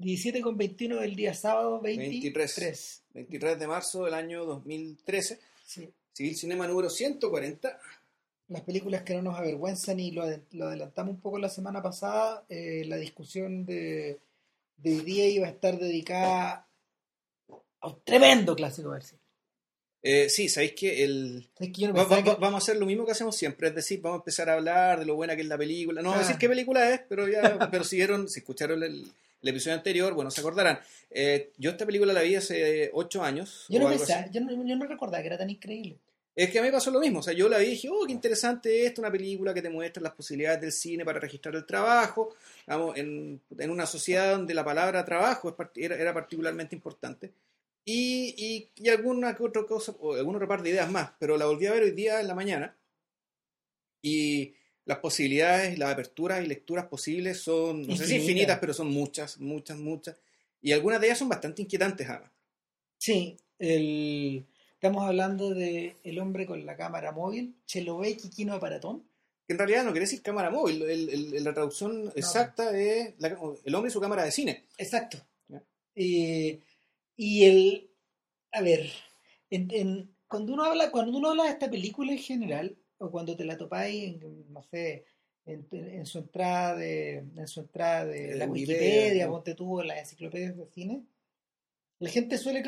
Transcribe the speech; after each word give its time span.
17 0.00 0.40
con 0.40 0.56
21 0.56 0.96
del 1.00 1.14
día 1.14 1.34
sábado 1.34 1.80
23. 1.80 2.32
23. 2.32 3.02
23 3.14 3.58
de 3.58 3.66
marzo 3.66 4.04
del 4.04 4.14
año 4.14 4.44
2013. 4.44 5.38
Sí. 5.64 5.88
Civil 6.12 6.36
Cinema 6.36 6.66
número 6.66 6.88
140. 6.90 7.78
Las 8.48 8.62
películas 8.62 9.02
que 9.02 9.14
no 9.14 9.22
nos 9.22 9.38
avergüenzan 9.38 10.00
y 10.00 10.10
lo, 10.10 10.24
lo 10.52 10.66
adelantamos 10.66 11.14
un 11.14 11.20
poco 11.20 11.38
la 11.38 11.48
semana 11.48 11.82
pasada, 11.82 12.44
eh, 12.48 12.84
la 12.86 12.96
discusión 12.96 13.64
de, 13.64 14.18
de 14.78 14.90
hoy 14.90 15.00
día 15.04 15.28
iba 15.28 15.46
a 15.46 15.50
estar 15.50 15.78
dedicada 15.78 16.66
a 17.80 17.86
un 17.88 18.00
tremendo 18.02 18.56
clásico 18.56 18.90
del 18.92 19.02
cine. 19.02 19.20
Eh, 20.02 20.28
sí, 20.30 20.48
sabéis 20.48 20.72
que 20.72 21.04
el... 21.04 21.48
Que 21.58 21.92
va- 21.92 22.04
va- 22.04 22.24
que- 22.24 22.30
vamos 22.40 22.54
a 22.54 22.58
hacer 22.58 22.76
lo 22.78 22.86
mismo 22.86 23.04
que 23.04 23.12
hacemos 23.12 23.36
siempre, 23.36 23.68
es 23.68 23.74
decir, 23.74 24.00
vamos 24.00 24.16
a 24.16 24.22
empezar 24.22 24.48
a 24.48 24.54
hablar 24.54 24.98
de 24.98 25.04
lo 25.04 25.14
buena 25.14 25.36
que 25.36 25.42
es 25.42 25.48
la 25.48 25.58
película. 25.58 26.00
No 26.02 26.08
vamos 26.08 26.22
a 26.22 26.24
Ah. 26.24 26.26
decir 26.28 26.40
qué 26.40 26.48
película 26.48 26.92
es, 26.92 27.02
pero 27.08 27.28
ya, 27.28 27.68
pero 27.70 27.84
si 27.84 27.96
vieron, 27.96 28.28
si 28.28 28.40
escucharon 28.40 28.82
el, 28.82 29.12
el 29.42 29.48
episodio 29.48 29.76
anterior, 29.76 30.12
bueno, 30.14 30.30
se 30.30 30.40
acordarán. 30.40 30.80
Eh, 31.10 31.52
yo 31.58 31.70
esta 31.70 31.86
película 31.86 32.12
la 32.12 32.22
vi 32.22 32.36
hace 32.36 32.90
8 32.92 33.22
años. 33.22 33.66
yo 33.68 33.80
no 33.80 33.88
pensaba, 33.88 34.30
yo 34.30 34.40
no, 34.40 34.50
yo 34.64 34.76
no 34.76 34.86
recordaba 34.86 35.22
que 35.22 35.28
era 35.28 35.38
tan 35.38 35.50
increíble. 35.50 35.98
Es 36.34 36.50
que 36.50 36.58
a 36.58 36.62
mí 36.62 36.70
pasó 36.70 36.90
lo 36.90 37.00
mismo, 37.00 37.18
o 37.18 37.22
sea, 37.22 37.32
yo 37.32 37.48
la 37.48 37.58
vi 37.58 37.66
y 37.66 37.70
dije, 37.70 37.88
oh, 37.90 38.06
qué 38.06 38.12
interesante 38.12 38.86
esto, 38.86 39.02
una 39.02 39.10
película 39.10 39.52
que 39.52 39.62
te 39.62 39.68
muestra 39.68 40.02
las 40.02 40.12
posibilidades 40.12 40.60
del 40.60 40.72
cine 40.72 41.04
para 41.04 41.18
registrar 41.18 41.54
el 41.56 41.66
trabajo, 41.66 42.34
vamos, 42.66 42.96
en, 42.96 43.40
en 43.58 43.70
una 43.70 43.84
sociedad 43.84 44.36
donde 44.36 44.54
la 44.54 44.64
palabra 44.64 45.04
trabajo 45.04 45.54
era, 45.74 45.96
era 45.96 46.14
particularmente 46.14 46.76
importante, 46.76 47.32
y, 47.84 48.34
y, 48.38 48.70
y 48.76 48.88
alguna 48.88 49.34
que 49.34 49.42
otra 49.42 49.64
cosa, 49.64 49.92
o 49.98 50.14
alguna 50.14 50.36
otra 50.38 50.48
par 50.48 50.62
de 50.62 50.70
ideas 50.70 50.90
más, 50.90 51.10
pero 51.18 51.36
la 51.36 51.46
volví 51.46 51.66
a 51.66 51.72
ver 51.72 51.82
hoy 51.82 51.90
día 51.90 52.20
en 52.20 52.28
la 52.28 52.34
mañana, 52.34 52.76
y 54.00 54.54
las 54.90 54.98
posibilidades, 54.98 55.78
las 55.78 55.92
aperturas 55.92 56.44
y 56.44 56.46
lecturas 56.48 56.86
posibles 56.86 57.40
son, 57.40 57.86
no 57.86 57.96
sé 57.96 58.04
si 58.06 58.14
Infinitas. 58.14 58.20
infinitas, 58.22 58.58
pero 58.58 58.74
son 58.74 58.88
muchas, 58.90 59.38
muchas, 59.38 59.78
muchas, 59.78 60.16
y 60.60 60.72
algunas 60.72 61.00
de 61.00 61.06
ellas 61.06 61.18
son 61.18 61.28
bastante 61.28 61.62
inquietantes, 61.62 62.08
además. 62.08 62.30
Sí, 62.98 63.36
el, 63.58 64.44
estamos 64.74 65.04
hablando 65.06 65.50
de 65.54 65.96
El 66.04 66.18
hombre 66.18 66.44
con 66.46 66.64
la 66.66 66.76
cámara 66.76 67.12
móvil, 67.12 67.54
Chelovey 67.66 68.16
Kikino 68.16 68.54
Aparatón. 68.54 69.04
que 69.46 69.54
en 69.54 69.58
realidad 69.58 69.82
no 69.84 69.90
quiere 69.90 70.04
decir 70.06 70.22
cámara 70.22 70.50
móvil, 70.50 70.82
el- 70.82 71.08
el- 71.08 71.42
la 71.44 71.52
traducción 71.54 72.12
exacta 72.14 72.76
es 72.78 73.14
la- 73.18 73.36
el 73.64 73.74
hombre 73.74 73.88
y 73.90 73.92
su 73.92 74.00
cámara 74.00 74.24
de 74.24 74.30
cine. 74.32 74.64
Exacto. 74.78 75.18
Ya. 75.48 75.62
Eh, 75.96 76.60
y 77.16 77.44
el, 77.44 77.90
a 78.52 78.60
ver, 78.62 78.90
en- 79.50 79.70
en- 79.72 80.14
cuando 80.28 80.52
uno 80.52 80.64
habla, 80.64 80.90
cuando 80.92 81.16
uno 81.18 81.30
habla 81.30 81.44
de 81.44 81.50
esta 81.50 81.68
película 81.70 82.12
en 82.12 82.18
general, 82.18 82.76
o 83.00 83.10
cuando 83.10 83.36
te 83.36 83.44
la 83.44 83.56
topáis, 83.56 84.16
no 84.50 84.62
sé, 84.62 85.04
en, 85.46 85.66
en 85.72 86.06
su 86.06 86.18
entrada 86.18 86.76
de, 86.76 87.18
en 87.36 87.48
su 87.48 87.60
entrada 87.60 88.04
de 88.04 88.36
la 88.36 88.46
Wikipedia, 88.46 89.26
¿no? 89.26 89.32
ponte 89.32 89.54
tú 89.54 89.80
en 89.80 89.88
las 89.88 89.98
enciclopedias 90.00 90.56
de 90.56 90.66
cine, 90.66 91.02
la 91.98 92.10
gente 92.10 92.36
suele, 92.38 92.62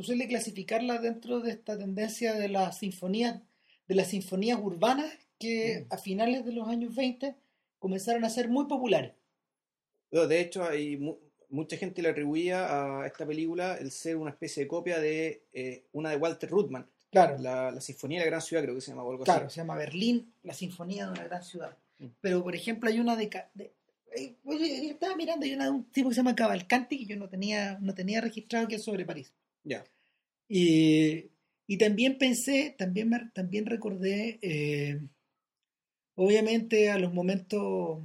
suele 0.00 0.26
clasificarla 0.26 0.98
dentro 0.98 1.40
de 1.40 1.50
esta 1.50 1.76
tendencia 1.78 2.34
de 2.34 2.48
las 2.48 2.78
sinfonías, 2.78 3.42
de 3.86 3.94
las 3.94 4.08
sinfonías 4.08 4.58
urbanas 4.60 5.12
que 5.38 5.86
Mm. 5.88 5.92
a 5.94 5.98
finales 5.98 6.44
de 6.44 6.52
los 6.52 6.66
años 6.66 6.94
20 6.96 7.36
comenzaron 7.78 8.24
a 8.24 8.30
ser 8.30 8.48
muy 8.48 8.66
populares. 8.66 9.12
Pero, 10.10 10.26
De 10.26 10.40
hecho, 10.40 10.64
hay 10.64 10.96
mu- 10.96 11.18
mucha 11.50 11.76
gente 11.76 12.02
le 12.02 12.08
atribuía 12.08 12.66
a 13.02 13.06
esta 13.06 13.26
película 13.26 13.76
el 13.76 13.90
ser 13.90 14.16
una 14.16 14.30
especie 14.30 14.62
de 14.64 14.68
copia 14.68 14.98
de 14.98 15.44
eh, 15.52 15.84
una 15.92 16.10
de 16.10 16.16
Walter 16.16 16.50
Ruttmann, 16.50 16.90
Claro. 17.10 17.38
la, 17.38 17.70
la 17.70 17.80
Sinfonía 17.80 18.18
de 18.20 18.24
la 18.26 18.30
Gran 18.30 18.42
Ciudad, 18.42 18.62
creo 18.62 18.74
que 18.74 18.80
se 18.80 18.90
llama 18.90 19.02
algo 19.02 19.24
Claro, 19.24 19.46
así. 19.46 19.54
se 19.54 19.60
llama 19.62 19.76
Berlín, 19.76 20.32
la 20.42 20.52
sinfonía 20.52 21.06
de 21.06 21.12
una 21.12 21.24
gran 21.24 21.42
ciudad. 21.42 21.76
Mm. 21.98 22.06
Pero, 22.20 22.42
por 22.42 22.54
ejemplo, 22.54 22.88
hay 22.90 23.00
una 23.00 23.16
de... 23.16 23.30
de- 23.54 23.72
eh, 24.16 24.36
oye, 24.44 24.86
yo 24.86 24.90
estaba 24.92 25.14
mirando, 25.16 25.44
hay 25.44 25.52
una 25.54 25.64
de 25.66 25.70
un 25.70 25.84
tipo 25.90 26.08
que 26.08 26.14
se 26.14 26.20
llama 26.20 26.34
Cavalcanti 26.34 26.98
que 26.98 27.06
yo 27.06 27.16
no 27.16 27.28
tenía, 27.28 27.78
no 27.80 27.94
tenía 27.94 28.20
registrado 28.20 28.66
que 28.68 28.76
es 28.76 28.82
sobre 28.84 29.04
París. 29.04 29.32
Ya. 29.64 29.84
Y, 30.48 31.30
y 31.66 31.76
también 31.78 32.16
pensé, 32.18 32.74
también, 32.78 33.08
me- 33.10 33.30
también 33.34 33.66
recordé, 33.66 34.38
eh, 34.42 35.00
obviamente, 36.14 36.90
a 36.90 36.98
los 36.98 37.12
momentos, 37.12 38.02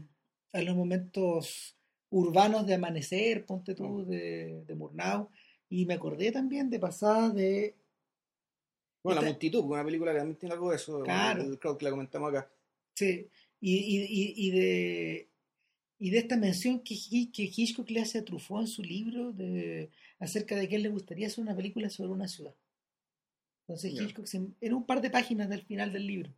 a 0.51 0.61
los 0.61 0.75
momentos 0.75 1.75
urbanos 2.09 2.67
de 2.67 2.75
amanecer, 2.75 3.45
ponte 3.45 3.73
tú, 3.73 3.85
Mm. 4.05 4.07
de, 4.09 4.63
de 4.65 4.75
Murnau, 4.75 5.29
y 5.69 5.85
me 5.85 5.95
acordé 5.95 6.31
también 6.31 6.69
de 6.69 6.79
pasadas 6.79 7.33
de 7.33 7.75
Bueno, 9.03 9.21
La 9.21 9.27
Multitud, 9.27 9.63
una 9.65 9.83
película 9.83 10.11
que 10.13 10.17
también 10.19 10.37
tiene 10.37 10.53
algo 10.53 10.69
de 10.69 10.77
eso, 10.77 11.03
Claro. 11.03 11.43
el- 11.43 11.59
creo 11.59 11.77
que 11.77 11.85
la 11.85 11.91
comentamos 11.91 12.29
acá. 12.29 12.49
Sí, 12.95 13.27
y, 13.59 13.75
y, 13.75 14.33
y, 14.47 14.51
de 14.51 15.27
y 15.99 16.09
de 16.09 16.17
esta 16.17 16.37
mención 16.37 16.79
que, 16.81 16.95
que 17.31 17.43
Hitchcock 17.43 17.89
le 17.89 18.01
hace 18.01 18.19
a 18.19 18.25
Truffaut 18.25 18.61
en 18.61 18.67
su 18.67 18.81
libro 18.83 19.31
de, 19.31 19.89
acerca 20.19 20.55
de 20.55 20.67
que 20.69 20.75
él 20.77 20.83
le 20.83 20.89
gustaría 20.89 21.27
hacer 21.27 21.41
una 21.43 21.55
película 21.55 21.89
sobre 21.89 22.11
una 22.11 22.27
ciudad. 22.27 22.53
Entonces. 23.67 23.93
Hitchcock, 23.93 24.25
se- 24.25 24.47
en 24.61 24.73
un 24.73 24.85
par 24.85 25.01
de 25.01 25.09
páginas 25.09 25.49
del 25.49 25.63
final 25.63 25.91
del 25.93 26.05
libro, 26.07 26.29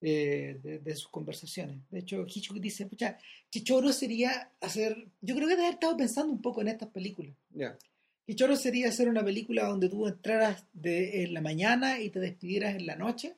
eh, 0.00 0.58
de, 0.62 0.78
de 0.80 0.94
sus 0.96 1.08
conversaciones. 1.08 1.78
De 1.90 2.00
hecho, 2.00 2.26
Hitchcock 2.26 2.58
dice, 2.58 2.86
pucha, 2.86 3.18
qué 3.50 3.62
choro 3.62 3.92
sería 3.92 4.52
hacer, 4.60 5.08
yo 5.20 5.34
creo 5.34 5.46
que 5.48 5.54
debe 5.54 5.62
haber 5.66 5.74
estado 5.74 5.96
pensando 5.96 6.32
un 6.32 6.42
poco 6.42 6.60
en 6.60 6.68
estas 6.68 6.88
películas. 6.90 7.34
Ya. 7.50 7.78
Qué 8.26 8.34
choro 8.34 8.56
sería 8.56 8.88
hacer 8.88 9.08
una 9.08 9.24
película 9.24 9.66
donde 9.66 9.88
tú 9.88 10.08
entraras 10.08 10.66
de, 10.72 11.22
en 11.22 11.32
la 11.32 11.40
mañana 11.40 12.00
y 12.00 12.10
te 12.10 12.18
despidieras 12.18 12.74
en 12.74 12.86
la 12.86 12.96
noche 12.96 13.36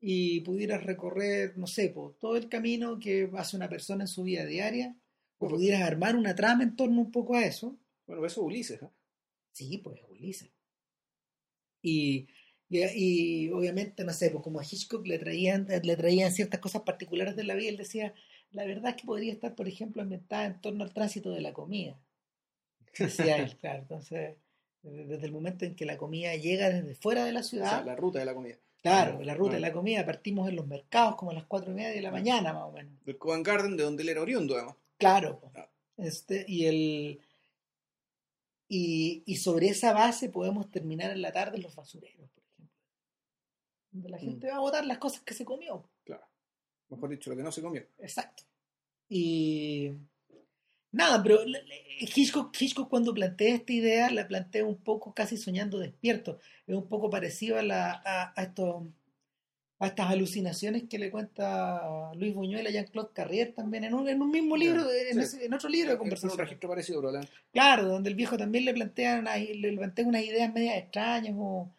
y 0.00 0.40
pudieras 0.42 0.84
recorrer, 0.84 1.58
no 1.58 1.66
sé, 1.66 1.88
po, 1.88 2.16
todo 2.20 2.36
el 2.36 2.48
camino 2.48 3.00
que 3.00 3.28
hace 3.36 3.56
una 3.56 3.68
persona 3.68 4.04
en 4.04 4.08
su 4.08 4.22
vida 4.22 4.46
diaria, 4.46 4.96
o 5.38 5.48
pudieras 5.48 5.82
armar 5.82 6.14
una 6.14 6.36
trama 6.36 6.62
en 6.62 6.76
torno 6.76 7.00
un 7.00 7.10
poco 7.10 7.34
a 7.34 7.44
eso. 7.44 7.76
Bueno, 8.06 8.24
eso 8.24 8.40
es 8.40 8.46
Ulises, 8.46 8.82
¿eh? 8.82 8.88
Sí, 9.50 9.78
pues 9.78 10.00
Ulises. 10.08 10.52
Y, 11.82 12.28
y, 12.68 12.84
y 12.94 13.50
obviamente, 13.50 14.04
no 14.04 14.12
sé, 14.12 14.30
pues 14.30 14.44
como 14.44 14.60
a 14.60 14.64
Hitchcock 14.64 15.04
le 15.08 15.18
traían, 15.18 15.66
le 15.82 15.96
traían 15.96 16.30
ciertas 16.30 16.60
cosas 16.60 16.82
particulares 16.82 17.34
de 17.34 17.42
la 17.42 17.56
vida, 17.56 17.70
él 17.70 17.76
decía, 17.76 18.14
la 18.52 18.64
verdad 18.64 18.90
es 18.90 18.96
que 18.96 19.06
podría 19.06 19.32
estar, 19.32 19.56
por 19.56 19.66
ejemplo, 19.66 20.02
ambientada 20.02 20.46
en 20.46 20.60
torno 20.60 20.84
al 20.84 20.94
tránsito 20.94 21.32
de 21.32 21.40
la 21.40 21.52
comida. 21.52 22.00
Decía 22.98 23.36
él, 23.38 23.56
claro. 23.56 23.80
Entonces, 23.82 24.36
desde 24.82 25.26
el 25.26 25.32
momento 25.32 25.64
en 25.64 25.74
que 25.74 25.84
la 25.84 25.96
comida 25.98 26.34
llega 26.36 26.70
desde 26.70 26.94
fuera 26.94 27.24
de 27.24 27.32
la 27.32 27.40
O 27.40 27.44
ciudad, 27.44 27.70
sea, 27.70 27.84
la 27.84 27.96
ruta 27.96 28.18
de 28.18 28.24
la 28.24 28.34
comida. 28.34 28.56
claro, 28.82 29.22
la 29.22 29.34
ruta 29.34 29.54
de 29.54 29.60
la 29.60 29.72
comida, 29.72 30.04
partimos 30.06 30.48
en 30.48 30.56
los 30.56 30.66
mercados 30.66 31.16
como 31.16 31.30
a 31.30 31.34
las 31.34 31.44
cuatro 31.44 31.72
y 31.72 31.74
media 31.74 31.90
de 31.90 32.00
la 32.02 32.10
mañana, 32.10 32.52
más 32.52 32.64
o 32.64 32.72
menos. 32.72 32.92
Del 33.04 33.18
Covent 33.18 33.46
Garden, 33.46 33.76
de 33.76 33.82
donde 33.84 34.02
él 34.02 34.08
era 34.10 34.22
oriundo, 34.22 34.54
además. 34.56 34.76
Claro. 34.98 35.40
Ah. 35.54 35.68
Este, 35.96 36.44
y 36.48 36.66
el 36.66 37.20
y, 38.68 39.22
y 39.26 39.36
sobre 39.36 39.68
esa 39.68 39.92
base 39.92 40.28
podemos 40.28 40.70
terminar 40.70 41.10
en 41.10 41.22
la 41.22 41.32
tarde 41.32 41.56
en 41.56 41.62
los 41.62 41.74
basureros, 41.74 42.28
por 42.30 42.44
ejemplo. 42.44 42.74
Donde 43.90 44.08
la 44.10 44.16
Mm. 44.18 44.20
gente 44.20 44.48
va 44.50 44.56
a 44.56 44.60
botar 44.60 44.84
las 44.84 44.98
cosas 44.98 45.22
que 45.22 45.32
se 45.34 45.44
comió. 45.44 45.88
Claro. 46.04 46.26
Mejor 46.90 47.08
dicho, 47.10 47.30
lo 47.30 47.36
que 47.36 47.42
no 47.42 47.50
se 47.52 47.62
comió. 47.62 47.82
Exacto. 47.98 48.44
Y 49.08 49.92
nada, 50.92 51.22
pero 51.22 51.40
Hitchcock, 52.00 52.54
Hitchcock 52.60 52.88
cuando 52.88 53.12
plantea 53.14 53.54
esta 53.56 53.72
idea 53.72 54.10
la 54.10 54.26
plantea 54.28 54.64
un 54.64 54.76
poco 54.82 55.12
casi 55.14 55.36
soñando 55.36 55.78
despierto. 55.78 56.38
Es 56.66 56.74
un 56.74 56.88
poco 56.88 57.10
parecido 57.10 57.58
a, 57.58 57.62
la, 57.62 57.92
a, 58.04 58.32
a 58.36 58.42
estos 58.42 58.84
a 59.80 59.86
estas 59.86 60.10
alucinaciones 60.10 60.88
que 60.90 60.98
le 60.98 61.08
cuenta 61.08 62.10
Luis 62.16 62.34
Buñuel 62.34 62.66
a 62.66 62.70
Jean-Claude 62.70 63.12
Carrier 63.14 63.54
también 63.54 63.84
en 63.84 63.94
un, 63.94 64.08
en 64.08 64.20
un 64.20 64.28
mismo 64.28 64.56
libro, 64.56 64.90
en, 64.90 65.14
sí. 65.14 65.20
ese- 65.20 65.44
en 65.44 65.54
otro 65.54 65.68
libro 65.68 65.90
de 65.90 65.94
un 65.94 65.98
conversación. 66.00 66.36
registro 66.36 66.68
parecido. 66.68 67.00
Claro, 67.52 67.86
donde 67.86 68.10
el 68.10 68.16
viejo 68.16 68.36
también 68.36 68.64
le 68.64 68.74
plantea, 68.74 69.20
una- 69.20 69.36
le 69.36 69.72
plantea 69.76 70.04
unas 70.04 70.24
ideas 70.24 70.52
medias 70.52 70.76
extrañas 70.78 71.36
o... 71.38 71.72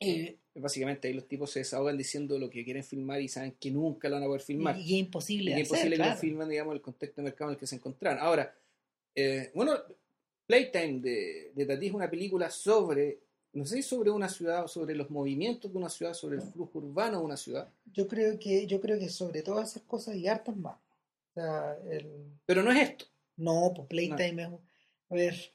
eh, 0.00 0.36
Básicamente 0.60 1.08
ahí 1.08 1.14
los 1.14 1.28
tipos 1.28 1.50
se 1.50 1.60
desahogan 1.60 1.96
diciendo 1.96 2.38
lo 2.38 2.48
que 2.48 2.64
quieren 2.64 2.82
filmar 2.82 3.20
y 3.20 3.28
saben 3.28 3.56
que 3.60 3.70
nunca 3.70 4.08
lo 4.08 4.16
van 4.16 4.24
a 4.24 4.26
poder 4.26 4.42
filmar. 4.42 4.76
y, 4.78 4.82
es 4.82 5.00
imposible 5.00 5.50
Y 5.50 5.54
es 5.54 5.54
hacer, 5.54 5.66
imposible 5.66 5.90
que 5.90 5.96
claro. 5.96 6.14
lo 6.14 6.20
filmen, 6.20 6.48
digamos, 6.48 6.74
el 6.74 6.80
contexto 6.80 7.20
de 7.20 7.24
mercado 7.24 7.50
en 7.50 7.54
el 7.54 7.60
que 7.60 7.66
se 7.66 7.76
encontraran. 7.76 8.18
Ahora, 8.20 8.54
eh, 9.14 9.50
bueno, 9.54 9.74
Playtime 10.46 11.00
de, 11.00 11.52
de 11.54 11.66
Tati 11.66 11.86
es 11.86 11.92
una 11.92 12.08
película 12.08 12.50
sobre, 12.50 13.20
no 13.52 13.66
sé 13.66 13.76
si 13.76 13.82
sobre 13.82 14.10
una 14.10 14.28
ciudad, 14.28 14.64
o 14.64 14.68
sobre 14.68 14.94
los 14.94 15.10
movimientos 15.10 15.72
de 15.72 15.78
una 15.78 15.88
ciudad, 15.88 16.14
sobre 16.14 16.36
el 16.36 16.42
flujo 16.42 16.78
urbano 16.78 17.18
de 17.18 17.24
una 17.24 17.36
ciudad, 17.36 17.72
Yo 17.92 18.06
creo 18.06 18.38
que, 18.38 18.66
yo 18.66 18.80
creo 18.80 18.98
que 18.98 19.08
sobre 19.08 19.42
todas 19.42 19.70
esas 19.70 19.82
cosas 19.82 20.14
y 20.16 20.28
hartas 20.28 20.56
más. 20.56 20.76
O 20.76 21.34
sea, 21.34 21.76
el... 21.90 22.38
pero 22.44 22.62
no 22.62 22.70
es 22.70 22.90
esto. 22.90 23.06
No, 23.36 23.72
pues 23.74 23.88
Playtime 23.88 24.42
es... 24.42 24.48
A 25.10 25.14
ver... 25.14 25.52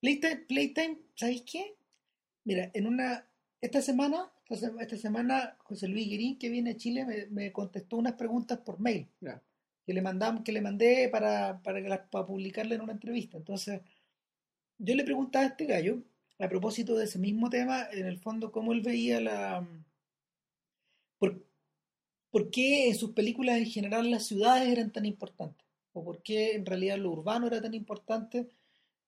Playtime, 0.00 0.36
Playtime, 0.48 0.98
¿sabéis 1.14 1.42
qué? 1.42 1.76
Mira, 2.44 2.70
en 2.72 2.86
una... 2.86 3.27
Esta 3.60 3.80
semana, 3.82 4.32
esta, 4.48 4.56
se- 4.68 4.82
esta 4.82 4.96
semana, 4.96 5.56
José 5.60 5.88
Luis 5.88 6.08
Guirín, 6.08 6.38
que 6.38 6.48
viene 6.48 6.70
a 6.70 6.76
Chile, 6.76 7.04
me, 7.04 7.26
me 7.26 7.52
contestó 7.52 7.96
unas 7.96 8.14
preguntas 8.14 8.58
por 8.58 8.80
mail 8.80 9.08
que 9.86 9.92
le 9.94 10.02
mandamos, 10.02 10.42
que 10.44 10.52
le 10.52 10.60
mandé 10.60 11.08
para, 11.08 11.60
para, 11.62 11.82
que 11.82 11.88
las- 11.88 12.08
para 12.10 12.26
publicarle 12.26 12.74
en 12.76 12.82
una 12.82 12.92
entrevista. 12.92 13.36
Entonces, 13.36 13.80
yo 14.78 14.94
le 14.94 15.04
preguntaba 15.04 15.44
a 15.46 15.48
este 15.48 15.66
gallo, 15.66 16.02
a 16.38 16.48
propósito 16.48 16.96
de 16.96 17.04
ese 17.04 17.18
mismo 17.18 17.50
tema, 17.50 17.88
en 17.92 18.06
el 18.06 18.18
fondo, 18.18 18.52
cómo 18.52 18.72
él 18.72 18.80
veía 18.82 19.20
la... 19.20 19.66
¿Por, 21.18 21.44
por 22.30 22.50
qué 22.50 22.88
en 22.88 22.94
sus 22.96 23.12
películas 23.12 23.58
en 23.58 23.66
general 23.66 24.10
las 24.10 24.26
ciudades 24.26 24.68
eran 24.68 24.92
tan 24.92 25.06
importantes? 25.06 25.66
o 25.94 26.04
por 26.04 26.22
qué 26.22 26.54
en 26.54 26.64
realidad 26.66 26.98
lo 26.98 27.10
urbano 27.10 27.46
era 27.48 27.60
tan 27.60 27.74
importante 27.74 28.48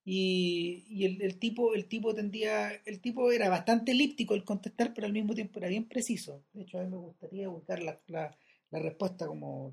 y, 0.05 0.85
y 0.88 1.05
el, 1.05 1.38
tipo 1.38 1.75
el 1.75 1.87
tipo 1.87 2.14
tendía 2.14 2.73
el 2.87 3.00
tipo 3.00 3.31
era 3.32 3.49
bastante 3.49 3.93
elíptico 3.93 4.35
el 4.35 4.44
contestar 4.44 4.94
pero 4.94 5.06
al 5.06 5.12
mismo 5.12 5.35
tiempo 5.35 5.58
era 5.58 5.69
bien 5.69 5.87
preciso. 5.88 6.43
De 6.52 6.62
hecho 6.62 6.79
a 6.79 6.82
mí 6.85 6.88
me 6.91 6.97
gustaría 6.97 7.49
buscar 7.49 7.82
la, 7.82 8.00
la, 8.08 8.37
la 8.70 8.79
respuesta 8.81 9.26
como 9.26 9.73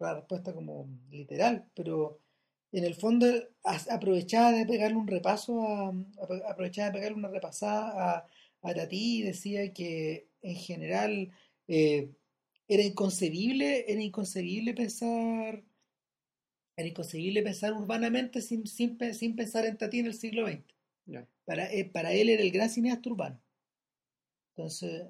la, 0.00 0.14
respuesta 0.14 0.52
como 0.54 0.88
literal 1.10 1.66
pero 1.74 2.18
en 2.72 2.84
el 2.84 2.94
fondo 2.94 3.26
aprovechaba 3.90 4.52
de 4.52 4.66
pegarle 4.66 4.96
un 4.96 5.06
repaso 5.06 5.62
a, 5.66 5.92
apro- 5.92 6.42
aprovechaba 6.48 6.88
de 6.88 6.94
pegarle 6.98 7.16
una 7.18 7.28
repasada 7.28 8.18
a, 8.18 8.26
a 8.62 8.74
Tati 8.74 9.18
y 9.20 9.22
decía 9.22 9.72
que 9.72 10.28
en 10.42 10.54
general 10.56 11.30
eh, 11.68 12.10
era 12.68 12.82
inconcebible 12.82 13.90
era 13.90 14.02
inconcebible 14.02 14.74
pensar 14.74 15.62
era 16.78 16.88
inconcebible 16.88 17.42
pensar 17.42 17.72
urbanamente 17.72 18.40
sin, 18.40 18.66
sin, 18.66 18.96
sin 19.12 19.34
pensar 19.36 19.66
en 19.66 19.76
Tati 19.76 19.98
en 19.98 20.06
el 20.06 20.14
siglo 20.14 20.46
XX 20.46 20.64
para, 21.44 21.72
eh, 21.72 21.84
para 21.84 22.12
él 22.12 22.28
era 22.28 22.42
el 22.42 22.52
gran 22.52 22.70
cineasta 22.70 23.10
urbano 23.10 23.40
entonces 24.54 25.08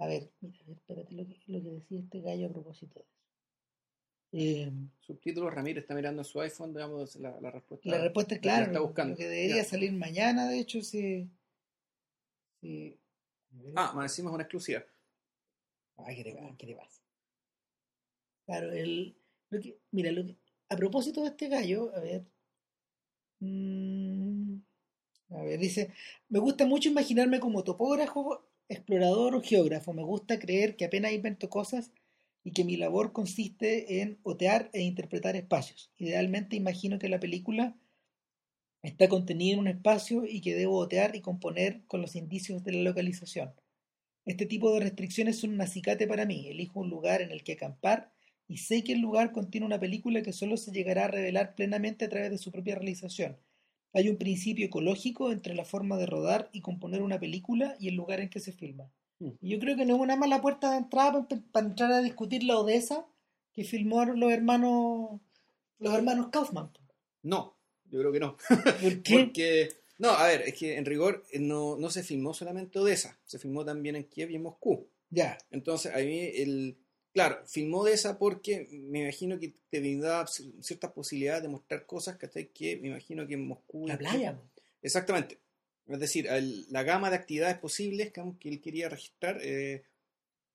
a 0.00 0.06
ver, 0.06 0.30
mira, 0.40 0.58
espérate 0.68 1.14
lo 1.14 1.26
que, 1.26 1.40
lo 1.46 1.62
que 1.62 1.70
decía 1.70 2.00
este 2.00 2.20
gallo 2.20 2.46
a 2.46 2.52
propósito 2.52 2.94
de 2.94 3.00
eso 3.00 3.18
Eh, 4.32 4.70
Subtítulos, 5.00 5.54
Ramírez 5.54 5.82
está 5.84 5.94
mirando 5.94 6.22
su 6.22 6.40
iPhone, 6.40 6.72
digamos, 6.74 7.16
la, 7.16 7.40
la 7.40 7.50
respuesta. 7.50 7.88
La 7.88 7.98
respuesta 7.98 8.34
es 8.34 8.40
que 8.40 8.42
clara, 8.42 8.66
está 8.66 8.78
lo- 8.78 8.86
buscando. 8.86 9.12
lo 9.12 9.16
que 9.16 9.26
debería 9.26 9.56
Ya. 9.56 9.64
salir 9.64 9.92
mañana, 9.92 10.48
de 10.50 10.58
hecho, 10.58 10.82
si... 10.82 11.26
si- 12.60 12.98
Ah, 13.74 13.92
más 13.94 14.12
encima 14.12 14.28
es 14.30 14.34
una 14.34 14.42
exclusiva. 14.44 14.84
Ay, 15.96 16.16
¿qué 16.16 16.24
te, 16.24 16.74
pasa? 16.76 17.02
Claro, 18.44 18.70
el, 18.72 19.16
lo 19.50 19.60
que, 19.60 19.78
mira, 19.92 20.12
lo 20.12 20.26
que- 20.26 20.36
a 20.68 20.76
propósito 20.76 21.22
de 21.22 21.28
este 21.28 21.48
gallo, 21.48 21.92
a 21.96 22.00
ver... 22.00 22.24
mm, 23.40 24.60
a 25.30 25.42
ver, 25.42 25.58
dice, 25.60 25.92
me 26.28 26.38
gusta 26.38 26.66
mucho 26.66 26.88
imaginarme 26.88 27.40
como 27.40 27.64
topógrafo, 27.64 28.42
explorador 28.68 29.34
o 29.34 29.42
geógrafo. 29.42 29.92
Me 29.92 30.02
gusta 30.02 30.38
creer 30.38 30.76
que 30.76 30.86
apenas 30.86 31.12
invento 31.12 31.48
cosas 31.50 31.92
y 32.44 32.52
que 32.52 32.64
mi 32.64 32.76
labor 32.76 33.12
consiste 33.12 34.00
en 34.00 34.18
otear 34.22 34.70
e 34.72 34.82
interpretar 34.82 35.36
espacios. 35.36 35.90
Idealmente 35.98 36.56
imagino 36.56 36.98
que 36.98 37.08
la 37.08 37.20
película 37.20 37.76
está 38.82 39.08
contenida 39.08 39.54
en 39.54 39.60
un 39.60 39.68
espacio 39.68 40.24
y 40.24 40.40
que 40.40 40.54
debo 40.54 40.78
otear 40.78 41.14
y 41.16 41.20
componer 41.20 41.82
con 41.86 42.00
los 42.00 42.16
indicios 42.16 42.64
de 42.64 42.72
la 42.72 42.82
localización. 42.82 43.52
Este 44.24 44.46
tipo 44.46 44.72
de 44.72 44.80
restricciones 44.80 45.38
son 45.38 45.54
un 45.54 45.60
acicate 45.60 46.06
para 46.06 46.26
mí. 46.26 46.48
Elijo 46.48 46.80
un 46.80 46.90
lugar 46.90 47.22
en 47.22 47.32
el 47.32 47.42
que 47.42 47.52
acampar 47.52 48.12
y 48.48 48.58
sé 48.58 48.82
que 48.82 48.94
el 48.94 49.00
lugar 49.00 49.30
contiene 49.30 49.66
una 49.66 49.78
película 49.78 50.22
que 50.22 50.32
solo 50.32 50.56
se 50.56 50.72
llegará 50.72 51.04
a 51.04 51.08
revelar 51.08 51.54
plenamente 51.54 52.06
a 52.06 52.08
través 52.08 52.30
de 52.30 52.38
su 52.38 52.50
propia 52.50 52.74
realización. 52.74 53.36
Hay 53.92 54.08
un 54.08 54.16
principio 54.16 54.66
ecológico 54.66 55.30
entre 55.30 55.54
la 55.54 55.64
forma 55.64 55.96
de 55.98 56.06
rodar 56.06 56.48
y 56.52 56.62
componer 56.62 57.02
una 57.02 57.20
película 57.20 57.76
y 57.78 57.88
el 57.88 57.94
lugar 57.94 58.20
en 58.20 58.30
que 58.30 58.40
se 58.40 58.52
filma. 58.52 58.90
Mm. 59.18 59.30
Y 59.40 59.50
yo 59.50 59.58
creo 59.58 59.76
que 59.76 59.84
no 59.84 59.96
es 59.96 60.00
una 60.00 60.16
mala 60.16 60.40
puerta 60.40 60.72
de 60.72 60.78
entrada 60.78 61.26
para, 61.28 61.42
para 61.52 61.66
entrar 61.66 61.92
a 61.92 62.02
discutir 62.02 62.42
la 62.42 62.58
Odessa 62.58 63.06
que 63.52 63.64
filmaron 63.64 64.18
los 64.18 64.32
hermanos 64.32 65.20
los 65.78 65.94
hermanos 65.94 66.28
Kaufman. 66.30 66.70
No, 67.22 67.56
yo 67.90 68.00
creo 68.00 68.12
que 68.12 68.20
no. 68.20 68.36
¿Por 68.80 69.02
qué? 69.02 69.24
Porque, 69.24 69.68
no, 69.98 70.10
a 70.10 70.26
ver, 70.26 70.42
es 70.42 70.54
que 70.54 70.76
en 70.76 70.84
rigor 70.84 71.24
eh, 71.32 71.38
no, 71.38 71.76
no 71.76 71.90
se 71.90 72.02
filmó 72.02 72.34
solamente 72.34 72.78
Odessa, 72.78 73.18
se 73.24 73.38
filmó 73.38 73.64
también 73.64 73.96
en 73.96 74.04
Kiev 74.04 74.30
y 74.30 74.36
en 74.36 74.42
Moscú. 74.42 74.88
Ya, 75.10 75.38
Entonces, 75.50 75.94
a 75.94 75.98
mí, 75.98 76.18
el, 76.18 76.76
claro, 77.12 77.42
filmó 77.46 77.78
Odessa 77.80 78.18
porque 78.18 78.68
me 78.70 79.00
imagino 79.02 79.38
que 79.38 79.52
te 79.70 79.80
brindaba 79.80 80.24
ci- 80.26 80.52
ciertas 80.62 80.92
posibilidades 80.92 81.42
de 81.42 81.48
mostrar 81.48 81.84
cosas 81.86 82.16
¿cachai? 82.16 82.48
que 82.48 82.76
me 82.76 82.88
imagino 82.88 83.26
que 83.26 83.34
en 83.34 83.46
Moscú. 83.46 83.86
la 83.86 83.98
playa. 83.98 84.38
Exactamente. 84.82 85.38
Es 85.88 85.98
decir, 85.98 86.26
el- 86.28 86.66
la 86.70 86.82
gama 86.82 87.10
de 87.10 87.16
actividades 87.16 87.58
posibles 87.58 88.12
que, 88.12 88.20
él 88.48 88.60
quería 88.60 88.88
registrar 88.88 89.38
eh, 89.42 89.82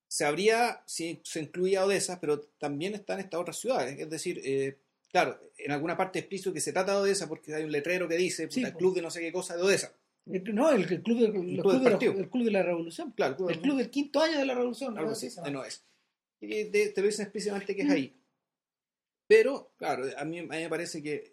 se 0.06 0.24
habría, 0.24 0.82
si 0.86 1.20
se 1.24 1.40
incluía 1.40 1.84
Odessa, 1.84 2.20
pero 2.20 2.40
también 2.40 2.94
están 2.94 3.18
estas 3.18 3.40
otras 3.40 3.58
ciudades. 3.58 3.98
Es 3.98 4.08
decir, 4.08 4.40
eh, 4.44 4.76
claro, 5.10 5.40
en 5.58 5.72
alguna 5.72 5.96
parte 5.96 6.20
explico 6.20 6.52
que 6.52 6.60
se 6.60 6.72
trata 6.72 6.92
de 6.94 6.98
Odessa 7.00 7.28
porque 7.28 7.52
hay 7.52 7.64
un 7.64 7.72
letrero 7.72 8.06
que 8.08 8.16
dice 8.16 8.48
Sí, 8.50 8.60
el 8.60 8.66
pues. 8.66 8.76
club 8.76 8.94
de 8.94 9.02
no 9.02 9.10
sé 9.10 9.20
qué 9.20 9.32
cosa 9.32 9.56
de 9.56 9.62
Odessa. 9.62 9.92
El- 10.26 10.54
no, 10.54 10.70
el, 10.70 10.82
el 10.90 11.02
club, 11.02 11.18
de, 11.18 11.24
el 11.26 11.32
club 11.32 11.62
club 11.62 11.82
de 12.00 12.06
el 12.20 12.30
club 12.30 12.44
de 12.44 12.50
la 12.52 12.62
revolución. 12.62 13.10
Claro, 13.10 13.32
el 13.32 13.36
club, 13.36 13.50
El 13.50 13.60
club 13.60 13.76
del 13.78 13.90
quinto 13.90 14.20
año 14.22 14.38
de 14.38 14.46
la 14.46 14.54
revolución. 14.54 14.96
algo 14.96 15.10
así, 15.10 15.28
de 15.28 15.50
no 15.50 15.64
es. 15.64 15.82
Y 16.44 16.64
de- 16.70 16.88
te 16.90 17.00
lo 17.00 17.06
dicen 17.06 17.24
explícitamente 17.24 17.74
que 17.74 17.82
es 17.82 17.88
Mm. 17.88 17.92
ahí. 17.92 18.16
Pero, 19.26 19.72
claro, 19.76 20.04
a 20.16 20.24
mí, 20.24 20.38
a 20.38 20.42
mí 20.42 20.48
me 20.48 20.68
parece 20.68 21.02
que 21.02 21.32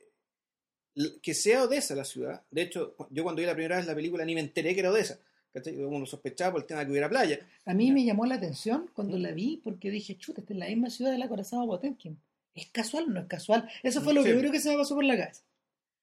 que 1.22 1.34
sea 1.34 1.64
Odessa 1.64 1.96
la 1.96 2.04
ciudad. 2.04 2.44
De 2.52 2.64
hecho, 2.64 2.96
yo 3.12 3.24
cuando 3.24 3.40
vi 3.40 3.46
la 3.46 3.54
primera 3.54 3.78
vez 3.78 3.86
la 3.86 3.96
película 3.96 4.26
ni 4.26 4.36
me 4.36 4.42
enteré 4.42 4.74
que 4.74 4.82
era 4.82 4.92
Odessa. 4.92 5.20
¿cachai? 5.54 5.76
Como 5.76 6.00
lo 6.00 6.06
sospechaba 6.06 6.52
por 6.54 6.62
el 6.62 6.68
tema 6.68 6.82
de 6.82 6.86
que 6.86 6.92
hubiera 6.92 7.10
playa. 7.10 7.40
A 7.66 7.74
mí 7.74 7.92
me 7.92 8.04
llamó 8.06 8.26
la 8.26 8.36
atención 8.36 8.90
cuando 8.94 9.18
la 9.18 9.32
vi 9.32 9.58
porque 9.64 9.90
dije, 9.90 10.18
chuta, 10.18 10.42
esta 10.42 10.54
es 10.54 10.60
la 10.60 10.68
misma 10.68 10.90
ciudad 10.90 11.12
de 11.12 11.18
la 11.18 11.28
Corazón 11.30 11.66
Potemkin. 11.68 12.18
¿Es 12.56 12.68
casual 12.68 13.06
o 13.06 13.08
no 13.08 13.20
es 13.22 13.28
casual? 13.28 13.70
Eso 13.84 14.02
fue 14.02 14.14
lo 14.14 14.22
Sí. 14.24 14.30
primero 14.30 14.52
que 14.52 14.60
se 14.60 14.70
me 14.70 14.78
pasó 14.78 14.96
por 14.96 15.04
la 15.06 15.18
cabeza. 15.18 15.44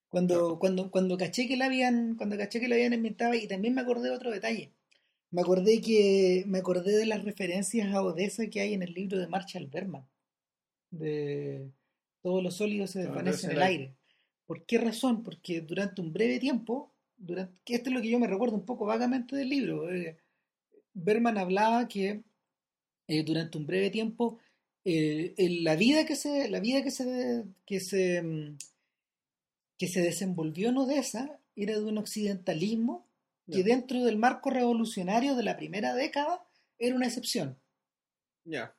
Cuando, 0.09 0.59
cuando, 0.59 0.91
cuando 0.91 1.17
caché 1.19 1.47
que 1.47 1.57
la 1.59 1.67
habían, 1.67 2.15
cuando 2.17 2.37
caché 2.39 2.59
que 2.61 2.69
la 2.69 2.75
habían 2.77 2.95
inventado, 2.95 3.35
y 3.35 3.47
también 3.47 3.75
me 3.75 3.83
acordé 3.83 4.09
de 4.09 4.15
otro 4.17 4.31
detalle. 4.31 4.71
Me 5.31 5.43
acordé 5.43 5.81
que, 5.81 6.45
me 6.47 6.59
acordé 6.59 6.97
de 6.97 7.07
las 7.07 7.23
referencias 7.25 7.93
a 7.93 8.03
Odessa 8.03 8.47
que 8.49 8.61
hay 8.61 8.75
en 8.75 8.83
el 8.83 8.93
libro 8.95 9.19
de 9.19 9.27
Marshall 9.29 9.67
Berman. 9.67 10.07
De 10.91 11.71
todos 12.23 12.43
los 12.43 12.55
sólidos 12.57 12.91
se 12.91 13.01
desvanecen 13.01 13.51
en 13.51 13.57
el 13.57 13.63
aire. 13.63 13.95
¿Por 14.47 14.65
qué 14.65 14.79
razón? 14.79 15.23
Porque 15.23 15.61
durante 15.61 16.01
un 16.01 16.13
breve 16.13 16.39
tiempo, 16.39 16.95
durante, 17.17 17.55
que 17.65 17.75
esto 17.75 17.91
es 17.91 17.95
lo 17.95 18.01
que 18.01 18.09
yo 18.11 18.19
me 18.19 18.27
recuerdo 18.27 18.57
un 18.57 18.65
poco 18.65 18.87
vagamente 18.87 19.37
del 19.37 19.51
libro, 19.51 19.93
eh, 19.93 20.17
Berman 20.95 21.37
hablaba 21.37 21.87
que 21.89 22.23
eh, 23.07 23.23
durante 23.25 23.59
un 23.59 23.67
breve 23.67 23.91
tiempo 23.91 24.39
eh, 24.85 25.35
el- 25.37 25.65
la 25.65 25.77
vida 25.77 26.07
que 26.07 26.17
se 26.17 26.49
la 26.51 26.61
vida 26.61 26.83
que 26.83 26.91
se 26.91 27.45
que 27.67 27.81
se 27.81 28.23
mm, 28.23 28.57
que 29.79 29.89
se 29.89 30.01
desenvolvió 30.01 30.71
en 30.71 30.79
Odessa 30.79 31.39
era 31.55 31.79
de 31.79 31.85
un 31.85 31.99
occidentalismo 31.99 33.07
que 33.51 33.63
dentro 33.63 34.05
del 34.05 34.17
marco 34.17 34.51
revolucionario 34.51 35.35
de 35.35 35.43
la 35.43 35.57
primera 35.57 35.95
década 35.95 36.45
era 36.79 36.95
una 36.95 37.07
excepción 37.07 37.59
Ya. 38.45 38.75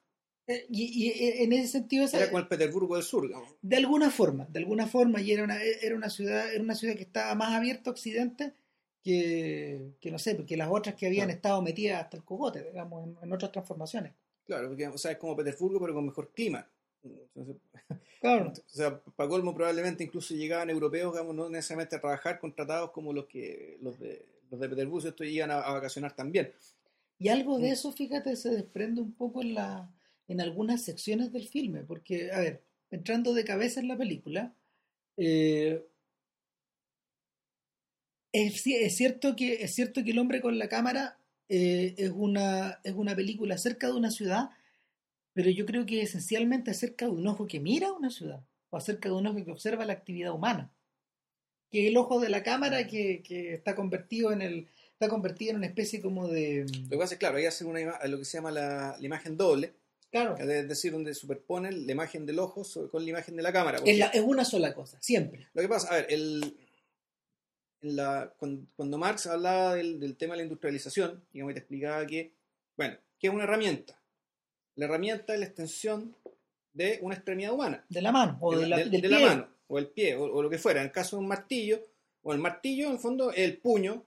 Eh, 0.47 0.65
y, 0.69 1.05
y, 1.05 1.09
eh, 1.09 1.43
en 1.43 1.53
ese 1.53 1.67
sentido 1.67 2.05
esa- 2.05 2.17
Era 2.17 2.27
como 2.27 2.39
el 2.39 2.47
Petersburgo 2.47 2.95
del 2.95 3.03
Sur, 3.03 3.27
digamos. 3.27 3.53
de 3.61 3.77
alguna 3.77 4.09
forma, 4.09 4.45
de 4.49 4.59
alguna 4.59 4.87
forma, 4.87 5.21
y 5.21 5.31
era 5.31 5.43
una, 5.43 5.61
era 5.61 5.95
una 5.95 6.09
ciudad, 6.09 6.51
era 6.51 6.63
una 6.63 6.73
ciudad 6.75 6.95
que 6.95 7.03
estaba 7.03 7.35
más 7.35 7.53
abierta 7.53 7.89
a 7.89 7.93
Occidente 7.93 8.53
que, 9.03 9.93
que 10.01 10.11
no 10.11 10.17
sé, 10.19 10.35
porque 10.35 10.57
las 10.57 10.69
otras 10.71 10.95
que 10.95 11.05
habían 11.07 11.25
Claro. 11.27 11.35
estado 11.37 11.61
metidas 11.61 12.03
hasta 12.03 12.17
el 12.17 12.23
cogote, 12.23 12.63
digamos, 12.63 13.03
en, 13.07 13.17
en 13.21 13.31
otras 13.33 13.51
transformaciones. 13.51 14.13
Claro, 14.45 14.67
porque 14.69 14.87
o 14.87 14.97
sea, 14.97 15.11
es 15.11 15.17
como 15.17 15.35
Petersburgo, 15.35 15.79
pero 15.79 15.93
con 15.93 16.05
mejor 16.07 16.31
clima. 16.33 16.67
Entonces, 17.03 17.55
Claro. 18.19 18.51
o 18.65 18.69
sea, 18.69 18.99
para 19.15 19.29
colmo 19.29 19.53
probablemente 19.53 20.03
incluso 20.03 20.33
llegaban 20.33 20.69
europeos, 20.71 21.13
digamos, 21.13 21.35
no 21.35 21.47
necesariamente 21.49 21.95
a 21.95 22.01
trabajar 22.01 22.39
contratados 22.39 22.91
como 22.91 23.13
los 23.13 23.25
que 23.27 23.77
los 23.81 23.99
de 23.99 24.25
los 24.49 24.59
de 24.59 24.69
Petersburgo, 24.69 25.07
esto 25.07 25.23
iban 25.23 25.51
a, 25.51 25.59
a 25.61 25.73
vacacionar 25.73 26.15
también. 26.15 26.51
Y 27.19 27.27
algo 27.29 27.59
de 27.59 27.69
Mm. 27.69 27.73
eso, 27.73 27.91
fíjate, 27.91 28.35
se 28.35 28.49
desprende 28.49 29.01
un 29.01 29.13
poco 29.13 29.41
en 29.41 29.53
la, 29.53 29.91
en 30.27 30.41
algunas 30.41 30.83
secciones 30.83 31.31
del 31.31 31.47
filme, 31.47 31.83
porque, 31.83 32.31
a 32.31 32.39
ver, 32.39 32.63
entrando 32.91 33.33
de 33.33 33.43
cabeza 33.45 33.79
en 33.79 33.87
la 33.87 33.97
película, 33.97 34.55
eh, 35.17 35.85
es, 38.31 38.65
es 38.67 38.95
cierto 38.95 39.35
que, 39.35 39.63
es 39.63 39.73
cierto 39.75 40.03
que 40.03 40.11
El 40.11 40.19
hombre 40.19 40.41
con 40.41 40.57
la 40.59 40.69
cámara 40.69 41.17
eh, 41.49 41.95
es, 41.97 42.11
una, 42.13 42.79
es 42.83 42.93
una 42.93 43.15
película 43.15 43.55
acerca 43.55 43.87
de 43.87 43.93
una 43.93 44.11
ciudad, 44.11 44.49
pero 45.33 45.49
yo 45.51 45.65
creo 45.65 45.85
que 45.85 46.01
esencialmente 46.01 46.71
acerca 46.71 47.05
de 47.05 47.11
un 47.11 47.27
ojo 47.27 47.47
que 47.47 47.59
mira 47.59 47.93
una 47.93 48.09
ciudad, 48.11 48.43
o 48.69 48.77
acerca 48.77 49.09
de 49.09 49.15
un 49.15 49.27
ojo 49.27 49.43
que 49.45 49.51
observa 49.51 49.85
la 49.85 49.93
actividad 49.93 50.33
humana. 50.33 50.71
Que 51.71 51.87
el 51.87 51.97
ojo 51.97 52.19
de 52.19 52.29
la 52.29 52.41
cámara 52.43 52.87
que, 52.87 53.21
que 53.23 53.53
está 53.53 53.75
convertido 53.75 54.31
en 54.31 54.41
el 54.41 54.67
está 54.93 55.07
convertido 55.07 55.51
en 55.51 55.57
una 55.57 55.67
especie 55.67 56.01
como 56.01 56.27
de 56.27 56.65
Lo 56.83 56.89
que 56.89 56.97
pasa 56.97 57.13
es, 57.13 57.19
claro, 57.19 57.37
que 57.37 57.47
hacer 57.47 57.65
una 57.67 58.05
lo 58.07 58.17
que 58.17 58.25
se 58.25 58.37
llama 58.37 58.51
la, 58.51 58.97
la 58.99 59.05
imagen 59.05 59.37
doble, 59.37 59.71
claro 60.11 60.35
es 60.37 60.67
decir, 60.67 60.91
donde 60.91 61.13
superponen 61.13 61.85
la 61.85 61.91
imagen 61.93 62.25
del 62.25 62.39
ojo 62.39 62.63
con 62.91 63.03
la 63.03 63.09
imagen 63.09 63.35
de 63.37 63.41
la 63.43 63.53
cámara. 63.53 63.79
Es, 63.85 63.97
la- 63.97 64.07
es 64.07 64.21
una 64.21 64.43
sola 64.43 64.73
cosa, 64.73 64.97
siempre. 65.01 65.47
Lo 65.53 65.61
que 65.61 65.69
pasa, 65.69 65.87
a 65.93 65.95
ver, 65.97 66.07
el, 66.09 66.53
en 67.81 67.95
la, 67.95 68.33
cuando, 68.37 68.65
cuando 68.75 68.97
Marx 68.97 69.27
hablaba 69.27 69.75
del, 69.75 69.99
del 69.99 70.17
tema 70.17 70.33
de 70.33 70.37
la 70.39 70.43
industrialización, 70.43 71.23
digamos, 71.31 71.51
y 71.51 71.53
te 71.53 71.59
explicaba 71.59 72.05
que, 72.05 72.33
bueno, 72.75 72.97
que 73.19 73.27
es 73.27 73.33
una 73.33 73.43
herramienta. 73.45 73.97
La 74.75 74.85
herramienta 74.85 75.33
es 75.33 75.39
la 75.39 75.45
extensión 75.45 76.13
de 76.73 76.99
una 77.01 77.15
extremidad 77.15 77.53
humana, 77.53 77.85
De 77.89 78.01
la 78.01 78.11
mano, 78.11 78.37
o 78.41 78.57
de, 78.57 78.67
la, 78.67 78.77
de- 78.77 78.89
del 78.89 79.01
de 79.01 79.07
la 79.09 79.19
mano, 79.19 79.47
o 79.69 79.79
el 79.79 79.87
pie, 79.89 80.15
o, 80.17 80.23
o 80.25 80.43
lo 80.43 80.51
que 80.51 80.59
fuera. 80.59 80.81
En 80.81 80.87
el 80.87 80.93
caso 80.93 81.17
de 81.17 81.23
un 81.23 81.29
martillo, 81.29 81.81
o 82.23 82.33
el 82.33 82.39
martillo, 82.39 82.87
en 82.87 82.93
el 82.93 82.99
fondo, 82.99 83.31
es 83.31 83.39
el 83.39 83.57
puño 83.59 84.05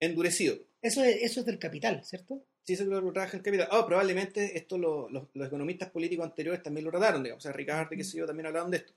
endurecido. 0.00 0.56
Eso 0.82 1.02
es, 1.04 1.16
eso 1.22 1.40
es 1.40 1.46
del 1.46 1.58
capital, 1.58 2.04
¿cierto? 2.04 2.42
Sí, 2.64 2.74
eso 2.74 2.84
lo 2.84 3.12
trabaja 3.12 3.36
el 3.36 3.42
capital. 3.42 3.68
Ah, 3.70 3.86
probablemente 3.86 4.56
esto 4.56 4.78
lo- 4.78 5.08
los, 5.10 5.24
los 5.34 5.48
economistas 5.48 5.90
políticos 5.90 6.26
anteriores 6.26 6.62
también 6.62 6.84
lo 6.86 6.90
trataron, 6.92 7.22
digamos. 7.22 7.44
O 7.44 7.46
sea, 7.48 7.52
Ricardo, 7.52 7.90
qué 7.96 8.04
sé 8.04 8.18
yo, 8.18 8.26
también 8.26 8.46
hablaron 8.46 8.70
de 8.70 8.78
esto. 8.78 8.92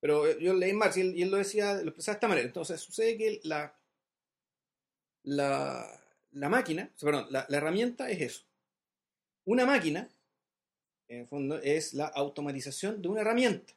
Pero 0.00 0.26
eh, 0.28 0.38
yo 0.40 0.54
leí 0.54 0.72
Marx 0.74 0.98
y 0.98 1.02
él, 1.02 1.16
y 1.16 1.22
él 1.22 1.30
lo 1.30 1.38
decía, 1.38 1.74
lo 1.74 1.90
expresaba 1.90 2.14
de 2.14 2.18
esta 2.18 2.28
manera. 2.28 2.46
Entonces 2.48 2.80
sucede 2.80 3.18
que 3.18 3.40
la, 3.44 3.74
la, 5.24 5.86
la 6.32 6.48
máquina, 6.48 6.90
perdón, 7.00 7.26
la, 7.30 7.46
la 7.48 7.56
herramienta 7.56 8.10
es 8.10 8.20
eso. 8.20 8.42
Una 9.44 9.66
máquina, 9.66 10.08
en 11.08 11.20
el 11.20 11.26
fondo, 11.28 11.60
es 11.60 11.94
la 11.94 12.06
automatización 12.06 13.02
de 13.02 13.08
una 13.08 13.20
herramienta. 13.22 13.74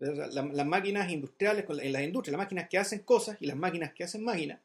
La- 0.00 0.28
las 0.44 0.66
máquinas 0.66 1.10
industriales, 1.10 1.64
en 1.68 1.92
las 1.92 2.02
industrias, 2.02 2.32
las 2.32 2.44
máquinas 2.44 2.68
que 2.68 2.78
hacen 2.78 3.00
cosas 3.00 3.36
y 3.40 3.46
las 3.46 3.56
máquinas 3.56 3.92
que 3.92 4.04
hacen 4.04 4.22
máquinas, 4.22 4.60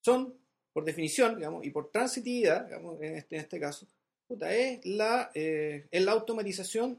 son, 0.00 0.34
por 0.72 0.84
definición, 0.84 1.36
digamos, 1.36 1.64
y 1.66 1.70
por 1.70 1.90
transitividad, 1.90 2.66
digamos, 2.66 3.00
en 3.02 3.16
este, 3.16 3.34
en 3.36 3.42
este 3.42 3.58
caso, 3.58 3.86
puta, 4.28 4.54
es, 4.54 4.84
la, 4.86 5.30
eh, 5.34 5.86
es 5.90 6.04
la 6.04 6.12
automatización 6.12 6.98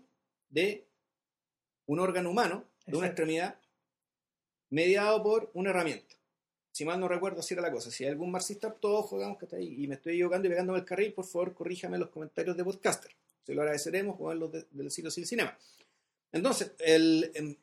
de 0.49 0.85
un 1.85 1.99
órgano 1.99 2.29
humano, 2.29 2.65
de 2.85 2.97
una 2.97 3.07
Exacto. 3.07 3.21
extremidad, 3.23 3.55
mediado 4.69 5.23
por 5.23 5.49
una 5.53 5.69
herramienta. 5.69 6.15
Si 6.71 6.85
mal 6.85 6.99
no 6.99 7.07
recuerdo, 7.07 7.39
así 7.39 7.53
era 7.53 7.63
la 7.63 7.71
cosa. 7.71 7.89
Si 7.89 8.03
hay 8.03 8.11
algún 8.11 8.31
marxista 8.31 8.67
ortodoxo, 8.67 9.15
digamos, 9.17 9.37
que 9.37 9.45
está 9.45 9.57
ahí 9.57 9.83
y 9.83 9.87
me 9.87 9.95
estoy 9.95 10.13
equivocando 10.13 10.47
y 10.47 10.51
pegándome 10.51 10.79
el 10.79 10.85
carril, 10.85 11.13
por 11.13 11.25
favor, 11.25 11.53
corríjame 11.53 11.95
en 11.95 12.01
los 12.01 12.09
comentarios 12.09 12.55
de 12.55 12.63
Podcaster. 12.63 13.11
Se 13.43 13.53
lo 13.55 13.61
agradeceremos 13.61 14.15
o 14.19 14.31
en 14.31 14.39
los 14.39 14.51
de- 14.51 14.65
del 14.71 14.91
sitio 14.91 15.09
Sin 15.09 15.25
Cinema. 15.25 15.57
Entonces, 16.31 16.73
el, 16.79 17.31
em, 17.33 17.55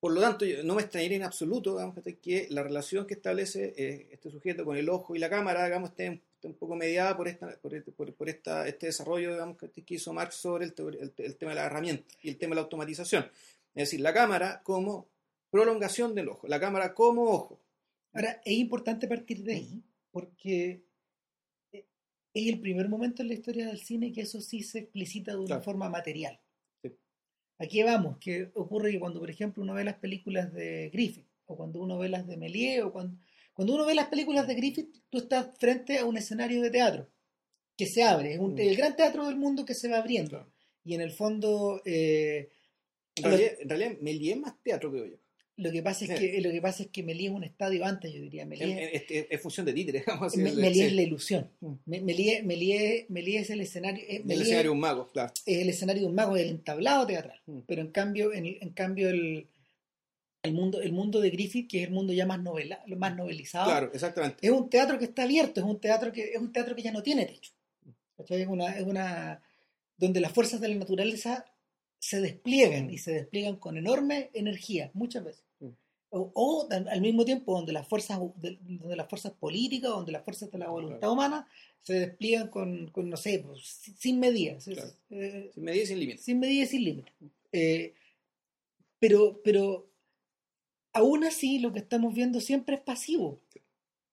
por 0.00 0.12
lo 0.12 0.20
tanto, 0.20 0.44
no 0.64 0.74
me 0.74 0.82
extrañaría 0.82 1.16
en 1.18 1.22
absoluto 1.22 1.72
digamos, 1.72 1.96
que, 2.20 2.46
la 2.50 2.62
relación 2.62 3.06
que 3.06 3.14
establece 3.14 3.72
eh, 3.76 4.08
este 4.10 4.30
sujeto 4.30 4.64
con 4.64 4.76
el 4.76 4.88
ojo 4.88 5.14
y 5.14 5.18
la 5.18 5.30
cámara 5.30 5.64
digamos, 5.64 5.90
esté, 5.90 6.20
esté 6.34 6.48
un 6.48 6.54
poco 6.54 6.74
mediada 6.76 7.16
por, 7.16 7.28
esta, 7.28 7.56
por, 7.60 7.74
este, 7.74 7.92
por- 7.92 8.12
por 8.14 8.28
esta, 8.28 8.66
este 8.66 8.86
desarrollo 8.86 9.32
digamos, 9.32 9.56
que, 9.56 9.70
hizo 9.94 10.12
Marx 10.12 10.34
sobre 10.34 10.66
el, 10.66 10.74
el- 11.00 11.12
el 11.16 11.36
tema 11.36 11.52
de 11.52 11.56
la 11.56 11.66
herramienta 11.66 12.04
y 12.22 12.28
el 12.30 12.36
tema 12.36 12.50
de 12.50 12.56
la 12.56 12.62
automatización. 12.62 13.24
Es 13.74 13.88
decir, 13.88 14.00
la 14.00 14.12
cámara 14.12 14.60
como 14.64 15.06
prolongación 15.50 16.14
del 16.14 16.28
ojo, 16.30 16.48
la 16.48 16.58
cámara 16.60 16.92
como 16.94 17.22
ojo. 17.24 17.60
Ahora, 18.12 18.42
es 18.44 18.52
importante 18.58 19.06
partir 19.08 19.42
de 19.44 19.54
ahí, 19.54 19.82
porque 20.10 20.82
eh, 21.72 21.84
es 22.34 22.48
el 22.48 22.60
primer 22.60 22.88
momento 22.88 23.22
en 23.22 23.28
la 23.28 23.34
historia 23.34 23.66
del 23.68 23.78
cine 23.78 24.12
que 24.12 24.22
eso 24.22 24.40
sí 24.40 24.62
se 24.62 24.80
explicita 24.80 25.30
de 25.32 25.38
una 25.38 25.46
Claro. 25.46 25.62
forma 25.62 25.88
material. 25.88 26.38
Sí. 27.62 27.66
Aquí 27.66 27.82
vamos, 27.82 28.18
que 28.18 28.50
ocurre 28.54 28.90
que 28.92 29.00
cuando, 29.00 29.20
por 29.20 29.30
ejemplo, 29.30 29.62
uno 29.62 29.74
ve 29.74 29.84
las 29.84 29.96
películas 29.96 30.52
de 30.52 30.90
Griffith, 30.92 31.26
o 31.46 31.56
cuando 31.56 31.80
uno 31.80 31.98
ve 31.98 32.08
las 32.08 32.26
de 32.26 32.36
Méliès, 32.36 32.82
o 32.82 32.92
cuando, 32.92 33.16
cuando 33.54 33.74
uno 33.74 33.84
ve 33.86 33.94
las 33.94 34.06
películas 34.08 34.46
de 34.46 34.54
Griffith, 34.54 34.94
tú 35.10 35.18
estás 35.18 35.48
frente 35.58 35.98
a 35.98 36.04
un 36.04 36.16
escenario 36.16 36.60
de 36.62 36.70
teatro 36.70 37.08
que 37.76 37.86
se 37.86 38.02
abre, 38.02 38.34
es 38.34 38.38
un- 38.38 38.54
Mm. 38.54 38.58
el 38.60 38.76
gran 38.76 38.96
teatro 38.96 39.26
del 39.26 39.36
mundo 39.36 39.64
que 39.64 39.74
se 39.74 39.88
va 39.88 39.98
abriendo. 39.98 40.30
Claro. 40.30 40.52
Y 40.84 40.94
en 40.94 41.00
el 41.00 41.10
fondo, 41.12 41.80
eh, 41.84 42.50
En 43.14 43.24
realidad, 43.24 43.52
en 43.60 43.68
realidad 43.68 43.92
Méliès 44.00 44.34
es 44.36 44.40
más 44.40 44.62
teatro, 44.62 44.90
creo 44.90 45.04
yo. 45.06 45.16
Lo 45.62 45.70
que 45.72 45.82
pasa 45.82 46.04
es 46.04 46.10
Sí. 46.10 46.16
que 46.32 46.40
lo 46.40 46.50
que 46.50 46.60
pasa 46.60 46.82
es 46.82 46.88
que 46.90 47.00
es 47.00 47.30
un 47.30 47.44
estadio 47.44 47.84
antes, 47.84 48.12
yo 48.12 48.20
diría. 48.20 48.46
Es 48.50 49.40
función 49.40 49.64
de 49.66 49.72
títere, 49.72 50.00
digamos. 50.00 50.36
Me- 50.36 50.50
el- 50.50 50.74
sí, 50.74 50.82
es 50.82 50.92
la 50.92 51.02
ilusión. 51.02 51.50
Mm. 51.60 51.72
Me- 51.86 52.00
Méliès, 52.00 52.44
Méliès- 52.44 53.06
Méliès 53.08 53.42
es 53.42 53.50
el 53.50 53.60
escenario, 53.60 54.02
eh, 54.04 54.16
el 54.16 54.24
Méliès 54.24 54.42
escenario 54.42 54.70
de 54.70 54.74
un 54.74 54.80
mago, 54.80 55.08
claro. 55.12 55.32
es 55.46 55.58
el 55.58 55.68
escenario 55.68 56.02
de 56.02 56.08
un 56.08 56.14
mago, 56.14 56.36
es 56.36 56.42
el 56.42 56.50
entablado 56.50 57.06
teatral. 57.06 57.40
Mm. 57.46 57.58
Pero 57.66 57.80
en 57.82 57.88
cambio, 57.92 58.32
en, 58.32 58.46
en 58.46 58.70
cambio 58.70 59.08
el, 59.10 59.46
el 60.42 60.52
mundo, 60.54 60.80
el 60.82 60.92
mundo 60.92 61.20
de 61.20 61.30
Griffith, 61.30 61.70
que 61.70 61.78
es 61.82 61.88
el 61.88 61.92
mundo 61.94 62.12
ya 62.12 62.26
más 62.26 62.40
novela, 62.42 62.82
más 62.88 63.14
novelizado, 63.16 63.66
Claro, 63.66 63.90
exactamente. 63.94 64.38
es 64.46 64.50
un 64.52 64.68
teatro 64.68 64.98
que 64.98 65.04
está 65.04 65.22
abierto, 65.22 65.60
es 65.60 65.66
un 65.66 65.80
teatro 65.80 66.12
que, 66.12 66.32
es 66.32 66.38
un 66.38 66.52
teatro 66.52 66.74
que 66.74 66.82
ya 66.82 66.92
no 66.92 67.02
tiene 67.02 67.26
techo. 67.26 67.52
¿Cachai? 68.16 68.42
Es 68.42 68.48
una, 68.48 68.76
es 68.76 68.84
una 68.84 69.40
donde 69.96 70.20
las 70.20 70.32
fuerzas 70.32 70.60
de 70.60 70.68
la 70.68 70.74
naturaleza 70.74 71.44
se 71.98 72.20
despliegan 72.20 72.90
y 72.90 72.98
se 72.98 73.12
despliegan 73.12 73.56
con 73.56 73.76
enorme 73.76 74.30
energía, 74.34 74.90
muchas 74.94 75.22
veces. 75.24 75.44
O, 76.14 76.30
o 76.34 76.68
al 76.70 77.00
mismo 77.00 77.24
tiempo 77.24 77.54
donde 77.54 77.72
las 77.72 77.88
fuerzas 77.88 78.20
de- 78.36 78.58
donde 78.60 78.96
las 78.96 79.08
fuerzas 79.08 79.32
políticas, 79.32 79.90
donde 79.90 80.12
las 80.12 80.22
fuerzas 80.22 80.50
de 80.50 80.58
la 80.58 80.68
voluntad 80.68 80.98
Claro. 80.98 81.12
humana 81.14 81.48
se 81.82 81.94
despliegan 81.94 82.48
con, 82.48 82.88
con, 82.88 83.08
no 83.08 83.16
sé, 83.16 83.38
pues, 83.38 83.62
sin- 83.98 84.20
medidas. 84.20 84.64
Claro. 84.64 84.90
Eh, 85.10 85.50
Sin 85.54 85.64
medida 85.64 85.82
y 85.82 85.86
sin 85.86 85.98
límites. 86.00 86.24
sin 86.24 86.38
medida 86.38 86.62
y 86.64 86.66
sin 86.66 86.84
límite. 86.84 87.12
Eh, 87.52 87.94
pero, 88.98 89.40
pero 89.42 89.88
aún 90.92 91.24
así 91.24 91.58
lo 91.60 91.72
que 91.72 91.78
estamos 91.78 92.12
viendo 92.14 92.40
siempre 92.40 92.76
es 92.76 92.82
pasivo. 92.82 93.40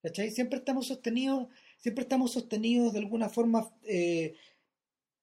¿cachai? 0.02 0.30
Siempre 0.30 0.58
estamos 0.58 0.86
sostenidos, 0.86 1.48
siempre 1.76 2.02
estamos 2.04 2.32
sostenidos 2.32 2.94
de 2.94 3.00
alguna 3.00 3.28
forma, 3.28 3.70
eh, 3.82 4.34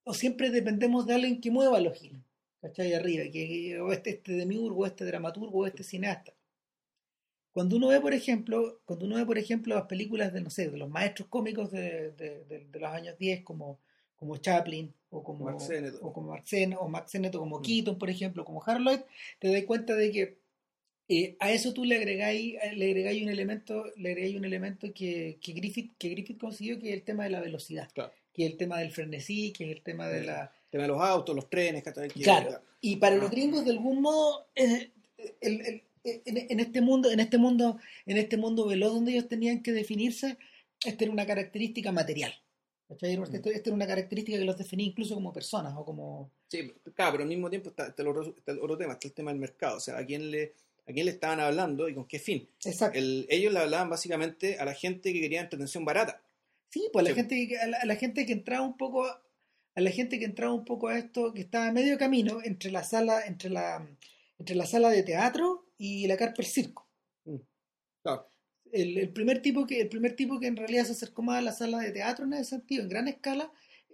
o 0.03 0.13
siempre 0.13 0.51
dependemos 0.51 1.07
de 1.07 1.15
alguien 1.15 1.41
que 1.41 1.49
mueva 1.49 1.79
los 1.79 1.99
hilos, 2.03 2.21
¿cachai? 2.61 2.93
Arriba, 2.93 3.23
que, 3.33 3.79
o 3.81 3.91
este, 3.91 4.11
este 4.11 4.33
demiurgo, 4.33 4.81
o 4.83 4.85
este 4.85 5.03
dramaturgo, 5.05 5.57
o 5.61 5.65
este 5.65 5.81
cineasta. 5.83 6.31
Cuando 7.57 7.75
uno 7.77 7.87
ve, 7.87 7.99
por 7.99 8.13
ejemplo, 8.13 8.81
cuando 8.85 9.05
uno 9.07 9.15
ve, 9.15 9.25
por 9.25 9.39
ejemplo, 9.39 9.73
las 9.73 9.85
películas 9.87 10.31
de, 10.31 10.41
no 10.41 10.51
sé, 10.51 10.69
de 10.69 10.77
los 10.77 10.89
maestros 10.91 11.27
cómicos 11.27 11.71
de, 11.71 12.11
de- 12.11 12.43
de- 12.45 12.67
de 12.71 12.79
los 12.79 12.91
años 12.91 13.17
10, 13.17 13.41
como, 13.43 13.79
como 14.15 14.37
Chaplin, 14.37 14.93
o 15.09 15.23
como 15.23 15.45
Mark 15.45 15.61
Sennett. 15.61 15.95
o 16.01 16.13
como 16.13 16.27
Mark 16.29 16.43
Sennett, 16.47 16.77
o 16.79 16.87
Max 16.87 17.09
Sennett, 17.09 17.33
o 17.33 17.39
como 17.39 17.57
Mm. 17.57 17.63
Keaton, 17.63 17.97
por 17.97 18.11
ejemplo, 18.11 18.45
como 18.45 18.61
Harold 18.63 18.85
Lloyd, 18.87 18.99
te 19.39 19.51
das 19.51 19.63
cuenta 19.63 19.95
de 19.95 20.11
que 20.11 20.37
eh, 21.09 21.35
a 21.39 21.51
eso 21.51 21.73
tú 21.73 21.83
le 21.83 21.95
agregáis, 21.95 22.57
le 22.75 22.85
agregáis 22.85 23.23
un 23.23 23.29
elemento, 23.29 23.85
le 23.95 24.09
agregáis 24.09 24.35
un 24.35 24.45
elemento 24.45 24.93
que, 24.93 25.39
que 25.41 25.53
Griffith, 25.53 25.93
que 25.97 26.09
Griffith 26.09 26.37
consiguió, 26.39 26.79
que 26.79 26.89
es 26.89 26.93
el 26.93 27.01
tema 27.03 27.23
de 27.23 27.31
la 27.31 27.39
velocidad, 27.41 27.89
Claro. 27.93 28.11
que 28.33 28.45
es 28.45 28.51
el 28.51 28.57
tema 28.57 28.77
del 28.77 28.91
frenesí, 28.91 29.51
que 29.51 29.63
es 29.71 29.77
el 29.77 29.81
tema 29.81 30.07
de 30.09 30.19
Sí. 30.19 30.25
la, 30.27 30.51
El 30.65 30.69
tema 30.69 30.83
de 30.83 30.89
los 30.89 31.01
autos, 31.01 31.33
los 31.35 31.49
trenes. 31.49 31.81
Que- 31.81 32.07
Claro. 32.21 32.61
Y 32.81 32.97
para 32.97 33.15
Ah. 33.15 33.19
los 33.19 33.31
gringos, 33.31 33.65
de 33.65 33.71
algún 33.71 34.01
modo, 34.01 34.45
eh, 34.53 34.91
el- 35.41 35.61
el- 35.61 35.83
en, 36.25 36.37
en 36.49 36.59
este 36.59 36.81
mundo, 36.81 37.11
en 37.11 37.19
este 37.19 37.37
mundo, 37.37 37.77
en 38.05 38.17
este 38.17 38.37
mundo 38.37 38.65
veloz 38.67 38.93
donde 38.93 39.11
ellos 39.13 39.27
tenían 39.27 39.61
que 39.61 39.71
definirse, 39.71 40.37
esta 40.85 41.03
era 41.03 41.13
una 41.13 41.25
característica 41.25 41.91
material. 41.91 42.33
¿cachai? 42.87 43.17
Mm. 43.17 43.23
Esta 43.23 43.49
era 43.49 43.73
una 43.73 43.87
característica 43.87 44.37
que 44.37 44.45
los 44.45 44.57
definía 44.57 44.85
incluso 44.87 45.15
como 45.15 45.33
personas 45.33 45.73
o 45.75 45.83
como. 45.83 46.31
Sí, 46.49 46.71
claro, 46.95 47.11
pero 47.13 47.23
al 47.23 47.29
mismo 47.29 47.49
tiempo 47.49 47.69
está, 47.69 47.87
está 47.87 48.01
el 48.01 48.07
otro, 48.07 48.35
está 48.37 48.51
el 48.53 48.59
otro 48.59 48.77
tema, 48.77 48.93
está 48.93 49.07
el 49.07 49.13
tema 49.13 49.31
del 49.31 49.39
mercado. 49.39 49.77
O 49.77 49.79
sea, 49.81 49.97
a 49.97 50.05
quién 50.05 50.31
le, 50.31 50.53
a 50.87 50.93
quién 50.93 51.05
le 51.05 51.11
estaban 51.11 51.39
hablando 51.41 51.89
y 51.89 51.93
con 51.95 52.05
qué 52.07 52.19
fin. 52.19 52.47
Exacto. 52.63 52.97
El- 52.97 53.25
ellos 53.29 53.51
le 53.53 53.59
hablaban 53.59 53.89
básicamente 53.89 54.57
a 54.57 54.65
la 54.65 54.73
gente 54.73 55.11
que 55.11 55.19
quería 55.21 55.41
entretención 55.41 55.83
barata. 55.83 56.21
Sí, 56.69 56.87
pues 56.93 57.05
a 57.05 57.09
la 57.09 57.15
Sí. 57.15 57.15
gente, 57.21 57.59
a 57.59 57.67
la, 57.67 57.77
a 57.77 57.85
la 57.85 57.95
gente 57.95 58.25
que 58.25 58.33
entraba 58.33 58.65
un 58.65 58.77
poco, 58.77 59.05
a 59.05 59.21
a 59.75 59.81
la 59.81 59.91
gente 59.91 60.17
que 60.17 60.25
entraba 60.25 60.53
un 60.53 60.65
poco 60.65 60.87
a 60.87 60.97
esto, 60.97 61.31
que 61.35 61.41
estaba 61.41 61.67
a 61.67 61.71
medio 61.71 61.99
camino 61.99 62.39
entre 62.43 62.71
la 62.71 62.83
sala, 62.83 63.27
entre 63.27 63.51
la, 63.51 63.87
entre 64.39 64.55
la 64.55 64.65
sala 64.65 64.89
de 64.89 65.03
teatro 65.03 65.66
y 65.77 66.07
la 66.07 66.17
carpa 66.17 66.37
del 66.37 66.45
circo. 66.47 66.87
Claro. 68.03 68.27
el, 68.71 68.97
el 68.97 69.09
primer 69.09 69.41
tipo 69.41 69.65
que 69.65 69.81
el 69.81 69.89
primer 69.89 70.15
tipo 70.15 70.39
que 70.39 70.47
en 70.47 70.55
realidad 70.55 70.85
se 70.85 70.91
acercó 70.93 71.21
más 71.21 71.37
a 71.39 71.41
la 71.41 71.51
sala 71.51 71.79
de 71.79 71.91
teatro 71.91 72.25
en 72.25 72.33
ese 72.33 72.51
sentido 72.51 72.83
en 72.83 72.89
gran 72.89 73.07
escala 73.07 73.51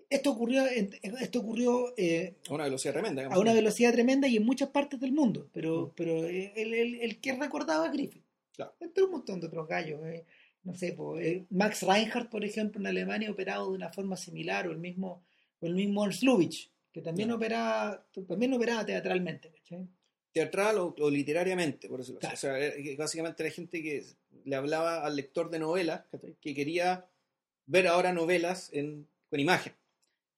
esto 0.10 0.32
ocurrió 0.32 0.66
esto 0.66 1.40
ocurrió 1.40 1.94
eh, 1.98 2.36
A 2.50 2.54
una 2.54 2.66
velocidad 2.66 2.94
tremenda. 2.94 3.26
a 3.28 3.40
una 3.40 3.54
velocidad 3.54 3.92
tremenda 3.92 4.28
y 4.28 4.38
en 4.38 4.46
muchas 4.46 4.70
partes 4.70 5.00
del 5.00 5.12
mundo 5.14 5.50
pero 5.54 5.88
Mm. 5.88 5.92
pero 5.96 6.26
el, 6.26 6.74
el- 6.74 6.96
el 7.02 7.20
que 7.22 7.34
recordaba 7.34 7.86
a 7.86 7.92
Griffith 7.92 8.24
Claro. 8.56 8.74
entre 8.80 9.04
un 9.04 9.12
montón 9.12 9.40
de 9.40 9.48
otros 9.48 9.68
gallos 9.68 10.00
eh, 10.06 10.26
no 10.64 10.74
sé 10.76 10.96
eh, 11.20 11.46
Max 11.50 11.82
Reinhardt 11.84 12.30
por 12.30 12.44
ejemplo 12.46 12.80
en 12.80 12.88
Alemania 12.88 13.32
operado 13.32 13.70
de 13.72 13.76
una 13.78 13.90
forma 13.92 14.16
similar 14.18 14.68
o 14.68 14.72
el 14.72 14.78
mismo 14.80 15.24
o 15.60 15.66
el 15.66 15.74
mismo 15.76 16.04
Ernst 16.06 16.22
Lubitsch 16.24 16.70
que 16.92 17.02
también 17.02 17.30
Claro. 17.30 17.38
operaba 17.38 18.06
también 18.28 18.54
operaba 18.54 18.86
teatralmente 18.86 19.50
¿cachai? 19.52 19.88
Teatral 20.34 20.80
o, 20.80 20.96
o 21.00 21.10
literariamente, 21.10 21.88
por 21.88 22.02
eso. 22.02 22.18
Claro. 22.18 22.34
O 22.34 22.38
sea, 22.38 22.58
era- 22.58 22.76
que 22.76 22.96
básicamente 22.96 23.44
era 23.44 23.52
gente 23.54 23.82
que 23.84 24.04
le 24.46 24.56
hablaba 24.56 25.06
al 25.06 25.16
lector 25.16 25.50
de 25.50 25.60
novelas, 25.60 26.02
¿cachai? 26.12 26.36
que 26.42 26.54
quería 26.56 27.06
ver 27.68 27.88
ahora 27.88 28.12
novelas 28.12 28.70
en, 28.74 29.08
con 29.30 29.40
imagen. 29.40 29.74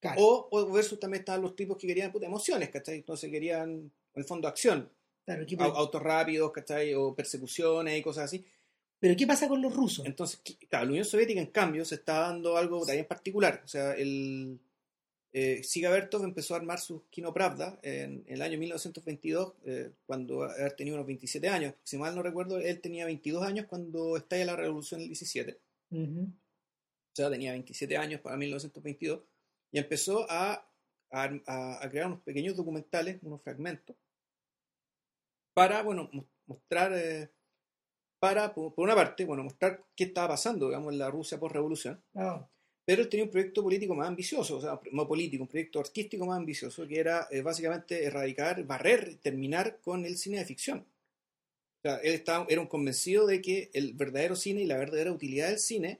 Claro. 0.00 0.20
O, 0.20 0.48
o 0.52 0.70
versus 0.72 1.00
también 1.00 1.20
estaban 1.22 1.40
los 1.42 1.56
tipos 1.56 1.76
que 1.78 1.86
querían 1.86 2.12
puta, 2.12 2.26
emociones, 2.26 2.68
¿cachai? 2.68 2.96
Entonces 2.96 3.30
querían, 3.30 3.70
en 3.70 3.90
el 4.14 4.24
fondo, 4.24 4.46
acción. 4.46 4.88
Claro, 5.24 5.44
¿qué- 5.46 5.56
Au- 5.56 5.74
autos 5.74 6.02
rápidos, 6.02 6.52
¿cachai? 6.52 6.94
O 6.94 7.14
persecuciones 7.14 7.98
y 7.98 8.02
cosas 8.02 8.24
así. 8.26 8.44
pero 9.00 9.16
qué 9.16 9.26
pasa 9.26 9.48
con 9.48 9.60
los 9.60 9.74
rusos 9.74 10.06
Entonces, 10.06 10.40
claro, 10.68 10.84
la 10.86 10.90
Unión 10.90 11.04
Soviética, 11.04 11.40
en 11.40 11.46
cambio, 11.50 11.84
se 11.84 11.96
está 11.96 12.20
dando 12.20 12.56
algo 12.56 12.84
también 12.86 13.06
particular. 13.06 13.62
O 13.64 13.68
sea, 13.68 13.92
el 13.94 14.58
eh, 15.38 15.62
Siga 15.62 15.90
Bertov 15.90 16.24
empezó 16.24 16.54
a 16.54 16.56
armar 16.56 16.80
su 16.80 17.04
Kino 17.10 17.32
Pravda 17.34 17.78
en, 17.82 18.24
en 18.26 18.34
el 18.34 18.40
año 18.42 18.58
1922, 18.58 19.52
eh, 19.66 19.90
cuando 20.06 20.44
haber 20.44 20.72
tenido 20.72 20.96
unos 20.96 21.06
27 21.06 21.46
años. 21.48 21.74
Si 21.84 21.98
mal 21.98 22.14
no 22.14 22.22
recuerdo, 22.22 22.58
él 22.58 22.80
tenía 22.80 23.04
22 23.04 23.42
años 23.44 23.66
cuando 23.66 24.16
estalla 24.16 24.46
la 24.46 24.56
revolución 24.56 25.00
del 25.00 25.08
17. 25.10 25.58
Ujú. 25.90 26.20
O 26.22 27.14
sea, 27.16 27.28
tenía 27.30 27.52
27 27.52 27.96
años 27.98 28.20
para 28.22 28.36
1922. 28.38 29.20
Y 29.72 29.78
empezó 29.78 30.26
a, 30.30 30.66
a, 31.10 31.22
a- 31.82 31.88
crear 31.90 32.06
unos 32.06 32.20
pequeños 32.22 32.56
documentales, 32.56 33.18
unos 33.22 33.42
fragmentos, 33.42 33.94
para, 35.54 35.82
bueno, 35.82 36.08
mos- 36.12 36.26
mostrar, 36.46 36.92
eh, 36.94 37.30
para, 38.20 38.54
por 38.54 38.74
por 38.74 38.84
una 38.84 38.94
parte, 38.94 39.24
bueno, 39.24 39.44
mostrar 39.44 39.84
qué 39.94 40.04
estaba 40.04 40.28
pasando, 40.28 40.66
digamos, 40.68 40.92
en 40.92 40.98
la 40.98 41.10
Rusia 41.10 41.38
post-revolución, 41.38 42.02
Ah, 42.14 42.48
pero 42.86 43.02
él 43.02 43.08
tenía 43.08 43.24
un 43.24 43.30
proyecto 43.30 43.64
político 43.64 43.96
más 43.96 44.06
ambicioso, 44.06 44.58
o 44.58 44.60
sea, 44.60 44.80
no 44.92 45.08
político, 45.08 45.42
un 45.42 45.48
proyecto 45.48 45.80
artístico 45.80 46.24
más 46.24 46.38
ambicioso, 46.38 46.86
que 46.86 47.00
era 47.00 47.26
eh, 47.32 47.42
básicamente 47.42 48.04
erradicar, 48.04 48.64
barrer, 48.64 49.16
terminar 49.16 49.80
con 49.82 50.06
el 50.06 50.16
cine 50.16 50.38
de 50.38 50.44
ficción. 50.44 50.78
O 50.78 51.82
sea, 51.82 51.96
él 51.96 52.14
estaba, 52.14 52.46
era 52.48 52.60
un 52.60 52.68
convencido 52.68 53.26
de 53.26 53.42
que 53.42 53.70
el 53.74 53.94
verdadero 53.94 54.36
cine 54.36 54.62
y 54.62 54.66
la 54.66 54.76
verdadera 54.76 55.10
utilidad 55.10 55.48
del 55.48 55.58
cine 55.58 55.98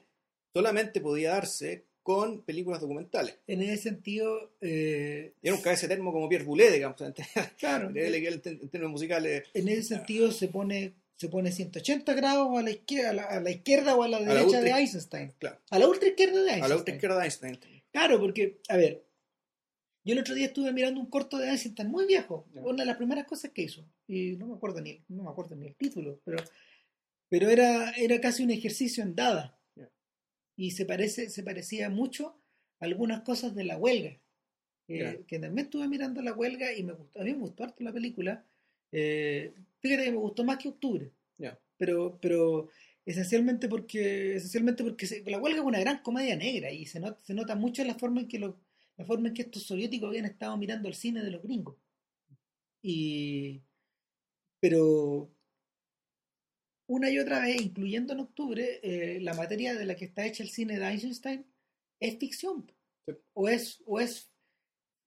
solamente 0.53 1.01
podía 1.01 1.31
darse 1.31 1.83
con 2.03 2.43
películas 2.43 2.79
documentales. 2.79 3.37
En 3.47 3.61
ese 3.61 3.89
sentido... 3.89 4.53
Eh, 4.61 5.33
era 5.43 5.55
un 5.55 5.61
cabeza 5.61 5.89
termo 5.89 6.13
como 6.13 6.29
Pierre 6.29 6.45
Boulet, 6.45 6.71
digamos, 6.71 6.95
claro, 7.57 7.91
en, 7.93 8.41
términos 8.41 8.91
musicales. 8.91 9.43
En 9.53 9.67
ese 9.67 9.83
sentido 9.83 10.31
se 10.31 10.47
pone 10.47 10.93
se 11.17 11.29
pone 11.29 11.51
180 11.51 12.13
grados 12.13 12.57
a 12.57 12.61
la 12.61 12.69
izquierda, 12.69 13.23
a 13.23 13.39
la, 13.41 13.49
izquierda 13.49 13.95
o 13.95 14.03
a 14.03 14.07
la 14.07 14.19
derecha 14.19 14.61
de 14.61 14.69
Eisenstein. 14.71 15.33
Claro. 15.39 15.59
A 15.71 15.79
la 15.79 15.87
ultra 15.87 16.09
izquierda 16.09 16.43
de 16.43 16.51
Eisenstein. 16.51 16.63
A 16.63 16.67
la 16.67 16.75
ultra 16.75 16.93
izquierda 16.93 17.17
de 17.17 17.23
Einstein. 17.23 17.59
Claro, 17.91 18.19
porque, 18.19 18.61
a 18.69 18.77
ver, 18.77 19.03
yo 20.03 20.13
el 20.13 20.19
otro 20.19 20.35
día 20.35 20.45
estuve 20.45 20.71
mirando 20.71 21.01
un 21.01 21.07
corto 21.07 21.39
de 21.39 21.49
Eisenstein 21.49 21.89
muy 21.89 22.05
viejo, 22.05 22.47
una 22.53 22.83
de 22.83 22.85
las 22.85 22.97
primeras 22.97 23.25
cosas 23.25 23.51
que 23.51 23.63
hizo, 23.63 23.83
y 24.07 24.35
no 24.37 24.45
me 24.45 24.55
acuerdo 24.55 24.79
ni, 24.79 25.03
no 25.07 25.23
me 25.23 25.29
acuerdo 25.31 25.55
ni 25.55 25.65
el 25.65 25.75
título, 25.75 26.21
pero, 26.23 26.37
pero 27.29 27.49
era, 27.49 27.91
era 27.91 28.21
casi 28.21 28.43
un 28.43 28.51
ejercicio 28.51 29.03
en 29.03 29.15
dada. 29.15 29.59
Y 30.55 30.71
se, 30.71 30.85
parece, 30.85 31.29
se 31.29 31.43
parecía 31.43 31.89
mucho 31.89 32.39
a 32.79 32.85
algunas 32.85 33.21
cosas 33.21 33.55
de 33.55 33.63
la 33.63 33.77
huelga. 33.77 34.19
Eh, 34.87 35.25
que 35.27 35.37
también 35.37 35.65
estuve 35.65 35.87
mirando 35.87 36.21
la 36.21 36.31
huelga 36.31 36.73
y 36.73 36.81
me 36.83 36.93
gustó, 36.93 37.19
a 37.19 37.23
mí 37.23 37.33
me 37.33 37.39
gustó 37.39 37.63
harto 37.63 37.83
la 37.83 37.91
película. 37.91 38.45
Eh, 38.91 39.53
fíjate 39.79 40.05
que 40.05 40.11
me 40.11 40.17
gustó 40.17 40.43
más 40.43 40.57
que 40.57 40.69
octubre. 40.69 41.11
Pero, 41.77 42.17
pero 42.19 42.69
esencialmente 43.05 43.67
porque, 43.69 44.35
esencialmente 44.35 44.83
porque 44.83 45.23
la 45.27 45.37
huelga 45.37 45.59
es 45.59 45.65
una 45.65 45.79
gran 45.79 46.01
comedia 46.01 46.35
negra 46.35 46.71
y 46.71 46.87
se 46.87 46.99
nota, 46.99 47.19
se 47.23 47.35
nota 47.35 47.55
mucho 47.55 47.83
la 47.83 47.93
forma 47.93 48.21
en 48.21 48.27
que 48.27 48.39
la 48.39 49.05
forma 49.05 49.27
en 49.27 49.35
que 49.35 49.43
estos 49.43 49.63
soviéticos 49.63 50.09
habían 50.09 50.25
estado 50.25 50.57
mirando 50.57 50.87
el 50.87 50.95
cine 50.95 51.23
de 51.23 51.29
los 51.29 51.43
gringos. 51.43 51.75
Y 52.81 53.61
pero 54.59 55.29
una 56.87 57.09
y 57.09 57.19
otra 57.19 57.41
vez, 57.41 57.61
incluyendo 57.61 58.13
en 58.13 58.21
octubre, 58.21 58.79
eh, 58.81 59.19
la 59.21 59.33
materia 59.33 59.75
de 59.75 59.85
la 59.85 59.95
que 59.95 60.05
está 60.05 60.25
hecha 60.25 60.43
el 60.43 60.49
cine 60.49 60.79
de 60.79 60.85
Einstein 60.85 61.45
es 61.99 62.17
ficción. 62.17 62.71
O 63.33 63.47
es, 63.47 63.81
o 63.85 63.99
es 63.99 64.31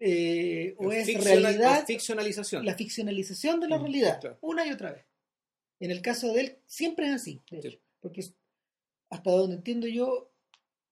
eh, 0.00 0.74
o 0.78 0.90
es 0.92 1.06
realidad. 1.22 1.86
ficcionalización. 1.86 2.64
La 2.64 2.74
ficcionalización 2.74 3.60
de 3.60 3.68
la 3.68 3.78
realidad, 3.78 4.38
una 4.40 4.66
y 4.66 4.72
otra 4.72 4.92
vez. 4.92 5.04
En 5.78 5.90
el 5.90 6.00
caso 6.00 6.32
de 6.32 6.40
él, 6.40 6.58
siempre 6.66 7.06
es 7.06 7.14
así, 7.14 7.42
porque 8.00 8.24
hasta 9.10 9.30
donde 9.30 9.56
entiendo 9.56 9.86
yo, 9.86 10.30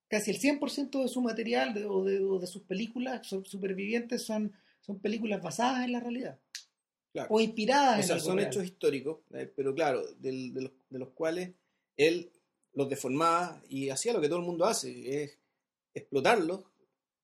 casi 0.07 0.31
el 0.31 0.39
100% 0.39 1.01
de 1.01 1.07
su 1.07 1.21
material 1.21 1.85
o, 1.87 2.03
de, 2.03 2.47
sus 2.47 2.63
películas 2.63 3.27
supervivientes 3.27 4.23
son, 4.23 4.53
son 4.81 4.99
películas 4.99 5.41
basadas 5.41 5.85
en 5.85 5.91
la 5.91 5.99
realidad. 5.99 6.39
O 7.29 7.39
inspiradas 7.39 7.99
o 7.99 8.07
sea, 8.07 8.19
son 8.19 8.39
hechos 8.39 8.63
históricos, 8.63 9.19
eh, 9.33 9.51
pero 9.55 9.73
claro, 9.73 10.03
de, 10.19 10.51
los, 10.53 10.71
de 10.89 10.99
los 10.99 11.09
cuales 11.09 11.51
él 11.97 12.31
los 12.73 12.87
deformaba 12.87 13.61
y 13.67 13.89
hacía 13.89 14.13
lo 14.13 14.21
que 14.21 14.29
todo 14.29 14.39
el 14.39 14.45
mundo 14.45 14.65
hace, 14.65 15.23
es 15.23 15.37
explotarlos 15.93 16.63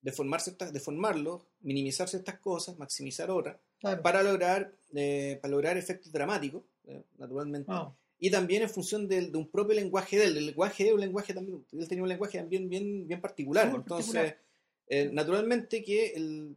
deformar 0.05 0.39
ciertas, 0.39 0.71
deformarlo, 0.71 1.47
minimizar 1.61 2.07
ciertas 2.07 2.37
cosas, 2.37 2.77
maximizar 2.77 3.31
otras, 3.31 3.57
para, 4.03 4.21
lograr, 4.21 4.71
eh, 4.93 5.39
para 5.41 5.51
lograr 5.51 5.77
efectos 5.77 6.11
dramáticos, 6.11 6.61
eh, 6.85 7.01
naturalmente. 7.17 7.71
Ah. 7.71 7.91
Y 8.19 8.29
también 8.29 8.61
en 8.61 8.69
función 8.69 9.07
de, 9.07 9.31
un 9.33 9.49
propio 9.49 9.75
lenguaje 9.75 10.19
de 10.19 10.25
él. 10.25 10.37
El 10.37 10.45
lenguaje 10.45 10.83
de 10.83 10.93
un 10.93 10.99
lenguaje 10.99 11.33
también, 11.33 11.65
él 11.71 11.87
tenía 11.87 12.03
un 12.03 12.09
lenguaje 12.09 12.37
también 12.37 12.69
bien, 12.69 13.07
bien 13.07 13.19
particular. 13.19 13.73
Entonces, 13.73 14.35
eh, 14.87 15.09
naturalmente 15.11 15.83
que 15.83 16.13
el, 16.13 16.55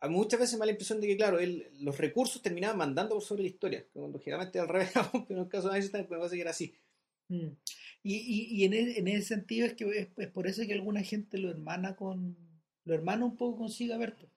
a 0.00 0.08
muchas 0.08 0.40
veces 0.40 0.54
me 0.54 0.60
da 0.60 0.66
la 0.66 0.72
impresión 0.72 1.00
de 1.00 1.06
que, 1.06 1.16
claro, 1.16 1.38
él, 1.38 1.70
los 1.78 1.96
recursos 1.96 2.42
terminaban 2.42 2.76
mandando 2.76 3.14
por 3.14 3.22
sobre 3.22 3.42
la 3.42 3.50
historia, 3.50 3.86
cuando 3.92 4.18
generalmente 4.18 4.58
al 4.58 4.66
revés, 4.66 4.90
pero 5.12 5.24
en 5.28 5.38
el 5.38 5.48
caso 5.48 5.68
de 5.68 5.76
Einstein, 5.76 6.06
pues 6.06 6.20
va 6.20 6.26
a 6.26 6.36
era 6.36 6.50
así. 6.50 6.74
Mm. 7.28 7.48
Y, 8.02 8.14
y, 8.14 8.56
y 8.56 8.64
en, 8.64 8.72
e, 8.72 8.98
en, 8.98 9.08
ese 9.08 9.34
sentido 9.34 9.66
es 9.66 9.74
que 9.74 10.10
es, 10.16 10.28
por 10.28 10.46
eso 10.46 10.62
que 10.66 10.72
alguna 10.72 11.02
gente 11.02 11.38
lo 11.38 11.50
hermana 11.50 11.96
con 11.96 12.36
lo 12.88 12.94
hermana 12.94 13.24
un 13.24 13.36
poco 13.36 13.58
con 13.58 13.68
Sigaberto. 13.68 14.28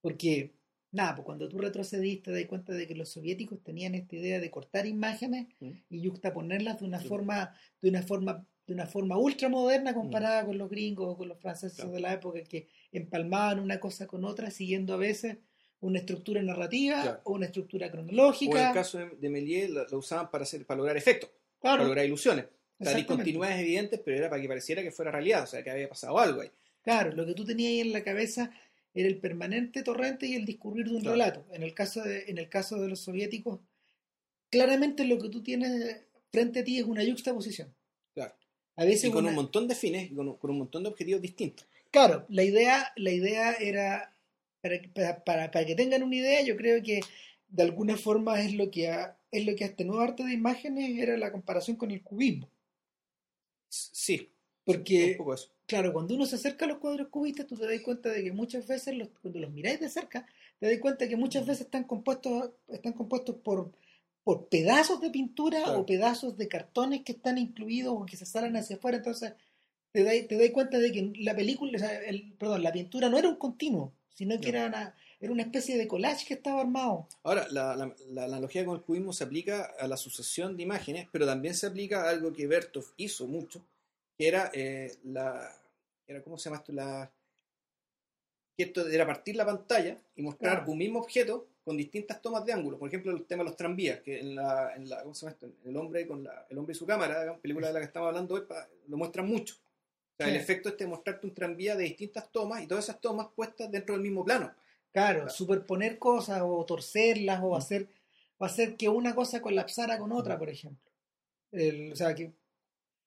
Porque, 0.00 0.54
nada, 0.92 1.16
pues 1.16 1.24
cuando 1.24 1.48
tú 1.48 1.58
retrocediste 1.58 2.30
te 2.30 2.38
das 2.38 2.46
cuenta 2.46 2.72
de 2.72 2.86
que 2.86 2.94
los 2.94 3.08
soviéticos 3.08 3.62
tenían 3.62 3.94
esta 3.94 4.14
idea 4.14 4.38
de 4.40 4.50
cortar 4.50 4.86
imágenes 4.86 5.48
mm. 5.58 5.70
y 5.88 6.06
juxtaponerlas 6.06 6.78
de 6.78 6.86
una 6.86 7.00
forma, 7.00 7.54
de 7.80 7.88
una 7.88 8.02
forma, 8.02 8.46
de 8.66 8.74
una 8.74 8.86
forma 8.86 9.16
ultra 9.16 9.48
moderna 9.48 9.94
comparada 9.94 10.42
mm. 10.42 10.46
con 10.46 10.58
los 10.58 10.70
gringos 10.70 11.08
o 11.08 11.16
con 11.16 11.28
los 11.28 11.40
franceses 11.40 11.90
de 11.90 12.00
la 12.00 12.12
época 12.12 12.44
que 12.44 12.68
empalmaban 12.92 13.58
una 13.58 13.80
cosa 13.80 14.06
con 14.06 14.24
otra, 14.24 14.50
siguiendo 14.50 14.92
a 14.92 14.98
veces 14.98 15.38
una 15.80 16.00
estructura 16.00 16.42
narrativa 16.42 17.20
o 17.24 17.32
una 17.32 17.46
estructura 17.46 17.90
cronológica. 17.90 18.54
O 18.54 18.58
en 18.58 18.66
el 18.66 18.74
caso 18.74 18.98
de, 18.98 19.30
Méliès 19.30 19.70
lo, 19.70 19.98
usaban 19.98 20.30
para 20.30 20.42
hacer, 20.42 20.66
para 20.66 20.78
lograr 20.78 20.96
efectos, 20.96 21.30
para 21.60 21.84
lograr 21.84 22.04
ilusiones. 22.04 22.46
Sea, 22.80 22.94
discontinuidades 22.94 23.60
evidentes, 23.60 24.00
pero 24.04 24.18
era 24.18 24.30
para 24.30 24.40
que 24.40 24.48
pareciera 24.48 24.82
que 24.82 24.92
fuera 24.92 25.10
realidad, 25.10 25.42
o 25.42 25.46
sea, 25.46 25.64
que 25.64 25.70
había 25.70 25.88
pasado 25.88 26.18
algo 26.18 26.42
ahí. 26.42 26.50
Claro, 26.82 27.12
lo 27.12 27.26
que 27.26 27.34
tú 27.34 27.44
tenías 27.44 27.70
ahí 27.70 27.80
en 27.80 27.92
la 27.92 28.04
cabeza 28.04 28.52
era 28.94 29.08
el 29.08 29.18
permanente 29.18 29.82
torrente 29.82 30.26
y 30.26 30.34
el 30.34 30.44
discurrir 30.44 30.88
de 30.88 30.96
un 30.96 31.04
relato. 31.04 31.44
En 31.52 31.62
el, 31.62 31.74
caso 31.74 32.02
de, 32.02 32.24
en 32.28 32.38
el 32.38 32.48
caso 32.48 32.80
de 32.80 32.88
los 32.88 33.00
soviéticos, 33.00 33.60
claramente 34.48 35.04
lo 35.04 35.18
que 35.18 35.28
tú 35.28 35.42
tienes 35.42 35.96
frente 36.30 36.60
a 36.60 36.64
ti 36.64 36.78
es 36.78 36.84
una 36.84 37.02
yuxtaposición. 37.02 37.74
Claro. 38.14 38.34
A 38.76 38.84
veces 38.84 39.10
y 39.10 39.12
con 39.12 39.26
un 39.26 39.34
montón 39.34 39.66
de 39.66 39.74
fines, 39.74 40.12
con, 40.12 40.36
con, 40.36 40.50
un 40.50 40.58
montón 40.58 40.84
de 40.84 40.90
objetivos 40.90 41.20
distintos. 41.20 41.66
Claro, 41.90 42.26
la 42.28 42.44
idea, 42.44 42.92
la 42.96 43.10
idea 43.10 43.52
era, 43.54 44.14
para, 44.60 45.24
para, 45.24 45.50
para, 45.50 45.66
que 45.66 45.74
tengan 45.74 46.04
una 46.04 46.14
idea, 46.14 46.42
yo 46.42 46.56
creo 46.56 46.80
que 46.82 47.00
de 47.48 47.62
alguna 47.62 47.96
forma 47.96 48.40
es 48.40 48.54
lo 48.54 48.70
que 48.70 48.88
es 49.30 49.46
lo 49.46 49.54
que 49.54 49.64
hasta 49.64 49.84
nuevo 49.84 50.02
arte 50.02 50.24
de 50.24 50.32
imágenes 50.32 50.98
era 50.98 51.16
la 51.16 51.32
comparación 51.32 51.76
con 51.76 51.90
el 51.90 52.02
cubismo. 52.02 52.48
Sí. 53.68 54.30
Porque, 54.64 55.16
claro, 55.64 55.94
cuando 55.94 56.14
uno 56.14 56.26
se 56.26 56.36
acerca 56.36 56.66
a 56.66 56.68
los 56.68 56.76
cuadros 56.76 57.08
cubistas, 57.08 57.46
tú 57.46 57.56
te 57.56 57.66
das 57.66 57.80
cuenta 57.80 58.10
de 58.10 58.22
que 58.22 58.32
muchas 58.32 58.66
veces, 58.66 58.94
los, 58.94 59.08
cuando 59.22 59.40
los 59.40 59.50
miráis 59.50 59.80
de 59.80 59.88
cerca, 59.88 60.26
te 60.58 60.70
das 60.70 60.78
cuenta 60.78 61.08
que 61.08 61.16
muchas 61.16 61.46
veces 61.46 61.62
están 61.62 61.84
compuestos, 61.84 62.50
están 62.68 62.92
compuestos 62.92 63.36
por, 63.36 63.72
por 64.24 64.48
pedazos 64.48 65.00
de 65.00 65.08
pintura 65.08 65.72
o 65.72 65.86
pedazos 65.86 66.36
de 66.36 66.48
cartones 66.48 67.02
que 67.02 67.12
están 67.12 67.38
incluidos 67.38 67.94
o 67.96 68.04
que 68.04 68.18
se 68.18 68.26
salen 68.26 68.56
hacia 68.58 68.76
afuera. 68.76 68.98
Entonces, 68.98 69.32
te 69.90 70.04
das, 70.04 70.28
te 70.28 70.52
cuenta 70.52 70.78
de 70.78 70.92
que 70.92 71.12
la 71.20 71.34
película, 71.34 71.78
el, 72.00 72.34
perdón, 72.34 72.62
la 72.62 72.72
pintura 72.72 73.08
no 73.08 73.16
era 73.16 73.30
un 73.30 73.36
continuo, 73.36 73.94
sino 74.12 74.38
que 74.38 74.50
era 74.50 74.66
una 74.66 74.94
era 75.20 75.32
una 75.32 75.42
especie 75.42 75.76
de 75.76 75.88
collage 75.88 76.26
que 76.26 76.34
estaba 76.34 76.60
armado. 76.60 77.08
Ahora, 77.24 77.46
la, 77.50 77.74
la, 78.10 78.24
analogía 78.24 78.64
con 78.64 78.76
el 78.76 78.82
cubismo 78.82 79.12
se 79.12 79.24
aplica 79.24 79.72
a 79.78 79.88
la 79.88 79.96
sucesión 79.96 80.56
de 80.56 80.62
imágenes, 80.62 81.08
pero 81.10 81.26
también 81.26 81.54
se 81.54 81.66
aplica 81.66 82.04
a 82.04 82.10
algo 82.10 82.32
que 82.32 82.46
Bertov 82.46 82.84
hizo 82.96 83.26
mucho, 83.26 83.64
que 84.16 84.28
era 84.28 84.50
eh, 84.54 84.96
la. 85.04 85.54
Era, 86.06 86.22
¿Cómo 86.22 86.38
se 86.38 86.48
llama 86.48 86.58
esto? 86.58 86.72
La, 86.72 87.10
que 88.56 88.64
esto 88.64 88.86
era 88.88 89.06
partir 89.06 89.36
la 89.36 89.46
pantalla 89.46 89.96
y 90.16 90.22
mostrar 90.22 90.64
un 90.66 90.78
mismo 90.78 91.00
objeto 91.00 91.46
con 91.64 91.76
distintas 91.76 92.20
tomas 92.20 92.44
de 92.44 92.52
ángulo. 92.52 92.78
Por 92.78 92.88
ejemplo, 92.88 93.12
el 93.12 93.24
tema 93.24 93.44
de 93.44 93.50
los 93.50 93.56
tranvías, 93.56 94.00
que 94.00 94.20
en 94.20 94.34
la, 94.34 94.74
en 94.74 94.88
la 94.88 95.02
¿cómo 95.02 95.14
se 95.14 95.26
llama 95.26 95.32
esto? 95.32 95.48
El 95.64 95.76
hombre 95.76 96.06
con 96.06 96.24
la, 96.24 96.46
el 96.48 96.58
hombre 96.58 96.72
y 96.72 96.74
su 96.74 96.86
cámara, 96.86 97.36
película 97.40 97.68
de 97.68 97.74
la 97.74 97.80
que 97.80 97.86
estamos 97.86 98.08
hablando 98.08 98.46
lo 98.88 98.96
muestran 98.96 99.26
mucho. 99.28 99.54
O 99.54 100.16
sea, 100.16 100.28
el 100.28 100.36
efecto 100.36 100.70
este 100.70 100.84
de 100.84 100.90
mostrarte 100.90 101.26
un 101.26 101.34
tranvía 101.34 101.76
de 101.76 101.84
distintas 101.84 102.32
tomas 102.32 102.62
y 102.62 102.66
todas 102.66 102.84
esas 102.84 103.00
tomas 103.00 103.28
puestas 103.36 103.70
dentro 103.70 103.94
del 103.94 104.02
mismo 104.02 104.24
plano. 104.24 104.52
Claro, 104.98 105.30
superponer 105.30 105.96
cosas 105.96 106.42
o 106.42 106.64
torcerlas 106.64 107.40
o 107.40 107.50
mm. 107.50 107.54
hacer, 107.54 107.88
o 108.36 108.44
hacer 108.44 108.76
que 108.76 108.88
una 108.88 109.14
cosa 109.14 109.40
colapsara 109.40 109.96
con 109.96 110.10
otra, 110.10 110.34
mm. 110.34 110.38
por 110.38 110.48
ejemplo. 110.50 110.90
o 111.92 111.96
sea, 111.96 112.14
que 112.16 112.32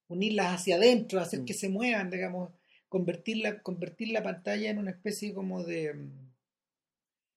unirlas 0.07 0.53
hacia 0.53 0.77
adentro, 0.77 1.19
hacer 1.19 1.41
mm. 1.41 1.45
que 1.45 1.53
se 1.53 1.67
muevan, 1.67 2.09
digamos, 2.09 2.49
convertir 2.87 3.37
la, 3.37 3.61
convertir 3.61 4.09
la 4.09 4.23
pantalla 4.23 4.69
en 4.69 4.77
una 4.77 4.91
especie 4.91 5.33
como 5.33 5.63
de 5.63 5.89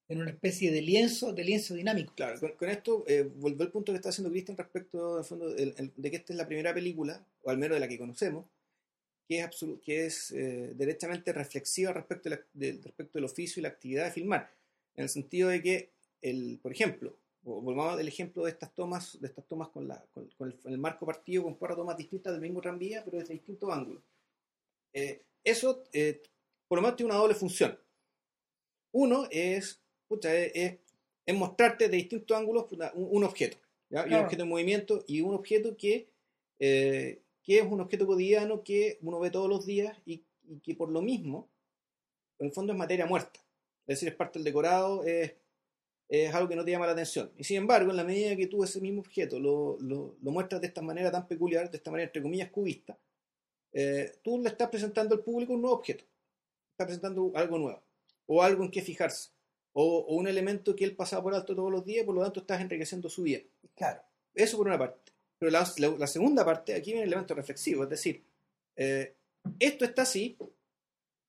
en 0.07 0.21
una 0.21 0.31
especie 0.31 0.71
de 0.71 0.83
lienzo, 0.83 1.33
de 1.33 1.45
lienzo 1.45 1.75
dinámico. 1.75 2.13
Claro, 2.15 2.39
con, 2.57 2.69
esto 2.69 3.05
eh, 3.09 3.23
vuelvo 3.23 3.65
al 3.65 3.73
punto 3.73 3.91
que 3.91 3.97
está 3.97 4.11
haciendo 4.11 4.31
Cristian 4.31 4.57
respecto 4.57 5.25
fondo, 5.25 5.49
de 5.49 6.11
que 6.11 6.17
esta 6.17 6.33
es 6.33 6.37
la 6.37 6.47
primera 6.47 6.75
película, 6.75 7.27
o 7.43 7.51
al 7.51 7.59
menos 7.59 7.77
de 7.77 7.81
la 7.81 7.89
que 7.89 7.99
conocemos, 7.99 8.45
que 9.27 9.41
es, 9.41 9.65
que 9.83 10.07
es 10.07 10.31
eh, 10.33 10.73
derechamente 10.75 11.33
reflexiva 11.33 11.93
respecto, 11.93 12.29
respecto 12.31 13.19
del 13.19 13.25
oficio 13.25 13.61
y 13.61 13.63
la 13.63 13.71
actividad 13.71 14.05
de 14.05 14.11
filmar, 14.11 14.51
en 14.97 15.05
el 15.05 15.09
sentido 15.09 15.49
de 15.49 15.63
que, 15.63 15.91
el, 16.23 16.59
por 16.63 16.73
ejemplo, 16.73 17.17
volvamos 17.43 17.99
al 17.99 18.09
ejemplo 18.09 18.45
de 18.45 18.51
estas 18.51 18.75
tomas, 18.75 19.21
de 19.21 19.29
estas 19.29 19.47
tomas 19.47 19.69
con, 19.69 19.89
la, 19.89 20.03
con, 20.13 20.55
el, 20.65 20.79
marco 20.79 21.05
partido 21.05 21.43
con 21.43 21.55
cuatro 21.55 21.77
tomas 21.77 21.97
distintas 21.97 22.33
del 22.33 22.43
mismo 22.43 22.61
tranvía, 22.61 23.05
pero 23.05 23.19
desde 23.19 23.35
distintos 23.35 23.71
ángulos. 23.71 24.03
Eh, 24.93 25.23
eso, 25.43 25.85
eh, 25.93 26.23
por 26.69 26.79
lo 26.79 26.83
menos, 26.83 26.97
tiene 26.97 27.13
una 27.13 27.21
doble 27.21 27.35
función. 27.35 27.79
Uno 28.93 29.27
es, 29.31 29.81
es, 30.23 30.79
mostrarte 31.35 31.89
de 31.89 31.97
distintos 31.97 32.37
ángulos 32.37 32.67
un, 32.95 33.25
objeto, 33.25 33.59
un 33.91 34.15
objeto 34.15 34.43
en 34.43 34.49
movimiento 34.49 35.05
y 35.07 35.21
un 35.21 35.35
objeto 35.35 35.77
que 35.77 36.09
que 37.45 37.59
es 37.59 37.65
un 37.71 37.81
objeto 37.81 38.07
cotidiano 38.07 38.65
que 38.65 38.99
uno 39.03 39.21
ve 39.21 39.31
todos 39.31 39.49
los 39.49 39.67
días 39.67 39.97
y, 40.07 40.25
y 40.49 40.61
que 40.61 40.75
por 40.75 40.91
lo 40.91 41.03
mismo, 41.03 41.51
en 42.39 42.47
el 42.47 42.53
fondo 42.53 42.73
es 42.73 42.79
materia 42.79 43.07
muerta. 43.07 43.41
Es 43.87 43.97
decir, 43.97 44.09
es 44.09 44.15
parte 44.15 44.39
del 44.39 44.45
decorado, 44.45 45.05
es, 45.05 45.35
es 46.09 46.35
algo 46.35 46.49
que 46.49 46.57
no 46.57 46.65
te 46.65 46.71
llama 46.71 46.87
la 46.87 46.93
atención. 46.93 47.31
Y 47.37 47.45
sin 47.45 47.59
embargo, 47.59 47.91
en 47.91 47.99
la 47.99 48.05
medida 48.05 48.35
que 48.35 48.47
tú 48.47 48.65
ese 48.65 48.81
mismo 48.81 49.03
objeto 49.03 49.39
lo, 49.39 49.77
lo, 49.81 50.17
lo 50.21 50.31
muestras 50.31 50.61
de 50.63 50.69
esta 50.69 50.81
manera 50.81 51.13
tan 51.13 51.29
peculiar, 51.29 51.71
de 51.71 51.77
esta 51.77 51.91
manera 51.91 52.07
entre 52.09 52.23
comillas 52.23 52.51
cubista, 52.51 52.99
eh, 53.73 54.13
tú 54.23 54.41
le 54.41 54.49
estás 54.49 54.71
presentando 54.71 55.15
al 55.15 55.21
público 55.21 55.53
un 55.53 55.61
nuevo 55.61 55.77
objeto. 55.77 56.05
Estás 56.71 56.87
presentando 56.87 57.31
algo 57.35 57.59
nuevo. 57.59 57.83
O 58.27 58.43
algo 58.43 58.65
en 58.65 58.71
que 58.71 58.81
fijarse. 58.81 59.31
O, 59.75 59.99
o 59.99 60.15
un 60.15 60.29
elemento 60.29 60.75
que 60.75 60.85
él 60.85 60.97
pasaba 60.97 61.23
por 61.23 61.35
alto 61.35 61.55
todos 61.55 61.71
los 61.71 61.85
días, 61.85 62.07
por 62.07 62.15
lo 62.15 62.23
tanto 62.23 62.41
estás 62.41 62.61
enriqueciendo 62.61 63.11
su 63.11 63.23
vida. 63.23 63.41
Claro. 63.75 64.01
Eso 64.35 64.57
por 64.57 64.67
una 64.67 64.79
parte. 64.79 65.13
Pero 65.45 65.53
la, 65.53 65.71
la, 65.77 65.99
la 65.99 66.07
segunda 66.07 66.43
parte, 66.43 66.75
aquí 66.75 66.93
viene 66.93 67.03
el 67.03 67.09
elemento 67.13 67.35
reflexivo, 67.35 67.85
es 67.85 67.91
decir, 67.91 68.25
eh, 68.77 69.15
esto 69.59 69.85
está 69.85 70.01
así, 70.03 70.39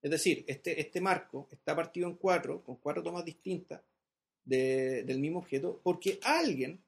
es 0.02 0.10
decir, 0.10 0.46
este, 0.48 0.80
este 0.80 1.02
marco 1.02 1.50
está 1.52 1.76
partido 1.76 2.08
en 2.08 2.16
cuatro, 2.16 2.64
con 2.64 2.78
cuatro 2.78 3.04
tomas 3.04 3.26
distintas 3.26 3.82
de, 4.46 5.04
del 5.04 5.20
mismo 5.20 5.40
objeto, 5.40 5.82
porque 5.84 6.18
alguien 6.24 6.82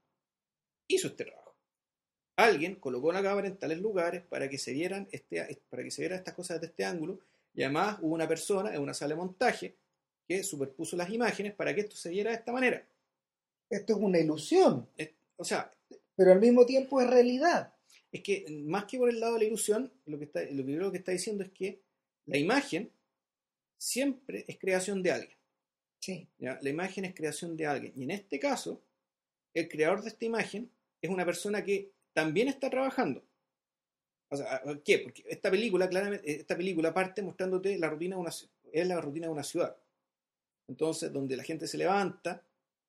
hizo 0.87 1.07
este 1.09 1.25
trabajo. 1.25 1.53
Alguien 2.37 2.75
colocó 2.75 3.11
la 3.11 3.21
cámara 3.21 3.47
en 3.47 3.57
tales 3.57 3.79
lugares 3.79 4.23
para 4.23 4.47
que 4.47 4.57
se 4.57 4.71
vieran 4.71 5.09
este, 5.11 5.59
para 5.69 5.83
que 5.83 5.91
se 5.91 6.03
vieran 6.03 6.19
estas 6.19 6.33
cosas 6.33 6.61
desde 6.61 6.71
este 6.71 6.85
ángulo, 6.85 7.19
y 7.53 7.63
además 7.63 7.97
hubo 8.01 8.15
una 8.15 8.27
persona 8.27 8.73
en 8.73 8.81
una 8.81 8.93
sala 8.93 9.15
de 9.15 9.19
montaje 9.19 9.75
que 10.25 10.43
superpuso 10.43 10.95
las 10.95 11.09
imágenes 11.09 11.53
para 11.55 11.75
que 11.75 11.81
esto 11.81 11.97
se 11.97 12.09
viera 12.09 12.31
de 12.31 12.37
esta 12.37 12.53
manera. 12.53 12.87
Esto 13.69 13.93
es 13.97 13.99
una 13.99 14.17
ilusión. 14.17 14.87
Es- 14.95 15.11
o 15.35 15.43
sea, 15.43 15.69
pero 16.17 16.31
al 16.31 16.41
mismo 16.41 16.65
tiempo 16.65 16.99
es 16.99 17.07
realidad. 17.07 17.73
es 18.11 18.23
que 18.23 18.45
más 18.65 18.85
que 18.85 18.97
por 18.97 19.09
el 19.09 19.19
lado 19.19 19.33
de 19.33 19.39
la 19.39 19.45
ilusión, 19.45 19.93
lo 20.05 20.17
que 20.17 20.25
está, 20.25 20.41
lo 20.41 20.63
primero 20.63 20.91
que 20.91 20.97
está 20.97 21.11
diciendo 21.11 21.43
es 21.43 21.51
que 21.51 21.83
la 22.25 22.37
imagen 22.37 22.91
siempre 23.77 24.43
es 24.47 24.57
creación 24.57 25.03
de 25.03 25.11
alguien. 25.11 25.37
Sí. 25.99 26.27
¿ya? 26.39 26.57
La 26.61 26.69
imagen 26.69 27.05
es 27.05 27.13
creación 27.13 27.55
de 27.55 27.67
alguien. 27.67 27.93
Y 27.95 28.03
en 28.03 28.11
este 28.11 28.39
caso, 28.39 28.81
el 29.53 29.69
creador 29.69 30.01
de 30.01 30.09
esta 30.09 30.25
imagen 30.25 30.71
es 31.01 31.09
una 31.09 31.23
persona 31.23 31.63
que 31.63 31.91
también 32.13 32.47
está 32.47 32.69
trabajando. 32.69 33.23
O 34.29 34.35
sea, 34.35 34.61
¿por 34.63 34.81
¿qué? 34.81 34.99
Porque 34.99 35.23
esta 35.27 35.51
película, 35.51 35.87
claramente, 35.87 36.31
esta 36.31 36.57
película 36.57 36.93
parte 36.93 37.21
mostrándote 37.21 37.77
la 37.77 37.89
rutina 37.89 38.15
de 38.15 38.21
una, 38.21 38.31
es 38.71 38.87
la 38.87 38.99
rutina 38.99 39.27
de 39.27 39.33
una 39.33 39.43
ciudad. 39.43 39.77
Entonces, 40.67 41.13
donde 41.13 41.37
la 41.37 41.43
gente 41.43 41.67
se 41.67 41.77
levanta, 41.77 42.43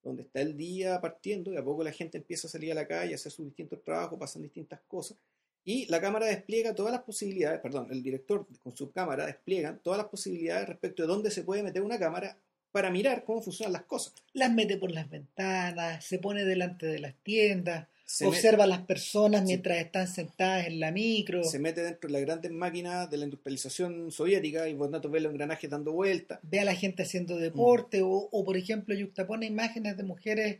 donde 0.08 0.22
está 0.22 0.40
el 0.40 0.56
día 0.56 1.00
partiendo, 1.00 1.52
y 1.52 1.56
a 1.56 1.64
poco 1.64 1.84
la 1.84 1.92
gente 1.92 2.18
empieza 2.18 2.46
a 2.46 2.50
salir 2.50 2.72
a 2.72 2.74
la 2.74 2.86
calle, 2.86 3.12
a 3.12 3.14
hacer 3.14 3.32
sus 3.32 3.46
distintos 3.46 3.82
trabajos, 3.82 4.18
pasan 4.18 4.42
distintas 4.42 4.80
cosas, 4.88 5.16
y 5.64 5.86
la 5.86 6.00
cámara 6.00 6.26
despliega 6.26 6.74
todas 6.74 6.92
las 6.92 7.02
posibilidades, 7.02 7.60
perdón, 7.60 7.88
el 7.90 8.02
director 8.02 8.46
con 8.62 8.76
su 8.76 8.90
cámara 8.90 9.26
despliegan 9.26 9.78
todas 9.82 9.98
las 9.98 10.08
posibilidades 10.08 10.68
respecto 10.68 11.02
de 11.02 11.08
dónde 11.08 11.30
se 11.30 11.42
puede 11.42 11.62
meter 11.62 11.82
una 11.82 11.98
cámara 11.98 12.38
para 12.72 12.90
mirar 12.90 13.24
cómo 13.24 13.42
funcionan 13.42 13.72
las 13.72 13.82
cosas. 13.82 14.14
Las 14.32 14.52
mete 14.52 14.76
por 14.76 14.90
las 14.90 15.10
ventanas, 15.10 16.04
se 16.04 16.18
pone 16.18 16.44
delante 16.44 16.86
de 16.86 16.98
las 16.98 17.14
tiendas, 17.22 17.86
Se, 18.10 18.24
observa 18.24 18.64
a 18.64 18.66
las 18.66 18.80
personas 18.86 19.42
Sí. 19.42 19.46
mientras 19.48 19.76
están 19.78 20.08
sentadas 20.08 20.66
en 20.66 20.80
la 20.80 20.90
micro, 20.90 21.44
se 21.44 21.58
mete 21.58 21.82
dentro 21.82 22.08
de 22.08 22.14
las 22.14 22.22
grandes 22.22 22.50
máquinas 22.50 23.10
de 23.10 23.18
la 23.18 23.24
industrialización 23.24 24.10
soviética 24.10 24.66
y 24.66 24.74
por 24.74 24.90
tanto 24.90 25.10
ve 25.10 25.20
los 25.20 25.30
engranajes 25.30 25.68
dando 25.68 25.92
vueltas. 25.92 26.38
ve 26.42 26.60
a 26.60 26.64
la 26.64 26.74
gente 26.74 27.02
haciendo 27.02 27.36
Mm. 27.36 27.40
deporte, 27.40 28.00
o, 28.00 28.08
o, 28.32 28.44
por 28.46 28.56
ejemplo 28.56 28.94
yuxtapone 28.94 29.44
imágenes 29.44 29.98
de 29.98 30.04
mujeres, 30.04 30.58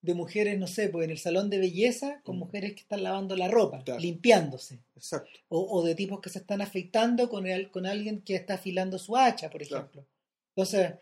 de 0.00 0.14
mujeres, 0.14 0.58
no 0.58 0.66
sé, 0.66 0.88
pues 0.88 1.04
en 1.04 1.10
el 1.10 1.18
salón 1.18 1.50
de 1.50 1.58
belleza, 1.58 2.22
con 2.24 2.36
Mm. 2.36 2.38
mujeres 2.38 2.72
que 2.72 2.80
están 2.80 3.02
lavando 3.02 3.36
la 3.36 3.48
ropa, 3.48 3.82
Claro. 3.84 4.00
limpiándose. 4.00 4.78
Exacto. 4.94 5.38
o, 5.48 5.60
o 5.78 5.84
de 5.84 5.94
tipos 5.94 6.20
que 6.22 6.30
se 6.30 6.38
están 6.38 6.62
afeitando 6.62 7.28
con, 7.28 7.46
el, 7.46 7.70
con 7.70 7.84
alguien 7.84 8.22
que 8.22 8.36
está 8.36 8.54
afilando 8.54 8.98
su 8.98 9.18
hacha, 9.18 9.50
por 9.50 9.60
Claro. 9.66 9.82
ejemplo. 9.84 10.06
Entonces, 10.56 10.94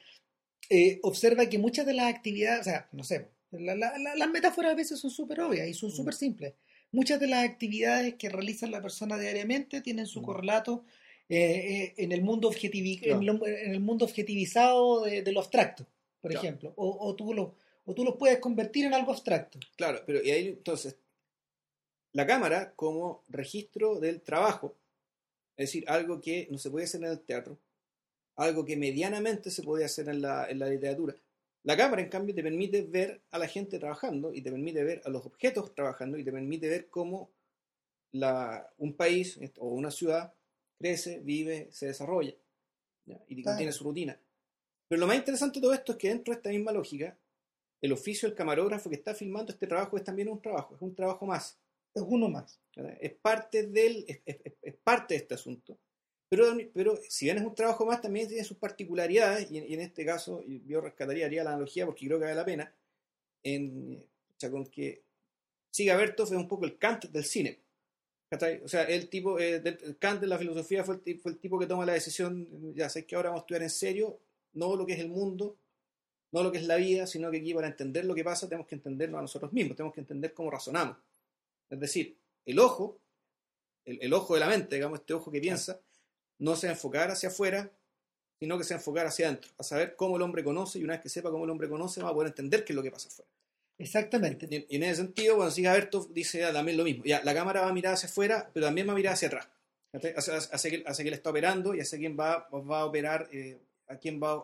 eh, 0.70 0.98
observa 1.04 1.46
que 1.46 1.59
muchas 1.59 1.87
de 1.87 1.94
las 1.94 2.12
actividades, 2.12 2.62
o 2.62 2.64
sea, 2.64 2.88
no 2.90 3.04
sé, 3.04 3.28
la- 3.60 3.74
la- 3.74 3.98
la- 3.98 4.16
las 4.16 4.30
metáforas 4.30 4.72
a 4.72 4.76
veces 4.76 4.98
son 5.00 5.10
súper 5.10 5.40
obvias 5.40 5.68
y 5.68 5.74
son 5.74 5.90
Mm. 5.90 5.92
súper 5.92 6.14
simples. 6.14 6.54
Muchas 6.92 7.18
de 7.20 7.26
las 7.26 7.44
actividades 7.44 8.14
que 8.14 8.28
realiza 8.28 8.66
la 8.66 8.80
persona 8.82 9.18
diariamente 9.18 9.80
tienen 9.80 10.06
su 10.06 10.20
Mm. 10.20 10.24
correlato 10.24 10.84
eh, 11.30 11.36
eh, 11.38 11.94
en, 11.96 12.12
el 12.12 12.20
mundo 12.22 12.50
objetivi- 12.50 13.00
Claro. 13.00 13.18
en, 13.20 13.26
lo- 13.26 13.46
en 13.46 13.70
el 13.70 13.80
mundo 13.80 14.04
objetivizado 14.04 15.02
de, 15.04 15.22
de 15.22 15.32
lo 15.32 15.40
abstracto, 15.40 15.86
por 16.20 16.30
Claro. 16.30 16.44
ejemplo. 16.46 16.72
O, 16.76 16.98
o 17.08 17.16
tú 17.16 17.32
lo, 17.32 17.54
o 17.86 17.94
tú 17.94 18.04
los 18.04 18.16
puedes 18.16 18.38
convertir 18.40 18.84
en 18.84 18.92
algo 18.92 19.10
abstracto. 19.10 19.58
Claro, 19.76 20.02
pero 20.06 20.22
y 20.22 20.30
ahí 20.30 20.48
entonces, 20.48 20.96
la 22.12 22.26
cámara 22.26 22.74
como 22.76 23.24
registro 23.28 23.98
del 24.00 24.20
trabajo, 24.20 24.76
es 25.56 25.68
decir, 25.68 25.84
algo 25.88 26.20
que 26.20 26.46
no 26.50 26.58
se 26.58 26.70
puede 26.70 26.84
hacer 26.84 27.02
en 27.02 27.10
el 27.10 27.20
teatro, 27.20 27.58
algo 28.36 28.64
que 28.66 28.76
medianamente 28.76 29.50
se 29.50 29.62
puede 29.62 29.84
hacer 29.86 30.08
en 30.10 30.20
la, 30.20 30.48
en 30.50 30.58
la 30.58 30.68
literatura. 30.68 31.14
La 31.64 31.77
cámara, 31.77 32.03
en 32.03 32.09
cambio, 32.11 32.35
te 32.35 32.42
permite 32.42 32.83
ver 32.83 33.22
a 33.31 33.38
la 33.38 33.48
gente 33.48 33.79
trabajando 33.79 34.33
y 34.33 34.42
te 34.42 34.50
permite 34.50 34.85
ver 34.85 35.00
a 35.05 35.09
los 35.09 35.24
objetos 35.27 35.74
trabajando 35.74 36.18
y 36.18 36.24
te 36.24 36.31
permite 36.33 36.68
ver 36.68 36.88
cómo 36.90 37.31
la, 38.12 38.70
un 38.79 38.94
país 38.94 39.38
o 39.59 39.68
una 39.68 39.90
ciudad 39.90 40.35
crece, 40.79 41.20
vive, 41.20 41.68
se 41.72 41.87
desarrolla 41.87 42.35
¿ya? 43.07 43.18
y 43.29 43.42
Claro. 43.42 43.57
tiene 43.57 43.72
su 43.72 43.85
rutina. 43.85 44.20
Pero 44.88 45.00
lo 45.00 45.07
más 45.07 45.16
interesante 45.16 45.59
de 45.59 45.62
todo 45.62 45.72
esto 45.74 45.92
es 45.92 45.98
que 45.98 46.09
dentro 46.09 46.33
de 46.33 46.37
esta 46.37 46.50
misma 46.50 46.72
lógica, 46.72 47.16
el 47.81 47.92
oficio 47.92 48.29
del 48.29 48.37
camarógrafo 48.37 48.90
que 48.90 48.96
está 48.96 49.14
filmando 49.14 49.53
este 49.53 49.66
trabajo 49.66 49.96
es 49.96 50.05
también 50.05 50.29
un 50.29 50.40
trabajo, 50.40 50.74
es 50.74 50.83
un 50.83 50.94
trabajo 50.94 51.24
más. 51.27 51.59
Es 51.94 52.03
uno 52.07 52.29
más. 52.29 52.61
¿verdad? 52.77 52.96
Es 53.00 53.14
parte 53.14 53.66
del, 53.68 54.05
es, 54.07 54.20
es- 54.27 54.40
es- 54.44 54.55
es 54.61 54.74
parte 54.74 55.14
de 55.14 55.20
este 55.20 55.35
asunto. 55.35 55.79
Pero, 56.36 56.56
pero 56.72 56.98
si 57.08 57.26
bien 57.26 57.38
es 57.38 57.44
un 57.44 57.54
trabajo 57.54 57.86
más, 57.86 58.00
también 58.00 58.26
tiene 58.28 58.44
sus 58.44 58.56
particularidades, 58.58 59.50
y, 59.50 59.58
en- 59.58 59.70
y 59.70 59.74
en 59.74 59.80
este 59.80 60.04
caso 60.04 60.42
yo 60.66 60.80
rescataría, 60.80 61.26
haría 61.26 61.44
la 61.44 61.50
analogía 61.50 61.86
porque 61.86 62.06
creo 62.06 62.18
que 62.18 62.24
vale 62.24 62.36
la 62.36 62.44
pena, 62.44 62.74
en, 63.42 64.02
o 64.36 64.40
sea, 64.40 64.50
con 64.50 64.66
que 64.66 65.02
Siga 65.70 65.96
Bertov 65.96 66.26
es 66.26 66.32
un 66.32 66.48
poco 66.48 66.64
el 66.66 66.78
Kant 66.78 67.06
del 67.06 67.24
cine. 67.24 67.60
O 68.64 68.68
sea, 68.68 68.82
el 68.84 69.08
tipo, 69.08 69.38
eh, 69.38 69.60
del- 69.60 69.78
el 69.84 69.96
Kant 69.98 70.20
de 70.20 70.26
la 70.26 70.38
filosofía 70.38 70.82
fue 70.84 71.00
el, 71.04 71.18
fue 71.20 71.32
el 71.32 71.38
tipo 71.38 71.58
que 71.58 71.66
toma 71.66 71.86
la 71.86 71.92
decisión, 71.92 72.74
ya 72.74 72.88
sé 72.88 73.06
que 73.06 73.14
ahora 73.14 73.28
vamos 73.30 73.42
a 73.42 73.44
estudiar 73.44 73.62
en 73.62 73.70
serio, 73.70 74.18
no 74.54 74.74
lo 74.76 74.84
que 74.86 74.94
es 74.94 74.98
el 75.00 75.08
mundo, 75.08 75.56
no 76.32 76.42
lo 76.42 76.52
que 76.52 76.58
es 76.58 76.66
la 76.66 76.76
vida, 76.76 77.06
sino 77.06 77.30
que 77.30 77.38
aquí 77.38 77.54
para 77.54 77.68
entender 77.68 78.04
lo 78.06 78.14
que 78.14 78.24
pasa 78.24 78.48
tenemos 78.48 78.66
que 78.66 78.74
entendernos 78.76 79.18
a 79.18 79.22
nosotros 79.22 79.52
mismos, 79.52 79.76
tenemos 79.76 79.94
que 79.94 80.00
entender 80.00 80.34
cómo 80.34 80.50
razonamos. 80.50 80.96
Es 81.70 81.80
decir, 81.80 82.16
el 82.46 82.58
ojo, 82.58 82.98
el, 83.84 83.98
el 84.02 84.12
ojo 84.12 84.34
de 84.34 84.40
la 84.40 84.48
mente, 84.48 84.76
digamos, 84.76 85.00
este 85.00 85.14
ojo 85.14 85.30
que 85.30 85.40
piensa, 85.40 85.80
no 86.38 86.56
se 86.56 86.68
enfocar 86.68 87.10
hacia 87.10 87.28
afuera, 87.28 87.70
sino 88.38 88.58
que 88.58 88.64
se 88.64 88.74
enfocar 88.74 89.06
hacia 89.06 89.28
adentro, 89.28 89.50
a 89.58 89.62
saber 89.62 89.96
cómo 89.96 90.16
el 90.16 90.22
hombre 90.22 90.42
conoce, 90.44 90.78
y 90.78 90.84
una 90.84 90.94
vez 90.94 91.02
que 91.02 91.08
sepa 91.08 91.30
cómo 91.30 91.44
el 91.44 91.50
hombre 91.50 91.68
conoce, 91.68 92.02
va 92.02 92.10
a 92.10 92.14
poder 92.14 92.28
entender 92.28 92.64
qué 92.64 92.72
es 92.72 92.76
lo 92.76 92.82
que 92.82 92.90
pasa 92.90 93.08
afuera. 93.08 93.30
Exactamente. 93.78 94.46
Y, 94.50 94.66
y 94.68 94.76
en 94.76 94.82
ese 94.84 94.96
sentido, 94.96 95.36
cuando 95.36 95.50
siga 95.52 95.72
Bertov 95.72 96.12
dice 96.12 96.40
ya, 96.40 96.52
también 96.52 96.76
lo 96.76 96.84
mismo. 96.84 97.04
Ya, 97.04 97.22
la 97.24 97.34
cámara 97.34 97.62
va 97.62 97.68
a 97.68 97.72
mirar 97.72 97.94
hacia 97.94 98.08
afuera, 98.08 98.50
pero 98.52 98.66
también 98.66 98.86
va 98.88 98.92
a 98.92 98.96
mirar 98.96 99.14
hacia 99.14 99.28
atrás. 99.28 99.48
Hacia, 99.92 100.36
hacia 100.36 100.70
que, 100.70 100.84
hacia 100.86 101.02
que 101.04 101.08
él 101.08 101.14
está 101.14 101.30
operando 101.30 101.74
y 101.74 101.80
hacia 101.80 101.98
quién 101.98 102.18
va, 102.18 102.48
va 102.52 102.80
a 102.80 102.84
operar, 102.84 103.28
eh, 103.32 103.58
a 103.88 103.96
quién 103.96 104.20
va, 104.20 104.36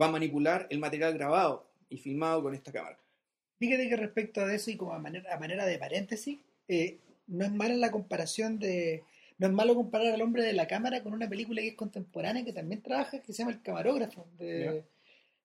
va 0.00 0.06
a 0.06 0.10
manipular 0.10 0.66
el 0.70 0.80
material 0.80 1.14
grabado 1.14 1.66
y 1.88 1.98
filmado 1.98 2.42
con 2.42 2.54
esta 2.54 2.72
cámara. 2.72 2.98
Fíjate 3.58 3.88
que 3.88 3.96
respecto 3.96 4.40
a 4.40 4.52
eso 4.52 4.70
y 4.70 4.76
como 4.76 4.92
a 4.92 4.98
manera, 4.98 5.32
a 5.32 5.38
manera 5.38 5.64
de 5.64 5.78
paréntesis, 5.78 6.38
eh, 6.66 6.98
no 7.28 7.44
es 7.44 7.52
mala 7.52 7.74
la 7.74 7.90
comparación 7.90 8.58
de... 8.58 9.04
No 9.38 9.46
es 9.48 9.52
malo 9.52 9.74
comparar 9.74 10.14
al 10.14 10.22
hombre 10.22 10.44
de 10.44 10.52
la 10.52 10.66
cámara 10.68 11.02
con 11.02 11.12
una 11.12 11.28
película 11.28 11.60
que 11.60 11.68
es 11.68 11.74
contemporánea 11.74 12.44
que 12.44 12.52
también 12.52 12.82
trabaja, 12.82 13.20
que 13.20 13.32
se 13.32 13.38
llama 13.38 13.52
El 13.52 13.62
camarógrafo, 13.62 14.28
de, 14.38 14.84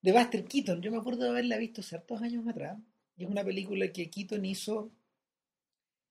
de 0.02 0.12
Buster 0.12 0.46
Keaton. 0.46 0.82
Yo 0.82 0.92
me 0.92 0.98
acuerdo 0.98 1.24
de 1.24 1.30
haberla 1.30 1.58
visto 1.58 1.82
ciertos 1.82 2.22
años 2.22 2.48
atrás. 2.48 2.78
Y 3.18 3.24
es 3.24 3.30
una 3.30 3.44
película 3.44 3.92
que 3.92 4.10
Keaton 4.10 4.46
hizo, 4.46 4.92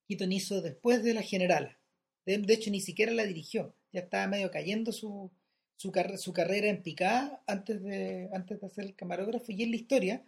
Keaton 0.08 0.32
hizo 0.32 0.60
después 0.60 1.02
de 1.04 1.14
La 1.14 1.22
Generala. 1.22 1.78
De, 2.26 2.38
de 2.38 2.54
hecho, 2.54 2.70
ni 2.70 2.80
siquiera 2.80 3.12
la 3.12 3.24
dirigió. 3.24 3.74
Ya 3.92 4.00
estaba 4.00 4.26
medio 4.26 4.50
cayendo 4.50 4.92
su, 4.92 5.30
su, 5.76 5.92
carre- 5.92 6.18
su 6.18 6.32
carrera 6.32 6.68
en 6.68 6.82
picada 6.82 7.42
antes 7.46 7.82
de, 7.82 8.28
antes 8.34 8.60
de 8.60 8.66
hacer 8.66 8.84
el 8.84 8.94
camarógrafo. 8.96 9.52
Y 9.52 9.62
es 9.62 9.70
la 9.70 9.76
historia 9.76 10.22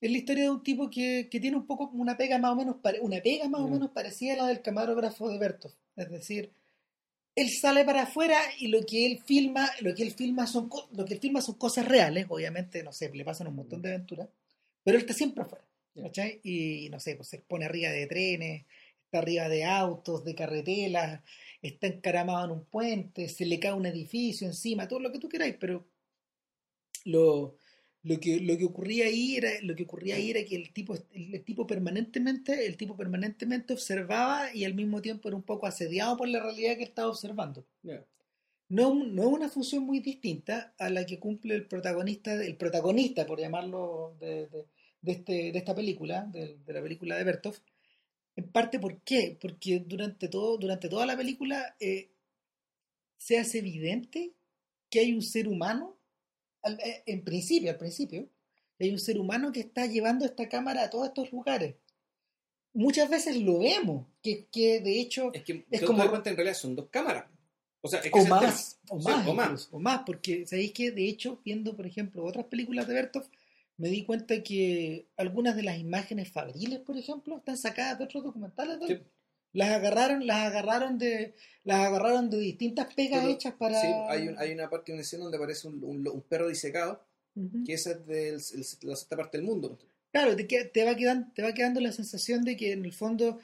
es 0.00 0.10
la 0.10 0.16
historia 0.16 0.44
de 0.44 0.50
un 0.50 0.62
tipo 0.62 0.88
que, 0.88 1.28
que 1.30 1.40
tiene 1.40 1.58
un 1.58 1.66
poco 1.66 1.90
una 1.92 2.16
pega 2.16 2.38
más 2.38 2.52
o 2.52 2.56
menos 2.56 2.76
una 3.02 3.20
pega 3.20 3.46
más 3.50 3.60
o 3.60 3.68
menos 3.68 3.90
parecida 3.90 4.32
a 4.32 4.36
la 4.38 4.46
del 4.46 4.62
camarógrafo 4.62 5.28
de 5.28 5.38
Bertov. 5.38 5.72
Es 5.94 6.08
decir, 6.10 6.52
él 7.42 7.50
sale 7.50 7.84
para 7.84 8.02
afuera 8.02 8.38
y 8.58 8.68
lo 8.68 8.84
que 8.84 9.06
él 9.06 9.20
filma, 9.24 9.70
lo 9.80 9.94
que 9.94 10.02
él 10.02 10.12
filma 10.12 10.46
son 10.46 10.70
lo 10.92 11.04
que 11.04 11.14
él 11.14 11.20
filma 11.20 11.40
son 11.40 11.56
cosas 11.56 11.86
reales, 11.86 12.26
obviamente, 12.28 12.82
no 12.82 12.92
sé, 12.92 13.10
le 13.12 13.24
pasan 13.24 13.48
un 13.48 13.56
montón 13.56 13.82
de 13.82 13.90
aventuras, 13.90 14.28
pero 14.82 14.96
él 14.96 15.02
está 15.02 15.14
siempre 15.14 15.44
afuera. 15.44 15.64
¿cachai? 15.94 16.40
Y 16.42 16.88
no 16.90 17.00
sé, 17.00 17.16
pues 17.16 17.28
se 17.28 17.38
pone 17.38 17.64
arriba 17.64 17.90
de 17.90 18.06
trenes, 18.06 18.66
está 19.04 19.18
arriba 19.18 19.48
de 19.48 19.64
autos, 19.64 20.24
de 20.24 20.34
carretelas, 20.34 21.20
está 21.62 21.86
encaramado 21.88 22.44
en 22.46 22.50
un 22.52 22.64
puente, 22.64 23.28
se 23.28 23.46
le 23.46 23.58
cae 23.58 23.72
un 23.72 23.86
edificio 23.86 24.46
encima, 24.46 24.88
todo 24.88 25.00
lo 25.00 25.12
que 25.12 25.18
tú 25.18 25.28
queráis, 25.28 25.56
pero 25.58 25.86
lo, 27.04 27.56
lo 28.02 28.18
que, 28.18 28.40
lo 28.40 28.56
que 28.56 28.64
ocurría 28.64 29.06
ahí 29.06 29.36
era, 29.36 29.50
lo 29.62 29.76
que 29.76 29.82
ocurría 29.82 30.16
ahí 30.16 30.30
era 30.30 30.44
que 30.44 30.56
el 30.56 30.72
tipo, 30.72 30.94
el, 31.12 31.44
tipo 31.44 31.66
permanentemente, 31.66 32.66
el 32.66 32.76
tipo 32.76 32.96
permanentemente 32.96 33.74
observaba 33.74 34.54
y 34.54 34.64
al 34.64 34.74
mismo 34.74 35.02
tiempo 35.02 35.28
era 35.28 35.36
un 35.36 35.42
poco 35.42 35.66
asediado 35.66 36.16
por 36.16 36.28
la 36.28 36.40
realidad 36.42 36.76
que 36.76 36.84
estaba 36.84 37.08
observando. 37.08 37.66
No, 38.68 38.94
no 38.94 39.22
es 39.22 39.28
una 39.28 39.48
función 39.50 39.82
muy 39.82 40.00
distinta 40.00 40.74
a 40.78 40.88
la 40.88 41.04
que 41.04 41.18
cumple 41.18 41.54
el 41.54 41.66
protagonista, 41.66 42.32
el 42.32 42.56
protagonista, 42.56 43.26
por 43.26 43.40
llamarlo, 43.40 44.16
de, 44.20 44.48
de, 45.02 45.12
este, 45.12 45.52
de 45.52 45.58
esta 45.58 45.74
película, 45.74 46.24
de, 46.32 46.58
la 46.66 46.80
película 46.80 47.16
de 47.16 47.24
Bertov. 47.24 47.56
En 48.36 48.50
parte, 48.50 48.78
¿por 48.78 49.02
qué? 49.02 49.36
Porque 49.40 49.80
durante, 49.80 50.28
todo, 50.28 50.56
durante 50.56 50.88
toda 50.88 51.04
la 51.04 51.16
película 51.16 51.76
eh, 51.80 52.12
se 53.18 53.38
hace 53.38 53.58
evidente 53.58 54.32
que 54.88 55.00
hay 55.00 55.12
un 55.12 55.22
ser 55.22 55.48
humano 55.48 55.99
en 56.62 57.24
principio, 57.24 57.70
al 57.70 57.78
principio, 57.78 58.28
hay 58.78 58.90
un 58.90 58.98
ser 58.98 59.18
humano 59.18 59.52
que 59.52 59.60
está 59.60 59.86
llevando 59.86 60.24
esta 60.24 60.48
cámara 60.48 60.84
a 60.84 60.90
todos 60.90 61.08
estos 61.08 61.32
lugares. 61.32 61.74
Muchas 62.72 63.10
veces 63.10 63.36
lo 63.36 63.58
vemos, 63.58 64.06
que, 64.22 64.46
que 64.46 64.80
de 64.80 65.00
hecho... 65.00 65.30
Es 65.34 65.42
que 65.42 65.66
es 65.70 65.82
como... 65.82 66.02
en 66.02 66.24
realidad 66.24 66.54
son 66.54 66.76
dos 66.76 66.88
cámaras. 66.90 67.24
O, 67.82 67.88
sea, 67.88 68.00
o, 68.12 68.26
más, 68.26 68.78
o, 68.88 68.98
más, 68.98 69.26
o, 69.26 69.34
más, 69.34 69.68
o 69.72 69.78
más, 69.78 70.02
porque 70.04 70.46
sabéis 70.46 70.72
que 70.72 70.90
de 70.90 71.08
hecho, 71.08 71.40
viendo 71.42 71.74
por 71.74 71.86
ejemplo 71.86 72.24
otras 72.24 72.44
películas 72.44 72.86
de 72.86 72.92
Bertov, 72.92 73.24
me 73.78 73.88
di 73.88 74.04
cuenta 74.04 74.42
que 74.42 75.06
algunas 75.16 75.56
de 75.56 75.62
las 75.62 75.78
imágenes 75.78 76.30
fabriles, 76.30 76.80
por 76.80 76.98
ejemplo, 76.98 77.38
están 77.38 77.56
sacadas 77.56 77.98
de 77.98 78.04
otros 78.04 78.22
documentales. 78.22 78.78
Las 79.52 79.70
agarraron, 79.70 80.26
las 80.26 80.46
agarraron 80.46 80.98
de, 80.98 81.34
las 81.64 81.86
agarraron 81.86 82.30
de 82.30 82.38
distintas 82.38 82.92
pegas 82.94 83.24
hechas 83.26 83.54
para. 83.54 83.80
Sí, 83.80 83.88
hay, 84.08 84.28
un, 84.28 84.38
hay 84.38 84.52
una 84.52 84.70
parte, 84.70 84.92
una 84.92 85.02
escena 85.02 85.24
donde 85.24 85.38
aparece 85.38 85.66
un, 85.68 85.82
un, 85.82 86.22
perro 86.22 86.48
disecado, 86.48 87.04
que 87.66 87.72
esa 87.72 87.92
es 87.92 88.06
de 88.06 88.32
la 88.82 88.96
sexta 88.96 89.16
parte 89.16 89.38
del 89.38 89.46
mundo. 89.46 89.78
Claro, 90.12 90.34
te, 90.36 90.44
te, 90.44 90.84
va 90.84 90.94
quedando, 90.94 91.32
te 91.34 91.42
va 91.42 91.52
quedando 91.52 91.80
la 91.80 91.92
sensación 91.92 92.44
de 92.44 92.56
que 92.56 92.72
en 92.72 92.84
el 92.84 92.92
fondo 92.92 93.38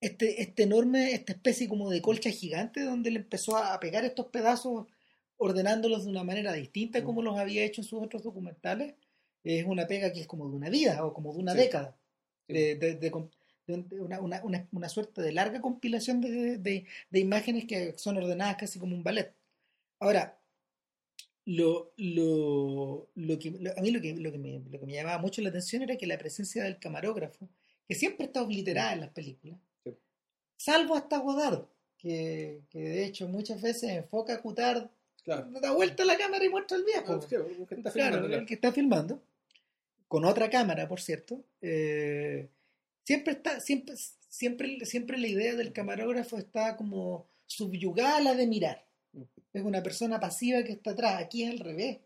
este, 0.00 0.42
este 0.42 0.64
enorme, 0.64 1.12
esta 1.12 1.32
especie 1.32 1.68
como 1.68 1.88
de 1.88 2.02
colcha 2.02 2.30
gigante 2.30 2.82
donde 2.82 3.10
le 3.10 3.20
empezó 3.20 3.56
a 3.56 3.78
pegar 3.80 4.04
estos 4.04 4.26
pedazos 4.26 4.86
ordenándolos 5.36 6.04
de 6.04 6.10
una 6.10 6.24
manera 6.24 6.52
distinta 6.52 7.04
como 7.04 7.22
los 7.22 7.38
había 7.38 7.64
hecho 7.64 7.80
en 7.80 7.86
sus 7.86 8.02
otros 8.02 8.22
documentales, 8.22 8.94
es 9.44 9.64
una 9.64 9.86
pega 9.86 10.12
que 10.12 10.20
es 10.20 10.26
como 10.26 10.48
de 10.48 10.56
una 10.56 10.70
vida 10.70 11.04
o 11.04 11.12
como 11.12 11.32
de 11.32 11.38
una 11.38 11.54
década. 11.54 11.96
De, 12.48 12.74
de, 12.74 13.10
una, 13.66 14.20
una, 14.20 14.42
una, 14.42 14.68
una, 14.72 14.88
suerte 14.88 15.22
de 15.22 15.32
larga 15.32 15.60
compilación 15.60 16.20
de, 16.20 16.58
de, 16.58 17.20
imágenes 17.20 17.66
que 17.66 17.96
son 17.96 18.16
ordenadas 18.16 18.56
casi 18.56 18.78
como 18.78 18.94
un 18.94 19.02
ballet. 19.02 19.32
Ahora, 20.00 20.38
lo, 21.44 21.92
lo, 21.96 23.08
lo 23.14 23.38
que, 23.38 23.48
a 23.76 23.80
mí 23.80 23.90
lo 23.90 24.00
que, 24.00 24.14
lo, 24.14 24.32
que 24.32 24.38
me, 24.38 24.62
lo 24.70 24.80
que 24.80 24.86
me 24.86 24.92
llamaba 24.94 25.18
mucho 25.18 25.42
la 25.42 25.50
atención 25.50 25.82
era 25.82 25.96
que 25.96 26.06
la 26.06 26.18
presencia 26.18 26.64
del 26.64 26.78
camarógrafo, 26.78 27.48
que 27.86 27.94
siempre 27.94 28.26
está 28.26 28.42
obliterada 28.42 28.92
en 28.94 29.00
las 29.00 29.10
películas, 29.10 29.58
salvo 30.56 30.94
hasta 30.94 31.18
Godard, 31.18 31.64
que, 31.98 32.62
que, 32.70 32.78
de 32.78 33.04
hecho 33.04 33.28
muchas 33.28 33.60
veces 33.62 33.90
enfoca 33.90 34.34
a 34.34 34.42
Cutard, 34.42 34.88
da 35.24 35.72
vuelta 35.72 36.04
la 36.04 36.16
cámara 36.16 36.44
y 36.44 36.48
muestra 36.48 36.76
el 36.76 36.84
viejo. 36.84 37.20
claro, 37.92 38.26
el 38.26 38.44
que 38.44 38.54
está 38.54 38.72
filmando, 38.72 39.22
con 40.08 40.24
otra 40.24 40.50
cámara, 40.50 40.88
por 40.88 41.00
cierto. 41.00 41.44
Eh, 41.60 42.48
siempre 43.04 43.34
está, 43.34 43.60
siempre, 43.60 43.94
siempre, 44.28 44.84
siempre 44.84 45.18
la 45.18 45.28
idea 45.28 45.54
del 45.54 45.72
camarógrafo 45.72 46.38
está 46.38 46.76
como 46.76 47.26
subyugada 47.46 48.16
a 48.16 48.22
la 48.22 48.34
de 48.34 48.46
mirar. 48.46 48.86
Es 49.52 49.62
una 49.62 49.82
persona 49.82 50.18
pasiva 50.20 50.62
que 50.62 50.72
está 50.72 50.92
atrás. 50.92 51.22
Aquí 51.22 51.44
es 51.44 51.50
al 51.50 51.58
revés. 51.58 51.98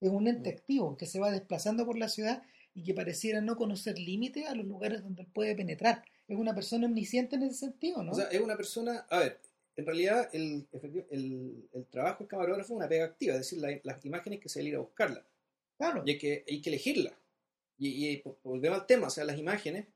Es 0.00 0.10
un 0.10 0.26
ente 0.26 0.50
activo 0.50 0.96
que 0.96 1.06
se 1.06 1.20
va 1.20 1.30
desplazando 1.30 1.86
por 1.86 1.96
la 1.96 2.08
ciudad 2.08 2.42
y 2.74 2.82
que 2.82 2.94
pareciera 2.94 3.40
no 3.40 3.56
conocer 3.56 3.98
límites 3.98 4.46
a 4.48 4.54
los 4.54 4.66
lugares 4.66 5.02
donde 5.02 5.24
puede 5.24 5.54
penetrar. 5.54 6.04
Es 6.26 6.36
una 6.36 6.54
persona 6.54 6.86
omnisciente 6.86 7.36
en 7.36 7.44
ese 7.44 7.54
sentido, 7.54 8.02
¿no? 8.02 8.12
O 8.12 8.14
sea, 8.14 8.26
es 8.26 8.40
una 8.40 8.56
persona, 8.56 9.06
a 9.10 9.18
ver, 9.20 9.38
en 9.76 9.86
realidad 9.86 10.28
el, 10.32 10.66
el, 11.10 11.68
el 11.72 11.86
trabajo 11.86 12.20
del 12.20 12.28
camarógrafo 12.28 12.72
es 12.72 12.76
una 12.76 12.88
pega 12.88 13.04
activa, 13.04 13.34
es 13.34 13.40
decir, 13.40 13.80
las 13.82 14.04
imágenes 14.04 14.40
que 14.40 14.48
se 14.48 14.58
debe 14.58 14.70
ir 14.70 14.76
a 14.76 14.80
buscarlas. 14.80 15.24
Claro. 15.76 16.02
Y 16.04 16.10
hay 16.10 16.18
que, 16.18 16.44
hay 16.48 16.60
que 16.60 16.70
elegirlas. 16.70 17.14
Y, 17.78 18.08
y 18.08 18.22
volvemos 18.42 18.80
al 18.80 18.86
tema, 18.86 19.06
o 19.06 19.10
sea, 19.10 19.24
las 19.24 19.38
imágenes 19.38 19.86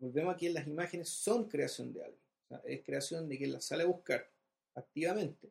volvemos 0.00 0.34
aquí 0.34 0.46
en 0.46 0.54
las 0.54 0.66
imágenes 0.66 1.08
son 1.08 1.48
creación 1.48 1.92
de 1.92 2.04
alguien. 2.04 2.20
es 2.64 2.82
creación 2.84 3.28
de 3.28 3.38
quien 3.38 3.52
las 3.52 3.64
sale 3.64 3.84
a 3.84 3.86
buscar 3.86 4.28
activamente 4.74 5.50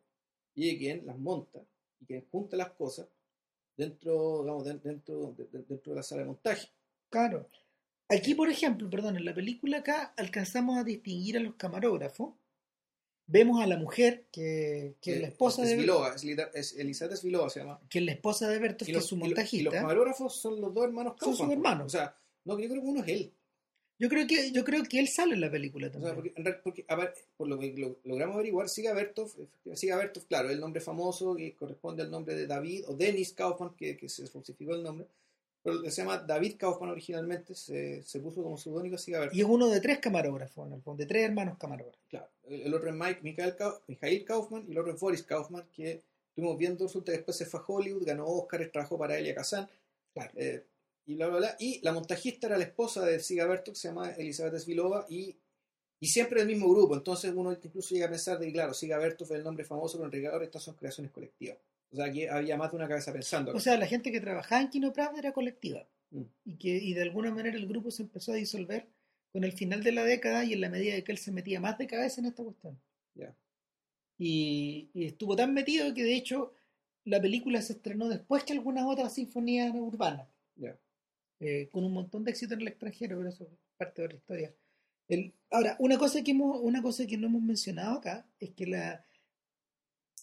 y 0.55 0.71
de 0.71 0.77
quien 0.77 1.05
las 1.05 1.17
monta 1.17 1.59
y 1.99 2.05
quien 2.05 2.25
junta 2.29 2.57
las 2.57 2.71
cosas 2.71 3.07
dentro, 3.75 4.41
digamos, 4.41 4.65
dentro, 4.65 5.35
dentro 5.37 5.91
de 5.91 5.95
la 5.95 6.03
sala 6.03 6.21
de 6.21 6.27
montaje. 6.27 6.69
Claro. 7.09 7.49
Aquí, 8.09 8.35
por 8.35 8.49
ejemplo, 8.49 8.89
perdón, 8.89 9.17
en 9.17 9.25
la 9.25 9.33
película 9.33 9.77
acá 9.77 10.13
alcanzamos 10.17 10.77
a 10.77 10.83
distinguir 10.83 11.37
a 11.37 11.39
los 11.39 11.55
camarógrafos. 11.55 12.33
Vemos 13.25 13.63
a 13.63 13.67
la 13.67 13.77
mujer 13.77 14.27
que, 14.31 14.97
que 15.01 15.15
es 15.15 15.21
la 15.21 15.27
esposa 15.27 15.63
de 15.63 15.77
Vilova, 15.77 16.13
es, 16.53 16.73
Elizabeth 16.73 17.17
Svilova 17.17 17.49
se 17.49 17.61
llama. 17.61 17.79
Que 17.89 17.99
es 17.99 18.05
la 18.05 18.11
esposa 18.11 18.49
de 18.49 18.59
Berto, 18.59 18.85
que 18.85 18.91
es 18.91 19.05
su 19.05 19.15
montajista. 19.15 19.61
Y 19.61 19.63
los 19.63 19.73
camarógrafos 19.73 20.35
son 20.35 20.59
los 20.59 20.73
dos 20.73 20.83
hermanos 20.83 21.15
Son 21.19 21.35
sus 21.35 21.49
hermanos. 21.49 21.85
O 21.85 21.89
sea, 21.89 22.15
no, 22.43 22.59
yo 22.59 22.69
creo 22.69 22.81
que 22.81 22.87
uno 22.87 23.01
es 23.01 23.07
él. 23.07 23.33
Yo 23.99 24.09
creo 24.09 24.27
que 24.27 24.51
yo 24.51 24.63
creo 24.63 24.83
que 24.83 24.99
él 24.99 25.07
sale 25.07 25.35
en 25.35 25.41
la 25.41 25.51
película 25.51 25.91
también. 25.91 26.15
porque, 26.63 26.85
por 27.37 27.47
lo 27.47 27.59
que 27.59 27.95
logramos 28.03 28.35
averiguar, 28.35 28.67
Siga 28.67 28.93
Bertov, 28.93 29.31
Siga 29.75 29.97
Bertov, 29.97 30.25
claro, 30.25 30.49
el 30.49 30.59
nombre 30.59 30.81
famoso 30.81 31.35
que 31.35 31.55
corresponde 31.55 32.03
al 32.03 32.11
nombre 32.11 32.35
de 32.35 32.47
David 32.47 32.85
o 32.87 32.95
Dennis 32.95 33.33
Kaufman, 33.33 33.75
que, 33.75 33.95
que 33.95 34.09
se 34.09 34.27
falsificó 34.27 34.73
el 34.73 34.83
nombre, 34.83 35.07
pero 35.61 35.79
se 35.83 36.01
llama 36.01 36.17
David 36.17 36.55
Kaufman 36.57 36.89
originalmente, 36.89 37.55
se, 37.55 38.01
se 38.01 38.19
puso 38.19 38.43
como 38.43 38.57
seudónimo 38.57 38.97
Siga 38.97 39.19
Bertov. 39.19 39.37
Y 39.37 39.41
es 39.41 39.47
uno 39.47 39.69
de 39.69 39.79
tres 39.79 39.99
camarógrafos, 39.99 40.67
en 40.67 40.73
el 40.73 40.81
fondo, 40.81 41.01
de 41.01 41.07
tres 41.07 41.25
hermanos 41.25 41.57
camarógrafos. 41.57 42.01
Claro, 42.09 42.27
el, 42.49 42.73
otro 42.73 42.89
es 42.89 42.95
Mike, 42.95 43.19
Michael, 43.21 44.25
Kaufman 44.25 44.65
y 44.67 44.71
el 44.71 44.77
otro 44.79 44.93
es 44.93 44.99
Boris 44.99 45.23
Kaufman, 45.23 45.65
que 45.71 46.01
estuvimos 46.29 46.57
viendo, 46.57 46.85
resulta 46.85 47.11
que 47.11 47.19
después 47.19 47.37
se 47.37 47.45
fue 47.45 47.59
a 47.59 47.63
Hollywood, 47.65 48.05
ganó 48.05 48.25
Oscar, 48.25 48.67
trabajó 48.71 48.97
para 48.97 49.17
Elia 49.17 49.35
Kazan. 49.35 49.69
Claro. 50.13 50.31
Eh, 50.35 50.63
y 51.05 51.15
bla, 51.15 51.27
bla, 51.27 51.37
bla. 51.37 51.55
Y 51.59 51.81
la 51.83 51.91
montajista 51.91 52.47
era 52.47 52.57
la 52.57 52.63
esposa 52.63 53.05
de 53.05 53.19
Siga 53.19 53.45
Bertok, 53.45 53.73
que 53.73 53.79
se 53.79 53.87
llama 53.89 54.11
Elizabeth 54.11 54.59
Svilova, 54.59 55.05
y, 55.09 55.35
y 55.99 56.07
siempre 56.07 56.39
del 56.39 56.47
mismo 56.47 56.69
grupo. 56.69 56.95
Entonces 56.95 57.33
uno 57.35 57.51
incluso 57.51 57.93
llega 57.93 58.07
a 58.07 58.09
pensar 58.09 58.39
de 58.39 58.47
que, 58.47 58.53
claro, 58.53 58.73
Siga 58.73 58.97
Bertok 58.97 59.27
fue 59.27 59.37
el 59.37 59.43
nombre 59.43 59.65
famoso, 59.65 59.97
pero 59.97 60.05
en 60.05 60.11
realidad 60.11 60.41
estas 60.43 60.63
son 60.63 60.75
creaciones 60.75 61.11
colectivas. 61.11 61.57
O 61.91 61.95
sea, 61.95 62.05
aquí 62.05 62.25
había 62.25 62.57
más 62.57 62.71
de 62.71 62.77
una 62.77 62.87
cabeza 62.87 63.13
pensando. 63.13 63.53
O 63.53 63.59
sea, 63.59 63.77
la 63.77 63.85
gente 63.85 64.11
que 64.11 64.19
trabajaba 64.19 64.61
en 64.61 64.69
Kino 64.69 64.91
era 65.15 65.31
colectiva. 65.31 65.87
Mm. 66.09 66.23
Y 66.45 66.57
que 66.57 66.69
y 66.69 66.93
de 66.93 67.03
alguna 67.03 67.31
manera 67.31 67.55
el 67.55 67.67
grupo 67.67 67.91
se 67.91 68.03
empezó 68.03 68.31
a 68.31 68.35
disolver 68.35 68.87
con 69.31 69.43
el 69.43 69.51
final 69.51 69.83
de 69.83 69.91
la 69.91 70.03
década 70.03 70.43
y 70.43 70.53
en 70.53 70.61
la 70.61 70.69
medida 70.69 70.93
de 70.93 71.03
que 71.03 71.11
él 71.11 71.17
se 71.17 71.31
metía 71.31 71.59
más 71.59 71.77
de 71.77 71.87
cabeza 71.87 72.21
en 72.21 72.27
esta 72.27 72.43
cuestión. 72.43 72.79
Ya. 73.13 73.35
Y, 74.17 74.89
y, 74.93 75.05
estuvo 75.05 75.35
tan 75.35 75.53
metido 75.53 75.91
que 75.93 76.03
de 76.03 76.15
hecho 76.15 76.53
la 77.03 77.21
película 77.21 77.61
se 77.61 77.73
estrenó 77.73 78.07
después 78.09 78.43
que 78.43 78.53
algunas 78.53 78.85
otras 78.85 79.13
sinfonías 79.13 79.73
urbanas. 79.73 80.27
Ya. 80.55 80.77
Eh, 81.45 81.67
con 81.69 81.83
un 81.83 81.91
montón 81.91 82.23
de 82.23 82.31
éxito 82.31 82.53
en 82.53 82.61
el 82.61 82.69
extranjero, 82.69 83.17
pero 83.17 83.27
eso 83.27 83.43
es 83.43 83.49
parte 83.75 84.01
de 84.01 84.07
la 84.07 84.13
historia. 84.13 84.53
El, 85.09 85.33
ahora, 85.51 85.75
una 85.79 85.97
cosa, 85.97 86.23
que 86.23 86.31
hemos, 86.31 86.57
una 86.61 86.81
cosa 86.81 87.05
que 87.05 87.17
no 87.17 87.27
hemos 87.27 87.41
mencionado 87.41 87.97
acá 87.97 88.25
es 88.39 88.51
que 88.51 88.65
la, 88.65 89.05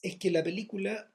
es 0.00 0.16
que 0.16 0.30
la 0.30 0.42
película, 0.42 1.12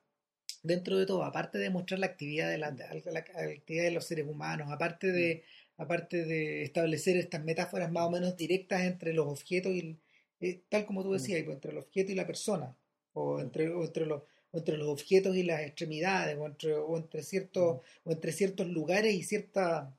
dentro 0.62 1.00
de 1.00 1.08
todo, 1.08 1.24
aparte 1.24 1.58
de 1.58 1.72
mostrar 1.72 2.00
la 2.00 2.06
actividad 2.06 2.52
de, 2.52 2.60
la, 2.60 2.68
actividad 2.68 3.86
de 3.86 3.92
los 3.92 4.06
seres 4.06 4.28
humanos, 4.28 4.68
aparte 4.72 5.12
de, 5.12 5.44
mm. 5.78 5.82
aparte 5.82 6.24
de 6.24 6.62
establecer 6.62 7.18
estas 7.18 7.44
metáforas 7.44 7.92
más 7.92 8.04
o 8.04 8.12
menos 8.12 8.38
directas 8.38 8.84
entre 8.84 9.12
los 9.12 9.26
objetos 9.26 9.74
y, 9.74 9.98
eh, 10.40 10.62
tal 10.70 10.86
como 10.86 11.02
tú 11.02 11.10
mm. 11.10 11.14
decías, 11.14 11.40
entre 11.48 11.72
el 11.72 11.80
objeto 11.80 12.12
y 12.12 12.16
la 12.16 12.28
persona, 12.28 12.78
o 13.14 13.40
entre, 13.40 13.70
o 13.70 13.84
entre 13.84 14.06
los 14.06 14.22
entre 14.58 14.78
los 14.78 14.88
objetos 14.88 15.36
y 15.36 15.44
las 15.44 15.62
extremidades, 15.62 16.38
o 16.38 16.46
entre, 16.46 16.74
o 16.74 16.98
entre, 16.98 17.24
ciertos, 17.24 17.82
o 18.04 18.12
entre 18.12 18.32
ciertos 18.32 18.68
lugares 18.68 19.14
y, 19.14 19.24
cierta, 19.24 19.96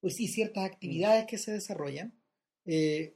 pues 0.00 0.16
sí, 0.16 0.28
ciertas 0.28 0.64
actividades 0.64 1.26
que 1.26 1.38
se 1.38 1.52
desarrollan. 1.52 2.12
Eh, 2.66 3.14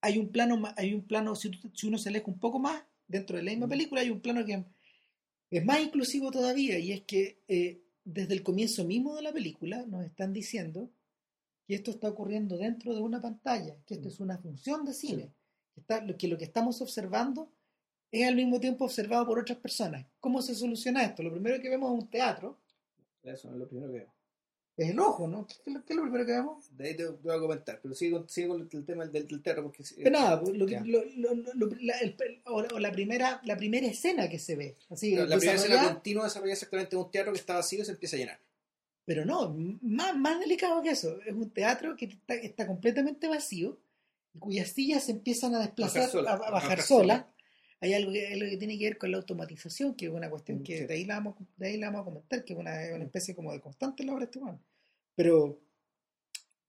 hay 0.00 0.18
un 0.18 0.30
plano, 0.30 0.62
hay 0.76 0.94
un 0.94 1.06
plano 1.06 1.34
si, 1.34 1.50
uno 1.84 1.98
se 1.98 2.08
aleja 2.08 2.26
un 2.26 2.38
poco 2.38 2.58
más 2.58 2.84
dentro 3.06 3.36
de 3.36 3.42
la 3.42 3.50
misma 3.50 3.68
película, 3.68 4.00
hay 4.00 4.10
un 4.10 4.20
plano 4.20 4.44
que 4.44 4.64
es 5.50 5.64
más 5.64 5.80
inclusivo 5.80 6.30
todavía, 6.30 6.78
y 6.78 6.92
es 6.92 7.02
que 7.02 7.42
eh, 7.48 7.82
desde 8.04 8.34
el 8.34 8.42
comienzo 8.42 8.84
mismo 8.84 9.14
de 9.14 9.22
la 9.22 9.32
película 9.32 9.84
nos 9.86 10.04
están 10.04 10.32
diciendo 10.32 10.90
que 11.66 11.74
esto 11.74 11.90
está 11.90 12.08
ocurriendo 12.08 12.56
dentro 12.56 12.94
de 12.94 13.00
una 13.00 13.20
pantalla, 13.20 13.76
que 13.86 13.94
esto 13.94 14.08
es 14.08 14.18
una 14.20 14.38
función 14.38 14.84
de 14.84 14.94
cine, 14.94 15.32
que, 15.74 15.80
está, 15.80 16.04
que 16.16 16.28
lo 16.28 16.38
que 16.38 16.44
estamos 16.44 16.80
observando 16.80 17.52
es 18.12 18.28
al 18.28 18.36
mismo 18.36 18.60
tiempo 18.60 18.84
observado 18.84 19.26
por 19.26 19.38
otras 19.40 19.58
personas. 19.58 20.06
¿Cómo 20.20 20.40
se 20.42 20.54
soluciona 20.54 21.02
esto? 21.04 21.22
Lo 21.24 21.32
primero 21.32 21.60
que 21.60 21.68
vemos 21.68 21.92
es 21.96 22.04
un 22.04 22.10
teatro. 22.10 22.58
Eso 23.24 23.48
es 23.50 23.56
lo 23.56 23.66
primero 23.66 23.90
que 23.90 23.98
veo. 24.00 24.12
es 24.76 24.90
el 24.90 24.98
ojo, 25.00 25.26
¿no? 25.28 25.46
¿Qué, 25.46 25.54
es 25.66 25.72
lo- 25.74 25.84
qué 25.84 25.92
es 25.92 25.96
lo 25.96 26.02
primero 26.02 26.24
que 26.26 26.32
vemos? 26.32 26.76
De 26.76 26.88
ahí 26.88 26.96
te, 26.96 27.06
voy 27.06 27.36
a 27.36 27.38
comentar, 27.40 27.78
pero 27.82 27.94
sigo, 27.94 28.26
sigo 28.28 28.54
con 28.54 28.68
el 28.72 28.84
tema 28.84 29.06
del, 29.06 29.26
del 29.28 29.42
teatro 29.42 29.62
porque... 29.64 29.84
Pero 29.96 30.10
nada, 30.10 30.40
pues, 30.40 30.56
lo 30.56 30.66
que- 30.66 30.80
lo- 30.80 31.04
lo- 31.16 31.68
la, 31.80 31.98
el- 31.98 32.16
o, 32.46 32.56
o 32.74 32.78
la 32.78 32.90
primera 32.92 33.40
la 33.44 33.56
primera 33.56 33.86
escena 33.86 34.28
que 34.28 34.38
se 34.38 34.56
ve, 34.56 34.76
así 34.90 35.14
la 35.14 35.24
primera 35.24 35.36
escena 35.38 35.52
desarrollada, 35.54 35.92
continúa 35.94 36.24
desarrolla 36.24 36.52
exactamente 36.54 36.96
un 36.96 37.10
teatro 37.10 37.32
que 37.32 37.38
está 37.38 37.54
vacío 37.56 37.82
y 37.82 37.84
se 37.84 37.92
empieza 37.92 38.16
a 38.16 38.18
llenar. 38.18 38.40
pero 39.04 39.24
no, 39.24 39.54
más, 39.82 40.16
más 40.16 40.40
delicado 40.40 40.80
que 40.82 40.90
eso, 40.90 41.18
es 41.26 41.34
un 41.34 41.50
teatro 41.50 41.94
que 41.96 42.06
está, 42.06 42.34
está 42.34 42.66
completamente 42.66 43.28
vacío 43.28 43.78
y 44.34 44.38
cuyas 44.38 44.68
sillas 44.70 45.04
se 45.04 45.12
empiezan 45.12 45.54
a 45.54 45.60
desplazar, 45.60 46.02
Bajar 46.02 46.10
sola, 46.12 46.30
a, 46.30 46.34
a 46.34 46.38
bajar 46.38 46.52
bajar 46.52 46.82
solas. 46.82 47.24
Hay 47.82 47.92
algo 47.94 48.12
que, 48.12 48.26
algo 48.32 48.48
que 48.48 48.56
tiene 48.56 48.78
que 48.78 48.84
ver 48.84 48.96
con 48.98 49.10
la 49.10 49.16
automatización, 49.18 49.94
que 49.96 50.06
es 50.06 50.10
una 50.12 50.30
cuestión 50.30 50.60
Mm, 50.60 50.62
que 50.62 50.78
sí. 50.78 50.84
de, 50.86 50.94
ahí 50.94 51.04
la 51.04 51.14
vamos, 51.16 51.34
de 51.56 51.66
ahí 51.66 51.76
la 51.76 51.88
vamos 51.88 52.02
a 52.02 52.04
comentar, 52.04 52.44
que 52.44 52.52
es 52.52 52.58
una, 52.58 52.72
una 52.94 53.04
especie 53.04 53.34
como 53.34 53.52
de 53.52 53.60
constante 53.60 54.02
en 54.02 54.06
la 54.06 54.12
obra 54.14 54.20
de 54.20 54.24
este 54.26 54.38
humano. 54.38 54.60
Pero 55.16 55.60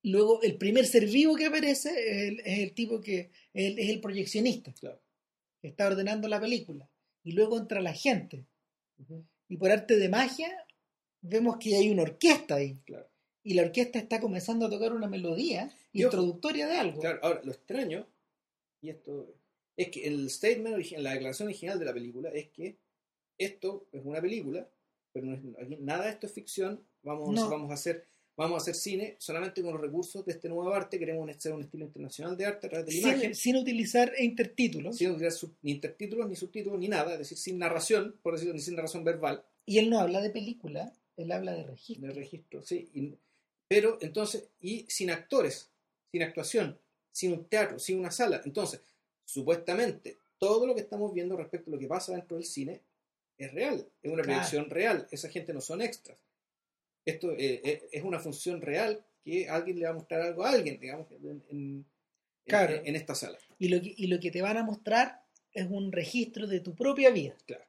luego 0.04 0.41
el 0.41 0.58
primer 0.58 0.86
ser 0.86 1.06
vivo 1.06 1.36
que 1.36 1.45
aparece 1.45 1.89
es 1.91 2.17
el, 2.30 2.39
es 2.41 2.60
el 2.60 2.73
tipo 2.73 2.99
que 2.99 3.30
es 3.54 3.65
el, 3.71 3.80
es 3.80 3.89
el 3.89 4.02
proyeccionista, 4.02 4.73
Claro. 4.73 4.99
que 5.62 5.67
está 5.69 5.88
ordenando 5.88 6.28
la 6.28 6.41
película. 6.41 6.89
Y 7.23 7.32
luego 7.34 7.58
entra 7.58 7.80
la 7.80 7.93
gente. 7.93 8.45
Y 9.47 9.58
por 9.58 9.71
arte 9.71 9.95
de 9.97 10.10
magia 10.10 10.49
vemos 11.21 11.58
que 11.58 11.76
hay 11.76 11.89
una 11.89 12.02
orquesta 12.04 12.56
ahí. 12.56 12.80
Claro. 12.86 13.08
Y 13.43 13.54
la 13.54 13.62
orquesta 13.63 13.99
está 13.99 14.19
comenzando 14.19 14.65
a 14.65 14.69
tocar 14.69 14.93
una 14.93 15.08
melodía 15.08 15.69
introductoria 15.93 16.67
de 16.67 16.78
algo. 16.78 16.99
Claro, 17.02 17.19
ahora, 17.21 17.41
lo 17.43 17.52
extraño, 17.52 18.08
y 18.82 18.89
esto 18.89 19.36
es 19.77 19.89
que 19.89 20.05
el 20.05 20.29
statement, 20.29 20.77
la 20.97 21.13
declaración 21.13 21.47
original 21.47 21.79
de 21.79 21.86
la 21.86 21.93
película 21.93 22.29
es 22.29 22.49
que 22.49 22.77
esto 23.38 23.88
es 23.91 24.01
una 24.05 24.21
película, 24.21 24.67
pero 25.12 25.25
no 25.25 25.33
es- 25.36 25.79
nada 25.79 26.05
de 26.05 26.12
esto 26.12 26.27
es 26.27 26.33
ficción, 26.33 26.83
vamos, 27.01 27.33
No. 27.33 27.49
vamos 27.49 27.71
a 27.71 27.75
hacer 27.75 28.05
vamos 28.36 28.55
a 28.55 28.62
hacer 28.63 28.73
cine 28.73 29.15
solamente 29.19 29.62
con 29.62 29.73
los 29.73 29.79
recursos 29.81 30.25
de 30.25 30.31
este 30.31 30.49
nuevo 30.49 30.73
arte, 30.73 30.97
queremos 30.97 31.29
hacer 31.29 31.53
un 31.53 31.62
estilo 31.62 31.86
internacional 31.86 32.36
de 32.36 32.47
arte 32.47 32.65
a 32.65 32.69
través 32.71 32.88
de 32.88 32.91
la 32.93 32.97
sin, 32.97 33.07
imagen, 33.12 33.36
sin 33.36 33.55
utilizar 33.57 34.12
intertítulos. 34.17 34.97
sin 34.97 35.12
utilizar 35.12 35.31
sub- 35.33 35.55
ni 35.62 35.69
intertítulos, 35.73 36.27
ni 36.27 36.36
subtítulos, 36.36 36.79
ni 36.79 36.88
nada, 36.88 37.13
es 37.13 37.19
decir, 37.19 37.38
sin 37.38 37.59
narración, 37.59 38.15
por 38.23 38.33
decirlo, 38.33 38.55
ni 38.55 38.59
sin 38.59 38.73
narración 38.75 39.03
verbal, 39.03 39.45
Y 39.67 39.77
él 39.77 39.88
no 39.91 39.99
habla 39.99 40.19
de 40.19 40.31
película, 40.31 40.91
él 41.15 41.31
habla 41.31 41.53
de 41.53 41.62
registro. 41.63 42.07
de 42.07 42.13
registro, 42.15 42.63
sí, 42.63 42.89
y- 42.95 43.13
pero 43.67 43.99
entonces, 44.01 44.49
y 44.59 44.88
sin 44.89 45.12
actores, 45.12 45.69
sin 46.12 46.23
actuación, 46.23 46.79
sin 47.12 47.33
un 47.33 47.45
teatro, 47.45 47.77
sin 47.77 47.99
una 47.99 48.09
sala. 48.09 48.41
Entonces, 48.45 48.81
supuestamente, 49.25 50.17
todo 50.38 50.67
lo 50.67 50.75
que 50.75 50.81
estamos 50.81 51.13
viendo 51.13 51.38
respecto 51.38 51.69
a 51.69 51.73
lo 51.73 51.79
que 51.79 51.88
pasa 51.88 52.13
dentro 52.13 52.38
del 52.38 52.45
cine 52.45 52.81
es 53.38 53.51
real, 53.53 53.88
es 54.01 54.12
una 54.12 54.23
Claro. 54.23 54.38
proyección 54.39 54.69
real, 54.69 55.07
esa 55.12 55.29
gente 55.29 55.53
no 55.53 55.62
son 55.62 55.81
extras. 55.81 56.17
Esto 57.05 57.31
eh, 57.33 57.62
eh, 57.63 57.83
es 57.91 58.03
una 58.03 58.19
función 58.19 58.62
real 58.62 59.03
que 59.23 59.49
alguien 59.49 59.79
le 59.79 59.86
va 59.86 59.91
a 59.91 59.95
mostrar 59.95 60.21
algo 60.21 60.43
a 60.43 60.49
alguien, 60.51 60.79
digamos, 60.79 61.07
en, 61.12 61.43
en- 61.49 61.86
Claro. 62.45 62.75
en- 62.75 62.88
en 62.88 62.95
esta 62.95 63.15
sala. 63.15 63.38
Y 63.59 63.69
lo, 63.69 63.81
que, 63.81 63.93
y 63.95 64.07
lo 64.07 64.19
que 64.19 64.31
te 64.31 64.41
van 64.41 64.57
a 64.57 64.63
mostrar 64.63 65.23
es 65.53 65.65
un 65.69 65.91
registro 65.91 66.45
de 66.47 66.59
tu 66.59 66.75
propia 66.75 67.09
vida. 67.09 67.36
Claro. 67.45 67.63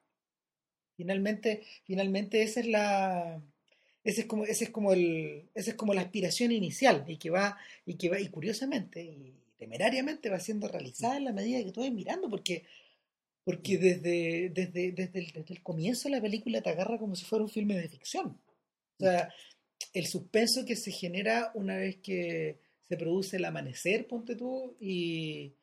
Finalmente, 0.97 1.63
finalmente 1.85 2.43
esa 2.43 2.61
es 2.61 2.67
la 2.67 3.43
ese 4.05 4.23
es 4.23 4.27
como 4.27 4.45
ese 4.45 4.65
es 4.65 4.71
como 4.71 4.93
el 4.93 5.49
esa 5.55 5.71
es 5.71 5.77
como 5.77 5.93
la 5.95 6.03
aspiración 6.03 6.53
inicial 6.53 7.05
y 7.09 7.17
que 7.17 7.31
va 7.31 7.59
y 7.87 7.95
que 7.97 8.09
va 8.11 8.21
y 8.21 8.29
curiosamente 8.29 9.03
y 9.03 9.35
temerariamente 9.59 10.31
va 10.31 10.41
siendo 10.41 10.69
realizada 10.69 11.17
en 11.17 11.25
la 11.25 11.33
medida 11.33 11.63
que 11.65 11.73
tú 11.73 11.81
vas 11.83 11.93
mirando 11.93 12.29
porque 12.31 12.65
porque 13.45 13.79
desde 13.79 14.51
desde 14.51 14.93
desde 14.93 15.19
el, 15.21 15.27
desde 15.33 15.55
el 15.55 15.63
comienzo 15.63 16.09
la 16.09 16.21
película 16.21 16.63
te 16.63 16.71
agarra 16.71 16.99
como 16.99 17.15
si 17.17 17.25
fuera 17.25 17.45
un 17.45 17.51
filme 17.51 17.77
de 17.77 17.89
ficción. 17.89 18.41
O 18.99 19.05
sea, 19.05 19.33
el 19.93 20.07
suspenso 20.07 20.65
que 20.65 20.77
se 20.77 20.93
genera 20.93 21.53
una 21.55 21.77
vez 21.77 21.97
que 21.99 22.59
se 22.89 22.97
produce 22.97 23.37
el 23.39 23.45
amanecer, 23.45 24.07
ponte 24.07 24.37
tú, 24.37 24.77
y, 24.81 25.55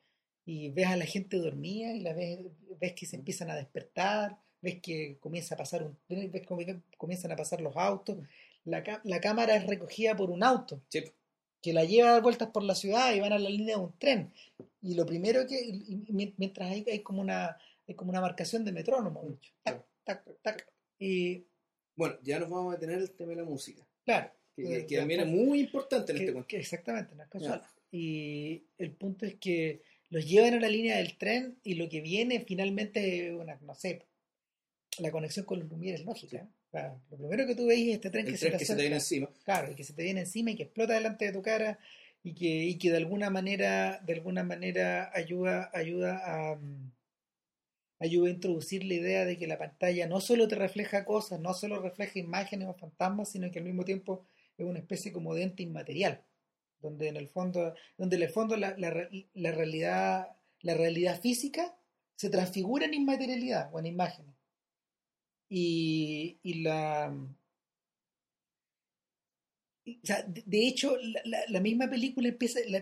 y 0.44 0.70
ves 0.70 0.86
a 0.88 0.96
la 0.96 1.06
gente 1.06 1.36
dormida 1.38 1.92
y 1.94 2.00
la 2.00 2.12
ves, 2.14 2.40
ves 2.80 2.92
que 2.94 3.06
se 3.06 3.16
empiezan 3.16 3.50
a 3.50 3.56
despertar, 3.56 4.38
ves 4.60 4.80
que 4.82 5.18
comienza 5.20 5.54
a 5.54 5.58
pasar 5.58 5.82
un 5.84 5.98
ves 6.08 6.46
comienzan 6.98 7.32
a 7.32 7.36
pasar 7.36 7.60
los 7.60 7.76
autos. 7.76 8.18
La, 8.64 8.82
ca- 8.82 9.00
la 9.04 9.20
cámara 9.20 9.56
es 9.56 9.66
recogida 9.66 10.16
por 10.16 10.30
un 10.30 10.42
auto. 10.44 10.82
Sí, 10.88 11.04
que 11.62 11.72
la 11.72 11.84
lleva 11.84 12.08
a 12.10 12.12
dar 12.14 12.22
vueltas 12.22 12.48
por 12.50 12.62
la 12.64 12.74
ciudad 12.74 13.14
y 13.14 13.20
van 13.20 13.32
a 13.32 13.38
la 13.38 13.48
línea 13.48 13.76
de 13.76 13.82
un 13.82 13.96
tren. 13.98 14.32
Y 14.82 14.94
lo 14.94 15.06
primero 15.06 15.46
que, 15.46 15.60
y- 15.64 16.02
y 16.08 16.12
mien- 16.12 16.34
mientras 16.36 16.70
hay, 16.70 16.84
hay 16.90 17.00
como 17.00 17.20
una 17.22 17.56
hay 17.88 17.94
como 17.94 18.10
una 18.10 18.20
marcación 18.20 18.64
de 18.64 18.72
metrónomo, 18.72 19.22
de 19.24 19.34
hecho. 19.34 19.52
Tac, 19.64 19.84
tac, 20.04 20.24
tac. 20.42 20.68
Y 20.98 21.44
Bueno, 21.96 22.16
ya 22.22 22.38
nos 22.38 22.48
vamos 22.48 22.72
a 22.72 22.76
detener 22.78 23.00
el 23.00 23.10
tema 23.10 23.30
de 23.30 23.36
la 23.36 23.44
música, 23.44 23.86
claro, 24.04 24.30
que, 24.56 24.62
Eh, 24.80 24.86
que 24.86 24.96
también 24.98 25.20
es 25.20 25.26
muy 25.26 25.60
importante 25.60 26.12
en 26.12 26.18
que- 26.18 26.22
este 26.24 26.32
cuento. 26.32 26.48
que 26.48 26.56
exactamente, 26.58 27.14
no 27.14 27.22
es 27.24 27.28
casual. 27.28 27.62
Y 27.90 28.62
el 28.78 28.92
punto 28.92 29.26
es 29.26 29.34
que 29.34 29.82
los 30.10 30.26
llevan 30.26 30.54
a 30.54 30.60
la 30.60 30.68
línea 30.68 30.96
del 30.96 31.16
tren 31.18 31.58
y 31.64 31.74
lo 31.74 31.88
que 31.88 32.00
viene 32.00 32.40
finalmente 32.40 33.26
es 33.28 33.34
una, 33.34 33.56
no 33.62 33.74
sé, 33.74 34.06
la 35.02 35.10
conexión 35.10 35.44
con 35.44 35.58
los 35.58 35.68
Lumière 35.68 35.94
es 35.94 36.04
lógica. 36.04 36.48
Lo 37.10 37.18
primero 37.18 37.46
que 37.46 37.54
tú 37.54 37.66
veis 37.66 37.88
es 37.88 37.94
este 37.96 38.10
tren 38.10 38.26
El 38.26 38.32
que, 38.32 38.38
tren 38.38 38.52
se, 38.52 38.58
que 38.58 38.58
te 38.58 38.64
se 38.64 38.74
te 38.76 38.82
viene 38.82 38.96
encima. 38.96 39.28
claro, 39.44 39.72
y 39.72 39.74
que 39.74 39.84
se 39.84 39.92
te 39.92 40.02
viene 40.02 40.20
encima 40.20 40.52
y 40.52 40.56
que 40.56 40.62
explota 40.64 40.94
delante 40.94 41.26
de 41.26 41.32
tu 41.32 41.42
cara 41.42 41.78
y 42.22 42.34
que, 42.34 42.46
y 42.46 42.78
que 42.78 42.90
de 42.90 42.96
alguna 42.98 43.30
manera, 43.30 44.00
de 44.06 44.14
alguna 44.14 44.44
manera 44.44 45.10
ayuda, 45.14 45.70
ayuda 45.74 46.22
a 46.24 46.56
mm, 46.56 46.92
ayuda 47.98 48.28
a 48.28 48.32
introducir 48.32 48.84
la 48.84 48.94
idea 48.94 49.24
de 49.24 49.38
que 49.38 49.46
la 49.46 49.58
pantalla 49.58 50.08
no 50.08 50.20
solo 50.20 50.48
te 50.48 50.56
refleja 50.56 51.04
cosas, 51.04 51.40
no 51.40 51.54
solo 51.54 51.80
refleja 51.80 52.18
imágenes 52.18 52.68
o 52.68 52.74
fantasmas, 52.74 53.30
sino 53.30 53.50
que 53.50 53.60
al 53.60 53.64
mismo 53.64 53.84
tiempo 53.84 54.24
es 54.58 54.66
una 54.66 54.80
especie 54.80 55.12
como 55.12 55.34
de 55.34 55.44
ente 55.44 55.62
inmaterial, 55.62 56.24
donde 56.80 57.08
en 57.08 57.16
el 57.16 57.28
fondo, 57.28 57.74
donde 57.96 58.16
en 58.16 58.22
el 58.22 58.28
fondo 58.30 58.56
la, 58.56 58.74
la 58.76 59.52
realidad, 59.52 60.36
la 60.62 60.74
realidad 60.74 61.20
física 61.20 61.76
se 62.16 62.28
transfigura 62.28 62.86
en 62.86 62.94
inmaterialidad 62.94 63.70
o 63.72 63.78
en 63.78 63.86
imágenes. 63.86 64.34
Y, 65.54 66.38
y 66.42 66.62
la 66.62 67.12
y, 69.84 69.96
o 70.02 70.06
sea, 70.06 70.22
de, 70.22 70.42
de 70.46 70.66
hecho, 70.68 70.96
la, 70.96 71.20
la- 71.24 71.44
la 71.48 71.60
misma 71.60 71.88
película 71.90 72.28
empieza, 72.28 72.60
la, 72.68 72.78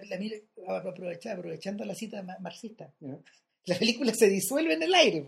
aprovecha- 0.68 1.33
aprovechando 1.33 1.85
la 1.85 1.94
cita 1.94 2.22
ma- 2.22 2.38
marxista, 2.40 2.92
la 3.64 3.76
película 3.78 4.14
se 4.14 4.28
disuelve 4.28 4.74
en 4.74 4.83
el 4.83 4.94
aire, 4.94 5.26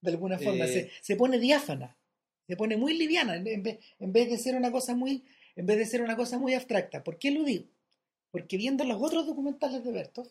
de 0.00 0.10
alguna 0.10 0.38
forma, 0.38 0.64
Eh. 0.66 0.68
se, 0.68 0.90
se 1.00 1.16
pone 1.16 1.38
diáfana, 1.38 1.96
se 2.46 2.56
pone 2.56 2.76
muy 2.76 2.96
liviana, 2.98 3.36
en, 3.36 3.62
vez, 3.62 3.78
en 3.98 4.12
vez 4.12 4.28
de 4.30 4.38
ser 4.38 4.54
una 4.56 4.70
cosa 4.72 4.94
muy, 4.94 5.24
en 5.56 5.66
vez 5.66 5.78
de 5.78 5.86
ser 5.86 6.02
una 6.02 6.16
cosa 6.16 6.38
muy 6.38 6.54
abstracta. 6.54 7.02
¿Por 7.02 7.18
qué 7.18 7.30
lo 7.30 7.44
digo? 7.44 7.66
Porque 8.30 8.56
viendo 8.56 8.84
los 8.84 9.00
otros 9.00 9.26
documentales 9.26 9.84
de 9.84 9.92
Bertov, 9.92 10.28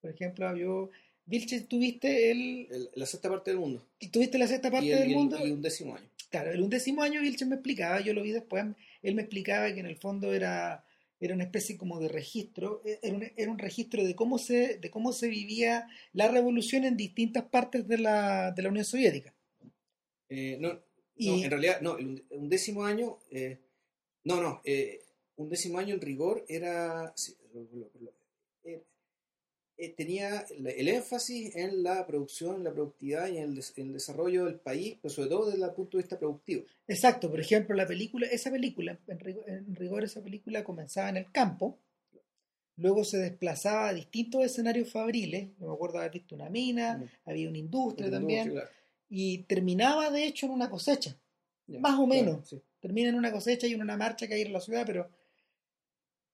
por 0.00 0.10
ejemplo, 0.10 0.54
yo, 0.56 0.90
Vilches, 1.26 1.66
tuviste 1.68 2.30
el, 2.30 2.68
El- 2.70 2.90
la 2.94 3.06
sexta 3.06 3.28
parte 3.30 3.50
del 3.50 3.60
mundo. 3.60 3.86
tuviste 4.12 4.36
la 4.38 4.46
sexta 4.46 4.70
parte 4.70 4.86
y, 4.86 4.90
el- 4.90 4.98
del 5.00 5.10
y 5.10 5.14
mundo, 5.14 5.46
y 5.46 5.50
un 5.50 5.62
décimo 5.62 5.94
año. 5.96 6.08
Claro, 6.30 6.50
el 6.50 6.60
undécimo 6.62 7.02
año 7.02 7.20
Vilches 7.20 7.46
me 7.46 7.54
explicaba, 7.54 8.00
yo 8.00 8.12
lo 8.12 8.22
vi 8.22 8.32
después, 8.32 8.64
él 9.02 9.14
me 9.14 9.22
explicaba 9.22 9.72
que 9.72 9.80
en 9.80 9.86
el 9.86 9.96
fondo 9.96 10.32
era, 10.34 10.84
era 11.20 11.32
una 11.34 11.44
especie 11.44 11.76
como 11.76 12.00
de 12.00 12.08
registro, 12.08 12.82
e, 12.84 12.98
era 13.02 13.14
un, 13.16 13.24
era 13.36 13.50
un 13.52 13.58
registro 13.58 14.04
de 14.04 14.14
cómo 14.16 14.38
se, 14.38 14.78
de 14.78 14.90
cómo 14.90 15.12
se 15.12 15.28
vivía 15.28 15.86
la 16.12 16.28
revolución 16.28 16.84
en 16.84 16.96
distintas 16.96 17.44
partes 17.44 17.86
de 17.86 17.98
la, 17.98 18.50
de 18.50 18.62
la 18.62 18.68
Unión 18.68 18.84
Soviética. 18.84 19.32
Eh, 20.28 20.56
no, 20.60 20.72
no, 20.72 21.44
en 21.44 21.50
realidad, 21.50 21.80
no, 21.80 21.98
el 21.98 22.06
un- 22.06 22.24
un 22.30 22.48
décimo 22.48 22.84
año, 22.84 23.18
eh, 23.30 23.58
no, 24.24 24.40
no, 24.42 24.60
eh, 24.64 25.00
un 25.36 25.48
décimo 25.48 25.78
año 25.78 25.94
en 25.94 26.00
rigor 26.00 26.44
era, 26.48 27.12
sí, 27.16 27.34
lo- 27.52 27.62
lo- 27.72 27.90
lo- 28.00 28.12
eh, 29.84 29.94
tenía 29.96 30.40
el, 30.50 30.66
el 30.66 30.88
énfasis 30.88 31.54
en 31.56 31.82
la 31.82 32.06
producción, 32.06 32.62
la 32.64 32.72
productividad 32.72 33.28
y 33.28 33.38
en 33.38 33.44
el, 33.44 33.54
des- 33.54 33.72
en 33.76 33.88
el 33.88 33.92
desarrollo 33.94 34.44
del 34.46 34.58
país, 34.60 34.96
pero 35.00 35.12
sobre 35.14 35.28
todo 35.28 35.50
desde 35.50 35.64
el 35.64 35.70
punto 35.72 35.96
de 35.96 36.02
vista 36.02 36.18
productivo. 36.18 36.64
Exacto, 36.88 37.30
por 37.30 37.40
ejemplo, 37.40 37.74
la 37.76 37.86
película, 37.86 38.26
esa 38.26 38.50
película, 38.50 38.98
en 39.08 39.18
rigor, 39.20 39.44
en 39.48 39.74
rigor 39.76 40.04
esa 40.04 40.22
película 40.22 40.64
comenzaba 40.64 41.08
en 41.08 41.16
el 41.18 41.30
campo, 41.32 41.78
luego 42.76 43.04
se 43.04 43.18
desplazaba 43.18 43.88
a 43.88 43.94
distintos 43.94 44.44
escenarios 44.44 44.90
fabriles, 44.90 45.48
no 45.58 45.68
me 45.68 45.74
acuerdo 45.74 45.98
haber 45.98 46.10
visto 46.12 46.34
una 46.34 46.50
mina, 46.50 46.98
Mm. 46.98 47.08
había 47.30 47.48
una 47.48 47.58
industria 47.58 48.10
también, 48.10 48.48
industria, 48.48 48.62
claro. 48.68 48.76
y 49.08 49.38
terminaba 49.44 50.10
de 50.10 50.24
hecho 50.26 50.46
en 50.46 50.52
una 50.52 50.68
cosecha. 50.70 51.16
Más 51.66 51.94
o 51.98 52.06
claro, 52.06 52.06
menos. 52.06 52.48
sí. 52.48 52.60
termina 52.80 53.08
en 53.08 53.14
una 53.14 53.32
cosecha 53.32 53.66
y 53.66 53.72
en 53.72 53.80
una 53.80 53.96
marcha 53.96 54.26
que 54.28 54.34
hay 54.34 54.42
en 54.42 54.52
la 54.52 54.60
ciudad, 54.60 54.84
pero 54.84 55.08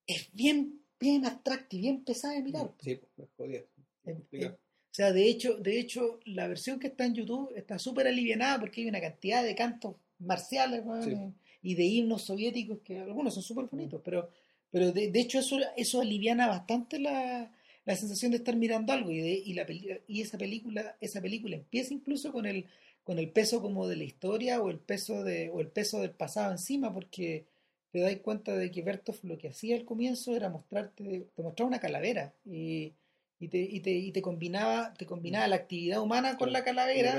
es 0.06 0.28
bien, 0.32 0.79
bien 1.00 1.24
abstracto 1.24 1.76
y 1.76 1.80
bien 1.80 2.04
pesada 2.04 2.34
de 2.34 2.42
mirar. 2.42 2.70
Sí, 2.80 3.00
pues, 3.16 3.28
jodida. 3.36 3.62
O 4.06 4.92
sea, 4.92 5.12
de 5.12 5.28
hecho, 5.28 5.54
de 5.56 5.78
hecho, 5.78 6.18
la 6.24 6.48
versión 6.48 6.78
que 6.80 6.88
está 6.88 7.04
en 7.06 7.14
YouTube 7.14 7.52
está 7.56 7.78
súper 7.78 8.06
alivianada 8.06 8.58
porque 8.60 8.82
hay 8.82 8.88
una 8.88 9.00
cantidad 9.00 9.42
de 9.44 9.54
cantos 9.54 9.96
marciales 10.18 10.82
Sí. 11.04 11.14
y 11.62 11.74
de 11.74 11.84
himnos 11.84 12.22
soviéticos 12.22 12.80
que 12.80 12.98
algunos 12.98 13.34
son 13.34 13.42
súper 13.42 13.66
bonitos, 13.66 14.00
pero, 14.04 14.28
pero 14.70 14.92
de, 14.92 15.10
de 15.10 15.20
hecho 15.20 15.38
eso, 15.38 15.58
eso 15.76 16.00
aliviana 16.00 16.48
bastante 16.48 16.98
la, 16.98 17.52
la 17.84 17.96
sensación 17.96 18.32
de 18.32 18.38
estar 18.38 18.56
mirando 18.56 18.92
algo 18.92 19.10
y, 19.10 19.18
de, 19.20 19.30
y, 19.32 19.54
la, 19.54 19.66
y 20.06 20.20
esa 20.20 20.36
película 20.38 20.96
esa 21.00 21.20
película 21.20 21.56
empieza 21.56 21.94
incluso 21.94 22.32
con 22.32 22.44
el 22.46 22.66
con 23.04 23.18
el 23.18 23.30
peso 23.30 23.62
como 23.62 23.86
de 23.88 23.96
la 23.96 24.04
historia 24.04 24.60
o 24.60 24.70
el 24.70 24.78
peso 24.78 25.24
de 25.24 25.48
o 25.50 25.60
el 25.60 25.68
peso 25.68 26.00
del 26.00 26.10
pasado 26.10 26.50
encima 26.52 26.92
porque 26.92 27.46
te 27.90 28.00
das 28.00 28.16
cuenta 28.16 28.56
de 28.56 28.70
que 28.70 28.82
Bertov 28.82 29.16
lo 29.24 29.36
que 29.38 29.48
hacía 29.48 29.76
al 29.76 29.84
comienzo 29.84 30.34
era 30.36 30.48
mostrarte, 30.48 31.26
te 31.34 31.42
mostraba 31.42 31.68
una 31.68 31.80
calavera 31.80 32.32
y, 32.44 32.94
y, 33.38 33.48
te, 33.48 33.58
y, 33.58 33.80
te, 33.80 33.90
y 33.90 34.12
te 34.12 34.22
combinaba, 34.22 34.94
te 34.94 35.06
combinaba 35.06 35.48
la 35.48 35.56
actividad 35.56 36.00
humana 36.00 36.36
con 36.36 36.52
la 36.52 36.62
calavera, 36.64 37.12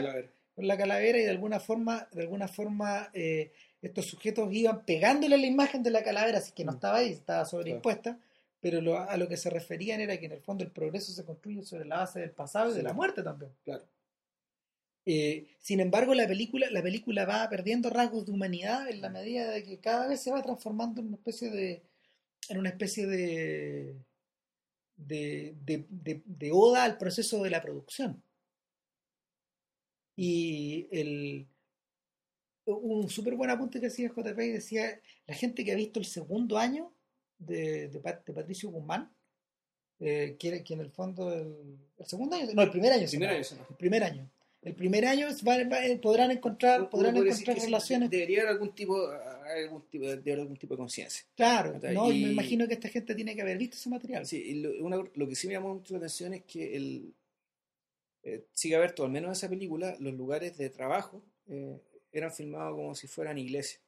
con 0.55 0.67
la 0.67 0.77
calavera 0.77 1.17
y 1.19 1.23
de 1.23 1.29
alguna 1.29 1.59
forma, 1.59 2.07
de 2.11 2.21
alguna 2.21 2.47
forma 2.47 3.09
eh, 3.13 3.51
estos 3.81 4.05
sujetos 4.05 4.47
iban 4.53 4.85
pegándole 4.85 5.37
la 5.37 5.47
imagen 5.47 5.81
de 5.83 5.89
la 5.91 6.03
calavera, 6.03 6.37
así 6.37 6.51
que 6.53 6.63
no 6.63 6.71
Mm. 6.71 6.75
estaba 6.75 6.97
ahí, 6.97 7.09
estaba 7.11 7.45
sobreimpuesta, 7.45 8.19
pero 8.59 8.79
lo- 8.79 8.99
a 8.99 9.17
lo 9.17 9.27
que 9.27 9.37
se 9.37 9.49
referían 9.49 10.01
era 10.01 10.17
que 10.19 10.27
en 10.27 10.33
el 10.33 10.41
fondo 10.41 10.63
el 10.63 10.71
progreso 10.71 11.11
se 11.11 11.25
construye 11.25 11.63
sobre 11.63 11.85
la 11.85 11.97
base 11.97 12.19
del 12.19 12.31
pasado 12.31 12.71
y 12.71 12.75
de 12.75 12.83
la 12.83 12.93
muerte 12.93 13.23
también. 13.23 13.51
Claro. 13.63 13.83
Eh, 15.05 15.47
sin 15.59 15.79
embargo, 15.79 16.13
la 16.13 16.27
película, 16.27 16.69
la 16.69 16.83
película 16.83 17.25
va 17.25 17.49
perdiendo 17.49 17.89
rasgos 17.89 18.25
de 18.25 18.31
humanidad 18.33 18.87
en 18.89 19.01
la 19.01 19.09
medida 19.09 19.49
de 19.49 19.63
que 19.63 19.79
cada 19.79 20.07
vez 20.07 20.21
se 20.21 20.31
va 20.31 20.41
transformando 20.43 21.01
en 21.01 21.07
una 21.07 21.17
especie 21.17 21.49
de, 21.49 21.81
en 22.49 22.57
una 22.59 22.69
especie 22.69 23.07
de, 23.07 23.95
de, 24.95 25.55
de, 25.65 25.85
de- 25.89 26.21
de 26.25 26.51
oda 26.51 26.83
al 26.83 26.97
proceso 26.97 27.41
de 27.43 27.49
la 27.49 27.61
producción. 27.61 28.21
Y 30.15 30.87
el, 30.91 31.47
un 32.65 33.09
súper 33.09 33.35
buen 33.35 33.49
apunte 33.49 33.79
que 33.79 33.87
hacía 33.87 34.09
JP 34.09 34.39
y 34.39 34.49
decía, 34.51 35.01
la 35.25 35.33
gente 35.33 35.63
que 35.65 35.71
ha 35.71 35.75
visto 35.75 35.99
el 35.99 36.05
segundo 36.05 36.57
año 36.57 36.93
de, 37.39 37.87
de, 37.89 37.99
Pat- 37.99 38.25
de 38.25 38.33
Patricio 38.33 38.69
Guzmán, 38.69 39.11
eh, 39.99 40.35
que, 40.39 40.63
que 40.63 40.73
en 40.73 40.81
el 40.81 40.91
fondo 40.91 41.33
el, 41.33 41.77
el 41.97 42.05
segundo 42.05 42.35
año, 42.35 42.47
no, 42.53 42.61
el 42.61 42.69
primer 42.71 42.91
año, 42.93 43.07
Primer 43.17 43.29
el 43.69 43.75
primer 43.77 44.03
año. 44.03 44.29
El 44.63 44.75
primer 44.75 45.05
año 45.05 45.27
es- 45.27 45.43
va- 45.43 45.63
va- 45.63 45.83
eh, 45.85 45.97
podrán 45.97 46.29
encontrar, 46.31 46.87
podrán 46.89 47.17
encontrar 47.17 47.57
relaciones. 47.57 48.09
Debería 48.11 48.41
haber 48.41 48.51
algún 48.53 48.75
tipo, 48.75 48.95
algún 49.09 49.81
tipo, 49.89 50.05
de, 50.05 50.33
algún 50.33 50.55
tipo 50.57 50.75
de 50.75 50.77
conciencia. 50.77 51.25
Claro, 51.35 51.79
no, 51.93 52.11
y 52.11 52.23
me 52.25 52.31
imagino 52.31 52.67
que 52.67 52.75
esta 52.75 52.87
gente 52.89 53.15
tiene 53.15 53.35
que 53.35 53.41
haber 53.41 53.57
visto 53.57 53.75
ese 53.75 53.89
material. 53.89 54.25
Sí, 54.25 54.37
y 54.37 54.53
lo, 54.61 54.85
una- 54.85 55.03
lo 55.15 55.27
que 55.27 55.35
sí 55.35 55.47
me 55.47 55.53
llamó 55.53 55.73
mucho 55.73 55.93
la 55.95 55.97
atención 55.99 56.33
es 56.35 56.43
que 56.43 56.75
el 56.75 57.13
eh, 58.23 58.45
sigue 58.53 58.77
Berto, 58.77 59.03
al 59.03 59.09
menos 59.09 59.29
en 59.29 59.31
esa 59.33 59.49
película, 59.49 59.95
los 59.99 60.13
lugares 60.13 60.55
de 60.55 60.69
trabajo 60.69 61.23
eh, 61.47 61.79
eran 62.11 62.31
filmados 62.31 62.75
como 62.75 62.93
si 62.93 63.07
fueran 63.07 63.39
iglesias. 63.39 63.81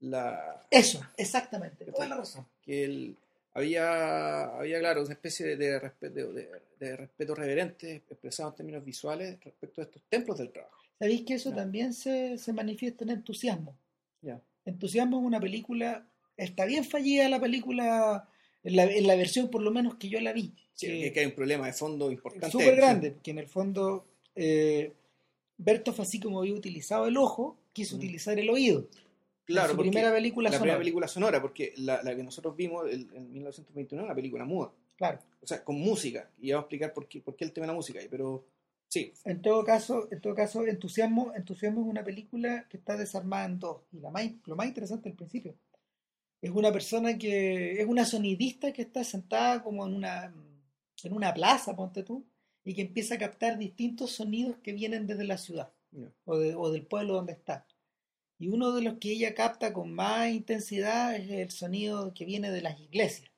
La, 0.00 0.66
Eso, 0.68 1.00
exactamente. 1.16 1.84
Toda 1.84 2.08
la 2.08 2.16
razón. 2.16 2.44
que 2.60 2.82
el, 2.82 3.16
había, 3.54 4.44
había, 4.58 4.78
claro, 4.80 5.02
una 5.02 5.12
especie 5.12 5.46
de, 5.46 5.56
de 5.56 5.78
respeto, 5.78 6.32
de, 6.32 6.48
de 6.80 6.96
respeto 6.96 7.34
reverente 7.34 7.96
expresado 8.08 8.50
en 8.50 8.56
términos 8.56 8.84
visuales 8.84 9.38
respecto 9.44 9.80
a 9.80 9.84
estos 9.84 10.02
templos 10.08 10.38
del 10.38 10.50
trabajo. 10.50 10.76
¿Sabéis 10.98 11.22
que 11.22 11.34
eso 11.34 11.52
también 11.52 11.92
se, 11.92 12.38
se 12.38 12.52
manifiesta 12.52 13.04
en 13.04 13.10
entusiasmo? 13.10 13.76
Ya. 14.22 14.40
Entusiasmo 14.64 15.18
es 15.20 15.26
una 15.26 15.40
película, 15.40 16.06
está 16.36 16.64
bien 16.64 16.84
fallida 16.84 17.28
la 17.28 17.40
película, 17.40 18.28
en 18.62 18.76
la, 18.76 18.84
en 18.84 19.06
la 19.06 19.16
versión 19.16 19.50
por 19.50 19.62
lo 19.62 19.70
menos 19.72 19.96
que 19.96 20.08
yo 20.08 20.20
la 20.20 20.32
vi. 20.32 20.52
Sí, 20.74 20.86
que- 20.86 21.12
que, 21.12 21.20
hay 21.20 21.26
un 21.26 21.32
problema 21.32 21.66
de 21.66 21.72
fondo 21.72 22.10
importante. 22.10 22.50
súper 22.52 22.76
grande, 22.76 23.16
que 23.22 23.32
en 23.32 23.38
el 23.38 23.48
fondo 23.48 24.06
eh, 24.36 24.92
Bertov, 25.58 26.00
así 26.00 26.18
como 26.20 26.38
había 26.40 26.54
utilizado 26.54 27.06
el 27.06 27.16
ojo, 27.16 27.58
quiso 27.72 27.96
Mm. 27.96 27.98
utilizar 27.98 28.38
el 28.38 28.48
oído. 28.48 28.86
Claro, 29.44 29.70
su 29.72 29.76
primera 29.78 30.12
película 30.12 30.48
la 30.48 30.52
sonora. 30.56 30.60
primera 30.62 30.78
película 30.78 31.08
sonora, 31.08 31.42
porque 31.42 31.74
la, 31.76 32.02
la 32.02 32.14
que 32.14 32.22
nosotros 32.22 32.54
vimos 32.56 32.84
el- 32.88 33.08
en 33.14 33.32
1929 33.32 34.04
es 34.04 34.06
una 34.06 34.14
película 34.14 34.44
muda. 34.44 34.70
Claro. 34.96 35.18
O 35.42 35.46
sea, 35.46 35.64
con 35.64 35.76
música. 35.80 36.30
Y 36.40 36.50
vamos 36.52 36.62
a 36.62 36.64
explicar 36.66 36.92
por 36.94 37.08
qué, 37.08 37.20
por 37.20 37.34
qué 37.34 37.44
el 37.44 37.52
tema 37.52 37.64
de 37.66 37.72
la 37.72 37.76
música 37.76 37.98
ahí. 37.98 38.08
Pero 38.08 38.44
sí, 38.88 39.12
En 39.24 39.42
todo 39.42 39.64
caso, 39.64 40.06
en 40.12 40.20
todo 40.20 40.34
caso, 40.34 40.64
Entusiasmo, 40.66 41.32
Entusiasmo 41.34 41.80
es 41.82 41.86
una 41.88 42.04
película 42.04 42.66
que 42.68 42.76
está 42.76 42.96
desarmada 42.96 43.46
en 43.46 43.58
dos. 43.58 43.82
Y 43.92 43.98
la 43.98 44.10
más, 44.10 44.24
lo 44.46 44.54
más 44.54 44.66
interesante 44.68 45.08
al 45.08 45.16
principio. 45.16 45.54
Es 46.40 46.50
una 46.50 46.72
persona 46.72 47.16
que 47.18 47.80
es 47.80 47.86
una 47.86 48.04
sonidista 48.04 48.72
que 48.72 48.82
está 48.82 49.02
sentada 49.04 49.62
como 49.62 49.86
en 49.86 49.94
una 49.94 50.32
en 51.04 51.12
una 51.12 51.34
plaza, 51.34 51.74
ponte 51.74 52.04
tú, 52.04 52.24
y 52.64 52.74
que 52.74 52.82
empieza 52.82 53.16
a 53.16 53.18
captar 53.18 53.58
distintos 53.58 54.12
sonidos 54.12 54.56
que 54.62 54.72
vienen 54.72 55.08
desde 55.08 55.24
la 55.24 55.36
ciudad 55.36 55.72
Ya. 55.90 56.06
o, 56.26 56.38
de- 56.38 56.54
o 56.54 56.70
del 56.70 56.86
pueblo 56.86 57.14
donde 57.14 57.32
está. 57.32 57.66
Y 58.42 58.48
uno 58.48 58.72
de 58.72 58.82
los 58.82 58.98
que 58.98 59.12
ella 59.12 59.34
capta 59.34 59.72
con 59.72 59.94
más 59.94 60.28
intensidad 60.30 61.14
es 61.14 61.30
el 61.30 61.50
sonido 61.50 62.12
que 62.12 62.24
viene 62.24 62.50
de 62.50 62.60
las 62.60 62.78
iglesias. 62.80 63.30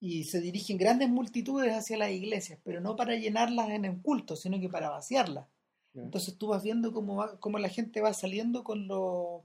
Y 0.00 0.24
se 0.24 0.40
dirigen 0.40 0.76
grandes 0.78 1.08
multitudes 1.08 1.72
hacia 1.72 1.96
las 1.96 2.10
iglesias, 2.10 2.58
pero 2.62 2.80
no 2.80 2.94
para 2.94 3.16
llenarlas 3.16 3.70
en 3.70 3.84
el 3.84 4.00
culto, 4.02 4.36
sino 4.36 4.60
que 4.60 4.68
para 4.68 4.90
vaciarlas. 4.90 5.48
Entonces 5.94 6.36
tú 6.36 6.48
vas 6.48 6.62
viendo 6.62 6.92
cómo, 6.92 7.16
va- 7.16 7.38
cómo 7.40 7.58
la 7.58 7.68
gente 7.68 8.00
va 8.00 8.12
saliendo 8.12 8.64
con, 8.64 8.86
los 8.86 9.42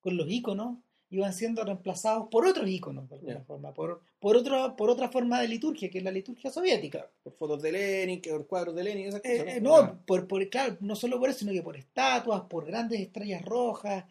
con 0.00 0.16
los 0.16 0.28
íconos 0.28 0.78
y 1.10 1.18
van 1.18 1.32
siendo 1.32 1.62
reemplazados 1.64 2.28
por 2.30 2.44
otros 2.46 2.68
íconos, 2.68 3.08
de 3.08 3.14
alguna 3.16 3.34
Ya. 3.38 3.44
forma, 3.44 3.72
por, 3.72 4.00
por, 4.18 4.36
otro, 4.36 4.74
por 4.76 4.90
otra 4.90 5.08
forma 5.10 5.40
de 5.40 5.48
liturgia, 5.48 5.88
que 5.90 5.98
es 5.98 6.04
la 6.04 6.10
liturgia 6.10 6.50
soviética. 6.50 7.08
por 7.22 7.34
fotos 7.34 7.62
de 7.62 7.70
Lenin, 7.72 8.20
que 8.20 8.30
por 8.30 8.46
cuadros 8.46 8.74
de 8.74 8.82
Lenin, 8.84 9.06
esas 9.08 9.20
Eh, 9.24 9.38
cosas. 9.38 9.56
eh, 9.56 9.60
¿no? 9.60 9.82
no, 9.82 9.98
por, 10.06 10.26
por, 10.26 10.48
claro, 10.50 10.76
no 10.80 10.96
solo 10.96 11.20
por 11.20 11.28
eso, 11.30 11.40
sino 11.40 11.52
que 11.52 11.62
por 11.62 11.76
estatuas, 11.76 12.42
por 12.48 12.66
grandes 12.66 13.00
estrellas 13.00 13.42
rojas, 13.42 14.04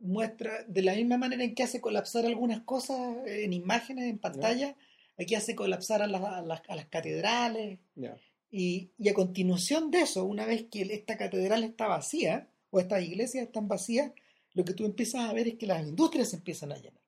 muestra, 0.00 0.64
de 0.66 0.82
la 0.82 0.94
misma 0.94 1.16
manera 1.18 1.44
en 1.44 1.54
que 1.54 1.62
hace 1.62 1.80
colapsar 1.80 2.24
algunas 2.26 2.60
cosas 2.62 2.98
eh, 3.26 3.44
en 3.44 3.52
imágenes, 3.52 4.04
en 4.10 4.18
pantalla, 4.18 4.74
aquí 5.18 5.34
hace 5.34 5.54
colapsar 5.54 6.02
a 6.02 6.06
las, 6.06 6.22
a 6.22 6.42
las, 6.42 6.62
a 6.68 6.74
las 6.76 6.86
catedrales, 6.86 7.78
Ya. 7.96 8.16
y, 8.50 8.90
y 8.98 9.08
a 9.08 9.14
continuación 9.14 9.90
de 9.90 10.00
eso, 10.02 10.24
una 10.24 10.46
vez 10.46 10.66
que 10.70 10.82
esta 10.82 11.16
catedral 11.16 11.62
está 11.64 11.86
vacía, 11.88 12.48
o 12.70 12.80
estas 12.80 13.02
iglesias 13.02 13.44
están 13.46 13.66
vacías, 13.68 14.12
lo 14.54 14.64
que 14.64 14.74
tú 14.74 14.84
empiezas 14.84 15.28
a 15.28 15.32
ver 15.32 15.48
es 15.48 15.54
que 15.56 15.66
las 15.66 15.86
industrias 15.86 16.30
se 16.30 16.36
empiezan 16.36 16.72
a 16.72 16.76
llenar. 16.76 17.02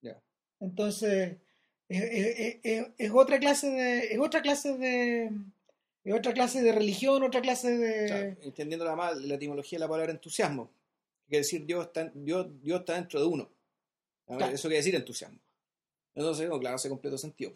Ya. 0.00 0.20
Entonces, 0.60 1.36
es, 1.88 2.02
es- 2.02 2.56
es- 2.62 2.86
es 2.98 3.10
otra 3.12 3.38
clase 3.38 3.70
de, 3.70 3.98
es 4.12 4.18
otra 4.18 4.42
clase 4.42 4.76
de, 4.78 5.30
es 6.04 6.14
otra 6.14 6.32
clase 6.32 6.62
de 6.62 6.72
religión, 6.72 7.22
otra 7.22 7.40
clase 7.40 7.76
de, 7.76 8.04
O 8.04 8.08
sea, 8.08 8.20
entendiendo 8.42 8.96
mal 8.96 9.28
la 9.28 9.34
etimología 9.34 9.78
de 9.78 9.80
la 9.84 9.88
palabra 9.88 10.12
entusiasmo. 10.12 10.70
Quiere 11.28 11.42
decir 11.44 11.64
Dios 11.64 11.86
está, 11.86 12.10
Dios, 12.14 12.48
Dios 12.62 12.80
está 12.80 12.94
dentro 12.94 13.20
de 13.20 13.26
uno. 13.26 13.48
Claro. 14.26 14.46
Eso 14.54 14.68
quiere 14.68 14.78
decir 14.78 14.94
entusiasmo. 14.94 15.38
Entonces, 16.14 16.48
no, 16.48 16.58
claro, 16.58 16.76
hace 16.76 16.88
completo 16.88 17.16
sentido. 17.18 17.54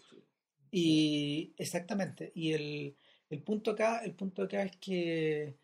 Y 0.70 1.52
exactamente. 1.58 2.32
Y 2.34 2.52
el, 2.52 2.96
el 3.30 3.42
punto 3.42 3.70
acá, 3.72 4.00
el 4.04 4.14
punto 4.14 4.42
acá 4.42 4.62
es 4.62 4.76
que 4.76 5.54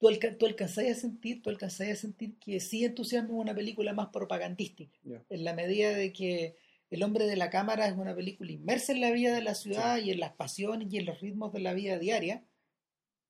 tú, 0.00 0.08
alca- 0.08 0.36
tú 0.36 0.46
alcanzás 0.46 0.84
a 0.86 0.94
sentir, 0.94 1.42
tú 1.42 1.50
alcanzás 1.50 1.88
a 1.88 1.96
sentir 1.96 2.34
que 2.38 2.60
sí 2.60 2.84
entusiasmo 2.84 3.34
es 3.36 3.40
una 3.42 3.54
película 3.54 3.92
más 3.92 4.08
propagandística, 4.08 4.96
Ya. 5.04 5.22
en 5.30 5.44
la 5.44 5.54
medida 5.54 5.90
de 5.94 6.12
que 6.12 6.56
El 6.90 7.02
hombre 7.02 7.26
de 7.26 7.34
la 7.34 7.50
cámara 7.50 7.88
es 7.88 7.96
una 7.96 8.14
película 8.14 8.52
inmersa 8.52 8.92
en 8.92 9.00
la 9.00 9.10
vida 9.10 9.34
de 9.34 9.40
la 9.42 9.54
ciudad 9.56 9.98
y 9.98 10.12
en 10.12 10.20
las 10.20 10.32
pasiones 10.32 10.92
y 10.92 10.98
en 10.98 11.06
los 11.06 11.20
ritmos 11.20 11.52
de 11.52 11.58
la 11.58 11.72
vida 11.74 11.98
diaria. 11.98 12.44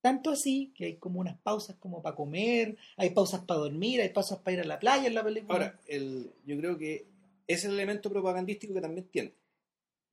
Tanto 0.03 0.31
así 0.33 0.73
que 0.75 0.85
hay 0.85 0.97
como 0.97 1.21
unas 1.21 1.39
pausas 1.39 1.77
como 1.77 2.03
para 2.03 2.15
comer, 2.15 2.77
hay 2.97 3.11
pausas 3.11 3.41
para 3.47 3.61
dormir, 3.61 4.03
hay 4.03 4.11
pausas 4.11 4.39
para 4.41 4.55
ir 4.57 4.61
a 4.61 4.65
la 4.65 4.79
playa 4.79 5.07
en 5.07 5.15
la 5.15 5.25
película. 5.25 5.55
Ahora, 5.55 5.81
el, 5.87 6.31
yo 6.45 6.59
creo 6.59 6.77
que 6.77 7.07
es 7.47 7.65
el 7.65 7.73
elemento 7.73 8.11
propagandístico 8.11 8.75
que 8.75 8.83
también 8.83 9.07
tiene. 9.09 9.33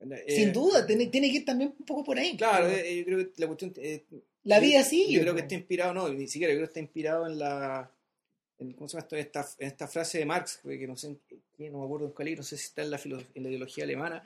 Eh, 0.00 0.24
Sin 0.34 0.52
duda, 0.52 0.86
tiene, 0.86 1.08
tiene 1.08 1.30
que 1.30 1.38
ir 1.38 1.44
también 1.44 1.74
un 1.78 1.84
poco 1.84 2.02
por 2.04 2.18
ahí. 2.18 2.36
Claro, 2.38 2.68
eh, 2.70 2.96
yo 3.00 3.04
creo 3.04 3.18
que 3.18 3.32
la 3.40 3.46
cuestión. 3.48 3.74
eh, 3.76 4.02
la 4.44 4.60
vida 4.60 4.82
sigue. 4.84 5.12
Yo 5.14 5.20
creo 5.22 5.34
que 5.34 5.40
po. 5.42 5.44
está 5.44 5.54
inspirado, 5.54 5.94
no, 5.94 6.08
ni 6.08 6.26
siquiera, 6.28 6.52
yo 6.52 6.58
creo 6.58 6.66
que 6.66 6.70
está 6.70 6.80
inspirado 6.80 7.26
en 7.26 7.38
la. 7.38 7.90
En, 8.58 8.72
¿Cómo 8.74 8.88
se 8.88 8.94
llama 8.96 9.02
esto? 9.04 9.16
Esta, 9.16 9.46
en 9.58 9.66
esta 9.68 9.88
frase 9.88 10.18
de 10.18 10.26
Marx, 10.26 10.60
que 10.62 10.86
no 10.86 10.96
sé, 10.96 11.08
no 11.58 11.78
me 11.78 11.84
acuerdo 11.84 12.06
en 12.06 12.12
cuál 12.12 12.36
no 12.36 12.42
sé 12.42 12.56
si 12.56 12.64
está 12.66 12.82
en 12.82 12.90
la, 12.90 13.00
en 13.34 13.42
la 13.42 13.48
ideología 13.48 13.84
alemana, 13.84 14.22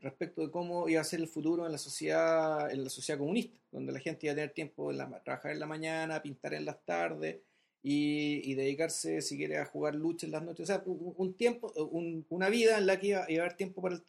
respecto 0.00 0.42
de 0.42 0.50
cómo 0.50 0.88
iba 0.88 1.00
a 1.00 1.04
ser 1.04 1.20
el 1.20 1.28
futuro 1.28 1.66
en 1.66 1.72
la 1.72 1.78
sociedad 1.78 2.70
en 2.70 2.84
la 2.84 2.90
sociedad 2.90 3.18
comunista, 3.18 3.56
donde 3.72 3.92
la 3.92 3.98
gente 4.00 4.26
iba 4.26 4.32
a 4.32 4.36
tener 4.36 4.50
tiempo 4.50 4.90
en 4.90 4.98
la, 4.98 5.08
trabajar 5.22 5.52
en 5.52 5.60
la 5.60 5.66
mañana, 5.66 6.22
pintar 6.22 6.54
en 6.54 6.64
las 6.64 6.82
tardes 6.84 7.38
y, 7.82 8.50
y 8.50 8.54
dedicarse, 8.54 9.20
si 9.20 9.36
quiere, 9.36 9.58
a 9.58 9.66
jugar 9.66 9.94
lucha 9.94 10.26
en 10.26 10.32
las 10.32 10.42
noches. 10.42 10.64
O 10.64 10.66
sea, 10.66 10.82
un, 10.86 11.14
un 11.16 11.34
tiempo, 11.34 11.72
un- 11.90 12.24
una 12.30 12.48
vida 12.48 12.78
en 12.78 12.86
la 12.86 12.98
que 12.98 13.08
iba, 13.08 13.26
iba 13.28 13.42
a 13.42 13.46
haber 13.46 13.56
tiempo 13.56 13.82
para 13.82 13.96
el, 13.96 14.02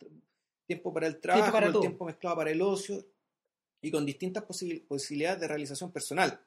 tiempo 0.68 0.94
para 0.94 1.08
el 1.08 1.18
trabajo, 1.20 1.52
para 1.52 1.68
el 1.68 1.80
tiempo 1.82 2.06
mezclado 2.06 2.36
para 2.38 2.52
el 2.52 2.62
ocio 2.62 3.04
y 3.86 3.92
con 3.92 4.06
distintas 4.06 4.44
posi- 4.46 4.84
posibilidades 4.88 5.42
de 5.42 5.48
realización 5.48 5.92
personal. 5.92 6.40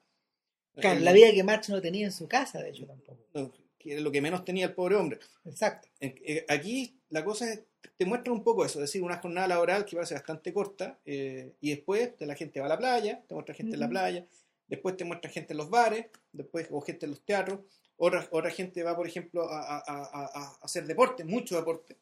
Claro, 0.74 0.98
El- 0.98 1.04
la 1.04 1.12
vida 1.12 1.30
que 1.32 1.42
Marx 1.44 1.68
no 1.68 1.80
tenía 1.80 2.06
en 2.06 2.12
su 2.12 2.26
casa, 2.28 2.60
de 2.62 2.70
hecho, 2.70 2.86
tampoco. 2.86 3.18
no, 3.34 3.52
que 3.78 3.92
era 3.92 4.00
lo 4.00 4.10
que 4.10 4.20
menos 4.20 4.44
tenía 4.44 4.66
el 4.66 4.74
pobre 4.74 4.96
hombre. 4.96 5.18
Exacto. 5.44 5.88
Eh, 6.00 6.44
Aquí 6.48 7.00
la 7.10 7.24
cosa 7.24 7.52
es, 7.52 7.60
te 7.96 8.04
muestra 8.04 8.32
un 8.32 8.42
poco 8.42 8.64
eso, 8.64 8.78
es 8.80 8.88
decir, 8.90 9.02
una 9.02 9.18
jornada 9.18 9.46
laboral 9.48 9.84
que 9.84 9.96
va 9.96 10.02
a 10.02 10.06
ser 10.06 10.18
bastante 10.18 10.52
corta 10.52 10.98
eh, 11.04 11.52
y 11.60 11.70
después 11.70 12.16
de 12.18 12.26
la 12.26 12.34
gente 12.34 12.58
va 12.60 12.66
a 12.66 12.70
la 12.70 12.78
playa, 12.78 13.22
te 13.28 13.34
muestra 13.34 13.54
gente 13.54 13.74
en 13.74 13.80
la 13.80 13.88
playa, 13.88 14.26
después 14.66 14.96
te 14.96 15.04
muestra 15.04 15.30
gente 15.30 15.52
en 15.52 15.58
los 15.58 15.70
bares, 15.70 16.06
después 16.32 16.66
o 16.70 16.80
gente 16.80 17.06
en 17.06 17.10
los 17.10 17.24
teatros, 17.24 17.60
otra, 17.96 18.26
otra 18.32 18.50
gente 18.50 18.82
va, 18.82 18.94
por 18.96 19.06
ejemplo, 19.06 19.48
a, 19.48 19.60
a- 19.60 19.78
a- 19.86 20.04
a- 20.24 20.30
a 20.34 20.58
hacer 20.62 20.84
deporte, 20.86 21.24
mucho 21.24 21.56
deporte, 21.56 21.96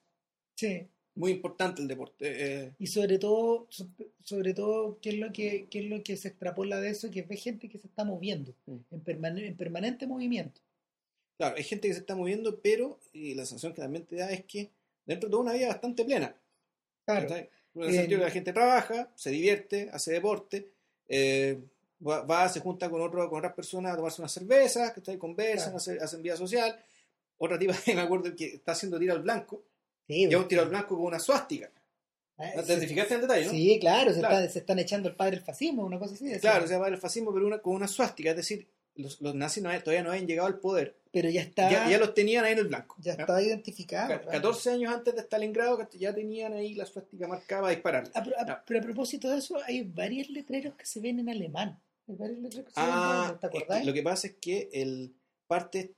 Sí. 0.55 0.87
Muy 1.17 1.33
importante 1.33 1.83
el 1.83 1.89
deporte. 1.89 2.25
eh, 2.65 2.73
Y 2.79 2.87
sobre 2.87 3.19
todo, 3.19 3.67
so- 3.71 3.89
sobre 4.23 4.55
todo, 4.55 4.99
¿qué 5.03 5.09
es 5.11 5.17
lo 5.19 5.33
que, 5.33 5.67
qué 5.71 5.81
es 5.81 5.87
lo 5.87 6.03
que 6.03 6.17
se 6.17 6.29
extrapola 6.29 6.81
de 6.81 6.91
eso? 6.91 7.11
Que 7.11 7.23
ve 7.23 7.37
gente 7.37 7.69
que 7.69 7.79
se 7.79 7.89
está 7.89 8.05
moviendo, 8.05 8.55
Mm. 8.67 8.77
en, 8.93 9.05
permane- 9.05 9.47
en 9.47 9.57
permanente 9.57 10.07
movimiento. 10.07 10.61
Claro, 11.39 11.57
hay 11.57 11.65
gente 11.65 11.89
que 11.89 11.95
se 11.95 12.01
está 12.01 12.15
moviendo, 12.15 12.61
pero 12.61 12.99
y 13.13 13.35
la 13.35 13.45
sensación 13.45 13.75
que 13.75 13.83
también 13.83 14.05
te 14.07 14.17
da 14.17 14.31
es 14.31 14.45
que 14.45 14.71
dentro 15.05 15.29
de 15.29 15.31
toda 15.33 15.43
una 15.43 15.53
vida 15.53 15.69
bastante 15.69 16.05
plena. 16.05 16.35
Claro. 17.05 17.35
En 17.35 17.83
el 17.83 17.93
sentido 17.93 18.21
que 18.21 18.25
la 18.25 18.31
gente 18.31 18.53
trabaja, 18.55 19.11
se 19.15 19.31
divierte, 19.31 19.91
hace 19.93 20.13
deporte, 20.13 20.71
eh, 21.09 21.59
va, 22.07 22.23
va, 22.23 22.49
se 22.49 22.61
junta 22.61 22.89
con, 22.91 23.01
otro, 23.03 23.29
con 23.29 23.39
otras 23.39 23.53
personas 23.55 23.93
a 23.93 23.97
tomarse 23.97 24.21
unas 24.23 24.33
cervezas, 24.33 24.93
que 24.93 25.19
conversan, 25.19 25.65
Claro. 25.73 25.77
hacen, 25.77 26.03
hacen 26.03 26.23
vida 26.23 26.37
social. 26.37 26.75
Otra 27.39 27.59
tipa, 27.59 27.75
me 27.95 28.01
acuerdo 28.01 28.35
que 28.35 28.47
está 28.55 28.73
haciendo 28.73 28.99
tiro 28.99 29.13
al 29.13 29.23
blanco, 29.23 29.63
Sí, 30.07 30.25
es 30.25 30.35
un 30.35 30.49
tiro 30.49 30.63
al 30.63 30.69
blanco 30.69 30.97
con 30.97 31.07
una 31.07 31.19
suástica. 31.19 31.71
Ah, 32.39 32.51
¿Te 32.57 32.63
sí, 32.65 32.73
identificaste 32.73 33.15
en 33.15 33.21
detalle, 33.23 33.45
no? 33.47 33.51
Sí, 33.51 33.79
claro, 33.81 34.13
se, 34.13 34.19
Claro. 34.21 34.37
Está- 34.39 34.53
se 34.53 34.59
están 34.59 34.79
echando 34.79 35.09
el 35.09 35.17
padre 35.17 35.37
el 35.37 35.43
fascismo, 35.43 35.85
una 35.85 35.99
cosa 35.99 36.15
así. 36.15 36.31
Claro, 36.39 36.65
o 36.65 36.69
sea, 36.69 36.79
va 36.79 36.89
el 36.89 36.99
fascismo, 36.99 37.33
pero 37.33 37.47
una, 37.47 37.59
con 37.61 37.75
una 37.75 37.89
suástica, 37.89 38.31
es 38.31 38.37
decir, 38.37 38.69
los, 38.95 39.21
los 39.21 39.35
nazis 39.35 39.63
no- 39.63 39.71
todavía 39.83 40.03
no 40.03 40.11
habían 40.11 40.27
llegado 40.27 40.47
al 40.49 40.59
poder, 40.59 40.97
pero 41.13 41.29
ya 41.31 41.41
está, 41.43 41.71
ya, 41.71 41.89
ya 41.91 41.99
los 41.99 42.13
tenían 42.15 42.45
ahí 42.45 42.53
en 42.53 42.59
el 42.59 42.69
blanco. 42.69 42.97
ya 42.99 43.15
¿ya? 43.17 43.21
estaba 43.23 43.43
identificado. 43.43 44.09
Ca- 44.09 44.21
claro. 44.21 44.33
14 44.33 44.71
años 44.71 44.95
antes 44.95 45.15
de 45.15 45.21
Stalingrado 45.23 45.89
ya 45.93 46.15
tenían 46.15 46.53
ahí 46.53 46.75
la 46.75 46.85
suástica 46.87 47.27
marcada 47.27 47.63
para 47.63 47.73
dispararle. 47.75 48.11
Ah, 48.15 48.23
pero, 48.23 48.37
ah, 48.39 48.45
No. 48.45 48.57
pero 48.67 48.81
a 48.81 48.83
propósito 48.83 49.31
de 49.31 49.39
eso, 49.39 49.57
hay 49.67 49.83
varios 49.83 50.29
letreros 50.31 50.75
que 50.77 50.85
se 50.87 51.01
ven 51.01 51.19
en 51.19 51.29
alemán. 51.31 51.81
Hay 52.07 52.17
varios 52.17 52.39
letreros 52.39 52.67
que 52.69 52.75
se 52.75 52.81
ven 52.81 52.89
en 52.91 52.95
Ah, 52.95 53.23
alemán, 53.29 53.41
¿te 53.81 53.85
lo 53.87 53.93
que 53.95 54.03
pasa 54.03 54.27
es 54.29 54.35
que 54.41 54.69
el 54.73 55.15
parte, 55.47 55.95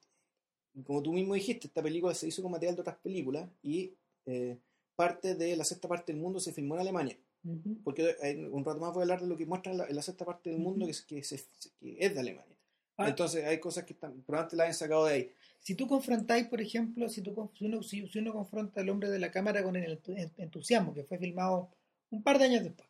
como 0.84 1.02
tú 1.02 1.12
mismo 1.12 1.34
dijiste, 1.34 1.66
esta 1.66 1.82
película 1.82 2.14
se 2.14 2.28
hizo 2.28 2.42
con 2.42 2.52
material 2.52 2.76
de 2.76 2.80
otras 2.82 2.96
películas 2.98 3.48
y 3.62 3.92
eh, 4.28 4.58
parte 4.96 5.34
de 5.34 5.56
la 5.56 5.64
sexta 5.64 5.88
parte 5.88 6.12
del 6.12 6.20
mundo 6.20 6.38
se 6.40 6.52
filmó 6.52 6.74
en 6.74 6.80
Alemania. 6.82 7.16
Ujú. 7.44 7.78
Porque 7.84 8.16
hay- 8.22 8.36
un 8.44 8.64
rato 8.64 8.80
más 8.80 8.92
voy 8.92 9.00
a 9.00 9.04
hablar 9.04 9.20
de 9.20 9.26
lo 9.28 9.36
que 9.36 9.46
muestra 9.46 9.72
la, 9.72 9.88
la 9.88 10.02
sexta 10.02 10.24
parte 10.24 10.50
del 10.50 10.58
mundo 10.58 10.84
que, 10.86 10.90
es- 10.92 11.02
que, 11.02 11.22
se- 11.22 11.44
que 11.80 11.96
es 11.98 12.14
de 12.14 12.20
Alemania. 12.20 12.56
Ah. 12.96 13.08
Entonces 13.08 13.44
hay 13.44 13.58
cosas 13.60 13.84
que 13.84 13.92
están, 13.92 14.22
probablemente 14.22 14.56
la 14.56 14.64
hayan 14.64 14.74
sacado 14.74 15.06
de 15.06 15.14
ahí. 15.14 15.32
Si 15.60 15.74
tú 15.74 15.86
confrontáis, 15.86 16.46
por 16.48 16.60
ejemplo, 16.60 17.08
si, 17.08 17.22
tú, 17.22 17.50
si, 17.56 17.64
uno, 17.66 17.82
si, 17.82 18.06
si 18.08 18.18
uno 18.18 18.32
confronta 18.32 18.80
al 18.80 18.88
hombre 18.90 19.08
de 19.08 19.18
la 19.20 19.30
cámara 19.30 19.62
con 19.62 19.76
el 19.76 20.00
entu- 20.02 20.30
entusiasmo, 20.36 20.92
que 20.94 21.04
fue 21.04 21.18
filmado 21.18 21.70
un 22.10 22.22
par 22.22 22.38
de 22.38 22.44
años 22.46 22.64
después, 22.64 22.88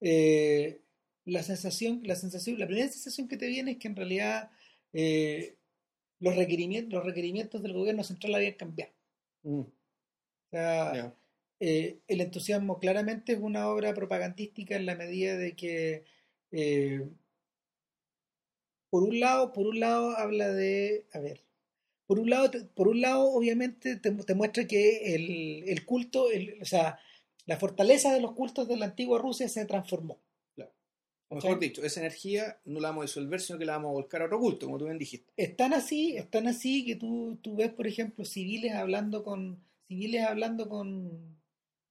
eh, 0.00 0.80
la 1.26 1.42
sensación, 1.42 2.00
la 2.04 2.16
sensación, 2.16 2.58
la 2.58 2.66
primera 2.66 2.88
sensación 2.88 3.28
que 3.28 3.36
te 3.36 3.46
viene 3.46 3.72
es 3.72 3.76
que 3.78 3.88
en 3.88 3.96
realidad 3.96 4.50
eh, 4.92 5.56
los 6.18 6.34
requerimientos, 6.36 6.92
los 6.94 7.04
requerimientos 7.04 7.62
del 7.62 7.74
gobierno 7.74 8.02
central 8.02 8.34
habían 8.34 8.54
cambiado. 8.54 8.92
Mm, 9.42 9.60
O 10.52 10.56
sea, 10.56 11.14
eh, 11.60 12.00
el 12.08 12.20
entusiasmo 12.20 12.78
claramente 12.80 13.32
es 13.34 13.38
una 13.40 13.68
obra 13.68 13.94
propagandística 13.94 14.76
en 14.76 14.86
la 14.86 14.96
medida 14.96 15.36
de 15.36 15.54
que 15.54 16.04
eh, 16.50 17.08
por 18.90 19.02
un 19.04 19.20
lado, 19.20 19.52
por 19.52 19.66
un 19.66 19.80
lado 19.80 20.16
habla 20.16 20.48
de, 20.48 21.06
a 21.12 21.18
ver, 21.20 21.44
por 22.06 22.18
un 22.20 22.30
lado, 22.30 22.50
por 22.74 22.88
un 22.88 23.00
lado 23.00 23.24
obviamente 23.32 23.96
te, 23.96 24.10
te 24.12 24.34
muestra 24.34 24.66
que 24.66 25.14
el, 25.16 25.64
el 25.68 25.86
culto, 25.86 26.30
el- 26.30 26.60
o 26.62 26.64
sea, 26.64 26.98
la 27.46 27.58
fortaleza 27.58 28.12
de 28.14 28.20
los 28.20 28.32
cultos 28.34 28.68
de 28.68 28.76
la 28.76 28.86
antigua 28.86 29.18
Rusia 29.20 29.48
se 29.48 29.66
transformó. 29.66 30.20
O 31.28 31.36
mejor 31.36 31.60
dicho, 31.60 31.84
esa 31.84 32.00
energía 32.00 32.60
no 32.64 32.80
la 32.80 32.88
vamos 32.88 33.02
a 33.02 33.06
disolver, 33.06 33.40
sino 33.40 33.58
que 33.58 33.64
la 33.64 33.74
vamos 33.74 33.90
a 33.90 33.92
volcar 33.92 34.22
a 34.22 34.26
otro 34.26 34.40
culto, 34.40 34.66
como 34.66 34.78
tú 34.78 34.86
bien 34.86 34.98
dijiste. 34.98 35.32
Están 35.36 35.72
así, 35.72 36.16
están 36.16 36.48
así 36.48 36.84
que 36.84 36.96
tú, 36.96 37.38
tú 37.40 37.54
ves, 37.56 37.72
por 37.72 37.86
ejemplo, 37.86 38.24
civiles 38.24 38.74
hablando 38.74 39.22
con, 39.22 39.64
civiles 39.90 40.22
hablando 40.22 40.68
con, 40.68 41.36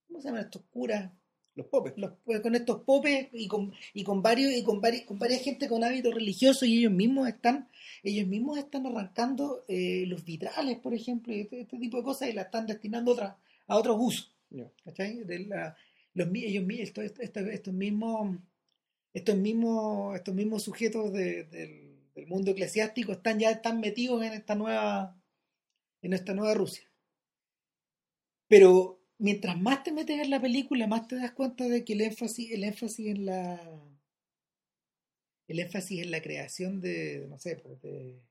¿cómo 0.07 0.21
se 0.21 0.29
llaman 0.29 0.45
estos 0.45 0.63
curas? 0.71 1.11
Los 1.55 1.67
popes. 1.67 1.93
los- 1.97 2.13
pues, 2.23 2.39
con 2.39 2.55
estos 2.55 2.83
popes 2.83 3.27
y 3.33 3.47
con, 3.49 3.73
y 3.93 4.03
con 4.05 4.21
varios 4.21 4.53
y 4.53 4.63
con 4.63 4.79
varias, 4.79 5.03
con 5.03 5.19
varias 5.19 5.41
gente 5.41 5.67
con 5.67 5.83
hábitos 5.83 6.13
religiosos 6.13 6.63
y 6.65 6.77
ellos 6.79 6.93
mismos 6.93 7.27
están 7.27 7.67
ellos 8.01 8.25
mismos 8.27 8.57
están 8.57 8.85
arrancando 8.85 9.65
eh, 9.67 10.05
los 10.07 10.23
vitrales 10.23 10.77
por 10.79 10.93
ejemplo 10.93 11.33
y 11.35 11.41
este, 11.41 11.59
este 11.61 11.77
tipo 11.77 11.97
de 11.97 12.03
cosas 12.03 12.29
y 12.29 12.33
la 12.33 12.43
están 12.43 12.65
destinando 12.65 13.11
a, 13.11 13.13
otra- 13.15 13.37
a 13.67 13.75
otros 13.77 13.97
usos. 13.99 14.33
¿cachai? 14.85 15.23
De 15.25 15.39
la- 15.39 15.75
los, 16.13 16.29
ellos, 16.33 16.63
mi- 16.65 16.79
esto- 16.79 17.01
esto- 17.01 17.21
esto- 17.21 17.41
estos 17.41 17.73
mismos 17.73 18.37
estos 19.13 19.35
mismos 19.35 20.15
estos 20.15 20.33
mismos 20.33 20.63
sujetos 20.63 21.11
de- 21.11 21.43
del, 21.43 21.97
del 22.15 22.27
mundo 22.27 22.51
eclesiástico 22.51 23.11
están 23.11 23.37
ya 23.37 23.49
están 23.51 23.81
metidos 23.81 24.23
en 24.23 24.31
esta 24.33 24.55
nueva 24.55 25.19
en 26.01 26.13
esta 26.13 26.33
nueva 26.33 26.53
Rusia 26.53 26.88
pero 28.49 28.99
mientras 29.17 29.59
más 29.59 29.83
te 29.83 29.93
metes 29.93 30.19
en 30.19 30.29
la 30.29 30.41
película, 30.41 30.87
más 30.87 31.07
te 31.07 31.15
das 31.15 31.31
cuenta 31.31 31.69
de 31.69 31.85
que 31.85 31.93
el 31.93 32.01
énfasis, 32.01 32.51
el 32.51 32.65
énfasis 32.65 33.07
en 33.07 33.25
la 33.25 33.59
el 35.47 35.59
énfasis 35.59 36.03
en 36.03 36.11
la 36.11 36.21
creación 36.21 36.79
de, 36.79 37.25
no 37.27 37.39
sé, 37.39 37.55
pues, 37.55 37.81
de, 37.81 38.21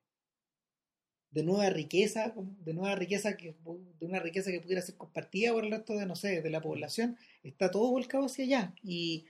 de 1.30 1.42
nueva 1.42 1.68
riqueza, 1.70 2.32
de 2.36 2.74
nueva 2.74 2.94
riqueza 2.94 3.36
que 3.36 3.54
de 3.98 4.06
una 4.06 4.20
riqueza 4.20 4.50
que 4.50 4.60
pudiera 4.60 4.82
ser 4.82 4.96
compartida 4.96 5.52
por 5.52 5.64
el 5.64 5.70
resto 5.72 5.94
de, 5.94 6.06
no 6.06 6.16
sé, 6.16 6.42
de 6.42 6.50
la 6.50 6.62
población, 6.62 7.18
está 7.42 7.70
todo 7.70 7.90
volcado 7.90 8.26
hacia 8.26 8.44
allá. 8.44 8.74
Y 8.82 9.26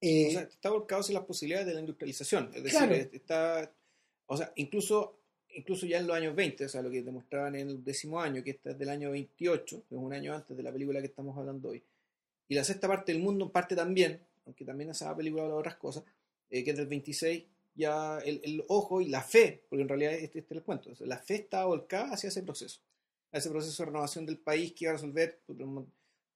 eh, 0.00 0.28
O 0.28 0.30
sea, 0.30 0.42
está 0.42 0.70
volcado 0.70 1.00
hacia 1.00 1.14
las 1.14 1.24
posibilidades 1.24 1.66
de 1.66 1.74
la 1.74 1.80
industrialización. 1.80 2.50
Es 2.54 2.62
decir, 2.62 2.78
Claro. 2.78 2.94
está. 2.94 3.74
O 4.26 4.36
sea, 4.36 4.52
incluso, 4.56 5.17
incluso 5.58 5.86
ya 5.86 5.98
en 5.98 6.06
los 6.06 6.16
años 6.16 6.36
20, 6.36 6.64
o 6.64 6.68
sea, 6.68 6.82
lo 6.82 6.90
que 6.90 7.02
demostraban 7.02 7.56
en 7.56 7.68
el 7.68 7.84
décimo 7.84 8.20
año, 8.20 8.44
que 8.44 8.50
este 8.50 8.70
es 8.70 8.78
del 8.78 8.88
año 8.90 9.10
28, 9.10 9.82
que 9.88 9.94
es 9.94 10.00
un 10.00 10.12
año 10.12 10.32
antes 10.32 10.56
de 10.56 10.62
la 10.62 10.72
película 10.72 11.00
que 11.00 11.06
estamos 11.06 11.36
hablando 11.36 11.70
hoy. 11.70 11.82
Y 12.48 12.54
la 12.54 12.62
sexta 12.62 12.86
parte 12.86 13.12
del 13.12 13.20
mundo, 13.20 13.50
parte 13.50 13.74
también, 13.74 14.20
aunque 14.46 14.64
también 14.64 14.90
esa 14.90 15.14
película 15.16 15.42
habla 15.42 15.54
de 15.54 15.60
otras 15.60 15.76
cosas, 15.76 16.04
eh, 16.50 16.62
que 16.62 16.70
es 16.70 16.76
del 16.76 16.86
26, 16.86 17.42
ya 17.74 18.18
el, 18.18 18.64
ojo 18.68 19.00
y 19.00 19.08
la 19.08 19.20
fe, 19.20 19.62
porque 19.68 19.82
en 19.82 19.88
realidad 19.88 20.12
este, 20.12 20.38
este 20.38 20.54
es 20.54 20.58
el 20.58 20.62
cuento, 20.62 20.92
la 21.00 21.18
fe 21.18 21.34
está 21.34 21.64
volcada 21.64 22.14
hacia 22.14 22.28
ese 22.28 22.42
proceso, 22.44 22.80
a 23.32 23.38
ese 23.38 23.50
proceso 23.50 23.82
de 23.82 23.86
renovación 23.86 24.26
del 24.26 24.38
país 24.38 24.72
que 24.72 24.84
iba 24.84 24.92
a 24.92 24.94
resolver 24.94 25.40
pues, 25.44 25.58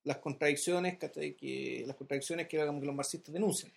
las 0.02 0.18
contradicciones, 0.18 0.98
que, 0.98 1.84
las 1.86 1.96
contradicciones 1.96 2.48
que, 2.48 2.58
que 2.58 2.64
los 2.64 2.94
marxistas 2.94 3.32
denuncian. 3.32 3.70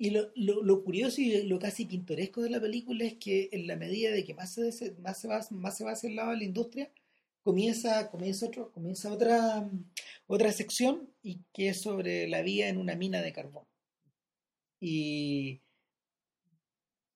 Y 0.00 0.10
lo, 0.10 0.32
lo, 0.34 0.62
lo 0.64 0.82
curioso 0.82 1.20
y 1.20 1.42
lo 1.44 1.58
casi 1.60 1.84
pintoresco 1.86 2.42
de 2.42 2.50
la 2.50 2.60
película 2.60 3.04
es 3.04 3.14
que 3.14 3.48
en 3.52 3.66
la 3.68 3.76
medida 3.76 4.10
de 4.10 4.24
que 4.24 4.34
más 4.34 4.52
se, 4.54 4.62
des- 4.64 4.98
más 4.98 5.20
se, 5.20 5.28
va, 5.28 5.40
más 5.50 5.76
se 5.76 5.84
va 5.84 5.92
hacia 5.92 6.08
el 6.10 6.16
lado 6.16 6.30
de 6.32 6.38
la 6.38 6.44
industria, 6.44 6.90
comienza, 7.44 8.10
comienza, 8.10 8.46
otro, 8.46 8.72
comienza 8.72 9.12
otra, 9.12 9.70
otra 10.26 10.52
sección 10.52 11.10
y 11.22 11.40
que 11.52 11.68
es 11.68 11.80
sobre 11.82 12.26
la 12.28 12.42
vida 12.42 12.68
en 12.68 12.78
una 12.78 12.96
mina 12.96 13.22
de 13.22 13.32
carbón. 13.32 13.64
Y, 14.80 15.60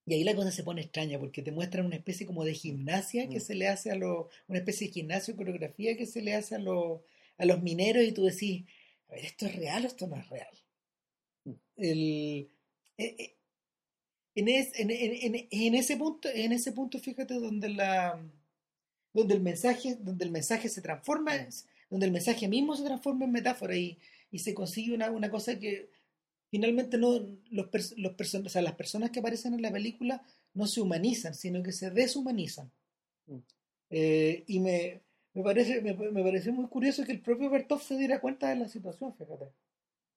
y 0.06 0.14
ahí 0.14 0.24
la 0.24 0.34
cosa 0.34 0.50
se 0.50 0.62
pone 0.64 0.82
extraña 0.82 1.18
porque 1.18 1.42
te 1.42 1.52
muestran 1.52 1.86
una 1.86 1.96
especie 1.96 2.26
como 2.26 2.44
de 2.44 2.54
gimnasia 2.54 3.28
que 3.28 3.38
Mm. 3.38 3.40
se 3.40 3.54
le 3.54 3.68
hace 3.68 3.90
a 3.90 3.96
los, 3.96 4.26
una 4.48 4.58
especie 4.58 4.86
de 4.88 4.92
gimnasio, 4.92 5.36
coreografía 5.36 5.96
que 5.96 6.06
se 6.06 6.20
le 6.22 6.34
hace 6.34 6.54
a 6.56 6.58
los, 6.58 7.00
a 7.38 7.44
los 7.46 7.62
mineros 7.62 8.04
y 8.04 8.12
tú 8.12 8.24
decís, 8.24 8.64
a 9.08 9.12
ver, 9.14 9.24
¿esto 9.24 9.46
es 9.46 9.56
real 9.56 9.84
o 9.84 9.86
esto 9.86 10.06
no 10.06 10.16
es 10.16 10.28
real? 10.28 10.54
Mm. 11.44 11.52
El, 11.76 12.50
eh, 12.98 13.16
eh, 13.18 13.36
en, 14.34 14.48
es- 14.48 14.72
en, 14.78 14.90
en- 14.90 15.48
en- 15.50 15.74
ese 15.74 15.96
punto, 15.96 16.28
en 16.28 16.52
ese 16.52 16.72
punto, 16.72 16.98
fíjate 16.98 17.34
donde 17.34 17.68
la 17.70 18.20
donde 19.14 19.34
el 19.34 19.40
mensaje, 19.42 19.96
donde 19.96 20.24
el 20.24 20.30
mensaje 20.32 20.68
se 20.68 20.82
transforma, 20.82 21.32
donde 21.90 22.06
el 22.06 22.12
mensaje 22.12 22.48
mismo 22.48 22.76
se 22.76 22.84
transforma 22.84 23.24
en 23.26 23.32
metáfora 23.32 23.76
y, 23.76 23.98
y 24.30 24.40
se 24.40 24.54
consigue 24.54 24.94
una, 24.94 25.10
una 25.10 25.30
cosa 25.30 25.58
que 25.58 25.90
finalmente 26.50 26.98
no 26.98 27.20
los, 27.50 27.66
los 27.96 28.12
person- 28.16 28.46
o 28.46 28.48
sea, 28.48 28.62
las 28.62 28.74
personas 28.74 29.10
que 29.10 29.20
aparecen 29.20 29.54
en 29.54 29.62
la 29.62 29.72
película 29.72 30.22
no 30.54 30.66
se 30.66 30.80
humanizan, 30.80 31.34
sino 31.34 31.62
que 31.62 31.72
se 31.72 31.90
deshumanizan. 31.90 32.70
Mm. 33.26 33.38
Eh, 33.90 34.44
y 34.48 34.60
me, 34.60 35.02
me 35.34 35.42
parece 35.42 35.80
me, 35.82 35.94
me 35.94 36.22
pareció 36.22 36.52
muy 36.52 36.66
curioso 36.68 37.04
que 37.04 37.12
el 37.12 37.20
propio 37.22 37.50
Bertov 37.50 37.82
se 37.82 37.96
diera 37.98 38.20
cuenta 38.20 38.48
de 38.50 38.56
la 38.56 38.68
situación, 38.68 39.14
fíjate. 39.16 39.46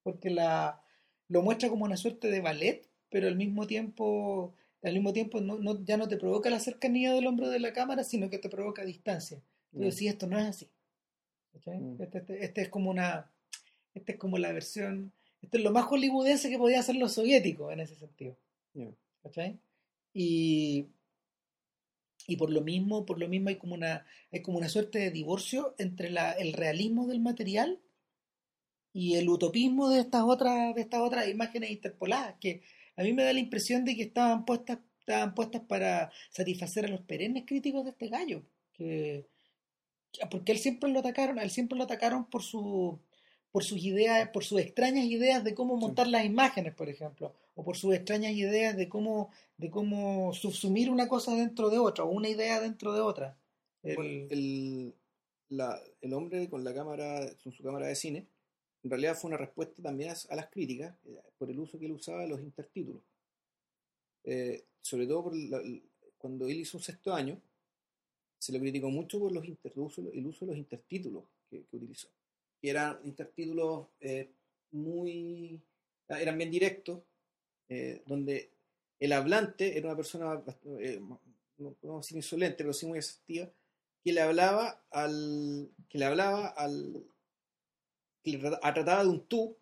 Porque 0.04 0.30
la 0.30 0.82
lo 1.30 1.42
muestra 1.42 1.70
como 1.70 1.86
una 1.86 1.98
suerte 1.98 2.30
de 2.32 2.42
ballet, 2.42 2.88
pero 3.10 3.28
al 3.28 3.36
mismo 3.36 3.68
tiempo 3.68 4.54
al 4.84 4.94
mismo 4.94 5.12
tiempo 5.12 5.42
no, 5.42 5.58
no- 5.58 5.84
ya 5.84 5.98
no 5.98 6.08
te 6.08 6.18
provoca 6.18 6.50
la 6.50 6.60
cercanía 6.60 7.12
del 7.14 7.28
hombro 7.28 7.50
de 7.50 7.60
la 7.60 7.74
cámara, 7.74 8.04
sino 8.04 8.30
que 8.30 8.38
te 8.38 8.48
provoca 8.50 8.86
distancia. 8.86 9.42
Pero 9.74 9.92
si 9.92 10.08
esto 10.08 10.28
no 10.28 10.38
es 10.40 10.46
así. 10.46 10.68
¿cachai? 11.54 11.80
Mm. 11.80 12.02
Este, 12.02 12.18
este- 12.20 12.46
este 12.46 12.62
es 12.62 12.70
como 12.70 12.90
una 12.92 13.30
este 13.96 14.14
es 14.14 14.18
como 14.20 14.38
la 14.38 14.52
versión 14.54 15.12
esto 15.42 15.58
es 15.58 15.64
lo 15.64 15.72
más 15.72 15.86
hollywoodense 15.86 16.50
que 16.50 16.58
podía 16.58 16.80
hacer 16.80 16.96
los 16.96 17.14
soviéticos 17.14 17.72
en 17.74 17.80
ese 17.82 17.96
sentido. 17.96 18.36
¿cachai? 19.24 19.58
Y, 20.14 20.88
y 22.28 22.36
por 22.38 22.50
lo 22.52 22.62
mismo, 22.62 23.06
por 23.06 23.20
lo 23.20 23.28
mismo 23.28 23.50
hay 23.50 23.56
como 23.56 23.74
una, 23.76 24.06
hay 24.32 24.42
como 24.42 24.58
una 24.58 24.70
suerte 24.70 25.00
de 25.00 25.12
divorcio 25.12 25.76
entre 25.78 26.10
la, 26.10 26.32
el 26.34 26.54
realismo 26.54 27.08
del 27.08 27.20
material 27.20 27.80
y 28.98 29.16
el 29.16 29.30
utopismo 29.30 29.90
de 29.90 30.00
estas 30.00 30.24
otras, 30.24 30.74
de 30.74 30.82
estas 30.82 31.02
otras 31.02 31.28
imágenes 31.28 31.70
interpoladas, 31.70 32.34
que 32.42 32.64
a 32.96 33.04
mí 33.04 33.14
me 33.14 33.24
da 33.24 33.32
la 33.32 33.40
impresión 33.40 33.86
de 33.86 33.96
que 33.96 34.02
estaban 34.02 34.44
puestas, 34.44 34.80
estaban 35.02 35.36
puestas 35.36 35.62
para 35.68 36.12
satisfacer 36.32 36.86
a 36.86 36.88
los 36.88 37.02
perennes 37.02 37.44
críticos 37.46 37.84
de 37.84 37.92
este 37.92 38.08
gallo. 38.08 38.42
Que, 38.74 39.28
porque 40.32 40.52
él 40.52 40.58
siempre 40.58 40.90
lo 40.90 40.98
atacaron, 40.98 41.38
él 41.38 41.52
siempre 41.52 41.78
lo 41.78 41.84
atacaron 41.84 42.26
por 42.26 42.42
su 42.42 43.00
por 43.52 43.64
sus 43.64 43.84
ideas, 43.84 44.30
por 44.30 44.44
sus 44.44 44.60
extrañas 44.60 45.06
ideas 45.06 45.44
de 45.44 45.54
cómo 45.54 45.78
montar 45.78 46.08
las 46.08 46.26
imágenes, 46.26 46.74
por 46.74 46.90
ejemplo, 46.90 47.36
o 47.54 47.64
por 47.64 47.78
sus 47.78 47.94
extrañas 47.94 48.34
ideas 48.34 48.76
de 48.76 48.90
cómo, 48.90 49.30
de 49.58 49.70
cómo 49.70 50.34
subsumir 50.34 50.90
una 50.90 51.08
cosa 51.08 51.36
dentro 51.36 51.70
de 51.70 51.78
otra, 51.78 52.04
o 52.04 52.10
una 52.10 52.30
idea 52.30 52.60
dentro 52.60 52.94
de 52.94 53.02
otra. 53.02 53.38
El, 53.84 54.28
el, 54.32 54.96
la, 55.50 55.80
el 56.02 56.14
hombre 56.14 56.50
con 56.50 56.64
la 56.64 56.74
cámara, 56.74 57.22
con 57.44 57.54
su 57.54 57.64
cámara 57.64 57.88
de 57.88 57.96
cine, 57.96 58.28
en 58.88 58.92
realidad 58.92 59.16
fue 59.16 59.28
una 59.30 59.38
respuesta 59.38 59.82
también 59.82 60.12
a, 60.12 60.36
las 60.36 60.50
críticas 60.50 60.96
eh, 61.06 61.22
por 61.38 61.52
el 61.52 61.60
uso 61.60 61.78
que 61.78 61.86
él 61.86 61.92
usaba 61.92 62.22
de 62.22 62.30
los 62.30 62.42
intertítulos. 62.42 63.02
Eh, 64.24 64.66
sobre 64.82 65.06
todo 65.08 65.26
por 65.26 65.34
cuando 66.18 66.48
él 66.48 66.60
hizo 66.60 66.78
un 66.78 66.84
sexto 66.84 67.14
año, 67.14 67.40
se 68.40 68.54
lo 68.54 68.60
criticó 68.60 68.90
mucho 68.90 69.20
por 69.20 69.32
los 69.32 69.46
inter, 69.46 69.74
el, 69.76 69.82
uso, 69.82 70.02
de 70.02 70.52
los 70.52 70.58
intertítulos 70.58 71.24
que, 71.50 71.64
utilizó. 71.72 72.10
Que 72.62 72.70
eran 72.70 73.00
intertítulos 73.04 73.88
eh, 74.00 74.32
muy. 74.72 75.62
eran 76.08 76.38
bien 76.38 76.52
directos, 76.52 77.02
eh, 77.70 78.04
donde 78.06 78.52
el 79.00 79.14
hablante 79.14 79.78
era 79.78 79.88
una 79.90 79.96
persona, 79.96 80.44
eh, 80.80 81.00
no 81.58 81.74
podemos 81.74 82.06
decir 82.06 82.18
insolente, 82.18 82.58
pero 82.58 82.74
sí 82.74 82.86
muy 82.86 83.00
asertiva, 83.00 83.52
que 84.04 84.12
le 84.12 84.22
hablaba 84.22 84.84
al. 84.92 85.70
que 85.90 85.98
le 85.98 86.06
hablaba 86.06 86.48
al. 86.48 87.04
Que 88.32 88.74
trataba 88.74 89.04
de 89.04 89.10
un 89.10 89.22
tú, 89.28 89.56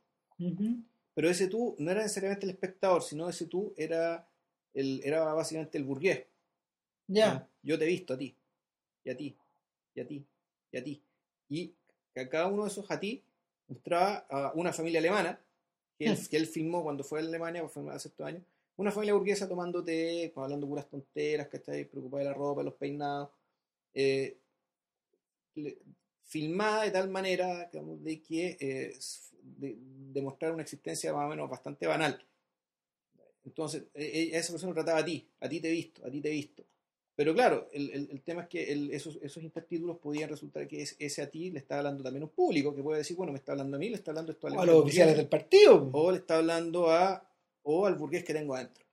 pero 1.13 1.29
ese 1.29 1.47
tú 1.47 1.75
no 1.79 1.91
era 1.91 2.01
necesariamente 2.01 2.45
el 2.45 2.51
espectador, 2.51 3.03
sino 3.03 3.29
ese 3.29 3.45
tú 3.45 3.73
era, 3.77 4.27
el, 4.73 5.01
era 5.03 5.33
básicamente 5.33 5.77
el 5.77 5.83
burgués. 5.83 6.25
Ya. 7.07 7.47
Yo 7.61 7.77
te 7.77 7.85
he 7.85 7.87
visto 7.87 8.13
a 8.13 8.17
ti 8.17 8.35
y 9.05 9.09
a 9.11 9.15
ti, 9.15 9.37
y 9.93 10.01
a 10.01 10.07
ti, 10.07 10.25
y 10.71 10.77
a 10.77 10.83
ti. 10.83 11.01
Y 11.49 11.73
a 12.15 12.27
cada 12.27 12.47
uno 12.47 12.63
de 12.63 12.69
esos 12.69 12.89
a 12.89 12.99
ti 12.99 13.23
mostraba 13.67 14.25
a 14.29 14.51
una 14.55 14.73
familia 14.73 14.99
alemana, 14.99 15.39
que 15.97 16.05
él, 16.07 16.17
que 16.29 16.37
él 16.37 16.47
filmó 16.47 16.83
cuando 16.83 17.03
fue 17.03 17.19
a 17.19 17.23
Alemania, 17.23 17.63
hace 17.63 18.07
estos 18.09 18.25
años, 18.25 18.43
una 18.77 18.91
familia 18.91 19.13
burguesa 19.13 19.47
tomando 19.47 19.83
té, 19.83 20.33
hablando 20.35 20.67
puras 20.67 20.89
tonteras, 20.89 21.47
que 21.47 21.57
está 21.57 21.71
ahí 21.71 21.85
preocupada 21.85 22.23
de 22.23 22.29
la 22.29 22.35
ropa, 22.35 22.61
de 22.61 22.65
los 22.65 22.73
peinados, 22.73 23.29
eh, 23.93 24.37
filmada 26.25 26.83
de 26.83 26.91
tal 26.91 27.09
manera 27.09 27.69
de 27.71 28.21
que 28.21 28.57
eh, 28.59 28.97
demostrar 29.41 30.51
una 30.51 30.63
existencia 30.63 31.13
más 31.13 31.25
o 31.25 31.29
menos 31.29 31.49
bastante 31.49 31.87
banal. 31.87 32.21
Entonces, 33.45 33.83
e, 33.93 34.03
e, 34.03 34.37
esa 34.37 34.51
persona 34.51 34.73
trataba 34.73 34.99
a 34.99 35.05
ti, 35.05 35.27
a 35.39 35.47
ti 35.47 35.59
te 35.59 35.69
he 35.69 35.71
visto, 35.71 36.05
a 36.05 36.09
ti 36.09 36.19
te 36.19 36.29
he 36.29 36.31
visto. 36.31 36.63
Pero 37.15 37.33
claro, 37.33 37.69
el, 37.71 38.09
el, 38.11 38.21
tema 38.23 38.41
es 38.41 38.49
que 38.49 38.89
esos, 38.93 39.17
esos 39.21 39.41
intertítulos 39.41 39.99
podían 39.99 40.29
resultar 40.29 40.67
que 40.67 40.85
ese 40.99 41.21
a 41.21 41.29
ti 41.29 41.49
le 41.49 41.59
está 41.59 41.77
hablando 41.77 42.03
también 42.03 42.23
un 42.23 42.29
público 42.29 42.75
que 42.75 42.83
puede 42.83 42.97
decir, 42.97 43.15
bueno, 43.15 43.31
me 43.31 43.37
está 43.37 43.53
hablando 43.53 43.77
a 43.77 43.79
mí, 43.79 43.87
le 43.87 43.95
está 43.95 44.11
hablando 44.11 44.33
esto 44.33 44.47
a, 44.47 44.61
a 44.61 44.65
los 44.65 44.83
oficiales 44.83 45.15
del 45.15 45.29
partido. 45.29 45.89
O 45.93 46.11
le 46.11 46.17
está 46.17 46.37
hablando 46.39 46.91
a, 46.91 47.25
o 47.63 47.85
al 47.85 47.95
burgués 47.95 48.25
que 48.25 48.33
tengo 48.33 48.55
adentro. 48.55 48.83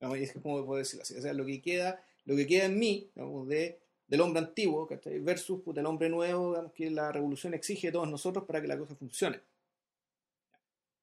y 0.00 0.22
es 0.24 0.32
¿cómo 0.42 0.66
puedo 0.66 0.80
decirlo 0.80 1.02
así? 1.02 1.16
O 1.16 1.22
sea, 1.22 1.32
lo 1.32 1.46
que 1.46 1.62
queda, 1.62 2.02
lo 2.24 2.34
que 2.34 2.48
queda 2.48 2.64
en 2.64 2.80
mí, 2.80 3.08
digamos, 3.14 3.46
de, 3.46 3.78
del 4.08 4.22
hombre 4.22 4.40
antiguo, 4.40 4.88
versus 5.20 5.60
el 5.76 5.86
hombre 5.86 6.08
nuevo, 6.08 6.72
que 6.74 6.90
la 6.90 7.12
revolución 7.12 7.54
exige 7.54 7.88
de 7.88 7.92
todos 7.92 8.08
nosotros 8.08 8.44
para 8.46 8.60
que 8.60 8.66
la 8.66 8.78
cosa 8.78 8.96
funcione. 8.96 9.40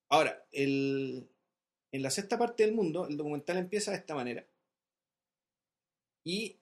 Ahora, 0.10 0.46
el, 0.52 1.28
en 1.92 2.02
la 2.02 2.10
sexta 2.10 2.38
parte 2.38 2.64
del 2.64 2.74
mundo, 2.74 3.08
el 3.08 3.16
documental 3.16 3.58
empieza 3.58 3.92
de 3.92 3.98
esta 3.98 4.16
manera. 4.16 4.46
Y 6.24 6.58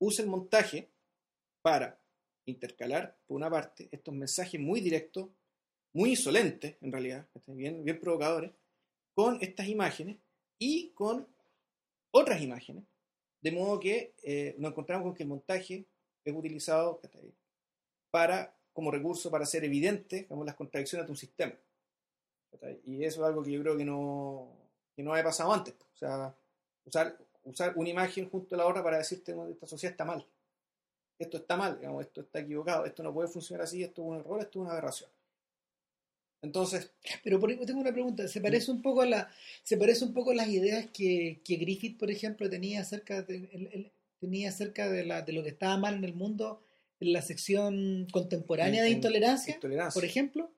usa 0.00 0.24
el 0.24 0.30
montaje 0.30 0.90
para 1.62 2.00
intercalar, 2.46 3.16
por 3.26 3.36
una 3.36 3.48
parte, 3.48 3.88
estos 3.92 4.12
mensajes 4.12 4.60
muy 4.60 4.80
directos, 4.80 5.28
muy 5.92 6.10
insolentes, 6.10 6.76
en 6.80 6.90
realidad, 6.90 7.28
bien, 7.46 7.84
bien 7.84 8.00
provocadores, 8.00 8.50
con 9.14 9.38
estas 9.40 9.68
imágenes 9.68 10.16
y 10.58 10.90
con 10.90 11.28
otras 12.10 12.42
imágenes, 12.42 12.84
de 13.40 13.52
modo 13.52 13.80
que 13.80 14.14
eh, 14.22 14.54
nos 14.58 14.72
encontramos 14.72 15.04
con 15.04 15.14
que 15.14 15.22
el 15.22 15.28
montaje 15.28 15.86
es 16.24 16.34
utilizado 16.34 17.00
para, 18.10 18.54
como 18.72 18.90
recurso 18.90 19.30
para 19.30 19.44
hacer 19.44 19.64
evidente 19.64 20.26
las 20.44 20.54
contradicciones 20.54 21.06
de 21.06 21.12
un 21.12 21.16
sistema. 21.16 21.54
Y 22.84 23.04
eso 23.04 23.22
es 23.22 23.28
algo 23.28 23.42
que 23.42 23.52
yo 23.52 23.60
creo 23.62 23.76
que 23.76 23.84
no, 23.84 24.52
que 24.94 25.02
no 25.02 25.12
había 25.12 25.24
pasado 25.24 25.52
antes. 25.52 25.74
O 25.74 25.96
sea, 25.96 26.34
usar 26.84 27.16
usar 27.44 27.72
una 27.76 27.88
imagen 27.88 28.28
junto 28.28 28.54
a 28.54 28.58
la 28.58 28.66
otra 28.66 28.82
para 28.82 28.98
decirte 28.98 29.34
que 29.34 29.52
esta 29.52 29.66
sociedad 29.66 29.92
está 29.92 30.04
mal. 30.04 30.26
Esto 31.18 31.36
está 31.36 31.56
mal, 31.56 31.78
digamos, 31.78 32.02
esto 32.02 32.22
está 32.22 32.40
equivocado, 32.40 32.86
esto 32.86 33.02
no 33.02 33.12
puede 33.12 33.28
funcionar 33.28 33.64
así, 33.64 33.82
esto 33.82 34.02
es 34.02 34.08
un 34.08 34.16
error, 34.16 34.40
esto 34.40 34.58
es 34.58 34.62
una 34.62 34.72
aberración. 34.72 35.10
Entonces. 36.42 36.92
Pero 37.22 37.38
por 37.38 37.54
tengo 37.66 37.80
una 37.80 37.92
pregunta. 37.92 38.28
¿Se 38.28 38.40
parece 38.40 38.70
un 38.70 38.82
poco 38.82 39.02
a 39.02 39.06
la, 39.06 39.30
se 39.62 39.76
parece 39.76 40.04
un 40.04 40.14
poco 40.14 40.30
a 40.30 40.34
las 40.34 40.48
ideas 40.48 40.88
que, 40.92 41.40
que 41.44 41.56
Griffith, 41.56 41.98
por 41.98 42.10
ejemplo, 42.10 42.48
tenía 42.48 42.80
acerca 42.80 43.22
de, 43.22 43.92
tenía 44.18 44.48
acerca 44.50 44.88
de, 44.90 45.04
la, 45.04 45.22
de 45.22 45.32
lo 45.32 45.42
que 45.42 45.50
estaba 45.50 45.76
mal 45.76 45.94
en 45.94 46.04
el 46.04 46.14
mundo 46.14 46.62
en 47.00 47.12
la 47.14 47.22
sección 47.22 48.06
contemporánea 48.12 48.82
de 48.82 48.90
intolerancia, 48.90 49.58
por 49.92 50.04
ejemplo? 50.04 50.52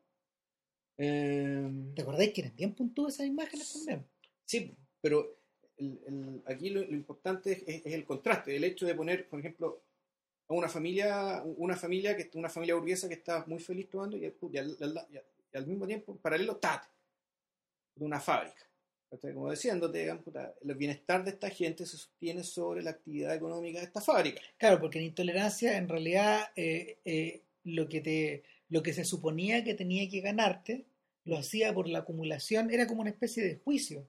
Em, 0.99 1.95
¿Te 1.95 2.03
acordáis 2.03 2.33
que 2.33 2.43
eran 2.43 2.57
bien 2.57 2.75
puntudas 2.75 3.15
esas 3.15 3.27
imágenes 3.27 3.73
también? 3.73 4.05
Sí, 4.45 4.75
pero 5.01 5.39
aquí 6.47 6.71
lo, 6.71 6.83
importante 6.83 7.65
es, 7.67 7.87
el 7.87 8.05
contraste, 8.05 8.55
el 8.55 8.65
hecho 8.65 8.87
de 8.87 8.95
poner, 8.95 9.29
por 9.29 9.39
ejemplo, 9.39 9.83
a 10.49 10.55
una 10.55 10.69
familia, 10.69 11.43
una 11.57 11.77
familia 11.77 12.17
que 12.17 12.31
una 12.35 12.49
familia 12.49 12.75
burguesa 12.75 13.09
que 13.09 13.15
está 13.15 13.45
muy 13.47 13.61
feliz 13.61 13.89
tomando 13.89 14.17
y, 14.17 14.27
al, 14.27 15.07
mismo 15.67 15.87
tiempo, 15.87 16.13
en 16.13 16.19
paralelo, 16.19 16.57
tat, 16.57 16.85
de 17.95 18.05
una 18.05 18.21
fábrica. 18.21 18.69
Como 19.21 19.51
diciéndote, 19.51 20.09
el 20.09 20.75
bienestar 20.75 21.23
de 21.23 21.33
esta 21.33 21.51
gente 21.51 21.85
se 21.85 21.99
sostiene 21.99 22.43
sobre 22.43 22.83
la 22.83 22.93
actividad 22.93 23.35
económica 23.35 23.79
de 23.79 23.85
esta 23.85 24.01
fábrica. 24.01 24.41
Claro, 24.57 24.81
porque 24.81 24.99
en 24.99 25.05
intolerancia, 25.05 25.77
en 25.77 25.89
realidad, 25.89 26.51
eh, 26.57 26.97
eh, 27.05 27.43
lo, 27.65 27.89
que 27.91 28.01
te, 28.01 28.43
lo 28.71 28.83
que 28.83 28.95
se 28.95 29.05
suponía 29.05 29.65
que 29.65 29.75
tenía 29.75 30.09
que 30.09 30.21
ganarte, 30.21 30.87
lo 31.25 31.37
hacía 31.37 31.75
por 31.75 31.89
la 31.89 32.01
acumulación, 32.01 32.71
era 32.71 32.87
como 32.87 33.03
una 33.03 33.11
especie 33.11 33.45
de 33.45 33.57
juicio. 33.57 34.07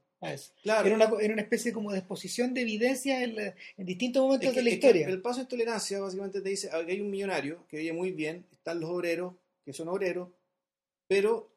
Claro. 0.61 0.87
Era, 0.87 0.95
una, 0.95 1.21
era 1.21 1.33
una 1.33 1.41
especie 1.41 1.73
como 1.73 1.91
de 1.91 1.97
exposición 1.97 2.53
de 2.53 2.61
evidencia 2.61 3.23
en, 3.23 3.53
distintos 3.77 4.23
momentos 4.23 4.55
de 4.55 4.63
la 4.63 4.69
historia. 4.69 5.07
el 5.07 5.21
paso 5.21 5.41
de 5.41 5.47
tolerancia 5.47 5.99
básicamente 5.99 6.39
te 6.39 6.49
dice 6.49 6.69
que 6.69 6.91
hay 6.93 7.01
un 7.01 7.09
millonario 7.09 7.65
que 7.67 7.77
vive 7.77 7.91
muy 7.91 8.11
bien, 8.11 8.45
están 8.51 8.79
los 8.79 8.89
obreros, 8.89 9.33
que 9.65 9.73
son 9.73 9.89
obreros, 9.89 10.29
pero 11.13 11.47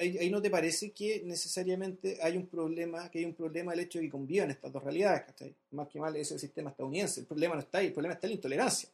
ahí, 0.00 0.30
no 0.30 0.40
te 0.40 0.48
parece 0.48 0.90
que 0.92 1.20
necesariamente 1.22 2.16
hay 2.22 2.34
un 2.34 2.46
problema, 2.46 3.10
que 3.10 3.18
hay 3.18 3.26
un 3.26 3.34
problema 3.34 3.74
el 3.74 3.80
hecho 3.80 3.98
de 3.98 4.06
que 4.06 4.10
convivan 4.10 4.50
estas 4.50 4.72
dos 4.72 4.82
realidades, 4.82 5.24
Más 5.72 5.86
que 5.88 6.00
mal 6.00 6.16
es 6.16 6.32
el 6.32 6.38
sistema 6.38 6.70
estadounidense. 6.70 7.20
El 7.20 7.26
problema 7.26 7.56
no 7.56 7.60
está 7.60 7.76
ahí, 7.76 7.88
el 7.88 7.92
problema 7.92 8.14
está 8.14 8.26
en 8.26 8.30
la 8.30 8.36
intolerancia. 8.36 8.88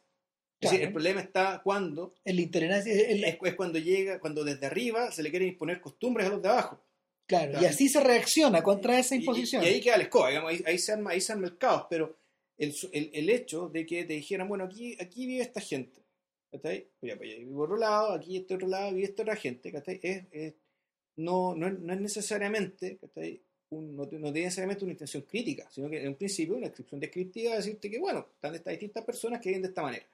el 0.59 0.91
problema 0.91 1.21
está 1.21 1.61
cuando... 1.63 2.13
En 2.25 2.35
la 2.35 2.41
intolerancia... 2.41 2.93
Es, 2.93 3.37
es, 3.41 3.55
cuando 3.55 3.79
llega, 3.79 4.19
cuando 4.19 4.43
desde 4.43 4.65
arriba 4.65 5.09
se 5.09 5.23
le 5.23 5.29
quieren 5.29 5.47
imponer 5.47 5.79
costumbres 5.79 6.27
a 6.27 6.31
los 6.31 6.41
de 6.41 6.49
abajo. 6.49 6.77
Claro, 7.25 7.61
y 7.61 7.65
así 7.65 7.87
se 7.87 8.01
reacciona 8.01 8.61
contra 8.61 8.99
esa 8.99 9.15
imposición. 9.15 9.63
Y, 9.63 9.67
ahí 9.67 9.79
queda 9.79 9.95
el 9.95 10.01
escoba, 10.01 10.27
ahí, 10.27 10.77
se 10.79 10.91
arma, 10.91 11.11
ahí 11.11 11.21
se 11.21 11.31
arma 11.31 11.47
el 11.47 11.57
caos, 11.57 11.85
pero 11.89 12.17
el, 12.57 12.75
el, 12.91 13.29
hecho 13.29 13.69
de 13.69 13.85
que 13.85 14.03
te 14.03 14.11
dijeran, 14.11 14.49
bueno, 14.49 14.65
aquí, 14.65 14.97
aquí 14.99 15.25
vive 15.25 15.43
esta 15.43 15.61
gente, 15.61 16.02
¿está 16.53 16.69
Pues 16.69 17.17
pues 17.17 17.19
vive 17.19 17.51
por 17.51 17.65
otro 17.65 17.77
lado, 17.77 18.13
aquí 18.13 18.37
este 18.37 18.55
otro 18.55 18.67
lado 18.67 18.93
vive 18.93 19.05
esta 19.05 19.23
otra 19.23 19.35
gente, 19.35 19.71
Es, 20.01 20.25
es, 20.31 20.53
no, 21.17 21.55
no, 21.55 21.69
no, 21.69 21.93
es 21.93 22.01
necesariamente, 22.01 22.99
Un, 23.69 23.95
no, 23.95 24.07
tiene 24.07 24.31
necesariamente 24.31 24.83
una 24.85 24.93
intención 24.93 25.23
crítica, 25.23 25.67
sino 25.71 25.89
que 25.89 26.01
en 26.01 26.09
un 26.09 26.15
principio 26.15 26.55
una 26.55 26.67
descripción 26.67 26.99
descriptiva 26.99 27.55
decirte 27.55 27.89
que, 27.89 27.99
bueno, 27.99 28.27
están 28.35 28.53
estas 28.53 28.71
distintas 28.71 29.03
personas 29.03 29.41
que 29.41 29.49
viven 29.49 29.63
de 29.63 29.69
esta 29.69 29.81
manera. 29.81 30.05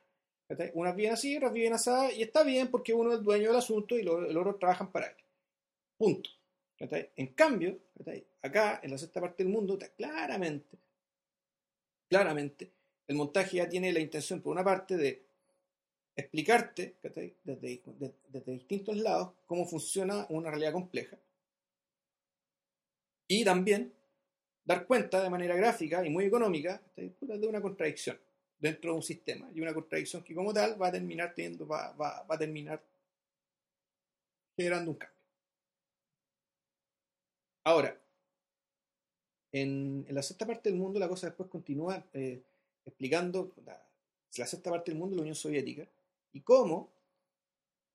Unas 0.74 0.96
viven 0.96 1.14
así, 1.14 1.36
otras 1.38 1.54
viven 1.54 1.74
así, 1.74 1.92
y 2.18 2.24
está 2.24 2.44
bien 2.44 2.70
porque 2.70 2.94
uno 2.94 3.14
es 3.14 3.22
dueño 3.22 3.50
del 3.50 3.58
asunto 3.58 3.98
y 3.98 4.04
los, 4.04 4.36
otros 4.36 4.60
trabajan 4.60 4.92
para 4.92 5.08
él. 5.08 5.16
Punto. 5.98 6.30
En 7.18 7.28
cambio, 7.34 7.78
acá, 8.42 8.80
en 8.82 8.92
la 8.92 8.98
sexta 8.98 9.20
parte 9.20 9.44
del 9.44 9.52
mundo, 9.52 9.78
claramente, 9.98 10.78
claramente, 12.10 12.72
el 13.08 13.16
montaje 13.16 13.58
ya 13.58 13.68
tiene 13.68 13.92
la 13.92 14.00
intención, 14.00 14.42
por 14.42 14.54
una 14.54 14.64
parte, 14.64 14.96
de 14.96 15.29
explicarte 16.20 16.96
desde, 17.02 17.36
desde, 17.44 18.52
distintos 18.52 18.98
lados 18.98 19.32
cómo 19.46 19.66
funciona 19.66 20.26
una 20.30 20.50
realidad 20.50 20.74
compleja. 20.74 21.18
Y 23.28 23.44
también 23.44 23.94
dar 24.64 24.86
cuenta 24.86 25.22
de 25.22 25.30
manera 25.30 25.56
gráfica 25.56 26.06
y 26.06 26.10
muy 26.10 26.26
económica 26.26 26.82
de 26.96 27.48
una 27.48 27.62
contradicción 27.62 28.20
dentro 28.60 28.92
de 28.92 28.98
un 28.98 29.04
sistema. 29.04 29.50
Y 29.54 29.62
una 29.62 29.74
contradicción 29.74 30.24
que 30.24 30.34
como 30.34 30.54
tal 30.54 30.82
va 30.82 30.88
a 30.88 30.92
terminar 30.92 31.34
teniendo, 31.34 31.68
va, 31.68 31.94
va 31.94 32.26
a 32.28 32.38
terminar 32.38 32.82
generando 34.56 34.92
un 34.92 34.98
cambio. 34.98 35.20
Ahora, 37.64 37.96
en, 39.52 40.06
la 40.10 40.22
sexta 40.22 40.46
parte 40.46 40.70
del 40.70 40.78
mundo 40.78 41.00
la 41.00 41.08
cosa 41.08 41.28
después 41.28 41.50
continúa 41.50 42.04
eh, 42.14 42.42
explicando 42.86 43.54
la, 43.66 43.82
sexta 44.30 44.70
parte 44.70 44.92
del 44.92 45.00
mundo 45.00 45.16
la 45.16 45.22
Unión 45.22 45.36
Soviética 45.36 45.88
y 46.34 46.42
cómo 46.42 46.90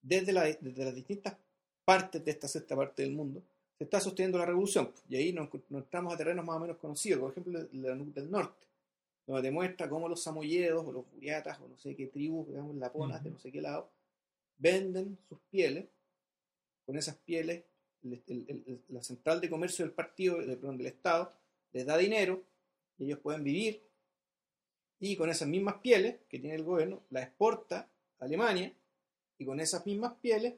desde, 0.03 0.33
las 0.33 0.95
distintas 0.95 1.37
partes 1.85 2.25
de 2.25 2.31
esta 2.31 2.49
sexta 2.49 2.77
parte 2.77 3.03
del 3.03 3.13
mundo 3.13 3.43
se 3.79 3.85
está 3.85 4.01
sosteniendo 4.01 4.39
la 4.39 4.47
revolución. 4.47 4.91
Y 5.09 5.17
ahí 5.17 5.33
nos, 5.33 5.49
nos 5.71 5.83
entramos 5.83 6.15
a 6.15 6.17
terrenos 6.17 6.45
más 6.45 6.57
o 6.57 6.61
menos 6.61 6.77
conocidos, 6.77 7.21
por 7.21 7.31
ejemplo, 7.33 7.67
la 7.73 7.95
NUC 7.95 8.09
del 8.15 8.31
norte, 8.31 8.67
donde 9.27 9.43
demuestra 9.43 9.89
cómo 9.89 10.09
los 10.09 10.23
samoyedos 10.23 10.85
o 10.87 10.93
los 10.93 11.11
buriatas 11.13 11.59
o 11.61 11.69
no 11.69 11.77
sé 11.79 11.95
qué 11.97 12.07
tribus, 12.07 12.49
digamos, 12.49 12.77
laponas 12.77 13.23
de 13.25 13.31
no 13.31 13.39
sé 13.39 13.51
qué 13.51 13.61
lado, 13.61 13.89
venden 14.59 15.19
sus 15.29 15.39
pieles, 15.51 15.87
con 16.87 16.97
esas 16.97 17.17
pieles, 17.17 17.65
el- 18.05 18.23
el- 18.29 18.45
el- 18.67 18.81
la 18.91 19.03
central 19.03 19.41
de 19.41 19.49
comercio 19.51 19.85
del 19.85 19.95
partido, 19.95 20.37
de- 20.39 20.57
perdón, 20.57 20.77
del 20.77 20.89
Estado, 20.89 21.33
les 21.73 21.87
da 21.87 21.97
dinero 21.97 22.43
y 22.99 23.05
ellos 23.07 23.19
pueden 23.21 23.43
vivir 23.43 23.83
y 25.01 25.17
con 25.17 25.29
esas 25.31 25.49
mismas 25.49 25.77
pieles 25.81 26.17
que 26.29 26.39
tiene 26.39 26.55
el 26.57 26.63
gobierno, 26.63 27.01
las 27.11 27.25
exporta 27.25 27.89
Alemania 28.21 28.73
y 29.39 29.45
con 29.45 29.61
esas 29.61 29.85
mismas 29.87 30.15
pieles, 30.21 30.55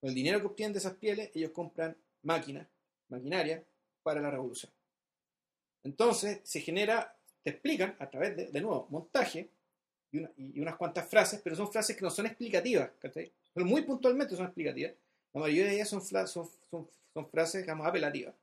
con 0.00 0.08
el 0.10 0.14
dinero 0.14 0.40
que 0.40 0.46
obtienen 0.46 0.72
de 0.72 0.78
esas 0.80 0.94
pieles, 0.94 1.30
ellos 1.34 1.50
compran 1.52 1.96
máquinas, 2.22 2.66
maquinaria 3.08 3.64
para 4.02 4.20
la 4.20 4.30
revolución. 4.30 4.72
Entonces 5.84 6.40
se 6.44 6.60
genera, 6.60 7.16
te 7.42 7.50
explican 7.50 7.96
a 7.98 8.10
través 8.10 8.36
de, 8.36 8.46
de 8.46 8.60
nuevo, 8.60 8.86
montaje 8.90 9.48
y, 10.12 10.18
una- 10.18 10.30
y 10.36 10.60
unas 10.60 10.76
cuantas 10.76 11.08
frases, 11.08 11.40
pero 11.42 11.56
son 11.56 11.70
frases 11.72 11.96
que 11.96 12.02
no 12.02 12.10
son 12.10 12.26
explicativas. 12.26 12.90
Pero 13.00 13.66
muy 13.66 13.82
puntualmente 13.82 14.36
son 14.36 14.46
explicativas. 14.46 14.92
La 15.32 15.40
mayoría 15.40 15.66
de 15.66 15.74
ellas 15.74 15.88
son, 15.88 16.02
son, 16.02 16.50
son, 17.12 17.30
frases, 17.30 17.62
digamos, 17.62 17.86
apelativas. 17.86 18.34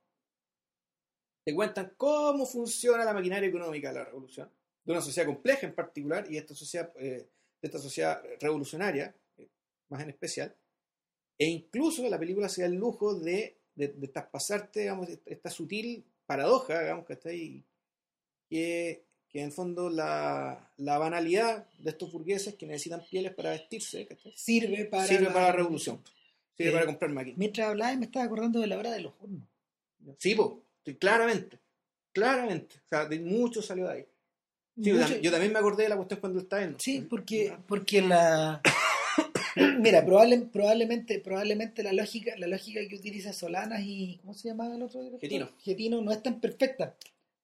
Te 1.44 1.54
cuentan 1.54 1.92
cómo 1.96 2.44
funciona 2.44 3.04
la 3.04 3.14
maquinaria 3.14 3.48
económica 3.48 3.88
de 3.88 3.94
la 4.00 4.04
revolución, 4.04 4.50
de 4.84 4.92
una 4.92 5.00
sociedad 5.00 5.26
compleja 5.28 5.66
en 5.66 5.74
particular 5.74 6.26
y 6.30 6.36
esta 6.36 6.54
sociedad, 6.54 6.92
eh, 6.96 7.28
de 7.66 7.76
esta 7.76 7.82
sociedad 7.82 8.22
revolucionaria, 8.40 9.14
eh, 9.38 9.48
más 9.88 10.02
en 10.02 10.10
especial. 10.10 10.54
E 11.38 11.46
incluso 11.46 12.08
la 12.08 12.18
película 12.18 12.48
se 12.48 12.62
da 12.62 12.68
el 12.68 12.74
lujo 12.74 13.14
de, 13.14 13.58
de, 13.74 13.88
de 13.88 14.08
traspasarte, 14.08 14.80
digamos, 14.80 15.08
esta, 15.26 15.50
sutil 15.50 16.04
paradoja, 16.24 16.80
digamos, 16.80 17.04
que 17.04 17.12
está 17.12 17.28
ahí, 17.28 17.62
que, 18.48 19.04
que 19.28 19.40
en 19.40 19.46
el 19.46 19.52
fondo 19.52 19.90
la, 19.90 20.72
la 20.78 20.98
banalidad 20.98 21.68
de 21.78 21.90
estos 21.90 22.10
burgueses 22.10 22.54
que 22.54 22.66
necesitan 22.66 23.04
pieles 23.10 23.34
para 23.34 23.50
vestirse, 23.50 24.06
¿cachai? 24.06 24.32
Sirve 24.34 24.86
para, 24.86 25.06
sirve 25.06 25.26
para 25.26 25.48
la 25.48 25.52
revolución, 25.52 26.02
sirve 26.56 26.70
Eh, 26.70 26.72
para 26.72 26.86
comprar 26.86 27.10
máquinas. 27.10 27.38
Mientras 27.38 27.68
hablaba 27.68 27.94
me 27.96 28.06
estaba 28.06 28.24
acordando 28.24 28.60
de 28.60 28.66
la 28.68 28.78
hora 28.78 28.92
de 28.92 29.00
los 29.00 29.12
hornos. 29.20 29.46
Sí, 30.18 30.34
po, 30.34 30.62
claramente, 30.98 31.58
claramente. 32.12 32.76
O 32.76 32.88
sea, 32.88 33.04
de 33.06 33.20
mucho 33.20 33.60
salió 33.60 33.86
de 33.86 33.92
ahí. 33.92 34.06
Sí, 34.82 34.92
yo, 35.22 35.30
también 35.30 35.52
me 35.52 35.58
acordé 35.58 35.84
de 35.84 35.88
la 35.88 35.96
cuestión 35.96 36.20
cuando 36.20 36.38
estaba 36.38 36.60
viendo. 36.60 36.78
Sí, 36.78 37.00
porque, 37.00 37.56
porque 37.66 38.02
la. 38.02 38.60
Mira, 39.80 40.04
probable, 40.04 40.38
probablemente, 40.52 41.18
probablemente 41.18 41.82
la 41.82 41.94
lógica, 41.94 42.34
la 42.36 42.46
lógica 42.46 42.80
que 42.86 42.94
utiliza 42.94 43.32
Solanas 43.32 43.80
y. 43.82 44.18
¿Cómo 44.20 44.34
se 44.34 44.48
llamaba 44.48 44.74
el 44.76 44.82
otro 44.82 45.00
director? 45.00 45.20
Getino. 45.20 45.48
Getino 45.62 46.02
no 46.02 46.12
es 46.12 46.22
tan 46.22 46.40
perfecta. 46.40 46.94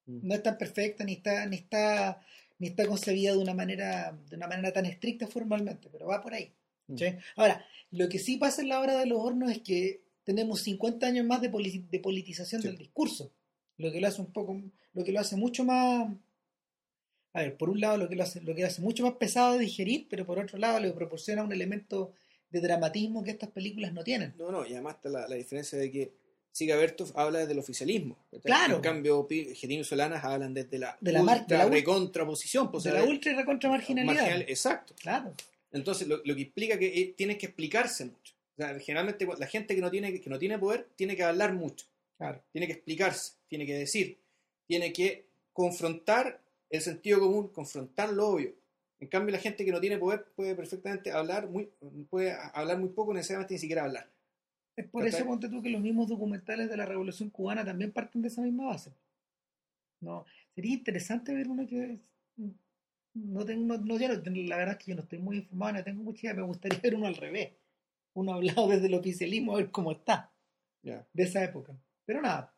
Mm. 0.06 0.28
No 0.28 0.34
es 0.34 0.42
tan 0.42 0.58
perfecta, 0.58 1.04
ni 1.04 1.14
está, 1.14 1.46
ni 1.46 1.56
está, 1.56 2.20
ni 2.58 2.68
está 2.68 2.86
concebida 2.86 3.32
de 3.32 3.38
una 3.38 3.54
manera, 3.54 4.14
de 4.28 4.36
una 4.36 4.46
manera 4.46 4.72
tan 4.72 4.84
estricta 4.84 5.26
formalmente, 5.26 5.88
pero 5.90 6.06
va 6.06 6.20
por 6.20 6.34
ahí. 6.34 6.52
Mm. 6.88 6.96
¿sí? 6.98 7.06
Ahora, 7.36 7.64
lo 7.92 8.08
que 8.10 8.18
sí 8.18 8.36
pasa 8.36 8.60
en 8.60 8.68
la 8.68 8.80
hora 8.80 8.98
de 8.98 9.06
los 9.06 9.18
hornos 9.18 9.50
es 9.50 9.60
que 9.60 10.02
tenemos 10.24 10.60
50 10.60 11.06
años 11.06 11.24
más 11.26 11.40
de, 11.40 11.48
de 11.48 12.00
politización 12.00 12.60
Sí. 12.60 12.68
del 12.68 12.76
discurso, 12.76 13.32
lo 13.78 13.90
que 13.90 14.00
lo 14.00 14.08
hace 14.08 14.20
un 14.20 14.32
poco, 14.32 14.60
lo 14.92 15.04
que 15.04 15.12
lo 15.12 15.20
hace 15.20 15.36
mucho 15.36 15.64
más, 15.64 16.08
a 17.34 17.40
ver, 17.40 17.56
por 17.56 17.70
un 17.70 17.80
lado 17.80 17.96
lo 17.96 18.08
que 18.08 18.16
lo 18.16 18.22
hace, 18.24 18.40
lo 18.42 18.54
que 18.54 18.60
lo 18.62 18.66
hace 18.66 18.82
mucho 18.82 19.02
más 19.04 19.14
pesado 19.14 19.54
de 19.54 19.60
digerir, 19.60 20.06
pero 20.10 20.26
por 20.26 20.38
otro 20.38 20.58
lado 20.58 20.78
le 20.80 20.92
proporciona 20.92 21.42
un 21.42 21.52
elemento 21.52 22.12
de 22.50 22.60
dramatismo 22.60 23.24
que 23.24 23.30
estas 23.30 23.50
películas 23.50 23.92
no 23.92 24.04
tienen. 24.04 24.34
No, 24.36 24.50
no, 24.52 24.66
y 24.66 24.72
además 24.74 24.96
está 24.96 25.08
la, 25.08 25.26
la 25.28 25.36
diferencia 25.36 25.78
de 25.78 25.90
que 25.90 26.12
Siga 26.54 26.76
Bertov 26.76 27.10
habla 27.18 27.38
desde 27.38 27.52
el 27.52 27.58
oficialismo. 27.60 28.18
Claro. 28.44 28.76
En 28.76 28.82
cambio, 28.82 29.26
Getino 29.26 29.80
y 29.80 29.84
Solanas 29.84 30.22
hablan 30.22 30.52
desde 30.52 30.78
la, 30.78 30.98
De 31.00 31.10
la 31.12 31.22
ultra 31.22 31.44
de 31.46 31.56
la 31.56 31.66
ul- 31.66 31.72
recontraposición. 31.72 32.70
pues, 32.70 32.84
de 32.84 32.90
o 32.90 32.92
sea, 32.92 33.02
la 33.02 33.08
ultra 33.08 33.32
y 33.32 33.34
recontra 33.36 33.70
marginalidad. 33.70 34.14
marginal- 34.14 34.44
exacto. 34.46 34.94
Claro. 35.00 35.32
Entonces, 35.72 36.06
lo, 36.06 36.18
lo 36.22 36.34
que 36.34 36.42
implica 36.42 36.78
que 36.78 36.88
eh, 36.88 37.14
tienes 37.16 37.38
que 37.38 37.46
explicarse 37.46 38.04
mucho. 38.04 38.34
O 38.52 38.56
sea, 38.56 38.78
generalmente 38.80 39.26
la 39.38 39.46
gente 39.46 39.74
que 39.74 39.80
no, 39.80 39.90
tiene, 39.90 40.20
que 40.20 40.28
no 40.28 40.38
tiene 40.38 40.58
poder 40.58 40.90
tiene 40.94 41.16
que 41.16 41.22
hablar 41.22 41.54
mucho. 41.54 41.86
Claro. 42.18 42.44
tiene 42.52 42.66
que 42.66 42.74
explicarse, 42.74 43.32
tiene 43.48 43.64
que 43.64 43.74
decir, 43.74 44.20
tiene 44.66 44.92
que 44.92 45.24
confrontar 45.54 46.41
el 46.72 46.80
sentido 46.82 47.20
común, 47.20 47.48
confrontar 47.48 48.12
lo 48.12 48.28
obvio. 48.30 48.54
En 48.98 49.08
cambio, 49.08 49.32
la 49.32 49.38
gente 49.40 49.64
que 49.64 49.72
no 49.72 49.80
tiene 49.80 49.98
poder 49.98 50.24
puede 50.34 50.54
perfectamente 50.54 51.10
hablar 51.12 51.48
muy, 51.48 51.70
puede 52.08 52.32
hablar 52.54 52.78
muy 52.78 52.88
poco, 52.90 53.12
necesariamente 53.12 53.54
ni 53.54 53.58
siquiera 53.60 53.84
hablar. 53.84 54.10
Es 54.76 54.86
por 54.88 55.04
¿Cachai? 55.04 55.20
eso, 55.20 55.28
ponte 55.28 55.48
tú, 55.48 55.62
que 55.62 55.70
los 55.70 55.82
mismos 55.82 56.08
documentales 56.08 56.70
de 56.70 56.76
la 56.76 56.86
Revolución 56.86 57.28
Cubana 57.30 57.64
también 57.64 57.92
parten 57.92 58.22
de 58.22 58.28
esa 58.28 58.42
misma 58.42 58.66
base. 58.66 58.92
No, 60.00 60.24
sería 60.54 60.72
interesante 60.72 61.34
ver 61.34 61.48
uno 61.48 61.66
que... 61.66 61.98
No 63.14 63.44
tengo, 63.44 63.76
no, 63.76 63.78
no, 63.78 63.98
la 63.98 64.56
verdad 64.56 64.76
es 64.78 64.84
que 64.84 64.90
yo 64.92 64.96
no 64.96 65.02
estoy 65.02 65.18
muy 65.18 65.36
informado, 65.36 65.74
no 65.74 65.84
tengo 65.84 66.02
mucha 66.02 66.26
idea, 66.26 66.34
me 66.34 66.42
gustaría 66.42 66.78
ver 66.82 66.94
uno 66.94 67.06
al 67.06 67.16
revés. 67.16 67.52
Uno 68.14 68.32
hablado 68.34 68.68
desde 68.68 68.86
el 68.86 68.94
oficialismo, 68.94 69.52
a 69.52 69.56
ver 69.56 69.70
cómo 69.70 69.92
está, 69.92 70.32
Ya. 70.82 71.06
de 71.12 71.22
esa 71.22 71.44
época. 71.44 71.74
Pero 72.06 72.22
nada, 72.22 72.54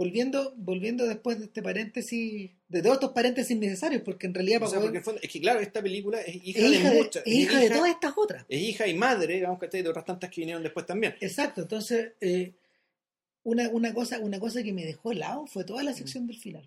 volviendo, 0.00 0.54
volviendo 0.56 1.04
después 1.06 1.38
de 1.38 1.44
este 1.44 1.60
paréntesis, 1.62 2.50
de 2.68 2.80
todos 2.82 2.94
estos 2.94 3.12
paréntesis 3.12 3.54
necesarios, 3.58 4.00
porque 4.02 4.26
en 4.26 4.32
realidad 4.32 4.56
O 4.56 4.60
para 4.60 4.70
sea, 4.70 4.78
poder- 4.80 4.92
porque 4.92 5.04
fondo- 5.04 5.20
es 5.22 5.30
que 5.30 5.40
claro, 5.42 5.60
esta 5.60 5.82
película 5.82 6.20
es 6.22 6.36
hija, 6.36 6.58
es 6.58 6.72
hija, 6.72 6.90
de 6.90 6.96
muchas. 7.02 7.22
es 7.26 7.34
hija 7.34 7.58
de 7.60 7.68
todas 7.68 7.90
estas 7.90 8.14
otras. 8.16 8.46
es 8.48 8.60
hija 8.62 8.86
y 8.86 8.94
madre, 8.94 9.34
digamos 9.34 9.58
que 9.60 9.66
de 9.82 9.88
otras 9.90 10.06
tantas 10.06 10.30
que 10.30 10.40
vinieron 10.40 10.62
después 10.62 10.86
también. 10.86 11.14
Exacto, 11.20 11.60
entonces 11.60 12.12
eh, 12.22 12.52
una, 13.42 13.68
una, 13.68 13.92
cosa, 13.92 14.18
una 14.20 14.40
cosa 14.40 14.62
que 14.62 14.72
me 14.72 14.86
dejó 14.86 15.12
helado 15.12 15.46
fue 15.46 15.64
toda 15.64 15.82
la 15.82 15.92
sección 15.92 16.26
del 16.26 16.38
final. 16.38 16.66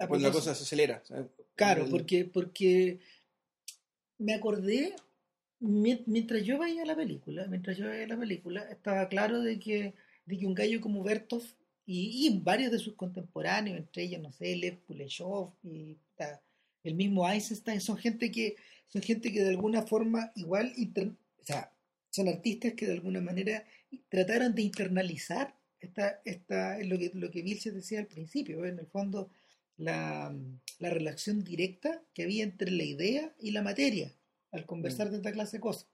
A 0.00 0.08
Pues 0.08 0.20
la 0.20 0.32
cosa 0.32 0.52
se 0.54 0.64
acelera. 0.64 1.02
¿sabes? 1.04 1.26
Claro, 1.54 1.84
El- 1.84 1.90
porque, 1.90 2.24
porque 2.24 2.98
me 4.18 4.34
acordé, 4.34 4.94
mien- 5.60 6.02
mientras 6.06 6.42
yo 6.42 6.58
veía 6.58 6.84
la 6.84 6.96
película, 6.96 7.46
mientras 7.46 7.76
yo 7.76 7.86
veía 7.86 8.08
la 8.08 8.18
película, 8.18 8.62
estaba 8.68 9.08
claro 9.08 9.40
de 9.42 9.60
que, 9.60 9.94
de 10.26 10.38
que 10.38 10.46
un 10.46 10.54
gallo 10.54 10.80
como 10.80 11.04
Bertov 11.04 11.44
y, 11.86 12.26
y 12.26 12.38
varios 12.40 12.70
de 12.72 12.78
sus 12.78 12.94
contemporáneos, 12.94 13.78
entre 13.78 14.04
ellos, 14.04 14.20
no 14.20 14.32
sé, 14.32 14.54
Lev 14.56 14.78
Kuleshov 14.86 15.52
y 15.62 15.96
ta, 16.16 16.40
el 16.84 16.94
mismo 16.94 17.28
Eisenstein, 17.28 17.80
son 17.80 17.96
gente 17.96 18.30
que, 18.30 18.56
son 18.88 19.02
gente 19.02 19.32
que 19.32 19.42
de 19.42 19.50
alguna 19.50 19.82
forma 19.82 20.32
igual, 20.36 20.72
inter- 20.76 21.08
o 21.38 21.44
sea, 21.44 21.72
son 22.10 22.28
artistas 22.28 22.74
que 22.74 22.86
de 22.86 22.92
alguna 22.92 23.20
manera 23.20 23.64
trataron 24.08 24.54
de 24.54 24.62
internalizar 24.62 25.54
esta, 25.80 26.20
esta, 26.24 26.78
lo 26.84 26.98
que, 26.98 27.10
lo 27.14 27.30
que 27.30 27.42
Vilches 27.42 27.74
decía 27.74 28.00
al 28.00 28.06
principio, 28.06 28.64
en 28.66 28.78
el 28.78 28.86
fondo, 28.86 29.30
la, 29.76 30.34
la 30.78 30.90
relación 30.90 31.42
directa 31.42 32.02
que 32.12 32.24
había 32.24 32.44
entre 32.44 32.70
la 32.70 32.84
idea 32.84 33.34
y 33.40 33.52
la 33.52 33.62
materia 33.62 34.12
al 34.52 34.66
conversar 34.66 35.10
de 35.10 35.16
esta 35.18 35.32
clase 35.32 35.56
de 35.56 35.60
cosas. 35.60 35.86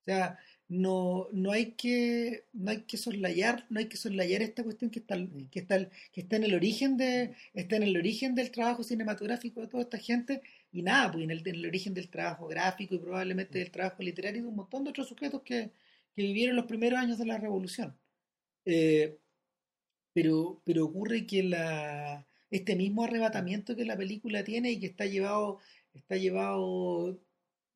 O 0.00 0.04
sea, 0.04 0.38
no, 0.68 1.28
no 1.32 1.52
hay 1.52 1.72
que 1.72 2.44
no 2.52 2.70
hay 2.70 2.82
que 2.82 2.96
soslayar, 2.98 3.66
no 3.70 3.80
hay 3.80 3.86
que 3.88 3.96
soslayar 3.96 4.42
esta 4.42 4.62
cuestión 4.64 4.90
que 4.90 5.00
está 5.00 5.16
que 5.50 5.60
está 5.60 5.88
que 6.12 6.20
está 6.20 6.36
en 6.36 6.44
el 6.44 6.54
origen 6.54 6.96
de 6.96 7.34
está 7.54 7.76
en 7.76 7.84
el 7.84 7.96
origen 7.96 8.34
del 8.34 8.50
trabajo 8.50 8.82
cinematográfico 8.84 9.60
de 9.62 9.68
toda 9.68 9.82
esta 9.84 9.98
gente. 9.98 10.42
Y 10.72 10.82
nada, 10.82 11.10
pues 11.12 11.24
en 11.24 11.30
el, 11.30 11.46
en 11.48 11.54
el 11.56 11.66
origen 11.66 11.94
del 11.94 12.10
trabajo 12.10 12.46
gráfico 12.46 12.94
y 12.94 12.98
probablemente 12.98 13.58
del 13.58 13.70
trabajo 13.70 14.02
literario 14.02 14.40
y 14.40 14.42
de 14.42 14.48
un 14.48 14.56
montón 14.56 14.84
de 14.84 14.90
otros 14.90 15.08
sujetos 15.08 15.42
que, 15.42 15.70
que 16.14 16.22
vivieron 16.22 16.56
los 16.56 16.66
primeros 16.66 16.98
años 16.98 17.18
de 17.18 17.26
la 17.26 17.38
revolución. 17.38 17.96
Eh, 18.66 19.18
pero, 20.12 20.60
pero 20.64 20.84
ocurre 20.86 21.26
que 21.26 21.42
la, 21.42 22.26
este 22.50 22.76
mismo 22.76 23.04
arrebatamiento 23.04 23.76
que 23.76 23.84
la 23.84 23.96
película 23.96 24.44
tiene 24.44 24.72
y 24.72 24.80
que 24.80 24.86
está 24.86 25.06
llevado, 25.06 25.60
está 25.94 26.16
llevado 26.16 27.20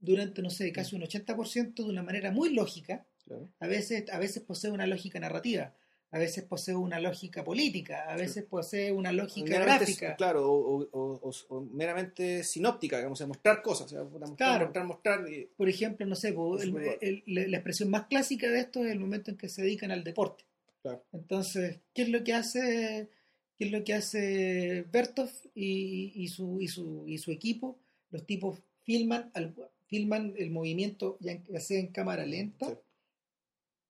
durante, 0.02 0.42
no 0.42 0.50
sé, 0.50 0.70
casi 0.72 0.94
un 0.96 1.02
80% 1.02 1.74
de 1.84 1.90
una 1.90 2.02
manera 2.02 2.30
muy 2.30 2.50
lógica, 2.52 3.06
Claro. 3.24 3.48
a 3.60 3.66
veces, 3.66 4.10
a 4.10 4.18
veces 4.18 4.42
posee 4.42 4.70
una 4.70 4.86
lógica 4.86 5.18
narrativa, 5.20 5.72
a 6.10 6.18
veces 6.18 6.44
posee 6.44 6.74
una 6.74 7.00
lógica 7.00 7.42
política, 7.44 8.04
a 8.10 8.16
veces 8.16 8.44
posee 8.44 8.92
una 8.92 9.12
lógica 9.12 9.50
meramente, 9.52 9.84
gráfica. 9.86 10.16
Claro, 10.16 10.50
o, 10.52 10.82
o- 10.82 11.20
o- 11.22 11.32
o- 11.48 11.60
meramente 11.72 12.42
sinóptica, 12.44 12.96
digamos, 12.98 13.16
sea, 13.16 13.26
mostrar 13.28 13.62
cosas. 13.62 13.88
sea, 13.88 14.02
mostrar, 14.04 14.36
Claro. 14.36 14.64
mostrar, 14.66 14.84
mostrar. 14.86 15.32
y- 15.32 15.48
Por 15.56 15.68
ejemplo, 15.70 16.04
no 16.04 16.14
sé, 16.16 16.28
el- 16.60 16.76
el- 17.00 17.22
la 17.26 17.46
la 17.48 17.56
expresión 17.56 17.88
más 17.88 18.06
clásica 18.08 18.50
de 18.50 18.58
esto 18.58 18.84
es 18.84 18.90
el 18.92 19.00
momento 19.00 19.30
en 19.30 19.38
que 19.38 19.48
se 19.48 19.62
dedican 19.62 19.90
al 19.92 20.04
deporte. 20.04 20.44
Claro. 20.82 21.02
Entonces, 21.12 21.78
¿qué 21.94 22.02
es 22.02 22.08
lo 22.08 22.24
que 22.24 22.34
hace, 22.34 23.08
qué 23.56 23.64
es 23.66 23.70
lo 23.70 23.84
que 23.84 23.94
hace 23.94 24.84
Bertov 24.92 25.30
y, 25.54 26.12
y 26.16 26.26
su, 26.28 26.60
y, 26.60 26.66
su, 26.68 27.04
y 27.06 27.18
su 27.18 27.30
equipo? 27.30 27.78
Los 28.10 28.26
tipos 28.26 28.58
filman, 28.82 29.30
al- 29.32 29.54
filman 29.92 30.32
el 30.38 30.50
movimiento 30.50 31.18
ya, 31.20 31.32
en- 31.32 31.44
ya 31.48 31.60
sea 31.60 31.78
en 31.78 31.88
cámara 31.88 32.24
lenta 32.24 32.66
Sí. 32.70 32.74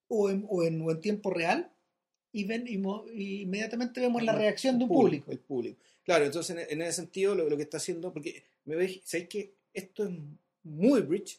o, 0.09 0.31
en, 0.31 0.45
o, 0.49 0.65
en, 0.65 0.81
o 0.83 0.91
en 0.91 1.01
tiempo 1.01 1.31
real 1.31 1.71
y, 2.33 2.43
ven, 2.45 2.65
y, 2.67 2.77
mo- 2.79 3.05
y 3.15 3.43
inmediatamente 3.43 4.01
vemos 4.01 4.21
la 4.25 4.33
El 4.33 4.39
reacción 4.39 4.79
de 4.79 4.85
un 4.85 4.91
público, 4.91 5.27
público. 5.27 5.33
El 5.33 5.39
público. 5.39 5.79
Claro, 6.05 6.25
entonces 6.25 6.57
en, 6.57 6.67
en 6.81 6.83
ese 6.83 6.95
sentido 7.03 7.35
lo, 7.37 7.49
lo 7.49 7.57
que 7.57 7.63
está 7.63 7.77
haciendo, 7.77 8.13
porque 8.13 8.43
me 8.65 8.75
veis, 8.75 9.01
¿sabéis 9.05 9.29
que 9.29 9.53
esto 9.73 10.05
es 10.05 10.11
muy 10.65 11.03
bridge? 11.03 11.39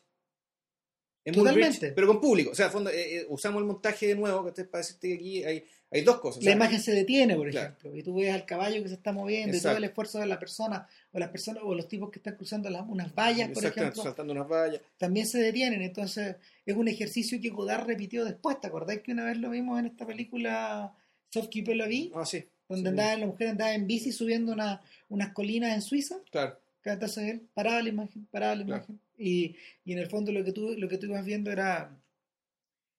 Totalmente. 1.31 1.77
Woolwich, 1.77 1.95
pero 1.95 2.07
con 2.07 2.19
público. 2.19 2.51
O 2.51 2.55
sea, 2.55 2.65
a 2.65 2.69
fondo, 2.69 2.89
eh, 2.89 3.19
eh, 3.19 3.25
usamos 3.29 3.61
el 3.61 3.65
montaje 3.67 4.07
de 4.07 4.15
nuevo 4.15 4.51
que 4.53 4.63
para 4.65 4.79
decirte 4.83 5.07
que 5.07 5.13
aquí 5.15 5.43
hay, 5.45 5.63
hay 5.89 6.01
dos 6.01 6.19
cosas. 6.19 6.43
La 6.43 6.51
imagen 6.51 6.81
se 6.81 6.91
detiene, 6.91 7.35
por 7.35 7.49
Claro. 7.49 7.67
ejemplo, 7.67 7.95
y 7.95 8.03
tú 8.03 8.15
ves 8.15 8.33
al 8.33 8.45
caballo 8.45 8.83
que 8.83 8.89
se 8.89 8.95
está 8.95 9.13
moviendo 9.13 9.55
y 9.55 9.61
todo 9.61 9.77
el 9.77 9.83
esfuerzo 9.85 10.19
de 10.19 10.25
la 10.25 10.37
persona 10.39 10.85
o 11.13 11.19
las 11.19 11.29
personas 11.29 11.63
o 11.65 11.73
los 11.75 11.87
tipos 11.87 12.09
que 12.11 12.19
están 12.19 12.35
cruzando 12.35 12.69
las, 12.69 12.83
unas 12.89 13.13
vallas, 13.15 13.49
por 13.51 13.63
ejemplo, 13.65 14.03
saltando 14.03 14.33
unas 14.33 14.49
vallas. 14.49 14.81
también 14.97 15.25
se 15.25 15.37
detienen. 15.39 15.81
Entonces, 15.81 16.35
es 16.65 16.75
un 16.75 16.87
ejercicio 16.89 17.39
que 17.39 17.49
Godard 17.49 17.85
repitió 17.87 18.25
después. 18.25 18.59
¿Te 18.59 18.67
acordás 18.67 18.99
que 18.99 19.11
una 19.13 19.23
vez 19.23 19.37
lo 19.37 19.49
vimos 19.49 19.79
en 19.79 19.85
esta 19.85 20.05
película 20.05 20.93
Soft 21.29 21.47
Keep 21.49 21.69
la 21.69 21.87
Vi? 21.87 22.11
Ah, 22.15 22.25
sí. 22.25 22.43
Donde 22.67 22.83
sí, 22.83 22.87
andaba, 22.89 23.15
la 23.17 23.25
mujer 23.27 23.47
andaba 23.49 23.73
en 23.73 23.87
bici 23.87 24.11
subiendo 24.11 24.51
una- 24.51 24.81
unas 25.09 25.31
colinas 25.33 25.73
en 25.73 25.81
Suiza. 25.81 26.15
Claro. 26.31 26.57
Entonces 26.85 27.29
él 27.29 27.49
paraba 27.53 27.81
la 27.81 27.89
imagen, 27.89 28.25
paraba 28.27 28.55
la 28.55 28.65
Claro. 28.65 28.83
imagen. 28.85 28.99
Y, 29.17 29.55
y 29.85 29.93
en 29.93 29.99
el 29.99 30.07
fondo 30.07 30.31
lo 30.31 30.43
que 30.43 30.51
tú, 30.51 30.73
lo 30.77 30.87
que 30.89 30.97
tú 30.97 31.05
ibas 31.07 31.25
viendo 31.25 31.51
era, 31.51 31.97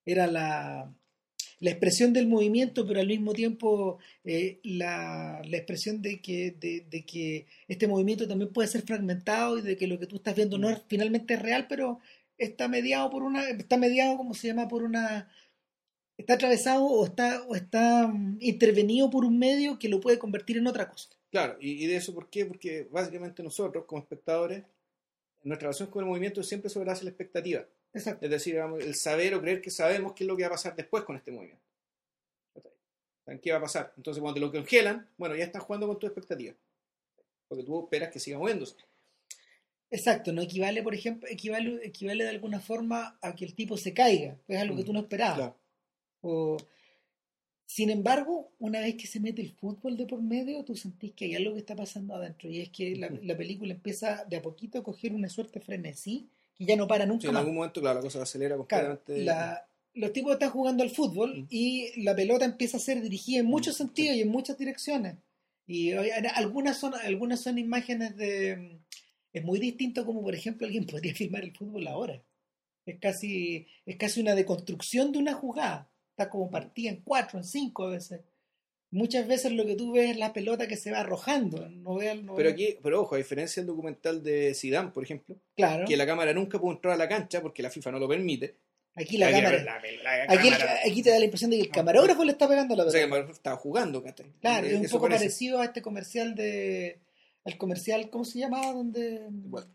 era 0.05 0.27
la, 0.27 0.95
la 1.61 1.71
expresión 1.71 2.13
del 2.13 2.27
movimiento, 2.27 2.87
pero 2.87 3.01
al 3.01 3.07
mismo 3.07 3.33
tiempo 3.33 3.99
eh, 4.25 4.61
la, 4.65 5.43
la 5.45 5.57
expresión 5.57 6.03
de 6.03 6.21
que, 6.21 6.53
de, 6.53 6.87
de 6.91 7.05
que 7.07 7.47
este 7.69 7.89
movimiento 7.89 8.29
también 8.29 8.53
puede 8.53 8.69
ser 8.69 8.83
fragmentado 8.83 9.59
y 9.59 9.63
de 9.63 9.77
que 9.77 9.87
lo 9.87 9.99
que 9.99 10.07
tú 10.07 10.17
estás 10.17 10.35
viendo 10.37 10.59
no 10.59 10.71
es 10.71 10.83
finalmente 10.89 11.37
real, 11.37 11.67
pero 11.69 12.01
está 12.39 12.69
mediado 12.69 13.11
por 13.11 13.23
una, 13.23 13.49
está 13.49 13.77
mediado, 13.77 14.17
como 14.17 14.35
se 14.35 14.49
llama, 14.49 14.69
por 14.69 14.83
una 14.83 15.29
está 16.17 16.35
atravesado 16.35 16.85
o 16.85 17.05
está, 17.07 17.43
o 17.45 17.55
está 17.55 18.09
mm, 18.09 18.39
intervenido 18.41 19.11
por 19.11 19.25
un 19.25 19.39
medio 19.39 19.79
que 19.79 19.89
lo 19.89 20.01
puede 20.01 20.19
convertir 20.19 20.57
en 20.59 20.67
otra 20.67 20.89
cosa. 20.91 21.09
Claro, 21.35 21.57
y, 21.59 21.83
y 21.83 21.89
de 21.89 21.97
eso, 21.97 22.15
¿por 22.15 22.31
qué? 22.31 22.47
Porque 22.47 22.87
básicamente 22.93 23.43
nosotros, 23.43 23.87
como 23.87 24.01
espectadores, 24.01 24.63
nuestra 25.43 25.67
relación 25.67 25.91
con 25.91 26.05
el 26.05 26.09
movimiento 26.09 26.45
siempre 26.45 26.71
sobre 26.71 26.87
la 26.87 26.93
expectativa. 26.93 27.67
Exacto. 27.93 28.25
Es 28.25 28.31
decir, 28.31 28.55
el 28.55 28.95
saber 28.95 29.35
o 29.35 29.41
creer 29.41 29.61
que 29.61 29.73
sabemos 29.73 30.13
qué 30.13 30.23
es 30.23 30.29
lo 30.29 30.37
que 30.37 30.45
va 30.45 30.47
a 30.47 30.51
pasar 30.53 30.77
después 30.77 31.03
con 31.03 31.17
este 31.17 31.33
movimiento. 31.33 31.65
¿Saben 33.25 33.41
¿Qué 33.41 33.51
va 33.51 33.59
a 33.59 33.63
pasar? 33.63 33.93
Entonces, 33.97 34.21
cuando 34.21 34.35
te 34.35 34.47
lo 34.47 34.53
congelan, 34.53 35.11
bueno, 35.17 35.35
ya 35.35 35.43
están 35.43 35.63
jugando 35.63 35.89
con 35.89 35.99
tu 35.99 36.07
expectativa. 36.07 36.55
Porque 37.49 37.65
tú 37.65 37.83
esperas 37.83 38.13
que 38.13 38.21
siga 38.21 38.39
moviéndose. 38.39 38.77
Exacto, 39.91 40.33
no 40.33 40.41
equivale, 40.41 40.85
por 40.85 40.95
ejemplo, 40.95 41.29
equivale, 41.29 41.85
equivale 41.85 42.23
de 42.23 42.31
alguna 42.31 42.61
forma 42.61 43.19
a 43.21 43.35
que 43.35 43.45
el 43.45 43.57
tipo 43.57 43.77
se 43.77 43.93
caiga, 43.93 44.39
que 44.47 44.55
es 44.55 44.61
algo 44.61 44.77
que 44.77 44.83
Mm, 44.83 44.87
tú 44.87 44.93
no 44.93 45.01
esperabas. 45.01 45.37
Claro. 45.37 45.57
O, 46.21 46.57
sin 47.75 47.91
embargo, 47.91 48.53
una 48.61 48.79
vez 48.79 48.95
que 48.95 49.09
se 49.09 49.19
mete 49.19 49.43
el 49.43 49.51
fútbol 49.51 49.97
de 49.97 50.07
por 50.07 50.23
medio, 50.23 50.63
tú 50.65 50.77
sentís 50.77 51.13
que 51.13 51.25
hay 51.25 51.35
algo 51.35 51.55
que 51.55 51.59
está 51.59 51.75
pasando 51.75 52.15
adentro, 52.15 52.49
y 52.49 52.61
es 52.61 52.69
que 52.71 52.95
la, 52.95 53.37
película 53.37 53.73
empieza 53.75 54.25
de 54.27 54.37
a 54.37 54.43
poquito 54.43 54.79
a 54.79 54.85
coger 54.85 55.13
una 55.13 55.29
suerte 55.29 55.59
de 55.59 55.65
frenesí 55.65 56.29
que 56.57 56.67
ya 56.67 56.77
no 56.77 56.87
para 56.87 57.05
nunca 57.05 57.23
Sí, 57.23 57.27
en 57.27 57.33
más. 57.33 57.41
algún 57.41 57.57
momento, 57.57 57.81
claro, 57.81 57.97
la 57.97 58.03
cosa 58.03 58.19
se 58.19 58.23
acelera 58.23 58.55
Claro, 58.69 59.01
completamente. 59.01 59.25
la- 59.25 59.67
los 59.95 60.13
tipos 60.13 60.33
están 60.35 60.51
jugando 60.51 60.85
al 60.85 60.91
fútbol 60.91 61.41
Mm. 61.43 61.47
y 61.51 62.03
la 62.03 62.15
pelota 62.15 62.45
empieza 62.45 62.77
a 62.77 62.81
ser 62.81 63.01
dirigida 63.03 63.41
en 63.41 63.47
muchos 63.47 63.75
Mm, 63.75 63.79
sentidos 63.79 64.17
y 64.17 64.21
en 64.21 64.29
muchas 64.29 64.57
direcciones. 64.57 65.17
Y 65.67 65.91
algunas 65.93 66.79
son, 66.79 66.95
algunas 66.95 67.41
son 67.41 67.59
imágenes 67.59 68.17
de... 68.17 68.79
Es 69.33 69.43
muy 69.45 69.59
distinto 69.59 70.07
como, 70.07 70.23
por 70.23 70.35
ejemplo, 70.37 70.65
alguien 70.67 70.87
podría 71.03 71.13
filmar 71.15 71.43
el 71.43 71.57
fútbol 71.57 71.89
ahora. 71.89 72.23
Es 72.87 73.01
casi, 73.01 73.67
es 73.85 73.97
casi 73.97 74.21
una 74.21 74.37
deconstrucción 74.37 75.11
de 75.11 75.19
una 75.19 75.33
jugada. 75.35 75.91
Está 76.17 76.31
como 76.31 76.49
partida 76.49 76.91
en 76.91 77.01
cuatro, 77.03 77.39
en 77.41 77.45
cinco 77.45 77.89
veces. 77.89 78.21
Muchas 78.93 79.27
veces 79.27 79.51
lo 79.51 79.67
que 79.67 79.75
tú 79.75 79.91
ves 79.93 80.11
es 80.11 80.17
la 80.17 80.33
pelota 80.33 80.69
que 80.69 80.77
se 80.77 80.93
va 80.93 81.01
arrojando. 81.01 81.69
No 81.69 81.97
ve, 81.97 82.15
no 82.15 82.37
Pero 82.37 82.51
aquí, 82.51 82.77
pero 82.81 83.03
ojo, 83.03 83.17
a 83.17 83.19
diferencia 83.19 83.61
del 83.61 83.67
documental 83.67 84.23
de 84.23 84.55
Zidane, 84.55 84.91
por 84.91 85.03
ejemplo, 85.03 85.37
claro, 85.57 85.85
que 85.89 85.97
la 85.97 86.07
cámara 86.07 86.33
nunca 86.33 86.61
pudo 86.61 86.71
entrar 86.75 86.95
a 86.95 86.97
la 86.97 87.09
cancha 87.09 87.43
porque 87.43 87.63
la 87.65 87.71
FIFA 87.71 87.91
no 87.93 87.99
lo 87.99 88.09
permite. 88.09 88.59
aquí 88.95 89.17
la 89.19 89.27
Aquí, 89.27 89.41
cámara... 89.43 89.57
la- 89.65 89.81
la- 89.81 90.27
la 90.29 90.33
Aquí, 90.33 90.47
el- 90.47 90.53
cámara- 90.59 90.79
aquí 90.87 91.03
te 91.03 91.11
da 91.11 91.19
la 91.19 91.25
impresión 91.25 91.51
de 91.51 91.57
que 91.57 91.63
el 91.65 91.71
camarógrafo 91.71 92.25
le 92.25 92.31
está 92.31 92.47
pegando 92.47 92.77
la 92.77 92.85
o 92.85 92.91
sea, 92.91 92.93
pelota. 92.93 93.07
que 93.07 93.11
Maradona 93.11 93.33
estaba 93.35 93.57
jugando, 93.57 94.03
¿cachai? 94.05 94.31
Claro, 94.41 94.67
es 94.69 94.75
un 94.77 94.87
poco 94.87 95.03
parece. 95.07 95.25
parecido 95.25 95.61
a 95.61 95.65
este 95.65 95.83
comercial 95.83 96.37
de. 96.37 97.01
Al 97.45 97.59
comercial, 97.59 98.09
¿cómo 98.11 98.25
se 98.25 98.39
llamaba? 98.39 98.73
Donde. 98.73 99.29
Igual. 99.45 99.67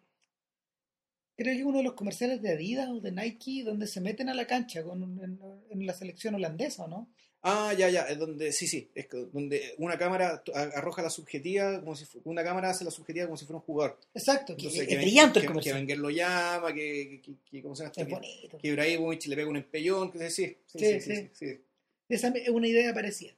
Creo 1.41 1.55
que 1.55 1.63
uno 1.63 1.77
de 1.77 1.85
los 1.85 1.93
comerciales 1.93 2.41
de 2.41 2.51
Adidas 2.51 2.89
o 2.89 2.99
de 2.99 3.11
Nike, 3.13 3.63
donde 3.63 3.87
se 3.87 4.01
meten 4.01 4.27
a 4.27 4.33
la 4.33 4.45
cancha 4.45 4.83
con, 4.83 5.01
en, 5.23 5.39
en 5.69 5.85
la 5.85 5.93
selección 5.93 6.35
holandesa, 6.35 6.85
¿no? 6.87 7.09
Ah, 7.41 7.73
ya, 7.77 7.89
ya, 7.89 8.01
es 8.01 8.17
donde, 8.19 8.51
sí, 8.51 8.67
sí, 8.67 8.91
es 8.93 9.07
donde 9.31 9.73
una 9.77 9.97
cámara 9.97 10.43
arroja 10.75 11.01
la 11.01 11.09
subjetiva, 11.09 11.79
como 11.79 11.95
si 11.95 12.05
una 12.25 12.43
cámara 12.43 12.69
hace 12.71 12.83
la 12.83 12.91
subjetiva 12.91 13.27
como 13.27 13.37
si 13.37 13.45
fuera 13.45 13.59
un 13.59 13.63
jugador. 13.63 13.97
Exacto, 14.13 14.47
que 14.57 14.63
Entonces, 14.63 14.87
que, 14.89 14.97
brillante 14.97 15.39
el 15.39 15.43
que- 15.43 15.47
que 15.47 15.47
comercial. 15.47 15.75
Wenger 15.77 15.97
lo 15.99 16.09
llama, 16.09 16.73
que, 16.73 17.21
que, 17.23 17.35
que- 17.49 17.61
¿cómo 17.61 17.73
se 17.77 17.83
llama 17.83 17.91
esto? 17.91 18.01
es 18.03 18.09
bonito. 18.09 18.57
que 18.57 18.67
Ibrahimovic 18.67 19.25
le 19.27 19.35
pega 19.37 19.47
un 19.49 19.55
empellón, 19.55 20.11
que 20.11 20.29
sí, 20.29 20.57
sí, 20.65 20.79
Sí, 20.79 20.85
sí, 20.85 20.99
sí, 20.99 21.15
sí, 21.15 21.29
sí. 21.47 21.61
Esa 22.09 22.27
es 22.27 22.49
una 22.49 22.67
idea 22.67 22.93
parecida. 22.93 23.31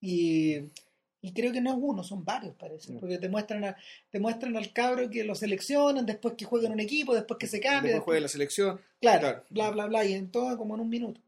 Y, 0.00 0.56
y 1.24 1.32
creo 1.32 1.52
que 1.52 1.60
no 1.60 1.70
es 1.70 1.76
uno, 1.80 2.02
son 2.02 2.24
varios, 2.24 2.54
parece. 2.56 2.92
Mm. 2.92 2.98
Porque 2.98 3.16
te 3.18 3.28
muestran, 3.28 3.64
a- 3.64 3.76
te 4.10 4.18
muestran 4.20 4.56
al 4.56 4.72
cabro 4.72 5.08
que 5.08 5.22
lo 5.24 5.34
seleccionan, 5.34 6.04
después 6.04 6.34
que 6.34 6.44
juega 6.44 6.66
en 6.66 6.72
un 6.74 6.80
equipo, 6.80 7.14
después 7.14 7.38
que 7.38 7.46
se 7.46 7.60
cambia. 7.60 7.92
Después 7.92 8.04
juega 8.04 8.18
en 8.18 8.22
la 8.24 8.28
selección. 8.28 8.80
Claro, 9.00 9.20
Claro. 9.20 9.44
bla, 9.50 9.70
bla, 9.70 9.86
bla, 9.86 10.04
y 10.04 10.12
en 10.14 10.30
todo 10.30 10.58
como 10.58 10.74
en 10.74 10.80
un 10.82 10.88
minuto. 10.90 11.20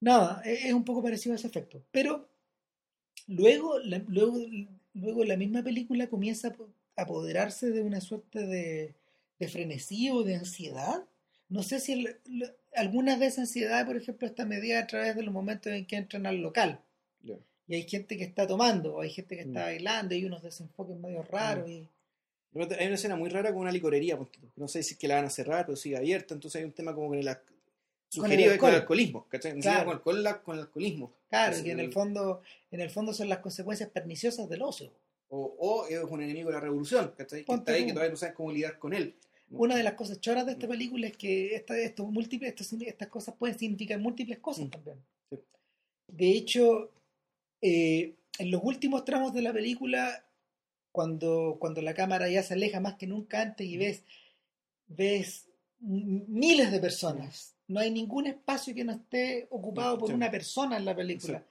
Nada, 0.00 0.42
e- 0.44 0.68
es 0.68 0.72
un 0.72 0.84
poco 0.84 1.02
parecido 1.02 1.34
a 1.34 1.36
ese 1.36 1.46
efecto. 1.48 1.82
Pero 1.90 2.28
luego 3.26 3.78
la, 3.80 3.98
luego, 4.08 4.38
luego 4.94 5.24
la 5.24 5.36
misma 5.36 5.62
película 5.62 6.06
comienza 6.08 6.48
a 6.48 6.52
po- 6.54 6.68
a 6.96 7.02
apoderarse 7.02 7.70
de 7.70 7.82
una 7.82 8.00
suerte 8.00 8.46
de, 8.46 8.94
de 9.38 9.48
frenesí 9.48 10.10
o 10.10 10.22
de 10.22 10.36
ansiedad. 10.36 11.04
No 11.48 11.62
sé 11.62 11.80
si 11.80 11.92
el- 11.92 12.16
algunas 12.74 13.18
de 13.20 13.26
esa 13.26 13.42
ansiedad, 13.42 13.84
por 13.86 13.96
ejemplo, 13.96 14.26
está 14.26 14.44
medida 14.44 14.78
a 14.80 14.86
través 14.86 15.14
de 15.16 15.22
los 15.22 15.32
momentos 15.34 15.72
en 15.72 15.86
que 15.86 15.96
entran 15.96 16.26
al 16.26 16.38
local. 16.38 16.80
Y 17.68 17.74
hay 17.74 17.82
gente 17.88 18.16
que 18.16 18.24
está 18.24 18.46
tomando, 18.46 18.96
o 18.96 19.00
hay 19.02 19.10
gente 19.10 19.36
que 19.36 19.42
está 19.42 19.60
Mm. 19.60 19.64
bailando, 19.64 20.14
y 20.14 20.24
unos 20.24 20.42
desenfoques 20.42 20.96
medio 20.96 21.22
raros. 21.22 21.68
Y, 21.68 21.86
Hay 22.54 22.86
una 22.86 22.94
escena 22.94 23.14
muy 23.14 23.28
rara 23.28 23.50
con 23.52 23.60
una 23.60 23.70
licorería, 23.70 24.16
tú. 24.16 24.26
no 24.56 24.66
sé 24.68 24.82
si 24.82 24.94
es 24.94 24.98
que 24.98 25.06
la 25.06 25.16
van 25.16 25.26
a 25.26 25.30
cerrar, 25.30 25.66
pero 25.66 25.76
sigue 25.76 25.96
abierta, 25.98 26.32
entonces 26.34 26.58
hay 26.58 26.64
un 26.64 26.72
tema 26.72 26.94
como 26.94 27.08
con 27.08 27.18
el, 27.18 27.28
sugerido 28.08 28.52
es 28.52 28.58
con 28.58 28.70
el 28.70 28.74
alcohol. 28.76 28.80
alcoholismo, 28.98 29.26
¿cachai? 29.28 29.60
Claro. 29.60 29.84
con, 29.84 29.90
el 29.92 29.96
alcohol, 29.98 30.22
la- 30.22 30.42
con 30.42 30.54
el 30.56 30.60
alcoholismo. 30.62 31.12
claro, 31.28 31.44
Entonces, 31.56 31.64
que 31.64 31.70
en 31.72 31.80
el 31.80 31.92
fondo, 31.92 32.42
en 32.70 32.80
el 32.80 32.90
fondo 32.90 33.12
son 33.12 33.28
las 33.28 33.38
consecuencias 33.40 33.90
perniciosas 33.90 34.48
del 34.48 34.62
ocio. 34.62 34.90
O, 35.28 35.54
o 35.58 35.86
es 35.88 36.02
un 36.02 36.22
enemigo 36.22 36.48
de 36.48 36.54
la 36.54 36.60
revolución, 36.60 37.12
¿cachai? 37.18 37.44
Que 37.44 37.52
está 37.52 37.72
ahí, 37.72 37.84
que 37.84 37.92
todavía 37.92 38.10
no 38.12 38.16
sabes 38.16 38.34
cómo 38.34 38.50
lidiar 38.50 38.78
con 38.78 38.94
él. 38.94 39.14
Una 39.50 39.76
de 39.76 39.82
las 39.82 39.92
cosas 39.92 40.18
choras 40.20 40.46
de 40.46 40.52
esta 40.52 40.66
película 40.66 41.06
es 41.06 41.16
que 41.18 41.54
esta, 41.54 41.76
estos 41.78 42.10
múltiples, 42.10 42.48
estos- 42.50 42.72
estas 42.80 43.08
cosas 43.08 43.34
pueden 43.38 43.58
significar 43.58 43.98
múltiples 43.98 44.38
cosas 44.38 44.66
Mm. 44.66 44.70
también. 44.70 44.96
Sí. 45.30 45.38
De 46.08 46.30
hecho, 46.30 46.90
eh, 47.60 48.14
en 48.38 48.50
los 48.50 48.62
últimos 48.62 49.04
tramos 49.04 49.32
de 49.34 49.42
la 49.42 49.52
película, 49.52 50.24
cuando, 50.92 51.56
cuando 51.60 51.82
la 51.82 51.94
cámara 51.94 52.28
ya 52.28 52.42
se 52.42 52.54
aleja 52.54 52.80
más 52.80 52.94
que 52.94 53.06
nunca 53.06 53.40
antes 53.42 53.66
y 53.66 53.76
ves, 53.76 54.02
ves 54.86 55.46
m- 55.82 56.24
miles 56.28 56.70
de 56.72 56.80
personas, 56.80 57.54
no 57.68 57.80
hay 57.80 57.90
ningún 57.90 58.26
espacio 58.26 58.74
que 58.74 58.84
no 58.84 58.92
esté 58.92 59.46
ocupado 59.50 59.98
por 59.98 60.08
Sí. 60.08 60.14
una 60.14 60.30
persona 60.30 60.76
en 60.76 60.84
la 60.84 60.96
película. 60.96 61.42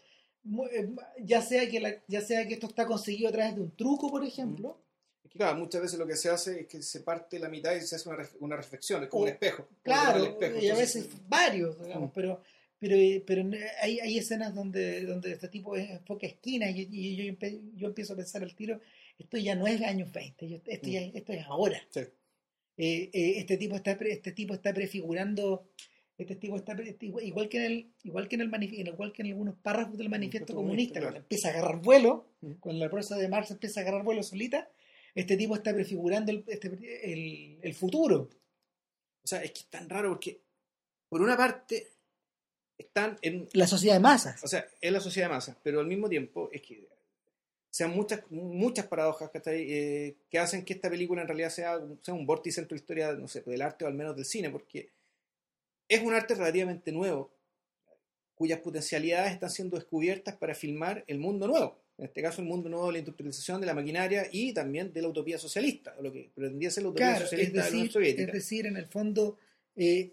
Eh, 0.71 0.89
Ya 1.23 1.41
sea, 1.41 1.69
que 1.69 1.79
la- 1.79 1.95
ya 2.07 2.21
sea 2.21 2.47
que 2.47 2.53
esto 2.55 2.67
está 2.67 2.85
conseguido 2.85 3.29
a 3.29 3.31
través 3.33 3.55
de 3.55 3.61
un 3.61 3.71
truco, 3.75 4.09
por 4.09 4.23
ejemplo, 4.25 4.77
Es 5.23 5.31
que, 5.31 5.39
claro, 5.39 5.57
muchas 5.57 5.81
veces 5.81 5.99
lo 5.99 6.07
que 6.07 6.15
se 6.15 6.29
hace 6.29 6.61
es 6.61 6.67
que 6.67 6.81
se 6.81 7.01
parte 7.01 7.37
la 7.37 7.49
mitad 7.49 7.75
y 7.75 7.81
se 7.81 7.97
hace 7.97 8.07
una, 8.07 8.25
una 8.39 8.55
reflexión, 8.55 9.03
es 9.03 9.09
como 9.09 9.23
O- 9.23 9.25
un 9.25 9.31
espejo. 9.33 9.67
Claro, 9.83 10.23
espejo, 10.23 10.57
y 10.57 10.69
a 10.69 10.75
veces 10.75 11.09
varios, 11.27 11.77
digamos, 11.83 12.09
Mm. 12.11 12.13
pero, 12.15 12.41
pero, 12.79 12.95
pero 13.25 13.49
hay, 13.81 13.99
hay 13.99 14.17
escenas 14.17 14.53
donde, 14.53 15.01
donde 15.05 15.31
este 15.31 15.47
tipo 15.49 15.75
enfoca 15.75 16.27
esquinas 16.27 16.75
y, 16.75 16.87
y 16.91 17.15
yo, 17.15 17.33
yo 17.75 17.87
empiezo 17.87 18.13
a 18.13 18.17
pensar 18.17 18.43
al 18.43 18.55
tiro, 18.55 18.79
esto 19.17 19.37
ya 19.37 19.55
no 19.55 19.65
es 19.67 19.81
años 19.81 20.11
20, 20.11 20.47
yo- 20.47 20.61
esto, 20.65 20.87
ya, 20.89 21.01
esto 21.01 21.33
es 21.33 21.43
ahora. 21.45 21.81
Sí. 21.89 22.01
Eh, 22.79 23.09
eh, 23.11 23.33
este 23.37 23.57
tipo 23.57 23.75
está 23.75 23.91
este 23.93 24.31
tipo 24.33 24.53
está 24.53 24.71
prefigurando 24.73 25.67
este 26.19 26.35
tipo 26.35 26.55
está 26.57 26.73
este- 26.73 27.07
igual, 27.07 27.49
que 27.49 27.57
en 27.57 27.63
el 27.71 27.91
igual 28.03 28.27
que 28.27 28.35
en 28.35 28.41
el 28.41 28.87
igual 28.87 29.13
que 29.13 29.21
en 29.23 29.27
algunos 29.29 29.55
párrafos 29.55 29.97
del 29.97 30.09
manifiesto 30.09 30.53
comunista 30.55 30.99
claro. 30.99 31.17
empieza 31.17 31.47
a 31.47 31.51
agarrar 31.51 31.81
vuelo 31.81 32.27
Mm. 32.41 32.51
cuando 32.59 32.85
la 32.85 32.91
prosa 32.91 33.17
de 33.17 33.27
Marx 33.29 33.49
empieza 33.49 33.79
a 33.79 33.83
agarrar 33.83 34.03
vuelo 34.03 34.21
solita 34.21 34.69
este 35.15 35.35
tipo 35.37 35.55
está 35.55 35.73
prefigurando 35.73 36.31
el, 36.31 36.43
este- 36.47 37.11
el, 37.11 37.57
el 37.63 37.73
futuro 37.73 38.29
O 39.23 39.27
sea, 39.27 39.43
es 39.43 39.51
que 39.51 39.59
es 39.61 39.67
tan 39.69 39.89
raro 39.89 40.09
porque, 40.09 40.39
por 41.09 41.21
una 41.21 41.35
parte, 41.35 41.93
están 42.77 43.17
en, 43.21 43.47
la 43.53 43.67
sociedad 43.67 43.95
de 43.95 43.99
masas 43.99 44.43
o 44.43 44.47
sea, 44.47 44.67
es 44.79 44.91
la 44.91 44.99
sociedad 44.99 45.29
de 45.29 45.35
masas, 45.35 45.57
pero 45.63 45.79
al 45.79 45.87
mismo 45.87 46.09
tiempo 46.09 46.49
es 46.51 46.61
que 46.61 46.87
sean 47.69 47.91
muchas 47.91 48.21
muchas 48.29 48.87
paradojas 48.87 49.29
¿cachai? 49.29 49.65
Eh, 49.71 50.15
que 50.29 50.39
hacen 50.39 50.63
que 50.63 50.73
esta 50.73 50.89
película 50.89 51.21
en 51.21 51.27
realidad 51.27 51.49
sea, 51.49 51.79
sea 52.01 52.13
un 52.13 52.25
vórtice 52.25 52.61
entre 52.61 52.75
la 52.75 52.81
historia, 52.81 53.13
no 53.13 53.27
sé, 53.27 53.41
del 53.41 53.61
arte 53.61 53.85
o 53.85 53.87
al 53.87 53.93
menos 53.93 54.15
del 54.15 54.25
cine, 54.25 54.49
porque 54.49 54.89
es 55.87 56.01
un 56.01 56.13
arte 56.13 56.35
relativamente 56.35 56.91
nuevo, 56.91 57.31
cuyas 58.35 58.59
potencialidades 58.59 59.33
están 59.33 59.49
siendo 59.49 59.77
descubiertas 59.77 60.35
para 60.35 60.53
filmar 60.53 61.03
el 61.07 61.19
mundo 61.19 61.47
nuevo. 61.47 61.79
En 61.97 62.05
este 62.05 62.21
caso, 62.21 62.41
el 62.41 62.47
mundo 62.47 62.69
nuevo 62.69 62.87
de 62.87 62.93
la 62.93 62.99
industrialización, 62.99 63.59
de 63.59 63.65
la 63.65 63.73
maquinaria 63.73 64.27
y 64.31 64.53
también 64.53 64.93
de 64.93 65.01
la 65.01 65.07
utopía 65.07 65.39
socialista, 65.39 65.95
lo 65.99 66.11
que 66.11 66.29
pretendía 66.35 66.69
ser 66.69 66.83
la 66.83 66.89
utopía 66.89 67.07
Claro, 67.07 67.23
es 67.23 67.29
socialista 67.31 67.53
de 67.53 67.57
la 67.57 67.67
Unión 67.69 67.81
decir, 67.81 67.93
Soviética. 67.93 68.27
es 68.27 68.33
decir, 68.33 68.65
en 68.67 68.77
el 68.77 68.85
fondo, 68.85 69.37
eh, 69.75 70.11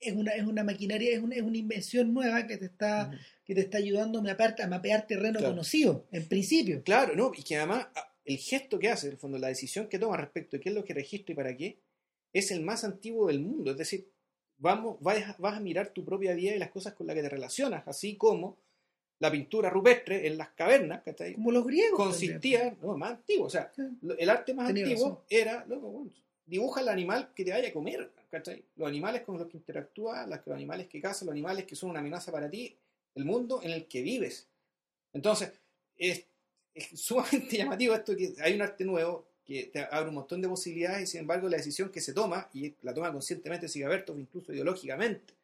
es 0.00 0.14
una, 0.14 0.32
es 0.32 0.44
una 0.46 0.64
maquinaria, 0.64 1.12
es 1.12 1.20
una, 1.22 1.34
es 1.36 1.42
una 1.42 1.58
invención 1.58 2.12
nueva 2.14 2.46
que 2.46 2.56
te 2.56 2.64
está, 2.66 3.10
que 3.44 3.54
te 3.54 3.60
está 3.60 3.78
ayudando 3.78 4.18
a 4.18 4.22
mapear, 4.22 4.56
a 4.62 4.66
mapear 4.66 5.06
terreno 5.06 5.38
Claro. 5.38 5.52
conocido, 5.54 6.06
en 6.12 6.26
principio. 6.28 6.82
Claro, 6.82 7.14
¿no? 7.16 7.32
Y 7.36 7.42
que 7.42 7.56
además 7.56 7.86
a- 7.94 8.06
el 8.24 8.36
gesto 8.38 8.78
que 8.78 8.88
hace, 8.88 9.06
en 9.08 9.12
el 9.14 9.18
fondo, 9.18 9.38
la 9.38 9.48
decisión 9.48 9.88
que 9.88 9.98
toma 9.98 10.16
respecto 10.16 10.56
de 10.56 10.60
qué 10.62 10.68
es 10.70 10.74
lo 10.74 10.84
que 10.84 10.94
registra 10.94 11.32
y 11.32 11.36
para 11.36 11.56
qué, 11.56 11.78
es 12.32 12.50
el 12.50 12.60
más 12.62 12.84
antiguo 12.84 13.26
del 13.28 13.40
mundo. 13.40 13.72
Es 13.72 13.76
decir, 13.76 14.08
vamos, 14.58 14.96
vas, 15.00 15.18
a- 15.28 15.36
vas 15.38 15.56
a 15.56 15.60
mirar 15.60 15.88
tu 15.90 16.04
propia 16.04 16.32
vida 16.34 16.54
y 16.54 16.58
las 16.58 16.70
cosas 16.70 16.94
con 16.94 17.06
las 17.06 17.16
que 17.16 17.22
te 17.22 17.28
relacionas, 17.28 17.86
así 17.88 18.16
como 18.16 18.58
la 19.18 19.30
pintura 19.30 19.68
rupestre 19.68 20.26
en 20.26 20.38
las 20.38 20.50
cavernas, 20.50 21.02
¿cachai? 21.02 21.34
Como 21.34 21.50
los 21.52 21.66
griegos. 21.66 21.98
consistía, 21.98 22.74
no, 22.80 22.96
más 22.96 23.10
antiguo, 23.12 23.46
o 23.46 23.50
sea, 23.50 23.70
Sí. 23.76 23.82
el 24.18 24.30
arte 24.30 24.54
más 24.54 24.68
Tenía 24.68 24.84
antiguo 24.84 25.08
razón. 25.10 25.24
era, 25.28 25.64
loco, 25.66 25.90
bueno, 25.90 26.10
dibuja 26.50 26.80
el 26.80 26.88
animal 26.88 27.32
que 27.34 27.44
te 27.44 27.52
vaya 27.52 27.68
a 27.68 27.72
comer, 27.72 28.10
¿cachai? 28.28 28.64
Los 28.76 28.88
animales 28.88 29.22
con 29.22 29.38
los 29.38 29.46
que 29.46 29.56
interactúas, 29.56 30.28
los 30.28 30.48
animales 30.48 30.88
que 30.88 31.00
cazas, 31.00 31.22
los 31.22 31.32
animales 31.32 31.64
que 31.64 31.76
son 31.76 31.90
una 31.90 32.00
amenaza 32.00 32.32
para 32.32 32.50
ti, 32.50 32.76
el 33.14 33.24
mundo 33.24 33.60
en 33.62 33.70
el 33.70 33.86
que 33.86 34.02
vives. 34.02 34.48
Entonces, 35.12 35.52
es, 35.96 36.24
es 36.74 36.88
sumamente 37.00 37.56
llamativo 37.56 37.94
esto 37.94 38.16
que 38.16 38.34
hay 38.42 38.54
un 38.54 38.62
arte 38.62 38.84
nuevo 38.84 39.28
que 39.44 39.64
te 39.64 39.80
abre 39.80 40.08
un 40.08 40.16
montón 40.16 40.40
de 40.40 40.48
posibilidades 40.48 41.02
y 41.02 41.06
sin 41.06 41.20
embargo 41.20 41.48
la 41.48 41.56
decisión 41.56 41.90
que 41.90 42.00
se 42.00 42.12
toma, 42.12 42.48
y 42.52 42.74
la 42.82 42.92
toma 42.92 43.12
conscientemente 43.12 43.68
Sigabertov, 43.68 44.18
incluso 44.18 44.52
ideológicamente, 44.52 45.34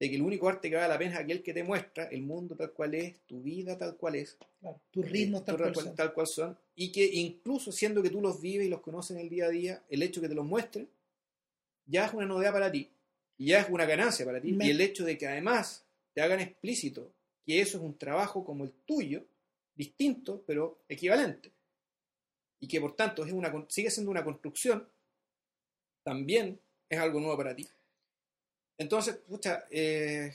de 0.00 0.08
que 0.08 0.16
el 0.16 0.22
único 0.22 0.48
arte 0.48 0.70
que 0.70 0.76
vale 0.76 0.88
la 0.88 0.98
pena 0.98 1.12
es 1.14 1.18
aquel 1.18 1.42
que 1.42 1.52
te 1.52 1.64
muestra 1.64 2.04
el 2.04 2.22
mundo 2.22 2.54
tal 2.54 2.72
cual 2.72 2.94
es, 2.94 3.18
tu 3.26 3.42
vida 3.42 3.76
tal 3.76 3.96
cual 3.96 4.14
es, 4.14 4.36
Claro, 4.60 4.80
tus 4.90 5.08
ritmos 5.10 5.44
tal 5.44 5.56
cual 5.58 5.74
son. 5.74 5.96
tal 5.96 6.12
cual 6.12 6.26
son, 6.26 6.58
y 6.76 6.92
que 6.92 7.04
incluso 7.04 7.72
siendo 7.72 8.02
que 8.02 8.10
tú 8.10 8.20
los 8.20 8.40
vives 8.40 8.66
y 8.66 8.70
los 8.70 8.80
conoces 8.80 9.16
en 9.16 9.22
el 9.22 9.28
día 9.28 9.46
a 9.46 9.50
día, 9.50 9.82
el 9.88 10.02
hecho 10.02 10.20
que 10.20 10.28
te 10.28 10.34
los 10.34 10.44
muestren 10.46 10.88
ya 11.86 12.06
es 12.06 12.14
una 12.14 12.26
novedad 12.26 12.52
para 12.52 12.70
ti, 12.70 12.88
y 13.38 13.46
ya 13.46 13.60
es 13.60 13.68
una 13.70 13.86
ganancia 13.86 14.24
para 14.26 14.40
ti, 14.40 14.52
Me- 14.52 14.66
y 14.66 14.70
el 14.70 14.80
hecho 14.80 15.04
de 15.04 15.16
que 15.16 15.26
además 15.26 15.84
te 16.12 16.20
hagan 16.20 16.40
explícito 16.40 17.12
que 17.44 17.60
eso 17.60 17.78
es 17.78 17.84
un 17.84 17.96
trabajo 17.96 18.44
como 18.44 18.64
el 18.64 18.72
tuyo, 18.84 19.24
distinto, 19.74 20.42
pero 20.46 20.78
equivalente, 20.88 21.50
y 22.60 22.68
que 22.68 22.80
por 22.80 22.94
tanto 22.94 23.24
es 23.24 23.32
una, 23.32 23.52
sigue 23.68 23.90
siendo 23.90 24.10
una 24.10 24.24
construcción, 24.24 24.86
también 26.02 26.58
es 26.88 26.98
algo 26.98 27.20
nuevo 27.20 27.36
para 27.36 27.54
ti. 27.54 27.66
Entonces, 28.78 29.16
pucha, 29.28 29.64
eh, 29.70 30.32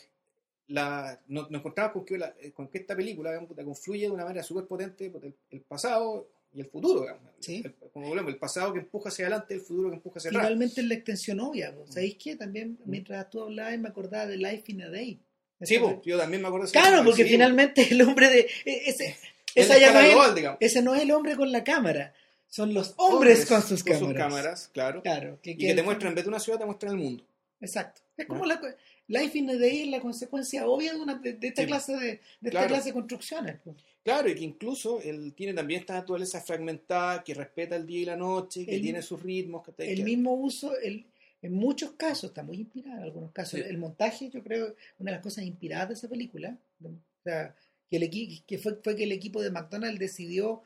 la, 0.68 1.20
nos, 1.28 1.50
nos 1.50 1.60
encontramos 1.60 1.94
con 1.94 2.06
que, 2.06 2.18
la- 2.18 2.36
eh, 2.39 2.52
con 2.52 2.68
que 2.68 2.80
esta 2.80 2.96
película 2.96 3.30
digamos, 3.32 3.48
puta, 3.50 3.64
confluye 3.64 4.02
de 4.06 4.12
una 4.12 4.26
manera 4.26 4.44
súper 4.44 4.66
potente 4.66 5.06
el, 5.06 5.34
el 5.52 5.62
pasado 5.62 6.28
y 6.54 6.60
el 6.60 6.68
futuro. 6.68 7.02
digamos. 7.02 7.32
Sí. 7.39 7.62
El- 7.66 7.74
como 7.91 8.08
volvemos, 8.10 8.32
el 8.34 8.39
pasado 8.39 8.74
que 8.74 8.80
empuja 8.80 9.10
hacia 9.10 9.26
adelante, 9.26 9.54
el 9.54 9.62
futuro 9.62 9.89
que 9.89 9.96
empuja 9.96 10.18
hacia 10.20 10.30
atrás. 10.30 10.44
Finalmente 10.46 10.82
es 10.82 10.88
la 10.88 10.94
extensión 10.96 11.39
obvia. 11.39 11.74
po. 11.76 11.86
Mm. 11.86 11.91
¿Sabéis 11.91 12.16
qué? 12.22 12.36
También 12.36 12.78
mientras 12.86 13.30
tú 13.30 13.41
hablabas 13.41 13.78
me 13.80 13.89
acordaba 13.89 14.28
de 14.28 14.38
Life 14.38 14.64
in 14.72 14.82
a 14.84 14.89
Day. 14.89 15.20
Sí, 15.62 15.80
po, 15.80 16.02
yo 16.04 16.18
también 16.18 16.41
me 16.41 16.48
acuerdo 16.50 16.66
de 16.68 16.74
Claro, 16.74 17.04
porque 17.06 17.24
sí, 17.24 17.30
finalmente 17.30 17.88
el 17.91 18.02
hombre 18.02 18.30
de... 18.30 18.39
e- 18.66 18.89
Ese, 18.89 19.16
esa 19.56 19.78
ya 19.78 19.94
no 19.94 20.00
es, 20.02 20.10
global, 20.12 20.58
ese 20.60 20.82
no 20.82 20.94
es 20.96 21.02
el 21.04 21.12
hombre 21.12 21.38
con 21.38 21.52
la 21.54 21.64
cámara. 21.64 22.14
Son 22.48 22.74
los 22.74 22.94
hombres, 22.98 23.46
con 23.48 23.64
sus 23.64 23.84
cámaras. 23.84 24.70
claro. 24.74 25.02
Claro. 25.02 25.39
Que, 25.41 25.52
Y 25.52 25.58
que 25.58 25.74
te 25.74 25.82
muestran, 25.82 26.10
en 26.12 26.16
vez 26.16 26.26
de 26.26 26.30
una 26.30 26.39
ciudad, 26.39 26.60
te 26.60 26.66
muestran 26.66 26.91
el 26.94 27.00
mundo. 27.00 27.26
Exacto. 27.62 28.02
Es 28.18 28.26
como 28.28 28.41
¿No? 28.41 28.45
la... 28.47 28.61
Life 29.07 29.38
in 29.38 29.49
a 29.49 29.55
Day 29.57 29.82
es 29.82 29.88
la 29.89 29.99
consecuencia 29.99 30.66
obvia 30.68 30.93
de, 30.93 30.99
una, 31.01 31.16
de, 31.16 31.34
de 31.34 31.47
esta 31.47 31.61
Sí. 31.64 31.68
clase 31.68 31.93
de, 31.93 31.99
de 31.99 32.11
esta 32.41 32.49
Claro. 32.51 32.68
clase 32.70 32.89
de 32.89 32.93
construcciones. 32.93 33.57
Claro, 34.03 34.30
y 34.30 34.36
que 34.36 34.43
incluso 34.43 35.01
él 35.01 35.34
tiene 35.36 35.53
también 35.53 35.82
esta 35.82 35.93
naturaleza 35.95 36.39
fragmentada, 36.41 37.24
que 37.24 37.34
respeta 37.34 37.76
el 37.76 37.86
día 37.86 38.01
y 38.01 38.05
la 38.05 38.16
noche, 38.16 38.66
que 38.66 38.76
El- 38.76 38.82
tiene 38.82 39.01
sus 39.01 39.22
ritmos. 39.22 39.64
Que, 39.66 39.91
el 39.91 39.97
que- 39.97 40.03
mismo 40.03 40.34
uso, 40.34 40.78
el, 40.80 41.05
en 41.41 41.53
muchos 41.53 41.91
casos, 41.93 42.30
está 42.30 42.43
muy 42.43 42.57
inspirada 42.57 42.97
en 42.97 43.03
algunos 43.03 43.32
casos. 43.32 43.59
Sí. 43.59 43.66
El 43.68 43.78
montaje, 43.78 44.30
yo 44.30 44.41
creo, 44.43 44.76
una 44.99 45.11
de 45.11 45.18
las 45.18 45.24
cosas 45.24 45.43
inspiradas 45.45 45.89
de 45.89 45.93
esa 45.95 46.07
película, 46.07 46.57
o 46.84 46.89
sea, 47.24 47.55
que, 47.89 47.97
el 47.97 48.09
que 48.45 48.57
fue, 48.57 48.76
fue 48.82 48.95
que 48.95 49.03
el 49.03 49.11
equipo 49.11 49.41
de 49.41 49.51
McDonald's 49.51 49.99
decidió 49.99 50.61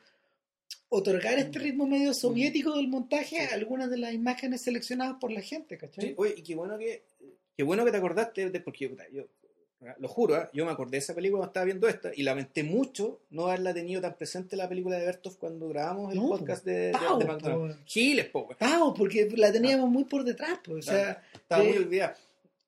otorgar 0.90 1.38
este 1.38 1.58
Mm. 1.58 1.62
ritmo 1.62 1.86
medio 1.86 2.14
soviético 2.14 2.74
del 2.76 2.88
montaje 2.88 3.40
a 3.40 3.54
algunas 3.54 3.90
de 3.90 3.98
las 3.98 4.14
imágenes 4.14 4.62
seleccionadas 4.62 5.16
por 5.20 5.30
la 5.32 5.42
gente, 5.42 5.76
¿cachai? 5.76 6.08
Sí, 6.08 6.14
oye, 6.16 6.34
y 6.36 6.42
qué 6.42 6.54
bueno 6.54 6.78
que, 6.78 7.02
qué 7.58 7.64
bueno 7.64 7.84
que 7.84 7.90
te 7.90 7.96
acordaste, 7.96 8.50
de, 8.50 8.60
porque 8.60 8.88
yo, 9.12 9.24
lo 9.98 10.06
juro, 10.06 10.36
¿eh? 10.36 10.48
yo 10.52 10.64
me 10.64 10.70
acordé 10.70 10.92
de 10.92 10.98
esa 10.98 11.12
película 11.12 11.38
cuando 11.38 11.50
estaba 11.50 11.64
viendo 11.64 11.88
esta 11.88 12.12
y 12.14 12.22
lamenté 12.22 12.62
mucho 12.62 13.22
no 13.30 13.48
haberla 13.48 13.74
tenido 13.74 14.00
tan 14.00 14.14
presente 14.14 14.54
la 14.54 14.68
película 14.68 14.96
de 14.96 15.06
Bertov 15.06 15.36
cuando 15.38 15.68
grabamos 15.68 16.12
el 16.12 16.20
No, 16.20 16.28
podcast 16.28 16.64
de, 16.64 16.72
de, 16.72 16.92
Pau, 16.92 17.18
de 17.18 17.26
po. 17.26 17.32
McDonald's. 17.32 17.78
Giles, 17.84 18.26
po. 18.26 18.48
Vamos, 18.60 18.94
porque 18.96 19.28
la 19.34 19.50
teníamos 19.50 19.90
muy 19.90 20.04
por 20.04 20.22
detrás, 20.22 20.60
pues, 20.64 20.86
o 20.86 20.92
sea, 20.92 21.20
Estaba 21.34 21.64
muy 21.64 21.76
olvidada. 21.78 22.16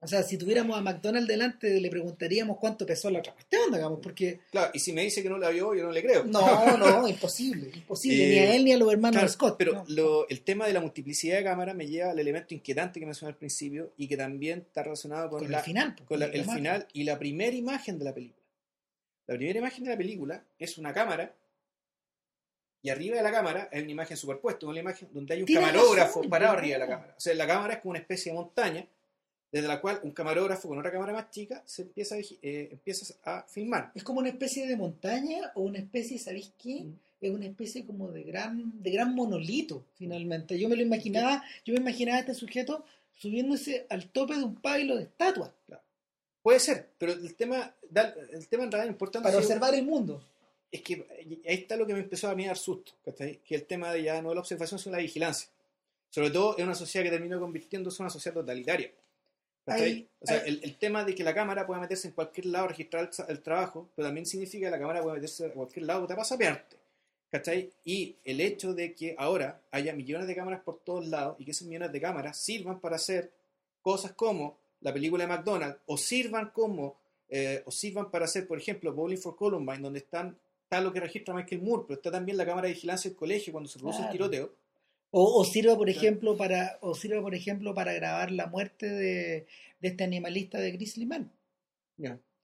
O 0.03 0.07
sea, 0.09 0.23
si 0.23 0.39
tuviéramos 0.39 0.79
a 0.79 0.81
McDonald's 0.81 1.29
delante 1.29 1.79
le 1.81 1.91
preguntaríamos 1.91 2.57
cuánto 2.59 2.87
pesó 2.87 3.11
la 3.11 3.19
otra 3.19 3.35
cuestión, 3.35 3.71
digamos, 3.71 4.01
porque 4.03 4.41
Claro, 4.51 4.71
y 4.73 4.79
si 4.79 4.93
me 4.95 5.03
dice 5.03 5.23
que 5.23 5.29
no 5.29 5.37
la 5.37 5.51
vio, 5.51 5.75
yo 5.75 5.83
no 5.85 5.93
le 5.93 6.03
creo. 6.03 6.25
no, 6.25 6.77
no, 6.79 7.07
imposible, 7.09 7.71
imposible, 7.75 8.25
Eh, 8.25 8.31
ni 8.31 8.39
a 8.39 8.55
él 8.55 8.65
ni 8.65 8.73
a 8.73 8.79
los 8.79 8.91
hermanos 8.91 9.17
Claro, 9.19 9.29
Scott. 9.29 9.57
pero 9.59 9.73
no. 9.75 9.85
lo- 9.89 10.29
el 10.29 10.41
tema 10.43 10.67
de 10.67 10.73
la 10.73 10.81
multiplicidad 10.81 11.37
de 11.37 11.45
cámaras 11.45 11.75
me 11.75 11.87
lleva 11.87 12.11
al 12.13 12.19
elemento 12.19 12.55
inquietante 12.55 12.99
que 12.99 13.05
mencioné 13.07 13.33
al 13.33 13.37
principio 13.39 13.93
y 13.99 14.09
que 14.09 14.17
también 14.17 14.61
está 14.61 14.83
relacionado 14.83 15.29
con, 15.29 15.41
con 15.41 15.51
la, 15.53 15.59
el 15.59 15.65
final, 15.65 15.95
pues, 15.95 16.09
con 16.09 16.19
la- 16.19 16.27
el 16.27 16.45
final 16.47 16.89
y 16.95 17.05
la 17.05 17.19
primera 17.19 17.55
imagen 17.55 17.99
de 17.99 18.05
la 18.07 18.15
película. 18.15 18.41
La 19.27 19.37
primera 19.37 19.59
imagen 19.59 19.85
de 19.85 19.91
la 19.91 19.97
película 19.99 20.45
es 20.59 20.79
una 20.79 20.93
cámara 20.95 21.35
y 22.83 22.89
arriba 22.89 23.17
de 23.19 23.23
la 23.23 23.31
cámara 23.31 23.69
hay 23.71 23.83
una 23.83 23.91
imagen 23.93 24.17
superpuesta, 24.17 24.67
una 24.67 24.81
imagen 24.81 25.09
donde 25.13 25.35
hay 25.35 25.43
un 25.43 25.47
camarógrafo 25.47 26.21
razón, 26.21 26.31
parado 26.31 26.55
arriba 26.57 26.75
de 26.75 26.79
la 26.79 26.87
cámara. 26.89 27.15
O 27.17 27.21
sea, 27.21 27.35
la 27.35 27.47
cámara 27.47 27.75
es 27.75 27.81
como 27.81 27.91
una 27.91 27.99
especie 27.99 28.33
de 28.33 28.39
montaña 28.39 28.87
desde 29.53 29.69
la 29.69 29.81
cual 29.81 30.01
un 30.03 30.13
camarógrafo 30.13 30.69
con 30.69 30.79
otra 30.79 30.93
cámara 30.93 31.13
más 31.13 31.31
chica 31.31 31.63
se 31.67 31.83
empieza 31.83 32.15
a, 32.15 32.19
eh, 32.19 32.69
empieza 32.73 33.15
a 33.25 33.43
filmar. 33.43 33.91
Es 33.95 34.05
como 34.05 34.21
una 34.21 34.29
especie 34.29 34.67
de 34.67 34.77
montaña 34.77 35.53
o 35.55 35.63
una 35.63 35.79
especie, 35.79 36.19
¿sabéis 36.19 36.53
qué? 36.59 36.85
Mm. 36.85 36.99
Es 37.21 37.31
una 37.31 37.47
especie 37.47 37.85
como 37.85 38.11
de 38.11 38.23
gran, 38.23 38.83
de 38.83 38.91
gran 38.91 39.15
monolito, 39.15 39.85
finalmente. 39.97 40.59
Yo 40.59 40.69
me 40.69 40.77
lo 40.77 40.83
imaginaba, 40.83 41.45
yo 41.65 41.75
me 41.75 41.81
imaginaba 41.81 42.19
a 42.19 42.21
este 42.21 42.35
sujeto 42.35 42.85
subiéndose 43.19 43.87
al 43.91 44.09
tope 44.09 44.37
de 44.37 44.45
un 44.45 44.55
pabilo 44.55 44.97
de 44.97 45.03
estatua 45.03 45.53
Puede 46.43 46.59
ser, 46.59 46.89
pero 46.97 47.13
el 47.13 47.35
tema, 47.35 47.75
el 48.33 48.49
tema 48.49 48.65
en 48.65 48.73
realidad 48.73 48.91
importante 48.91 49.29
para 49.29 49.37
observar 49.37 49.75
el 49.75 49.85
mundo. 49.85 50.23
es 50.73 50.81
que 50.81 51.07
ahí 51.47 51.55
está 51.55 51.77
lo 51.77 51.87
que 51.87 51.93
me 51.93 52.01
empezó 52.01 52.31
a 52.31 52.35
mí 52.35 52.47
dar 52.47 52.57
susto, 52.57 52.93
que 53.05 53.55
el 53.55 53.65
tema 53.65 53.93
de 53.93 54.05
ya 54.05 54.23
no 54.23 54.33
la 54.33 54.41
observación, 54.41 54.81
sino 54.81 54.97
la 54.97 55.03
vigilancia. 55.03 55.51
Sobre 56.09 56.31
todo 56.31 56.59
en 56.59 56.65
una 56.65 56.75
sociedad 56.75 57.05
que 57.05 57.11
terminó 57.11 57.39
convirtiéndose 57.39 58.03
en 58.03 58.05
una 58.05 58.11
sociedad 58.11 58.37
totalitaria. 58.37 58.91
O 60.21 60.27
sea, 60.27 60.39
el, 60.39 60.61
el 60.63 60.77
tema 60.79 61.05
de 61.05 61.15
que 61.15 61.23
la 61.23 61.35
cámara 61.35 61.67
pueda 61.67 61.81
meterse 61.81 62.09
en 62.09 62.15
cualquier 62.15 62.47
lado, 62.47 62.69
registrar 62.69 63.05
el, 63.05 63.11
tra- 63.11 63.27
el 63.29 63.41
trabajo, 63.41 63.91
pero 63.95 64.09
también 64.09 64.27
significa 64.27 64.67
que 64.67 64.71
la 64.71 64.79
cámara 64.79 65.03
puede 65.03 65.17
meterse 65.17 65.47
a 65.47 65.53
cualquier 65.53 65.87
lado, 65.87 66.07
te 66.07 66.15
pasa 66.17 66.35
a 66.35 66.39
pearte. 66.39 66.77
¿Cachai? 67.31 67.71
Y 67.85 68.17
el 68.25 68.41
hecho 68.41 68.75
de 68.75 68.93
que 68.95 69.15
ahora 69.17 69.61
haya 69.71 69.93
millones 69.95 70.27
de 70.27 70.35
cámaras 70.35 70.63
por 70.63 70.81
todos 70.81 71.07
lados 71.07 71.37
y 71.39 71.45
que 71.45 71.53
esos 71.53 71.67
millones 71.69 71.93
de 71.93 72.01
cámaras 72.01 72.37
sirvan 72.37 72.81
para 72.81 72.97
hacer 72.97 73.31
cosas 73.83 74.13
como 74.13 74.59
la 74.81 74.93
película 74.93 75.25
de 75.25 75.29
McDonald's 75.29 75.79
o 75.87 75.97
sirvan 75.97 76.51
como 76.51 76.99
eh, 77.29 77.63
o 77.67 77.71
sirvan 77.71 78.11
para 78.11 78.25
hacer, 78.25 78.49
por 78.49 78.59
ejemplo, 78.59 78.93
Bowling 78.93 79.19
for 79.19 79.37
Columbine, 79.37 79.79
donde 79.79 80.01
están 80.01 80.37
está 80.65 80.81
lo 80.81 80.93
que 80.93 80.99
registra 81.01 81.33
Michael 81.35 81.63
Moore, 81.63 81.85
pero 81.87 81.97
está 81.99 82.11
también 82.11 82.37
la 82.37 82.45
cámara 82.47 82.67
de 82.67 82.75
vigilancia 82.75 83.09
del 83.09 83.17
colegio 83.19 83.53
cuando 83.53 83.69
se 83.69 83.79
produce 83.79 83.99
Claro. 83.99 84.11
el 84.13 84.19
tiroteo. 84.19 84.55
O, 85.13 85.41
o 85.41 85.45
sirva, 85.45 85.77
por 85.77 85.89
ejemplo, 85.91 86.37
para, 86.37 86.79
o 86.83 86.95
sirva, 86.95 87.21
por 87.21 87.35
ejemplo, 87.35 87.75
para 87.75 87.93
grabar 87.93 88.31
la 88.31 88.47
muerte 88.47 88.89
de, 88.89 89.47
de 89.81 89.89
este 89.89 90.05
animalista 90.05 90.59
de 90.61 90.71
Grizzly 90.73 91.07
Man. 91.07 91.33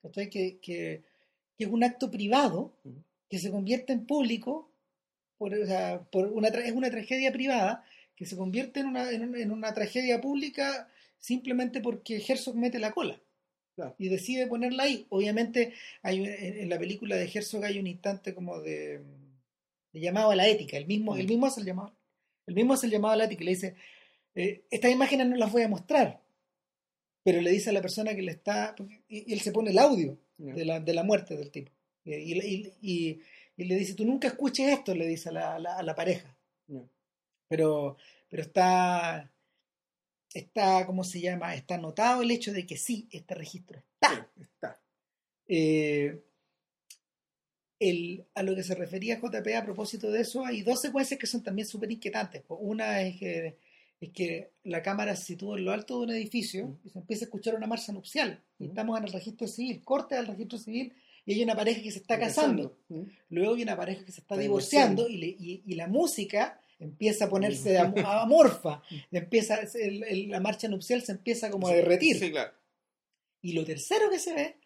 ¿cachai? 0.03 0.29
Que, 0.31 0.59
que, 0.59 1.03
que 1.57 1.65
es 1.65 1.71
un 1.71 1.85
acto 1.85 2.11
privado 2.11 2.73
que 3.31 3.39
se 3.39 3.51
convierte 3.51 3.93
en 3.93 4.07
público, 4.07 4.71
por, 5.39 5.55
o 5.55 5.67
sea, 5.67 6.03
por 6.11 6.27
una, 6.29 6.49
es 6.49 6.73
una 6.73 6.91
tragedia 6.91 7.33
privada 7.33 7.85
que 8.17 8.27
se 8.27 8.37
convierte 8.37 8.81
en 8.81 8.87
una, 8.87 9.11
en, 9.11 9.23
un- 9.29 9.37
en 9.37 9.51
una 9.51 9.73
tragedia 9.75 10.21
pública 10.21 10.89
simplemente 11.19 11.81
porque 11.81 12.23
Herzog 12.27 12.57
mete 12.57 12.79
la 12.79 12.93
cola 12.93 13.21
Claro. 13.75 13.95
y 13.99 14.09
decide 14.09 14.47
ponerla 14.47 14.85
ahí. 14.85 15.07
Obviamente 15.11 15.75
hay, 16.03 16.25
en, 16.25 16.69
la 16.71 16.79
película 16.79 17.15
de 17.17 17.31
Herzog 17.33 17.63
hay 17.65 17.79
un 17.79 17.87
instante 17.87 18.35
como 18.35 18.61
de, 18.61 19.01
de 19.93 20.01
llamado 20.01 20.31
a 20.31 20.37
la 20.37 20.49
ética, 20.49 20.79
el 20.79 20.87
mismo, 20.87 21.15
el 21.17 21.27
mismo 21.29 21.45
hace 21.47 21.61
el 21.61 21.67
llamado. 21.67 21.93
El 22.47 22.55
mismo 22.55 22.75
hace 22.75 22.87
el 22.87 22.93
llamado 22.93 23.15
a 23.15 23.17
la 23.17 23.25
ética 23.25 23.43
y 23.43 23.47
le 23.47 23.51
dice, 23.53 23.75
eh, 24.35 24.65
estas 24.71 24.91
imágenes 24.91 25.27
no 25.27 25.37
las 25.37 25.51
voy 25.53 25.63
a 25.63 25.69
mostrar, 25.69 26.23
pero 27.25 27.41
le 27.41 27.51
dice 27.51 27.71
a 27.71 27.73
la 27.73 27.81
persona 27.83 28.15
que 28.15 28.23
le 28.23 28.33
está, 28.33 28.75
y, 29.09 29.31
y 29.31 29.33
él 29.33 29.41
se 29.41 29.53
pone 29.53 29.71
el 29.71 29.79
audio 29.79 30.19
de 30.39 30.65
la, 30.65 30.81
de 30.81 30.95
la 30.95 31.03
muerte 31.03 31.37
del 31.37 31.51
tipo. 31.51 31.73
Y, 32.05 32.15
y- 32.15 32.73
y- 32.83 33.21
le 33.65 33.75
dice, 33.75 33.95
tú 33.95 34.05
nunca 34.05 34.29
escuches 34.29 34.69
esto, 34.71 34.95
le 34.95 35.07
dice 35.07 35.31
a 35.31 35.33
la, 35.33 35.55
a 35.55 35.59
la- 35.59 35.77
a 35.79 35.83
la 35.83 35.95
pareja. 35.95 36.37
Pero, 37.49 37.97
pero 38.29 38.43
está, 38.43 39.33
está, 40.35 40.85
¿cómo 40.87 41.05
se 41.05 41.21
llama? 41.21 41.55
Está 41.55 41.77
anotado 41.77 42.23
el 42.23 42.31
hecho 42.31 42.53
de 42.53 42.67
que 42.67 42.77
sí, 42.77 43.09
este 43.11 43.35
registro 43.35 43.79
está. 43.79 44.29
Sí, 44.37 44.43
está. 44.43 44.81
Eh, 45.49 46.23
el- 47.79 48.25
a 48.35 48.43
lo 48.43 48.55
que 48.55 48.63
se 48.63 48.75
refería 48.75 49.21
JP 49.21 49.55
a 49.57 49.65
propósito 49.65 50.11
de 50.11 50.21
eso, 50.23 50.45
hay 50.47 50.63
dos 50.63 50.81
secuencias 50.81 51.19
que 51.21 51.27
son 51.27 51.43
también 51.43 51.67
súper 51.69 51.91
inquietantes. 51.91 52.43
Una 52.49 53.03
es 53.03 53.17
que 53.19 53.57
es 53.99 54.11
que 54.11 54.51
la 54.65 54.83
cámara 54.83 55.17
se 55.17 55.25
sitúa 55.25 55.57
en 55.59 55.65
lo 55.65 55.73
alto 55.73 55.99
de 55.99 56.05
un 56.05 56.11
edificio 56.13 56.79
y 56.85 56.91
se 56.91 56.99
empieza 56.99 57.25
a 57.25 57.27
escuchar 57.29 57.55
una 57.55 57.67
marcha 57.67 57.93
nupcial. 57.93 58.43
Y 58.59 58.67
estamos 58.67 58.99
en 58.99 59.07
el 59.07 59.13
registro 59.13 59.47
civil, 59.49 59.83
corte 59.83 60.15
al 60.17 60.27
registro 60.27 60.59
civil 60.59 60.93
y 61.25 61.33
hay 61.33 61.43
una 61.43 61.57
pareja 61.57 61.81
que 61.83 61.91
se 61.91 62.01
está 62.01 62.19
casando. 62.19 62.77
Luego 63.31 63.55
hay 63.55 63.63
una 63.63 63.75
pareja 63.75 64.05
que 64.05 64.13
se 64.13 64.21
está 64.21 64.37
divorciando 64.37 65.09
y, 65.09 65.17
le- 65.17 65.27
y- 65.39 65.63
y 65.67 65.75
la 65.77 65.87
música 65.87 66.61
empieza 66.79 67.25
a 67.25 67.31
ponerse 67.31 67.79
am- 67.79 67.95
amorfa. 68.05 68.83
empieza, 69.11 69.61
el- 69.75 70.05
el- 70.05 70.29
la 70.29 70.41
marcha 70.41 70.69
nupcial 70.69 71.01
se 71.01 71.13
empieza 71.13 71.51
como 71.51 71.67
a 71.69 71.73
derretir. 71.73 72.19
Sí, 72.19 72.31
claro. 72.31 72.53
Y 73.41 73.53
lo 73.55 73.65
tercero 73.65 74.11
que 74.11 74.19
se 74.19 74.35
ve 74.35 74.57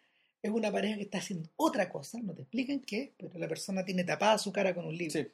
es 0.41 0.51
una 0.51 0.71
pareja 0.71 0.97
que 0.97 1.03
está 1.03 1.19
haciendo 1.19 1.49
otra 1.55 1.89
cosa, 1.89 2.19
no 2.21 2.33
te 2.33 2.41
explican 2.41 2.79
qué, 2.79 3.13
pero 3.17 3.37
la 3.37 3.47
persona 3.47 3.85
tiene 3.85 4.03
tapada 4.03 4.37
su 4.37 4.51
cara 4.51 4.73
con 4.73 4.85
un 4.85 4.97
libro. 4.97 5.13
Sí. 5.13 5.27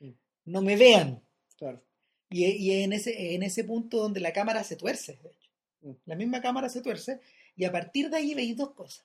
Mm. 0.00 0.10
No 0.46 0.62
me 0.62 0.76
vean. 0.76 1.22
claro. 1.56 1.82
Y, 2.32 2.44
y 2.46 2.82
en, 2.82 2.92
ese, 2.92 3.34
en 3.34 3.42
ese 3.42 3.64
punto 3.64 3.98
donde 3.98 4.20
la 4.20 4.32
cámara 4.32 4.62
se 4.62 4.76
tuerce, 4.76 5.18
de 5.22 5.30
hecho. 5.30 5.50
Mm. 5.82 5.92
La 6.06 6.16
misma 6.16 6.40
cámara 6.40 6.68
se 6.68 6.80
tuerce 6.80 7.20
y 7.56 7.64
a 7.64 7.72
partir 7.72 8.10
de 8.10 8.16
ahí 8.16 8.34
veis 8.34 8.56
dos 8.56 8.72
cosas. 8.72 9.04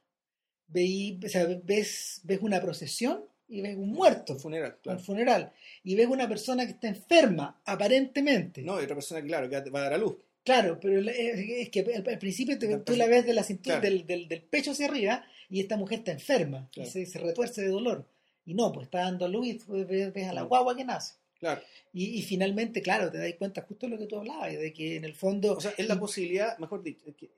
Veis, 0.67 1.23
o 1.23 1.29
sea, 1.29 1.47
ves, 1.63 2.21
ves 2.23 2.39
una 2.41 2.59
procesión 2.61 3.25
y 3.47 3.61
ves 3.61 3.75
un 3.75 3.89
muerto, 3.89 4.33
Un 4.33 4.39
funeral, 4.39 4.79
un 4.85 4.99
funeral. 4.99 5.51
Y 5.83 5.95
ves 5.95 6.07
una 6.07 6.27
persona 6.27 6.65
que 6.65 6.71
está 6.71 6.87
enferma, 6.87 7.61
aparentemente. 7.65 8.63
No, 8.63 8.79
y 8.79 8.83
otra 8.83 8.95
persona, 8.95 9.21
claro, 9.21 9.49
que 9.49 9.69
va 9.69 9.79
a 9.79 9.83
dar 9.83 9.93
a 9.93 9.97
luz. 9.97 10.15
Claro, 10.45 10.79
pero 10.79 11.01
la- 11.01 11.11
es 11.11 11.69
que 11.69 11.79
al, 12.07 12.19
principio 12.19 12.57
te- 12.57 12.77
tú 12.77 12.95
la 12.95 13.07
ves 13.07 13.25
de 13.25 13.33
la 13.33 13.43
cintura, 13.43 13.81
Claro. 13.81 13.93
del, 13.95 14.05
del- 14.07 14.27
del 14.29 14.41
pecho 14.43 14.71
hacia 14.71 14.85
arriba 14.87 15.25
y 15.49 15.59
esta 15.59 15.75
mujer 15.75 15.99
está 15.99 16.11
enferma 16.13 16.69
Claro. 16.71 16.87
y 16.87 16.91
se, 16.91 17.05
se 17.05 17.19
retuerce 17.19 17.61
de 17.63 17.67
dolor. 17.69 18.05
Y 18.45 18.53
no, 18.53 18.71
pues 18.71 18.85
está 18.85 18.99
dando 18.99 19.25
a 19.25 19.27
luz 19.27 19.47
y 19.47 19.59
ves, 19.67 20.13
ves 20.13 20.27
a 20.27 20.33
la 20.33 20.43
Mm. 20.43 20.47
guagua 20.47 20.77
que 20.77 20.85
nace. 20.85 21.15
Claro. 21.39 21.61
Y, 21.91 22.17
y 22.19 22.21
finalmente, 22.21 22.81
claro, 22.81 23.11
te 23.11 23.17
das 23.17 23.33
cuenta 23.33 23.61
justo 23.63 23.87
de 23.87 23.91
lo 23.93 23.97
que 23.97 24.05
tú 24.05 24.17
hablabas, 24.17 24.53
de 24.53 24.71
que 24.71 24.95
en 24.95 25.03
el 25.03 25.15
fondo... 25.15 25.57
O 25.57 25.59
sea, 25.61 25.73
es 25.77 25.87
la 25.87 25.99
posibilidad, 25.99 26.57
mejor 26.59 26.81
dicho, 26.83 27.09
es 27.09 27.15
que 27.15 27.29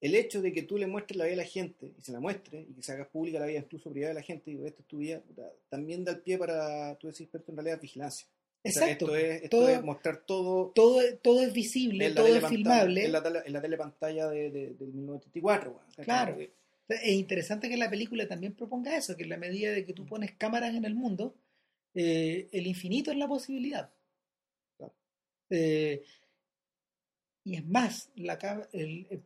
el 0.00 0.14
hecho 0.14 0.40
de 0.40 0.52
que 0.52 0.62
tú 0.62 0.78
le 0.78 0.86
muestres 0.86 1.16
la 1.16 1.24
vida 1.24 1.34
a 1.34 1.38
la 1.38 1.44
gente 1.44 1.92
y 1.98 2.02
se 2.02 2.12
la 2.12 2.20
muestres 2.20 2.66
y 2.70 2.72
que 2.72 2.82
se 2.84 2.92
haga 2.92 3.08
pública 3.08 3.40
la 3.40 3.46
vida 3.46 3.58
incluso 3.58 3.90
privada 3.90 4.14
de 4.14 4.20
la 4.20 4.22
gente 4.24 4.48
y 4.50 4.54
digo, 4.54 4.64
esto 4.66 4.82
es 4.82 4.86
tu 4.88 4.98
vida, 4.98 5.20
también 5.68 6.04
da 6.04 6.12
el 6.12 6.20
pie 6.20 6.38
para, 6.38 6.94
tú 6.98 7.08
decís, 7.08 7.22
experto 7.22 7.50
en 7.50 7.56
realidad, 7.56 7.80
vigilancia. 7.80 8.28
O 8.64 8.70
sea, 8.70 8.82
Exacto. 8.90 9.04
esto 9.06 9.16
es, 9.16 9.42
esto 9.44 9.56
todo, 9.58 9.68
es 9.68 9.82
mostrar 9.84 10.24
todo 10.26 10.72
todo, 10.74 11.00
todo 11.22 11.40
es 11.42 11.52
visible, 11.52 12.10
todo 12.10 12.26
es 12.26 12.44
filmable. 12.46 13.04
en 13.06 13.12
la, 13.12 13.22
en 13.46 13.52
la 13.52 13.60
telepantalla 13.62 14.28
de, 14.28 14.50
de- 14.50 14.74
del 14.74 14.92
1984. 14.92 15.70
weón. 15.70 15.82
¿cachai? 15.90 16.04
Claro. 16.04 16.34
Porque- 16.34 16.52
Es 16.88 17.12
interesante 17.12 17.68
que 17.68 17.76
la 17.76 17.88
película 17.90 18.26
también 18.26 18.54
proponga 18.54 18.96
eso, 18.96 19.16
que 19.16 19.22
en 19.24 19.28
la 19.28 19.36
medida 19.36 19.72
de 19.72 19.84
que 19.86 19.92
tú 19.92 20.04
pones 20.06 20.32
cámaras 20.36 20.74
en 20.74 20.84
el 20.84 20.94
mundo, 20.94 21.34
eh, 21.94 22.48
el 22.52 22.66
infinito 22.66 23.10
es 23.12 23.16
la 23.18 23.28
posibilidad. 23.28 23.90
Claro. 24.76 24.94
Eh, 25.50 26.02
y 27.44 27.56
es 27.56 27.66
más, 27.66 28.10
la, 28.16 28.68
el, 28.72 29.06
eh, 29.10 29.20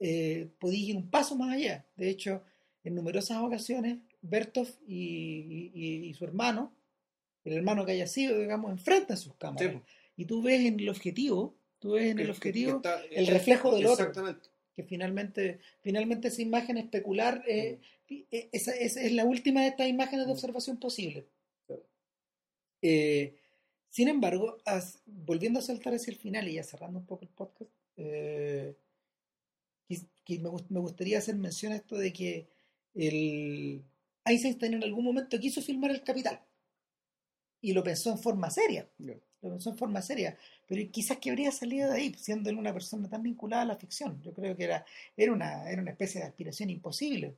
eh, 0.00 0.48
podéis 0.58 0.88
ir 0.88 0.96
un 0.96 1.08
paso 1.10 1.36
más 1.36 1.54
allá. 1.54 1.86
De 1.96 2.08
hecho, 2.10 2.42
en 2.84 2.94
numerosas 2.94 3.38
ocasiones, 3.38 3.98
Bertov 4.20 4.68
y, 4.86 5.70
y- 5.74 6.06
y 6.08 6.14
su 6.14 6.24
hermano, 6.24 6.74
el 7.44 7.52
hermano 7.54 7.84
que 7.84 7.92
haya 7.92 8.06
sido, 8.06 8.38
digamos, 8.38 8.70
enfrentan 8.70 9.16
sus 9.16 9.32
Sí, 9.32 9.38
cámaras. 9.38 9.82
Y 10.16 10.24
tú 10.26 10.42
ves 10.42 10.60
en 10.64 10.78
el 10.80 10.88
objetivo, 10.88 11.54
tú 11.78 11.92
ves 11.92 12.10
en 12.10 12.18
el 12.18 12.30
objetivo 12.30 12.80
que 12.82 12.88
está- 12.88 13.04
el 13.10 13.26
reflejo 13.26 13.74
del 13.74 13.86
otro. 13.86 14.04
Exactamente. 14.06 14.48
que 14.74 14.84
finalmente, 14.84 15.58
finalmente 15.82 16.28
esa 16.28 16.40
imagen 16.40 16.78
especular 16.78 17.44
eh, 17.46 17.78
eh, 18.08 18.48
esa, 18.52 18.72
esa 18.72 19.02
es 19.02 19.12
la 19.12 19.26
última 19.26 19.60
de 19.60 19.68
estas 19.68 19.86
imágenes 19.86 20.24
de 20.26 20.32
observación 20.32 20.78
posible. 20.78 21.26
Eh, 22.80 23.34
sin 23.90 24.08
embargo, 24.08 24.56
as- 24.64 25.00
volviendo 25.06 25.58
a 25.58 25.62
saltar 25.62 25.94
hacia 25.94 26.10
el 26.10 26.16
final 26.18 26.48
y 26.48 26.54
ya 26.54 26.64
cerrando 26.64 26.98
un 27.00 27.04
poco 27.06 27.22
el 27.24 27.28
podcast, 27.30 27.70
eh, 27.96 28.74
que 30.24 30.38
me, 30.38 30.48
gust- 30.48 30.68
me 30.70 30.80
gustaría 30.80 31.18
hacer 31.18 31.34
mención 31.36 31.72
a 31.72 31.76
esto 31.76 31.96
de 31.96 32.12
que 32.12 32.46
el 32.94 33.82
Eisenstein 34.24 34.74
en 34.74 34.84
algún 34.84 35.04
momento 35.04 35.38
quiso 35.38 35.60
filmar 35.62 35.90
el 35.90 36.02
capital 36.02 36.40
y 37.62 37.72
lo 37.72 37.82
pensó 37.82 38.10
en 38.10 38.18
forma 38.18 38.50
seria 38.50 38.86
Ya. 38.98 39.14
lo 39.40 39.50
pensó 39.50 39.70
en 39.70 39.78
forma 39.78 40.02
seria, 40.02 40.36
pero 40.68 40.82
quizás 40.90 41.16
que 41.18 41.30
habría 41.30 41.50
salido 41.50 41.90
de 41.90 41.96
ahí, 41.96 42.14
siendo 42.18 42.50
él 42.50 42.56
una 42.56 42.72
persona 42.72 43.08
tan 43.08 43.22
vinculada 43.22 43.62
a 43.62 43.66
la 43.66 43.76
ficción. 43.76 44.20
Yo 44.22 44.32
creo 44.34 44.54
que 44.56 44.64
era, 44.64 44.84
era, 45.16 45.32
una, 45.32 45.70
era 45.70 45.80
una 45.80 45.92
especie 45.92 46.20
de 46.20 46.26
aspiración 46.26 46.68
imposible. 46.70 47.34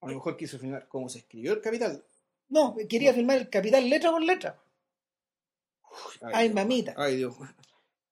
A 0.00 0.06
lo 0.06 0.14
mejor 0.14 0.36
quiso 0.36 0.58
filmar 0.58 0.86
cómo 0.88 1.08
se 1.08 1.18
escribió 1.18 1.52
el 1.52 1.60
capital. 1.60 2.02
No, 2.48 2.74
quería 2.88 3.12
filmar 3.12 3.36
el 3.38 3.48
capital 3.50 3.88
letra 3.90 4.10
por 4.10 4.22
letra. 4.22 4.58
Ay, 6.32 6.44
Dios. 6.48 6.54
mamita. 6.54 6.94
Ay, 6.96 7.16
Dios. 7.16 7.34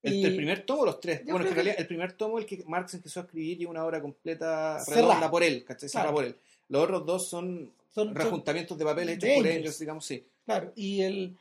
El, 0.03 0.15
Y- 0.15 0.25
el 0.25 0.37
primer 0.37 0.65
tomo, 0.65 0.85
los 0.85 1.01
tres. 1.01 1.21
Yo 1.21 1.33
Bueno, 1.33 1.45
en 1.47 1.49
que- 1.49 1.55
realidad 1.55 1.77
el 1.79 1.87
primer 1.87 2.13
tomo, 2.13 2.39
el 2.39 2.47
que 2.47 2.63
Marx 2.67 2.95
empezó 2.95 3.21
a 3.21 3.23
escribir, 3.25 3.59
lleva 3.59 3.71
una 3.73 3.85
obra 3.85 4.01
completa 4.01 4.79
Cerrada. 4.81 5.03
redonda 5.09 5.31
por 5.31 5.43
él, 5.43 5.65
¿cachai? 5.65 5.89
Cerrada 5.89 6.11
Claro. 6.11 6.15
por 6.17 6.25
él. 6.25 6.37
Los 6.69 6.85
otros 6.85 7.07
dos 7.07 7.29
son 7.29 7.73
Son- 7.91 8.09
son- 8.09 8.15
rejuntamientos 8.15 8.79
de 8.79 8.85
papel 8.85 9.09
hechos 9.09 9.31
por 9.37 9.47
ellos, 9.47 9.79
digamos, 9.79 10.05
sí. 10.07 10.25
Claro, 10.49 10.73
y 10.75 11.03
el, 11.03 11.37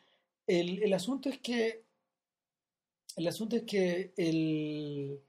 el, 0.48 0.84
el 0.84 0.92
asunto 0.94 1.30
es 1.30 1.38
que 1.40 1.86
el 3.18 3.28
asunto 3.28 3.56
es 3.58 3.64
que 3.64 4.14
el 4.16 5.22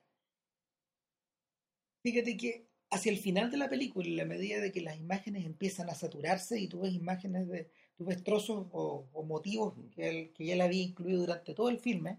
fíjate 2.02 2.36
que 2.36 2.66
hacia 2.90 3.12
el 3.12 3.18
final 3.18 3.50
de 3.52 3.56
la 3.58 3.68
película, 3.68 4.08
en 4.08 4.16
la 4.16 4.24
medida 4.24 4.60
de 4.60 4.72
que 4.72 4.80
las 4.80 4.96
imágenes 4.98 5.44
empiezan 5.46 5.90
a 5.90 5.94
saturarse 5.94 6.58
y 6.58 6.66
tú 6.68 6.80
ves 6.80 6.92
imágenes 6.94 7.46
de, 7.48 7.70
tú 7.96 8.04
ves 8.06 8.22
trozos 8.24 8.66
o, 8.72 9.08
o 9.12 9.22
motivos 9.24 9.74
que, 9.94 10.08
él- 10.08 10.32
que 10.32 10.46
ya 10.46 10.56
le 10.56 10.62
había 10.64 10.82
incluido 10.82 11.20
durante 11.20 11.54
todo 11.54 11.68
el 11.68 11.78
filme, 11.78 12.18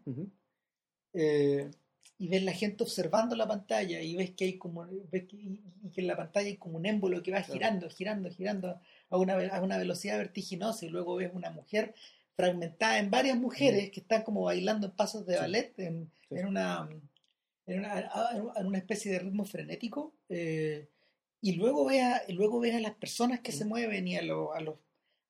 eh, 1.14 1.70
y 2.22 2.28
ves 2.28 2.44
la 2.44 2.52
gente 2.52 2.84
observando 2.84 3.36
la 3.36 3.48
pantalla 3.48 4.02
y 4.02 4.16
ves 4.16 4.32
que 4.32 4.44
hay 4.46 4.58
como 4.58 4.86
ves 5.12 5.24
que, 5.26 5.38
y, 5.38 5.64
y 5.84 5.90
que 5.90 6.02
en 6.02 6.08
la 6.08 6.18
pantalla 6.18 6.48
hay 6.48 6.58
como 6.58 6.78
un 6.78 6.86
émbolo 6.86 7.24
que 7.24 7.32
va 7.32 7.38
Claro. 7.40 7.54
girando, 7.54 7.90
girando, 7.90 8.30
girando 8.30 8.82
a 9.10 9.18
una, 9.18 9.36
a 9.48 9.62
una 9.62 9.78
velocidad 9.78 10.18
vertiginosa 10.18 10.86
y 10.86 10.90
luego 10.90 11.16
ves 11.16 11.32
una 11.34 11.50
mujer 11.50 11.96
fragmentada 12.36 13.00
en 13.00 13.10
varias 13.10 13.38
mujeres 13.38 13.90
que 13.92 14.02
están 14.02 14.24
como 14.24 14.42
bailando 14.44 14.88
en 14.88 14.94
pasos 14.94 15.26
de 15.26 15.38
ballet 15.38 15.74
en, 15.80 16.12
Sí. 16.30 16.36
en 16.38 16.46
una 16.48 16.88
en 17.66 17.80
una, 17.80 18.10
en 18.58 18.66
una 18.66 18.78
especie 18.78 19.12
de 19.12 19.20
ritmo 19.20 19.46
frenético 19.46 20.14
eh, 20.30 20.88
y 21.42 21.54
luego 21.54 21.86
ves 21.86 22.02
a, 22.04 22.22
luego 22.30 22.60
ves 22.60 22.76
a 22.76 22.80
las 22.80 22.96
personas 22.96 23.40
que 23.42 23.52
se 23.52 23.64
mueven 23.66 24.08
y 24.08 24.16
a, 24.18 24.22
lo- 24.24 24.54
a 24.54 24.60
los 24.60 24.76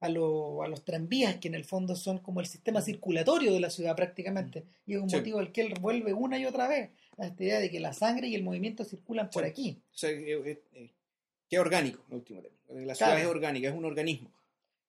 a, 0.02 0.10
lo- 0.10 0.64
a 0.64 0.68
los 0.68 0.84
tranvías 0.86 1.38
que 1.38 1.48
en 1.50 1.56
el 1.56 1.66
fondo 1.66 1.96
son 1.96 2.20
como 2.20 2.40
el 2.40 2.46
sistema 2.46 2.82
circulatorio 2.82 3.52
de 3.54 3.60
la 3.60 3.70
ciudad 3.70 3.96
prácticamente 3.96 4.64
y 4.86 4.94
es 4.96 5.02
un 5.02 5.10
Sí. 5.10 5.18
motivo 5.18 5.40
al 5.40 5.52
que 5.52 5.62
él 5.62 5.74
vuelve 5.80 6.14
una 6.14 6.38
y 6.40 6.46
otra 6.46 6.68
vez 6.68 6.92
a 7.18 7.26
esta 7.28 7.44
idea 7.44 7.60
de 7.60 7.70
que 7.70 7.80
la 7.80 7.92
sangre 7.94 8.28
y 8.28 8.36
el 8.36 8.44
movimiento 8.44 8.84
circulan 8.86 9.30
por 9.30 9.44
aquí 9.44 9.82
O 9.94 9.98
sea, 9.98 10.10
eh, 10.12 10.32
eh, 10.46 10.62
eh, 10.74 10.90
que 11.50 11.56
es 11.56 11.60
orgánico, 11.60 12.04
en 12.10 12.16
último 12.16 12.42
término. 12.42 12.60
La 12.86 12.96
ciudad 12.96 13.12
Claro. 13.12 13.20
es 13.20 13.28
orgánica, 13.28 13.68
es 13.70 13.74
un 13.76 13.86
organismo. 13.86 14.32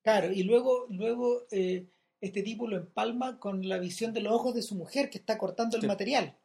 Claro, 0.02 0.30
y 0.32 0.42
luego, 0.44 0.86
luego 0.90 1.46
eh, 1.50 1.86
este 2.20 2.42
tipo 2.42 2.68
lo 2.68 2.76
empalma 2.76 3.38
con 3.40 3.66
la 3.68 3.78
visión 3.78 4.12
de 4.12 4.20
los 4.20 4.32
ojos 4.34 4.54
de 4.54 4.62
su 4.62 4.74
mujer 4.74 5.08
que 5.10 5.18
está 5.18 5.38
cortando 5.38 5.76
el 5.78 5.86
material. 5.86 6.36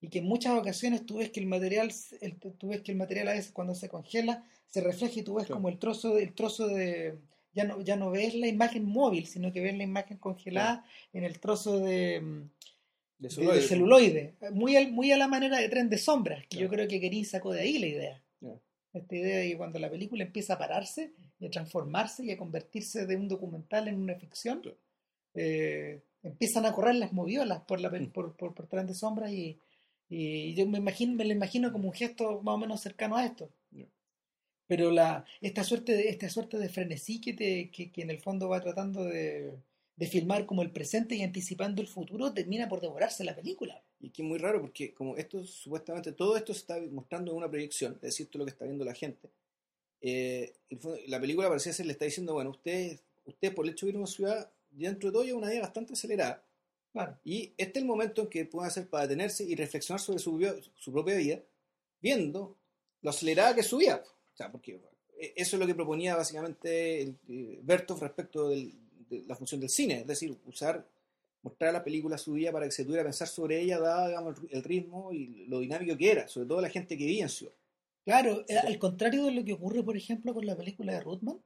Y 0.00 0.08
que 0.08 0.18
en 0.18 0.26
muchas 0.26 0.58
ocasiones 0.58 1.06
tú 1.06 1.16
ves 1.18 1.30
que 1.30 1.40
el 1.40 1.46
material, 1.46 1.90
el- 2.20 2.36
tú 2.36 2.68
ves 2.68 2.82
que 2.82 2.92
el 2.92 2.98
material 2.98 3.28
a 3.28 3.32
veces 3.32 3.50
cuando 3.52 3.74
se 3.74 3.88
congela 3.88 4.44
se 4.66 4.80
refleja 4.82 5.20
y 5.20 5.22
tú 5.22 5.34
ves 5.34 5.46
Claro. 5.46 5.56
como 5.56 5.68
el 5.70 5.78
trozo, 5.78 6.18
el 6.18 6.34
trozo 6.34 6.66
de 6.68 7.16
ya 7.54 7.64
no, 7.64 7.80
ya 7.80 7.96
no 7.96 8.10
ves 8.10 8.34
la 8.34 8.46
imagen 8.48 8.84
móvil, 8.84 9.26
sino 9.26 9.52
que 9.52 9.60
ves 9.60 9.76
la 9.76 9.84
imagen 9.84 10.16
congelada 10.18 10.84
en 11.12 11.24
el 11.24 11.38
trozo 11.40 11.78
de, 11.80 12.20
mm, 12.20 12.50
De 13.18 13.28
de- 13.28 13.30
celuloide. 13.30 13.60
de 13.60 13.68
celuloide. 13.68 14.34
Muy, 14.52 14.76
al- 14.76 14.92
muy 14.92 15.12
a 15.12 15.16
la 15.16 15.28
manera 15.28 15.58
de 15.58 15.68
tren 15.68 15.88
de 15.88 15.98
sombras, 15.98 16.46
que 16.48 16.58
yo 16.58 16.68
creo 16.68 16.88
que 16.88 17.00
Kerin 17.00 17.24
sacó 17.26 17.52
de 17.52 17.60
ahí 17.60 17.78
la 17.78 17.86
idea. 17.86 18.22
Esta 18.94 19.16
idea 19.16 19.38
de 19.38 19.56
cuando 19.56 19.78
la 19.78 19.88
película 19.90 20.22
empieza 20.22 20.54
a 20.54 20.58
pararse 20.58 21.12
y 21.40 21.46
a 21.46 21.50
transformarse 21.50 22.24
y 22.26 22.30
a 22.30 22.36
convertirse 22.36 23.06
de 23.06 23.16
un 23.16 23.26
documental 23.26 23.88
en 23.88 23.96
una 23.96 24.14
ficción, 24.16 24.60
eh, 25.34 26.02
empiezan 26.22 26.66
a 26.66 26.72
correr 26.72 26.96
las 26.96 27.12
moviolas 27.12 27.60
por, 27.62 27.80
la, 27.80 27.88
Mm. 27.88 28.08
por, 28.12 28.36
por, 28.36 28.54
por 28.54 28.66
tren 28.66 28.86
de 28.86 28.94
sombras 28.94 29.32
y, 29.32 29.58
y 30.10 30.54
yo 30.54 30.66
me 30.66 30.76
imagino, 30.78 31.14
me 31.14 31.24
lo 31.24 31.32
imagino 31.32 31.72
como 31.72 31.86
un 31.88 31.94
gesto 31.94 32.42
más 32.42 32.54
o 32.54 32.58
menos 32.58 32.80
cercano 32.82 33.16
a 33.16 33.24
esto. 33.24 33.48
Ya. 34.76 34.86
Pero 34.86 34.90
la, 34.90 35.24
esta, 35.40 35.64
suerte 35.64 35.92
de, 35.94 36.08
esta 36.08 36.28
suerte 36.28 36.58
de 36.58 36.68
frenesí 36.68 37.20
que, 37.20 37.32
te, 37.34 37.70
que, 37.70 37.90
que 37.90 38.02
en 38.02 38.10
el 38.10 38.20
fondo 38.20 38.48
va 38.48 38.60
tratando 38.60 39.04
de, 39.04 39.52
de 39.96 40.06
filmar 40.06 40.46
como 40.46 40.62
el 40.62 40.70
presente 40.70 41.14
y 41.14 41.22
anticipando 41.22 41.82
el 41.82 41.88
futuro 41.88 42.32
termina 42.32 42.68
por 42.68 42.80
devorarse 42.80 43.24
la 43.24 43.34
película. 43.34 43.82
Y 44.00 44.10
que 44.10 44.22
es 44.22 44.28
muy 44.28 44.38
raro 44.38 44.60
porque 44.60 44.92
como 44.94 45.16
esto 45.16 45.44
supuestamente, 45.44 46.12
todo 46.12 46.36
esto 46.36 46.52
se 46.54 46.60
está 46.60 46.80
mostrando 46.90 47.30
en 47.32 47.36
una 47.38 47.50
proyección, 47.50 47.94
es 47.96 48.00
decir, 48.02 48.28
todo 48.28 48.40
lo 48.40 48.44
que 48.46 48.52
está 48.52 48.64
viendo 48.64 48.84
la 48.84 48.94
gente. 48.94 49.28
eh, 50.00 50.52
el 50.70 50.78
fondo- 50.78 50.98
la 51.06 51.20
película 51.20 51.48
parecía 51.48 51.72
ser, 51.72 51.86
le 51.86 51.92
está 51.92 52.04
diciendo, 52.04 52.34
bueno, 52.34 52.50
usted, 52.50 52.98
usted 53.24 53.54
por 53.54 53.64
el 53.66 53.72
hecho 53.72 53.86
de 53.86 53.92
vivir 53.92 53.96
en 53.96 54.02
una 54.02 54.10
ciudad, 54.10 54.50
dentro 54.70 55.08
de 55.10 55.12
todo 55.12 55.24
lleva 55.24 55.38
una 55.38 55.50
vida 55.50 55.60
bastante 55.60 55.92
acelerada. 55.92 56.42
Claro. 56.92 57.18
Y 57.24 57.52
este 57.56 57.78
es 57.78 57.82
el 57.82 57.86
momento 57.86 58.22
en 58.22 58.28
que 58.28 58.44
pueden 58.46 58.68
hacer 58.68 58.88
para 58.88 59.04
detenerse 59.06 59.44
y 59.44 59.54
reflexionar 59.54 60.00
sobre 60.00 60.18
su, 60.18 60.40
su 60.76 60.92
propia 60.92 61.16
vida, 61.16 61.40
viendo 62.00 62.56
lo 63.02 63.10
acelerada 63.10 63.54
que 63.54 63.60
es 63.60 63.66
su 63.68 63.78
vida. 63.78 64.02
O 64.32 64.36
sea, 64.36 64.50
porque 64.50 64.80
eh, 65.18 65.32
eso 65.36 65.56
es 65.56 65.60
lo 65.60 65.66
que 65.66 65.74
proponía 65.74 66.16
básicamente 66.16 67.02
el, 67.02 67.16
eh, 67.28 67.60
Bertov 67.62 68.00
respecto 68.00 68.48
del- 68.48 68.72
de 69.08 69.22
la 69.26 69.36
función 69.36 69.60
del 69.60 69.68
cine, 69.70 70.00
es 70.00 70.06
decir, 70.06 70.36
usar 70.46 70.86
mostrar 71.42 71.72
la 71.72 71.82
película 71.82 72.16
subida 72.16 72.52
para 72.52 72.66
que 72.66 72.70
se 72.72 72.84
pudiera 72.84 73.02
pensar 73.02 73.26
sobre 73.26 73.60
ella, 73.60 73.80
dado 73.80 74.06
digamos, 74.06 74.36
el 74.50 74.62
ritmo 74.62 75.12
y 75.12 75.44
lo 75.46 75.58
dinámico 75.58 75.96
que 75.96 76.10
era, 76.12 76.28
sobre 76.28 76.46
todo 76.46 76.60
la 76.60 76.70
gente 76.70 76.96
que 76.96 77.04
vivía 77.04 77.24
en 77.24 77.28
ciudad. 77.28 77.52
Claro, 78.04 78.44
eh, 78.48 78.56
al 78.58 78.78
contrario 78.78 79.24
de 79.24 79.32
lo 79.32 79.44
que 79.44 79.52
ocurre, 79.54 79.82
por 79.82 79.96
ejemplo, 79.96 80.32
con 80.34 80.46
la 80.46 80.56
película 80.56 80.92
de 80.92 81.00
Ruthman, 81.00 81.38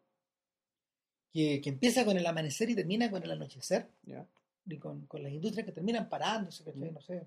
que, 1.33 1.61
que 1.63 1.69
empieza 1.71 2.05
con 2.05 2.17
el 2.17 2.27
amanecer 2.27 2.69
y 2.71 2.75
termina 2.75 3.11
con 3.11 3.23
el 3.23 3.31
anochecer, 3.31 3.89
¿ya? 4.05 4.27
y 4.67 4.77
con, 4.79 5.07
con 5.07 5.23
las 5.23 5.33
industrias 5.33 5.65
que 5.67 5.73
terminan 5.73 6.09
parándose, 6.09 6.63
¿cachai? 6.65 6.91
Mm. 6.91 6.95
No 6.95 7.01
sé, 7.01 7.27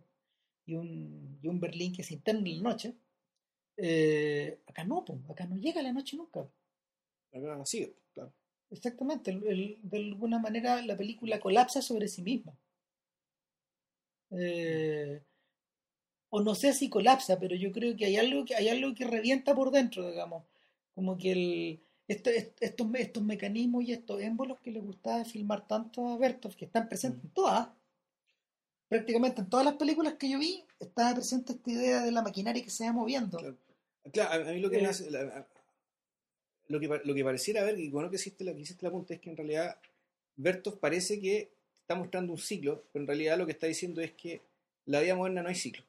y 0.65 0.76
un, 0.76 1.40
y 1.41 1.48
un 1.48 1.60
Berlín 1.60 1.94
que 1.94 2.03
se 2.03 2.14
interna 2.14 2.48
en 2.49 2.57
la 2.64 2.69
noche. 2.69 2.94
Eh, 3.81 4.60
acá 4.68 4.84
no, 4.84 5.03
po, 5.06 5.19
acá 5.30 5.45
no 5.45 5.56
llega 5.57 5.81
la 5.81 5.93
noche 5.93 6.18
nunca. 6.18 6.41
Acá 7.34 7.65
sigue, 7.65 7.93
claro. 8.14 8.31
Exactamente, 8.72 9.31
el- 9.31 9.47
el- 9.47 9.77
de 9.84 9.97
alguna 9.97 10.39
manera 10.39 10.81
la 10.84 10.95
película 10.97 11.39
colapsa 11.39 11.81
sobre 11.81 12.07
sí 12.07 12.22
misma. 12.22 12.53
Eh, 14.31 15.22
o 16.30 16.41
no 16.41 16.53
sé 16.56 16.73
si 16.73 16.89
colapsa, 16.89 17.39
pero 17.39 17.56
yo 17.56 17.72
creo 17.72 17.95
que 17.97 18.06
hay 18.06 18.18
algo 18.18 18.45
que 18.45 18.56
hay 18.56 18.69
algo 18.69 18.93
que 18.93 19.06
revienta 19.06 19.56
por 19.56 19.72
dentro, 19.72 20.07
digamos, 20.10 20.43
como 20.95 21.18
que 21.18 21.31
el, 21.31 21.80
esto- 22.07 22.30
est- 22.30 22.57
estos, 22.61 22.88
estos 22.95 23.23
mecanismos 23.23 23.84
y 23.85 23.93
estos 23.93 24.22
émbolos 24.22 24.60
que 24.60 24.72
le 24.72 24.80
gustaba 24.81 25.26
filmar 25.26 25.68
tanto 25.68 26.07
a 26.07 26.18
Bertov, 26.18 26.56
que 26.56 26.65
están 26.65 26.88
presentes 26.88 27.23
en 27.23 27.31
todas, 27.31 27.69
prácticamente 28.88 29.41
en 29.41 29.49
todas 29.49 29.65
las 29.65 29.76
películas 29.76 30.15
que 30.15 30.30
yo 30.30 30.39
vi, 30.39 30.64
estaba 30.80 31.14
presente 31.14 31.53
esta 31.53 31.72
idea 31.72 32.01
de 32.03 32.11
la 32.11 32.22
maquinaria 32.22 32.64
que 32.64 32.69
se 32.69 32.85
va 32.85 32.93
moviendo. 32.93 33.38
Claro. 33.38 33.57
Claro, 34.11 34.48
a 34.49 34.52
mí 34.52 34.60
lo 34.60 34.69
que 34.69 34.77
me 34.77 34.84
Eh. 34.84 34.88
hace. 34.88 35.11
la- 35.11 35.48
lo, 36.68 36.80
que, 36.80 36.88
lo 37.03 37.14
que 37.15 37.23
pareciera 37.23 37.64
ver, 37.64 37.80
y 37.80 37.90
bueno 37.90 38.10
que 38.10 38.18
hiciste 38.18 38.44
la, 38.44 38.53
que 38.53 38.61
hiciste 38.61 38.86
la 38.86 38.91
punta, 38.91 39.14
es 39.15 39.19
que 39.19 39.30
en 39.31 39.38
realidad 39.38 39.77
Bertov 40.36 40.80
parece 40.80 41.19
que 41.19 41.49
está 41.81 41.95
mostrando 41.95 42.31
un 42.31 42.38
ciclo, 42.38 42.84
pero 42.94 43.02
en 43.03 43.07
realidad 43.07 43.38
lo 43.38 43.45
que 43.48 43.53
está 43.53 43.65
diciendo 43.68 44.02
es 44.02 44.11
que 44.14 44.41
la 44.86 44.99
vida 45.02 45.15
moderna 45.15 45.41
no 45.41 45.49
hay 45.49 45.56
ciclo. 45.56 45.84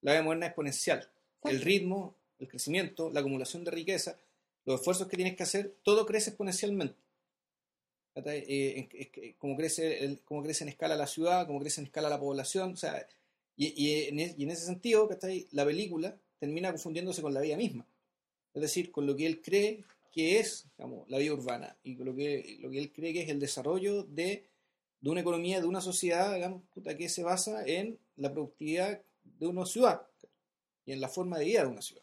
La 0.00 0.12
vida 0.12 0.22
moderna 0.22 0.46
es 0.46 0.50
exponencial. 0.50 1.08
El 1.44 1.60
ritmo, 1.60 2.14
el 2.38 2.46
crecimiento, 2.48 3.10
la 3.10 3.20
acumulación 3.20 3.64
de 3.64 3.72
riqueza, 3.72 4.16
los 4.64 4.78
esfuerzos 4.80 5.08
que 5.08 5.16
tienes 5.16 5.34
que 5.36 5.42
hacer, 5.42 5.74
todo 5.82 6.06
crece 6.06 6.30
exponencialmente. 6.30 6.94
Eh, 8.14 9.34
como, 9.38 9.56
crece 9.56 10.18
como 10.26 10.42
crece 10.42 10.64
en 10.64 10.68
escala 10.68 10.94
la 10.96 11.06
ciudad, 11.06 11.46
como 11.46 11.60
crece 11.60 11.80
en 11.80 11.86
escala 11.86 12.10
la 12.10 12.20
población, 12.20 12.74
o 12.74 12.76
sea, 12.76 13.06
y, 13.56 13.72
y 13.74 14.04
en, 14.08 14.50
ese 14.50 14.66
sentido, 14.66 15.08
la 15.52 15.64
película 15.64 16.16
termina 16.42 16.70
confundiéndose 16.72 17.22
con 17.22 17.32
la 17.32 17.40
vida 17.40 17.56
misma. 17.56 17.86
Es 18.52 18.62
decir, 18.62 18.90
con 18.90 19.06
lo 19.06 19.14
que 19.14 19.26
él 19.26 19.40
cree 19.40 19.84
que 20.12 20.40
es 20.40 20.66
digamos, 20.76 21.08
la 21.08 21.18
vida 21.18 21.34
urbana 21.34 21.76
y 21.84 21.94
con 21.94 22.06
lo 22.06 22.16
que, 22.16 22.58
lo 22.60 22.68
que 22.68 22.78
él 22.80 22.90
cree 22.92 23.12
que 23.12 23.22
es 23.22 23.28
el 23.28 23.38
desarrollo 23.38 24.02
de, 24.02 24.44
de 25.00 25.10
una 25.10 25.20
economía, 25.20 25.60
de 25.60 25.68
una 25.68 25.80
sociedad 25.80 26.34
digamos, 26.34 26.62
puta, 26.74 26.96
que 26.96 27.08
se 27.08 27.22
basa 27.22 27.64
en 27.64 27.96
la 28.16 28.32
productividad 28.32 29.00
de 29.38 29.46
una 29.46 29.64
ciudad 29.66 30.02
y 30.84 30.90
en 30.90 31.00
la 31.00 31.08
forma 31.08 31.38
de 31.38 31.44
vida 31.44 31.62
de 31.62 31.68
una 31.68 31.80
ciudad. 31.80 32.02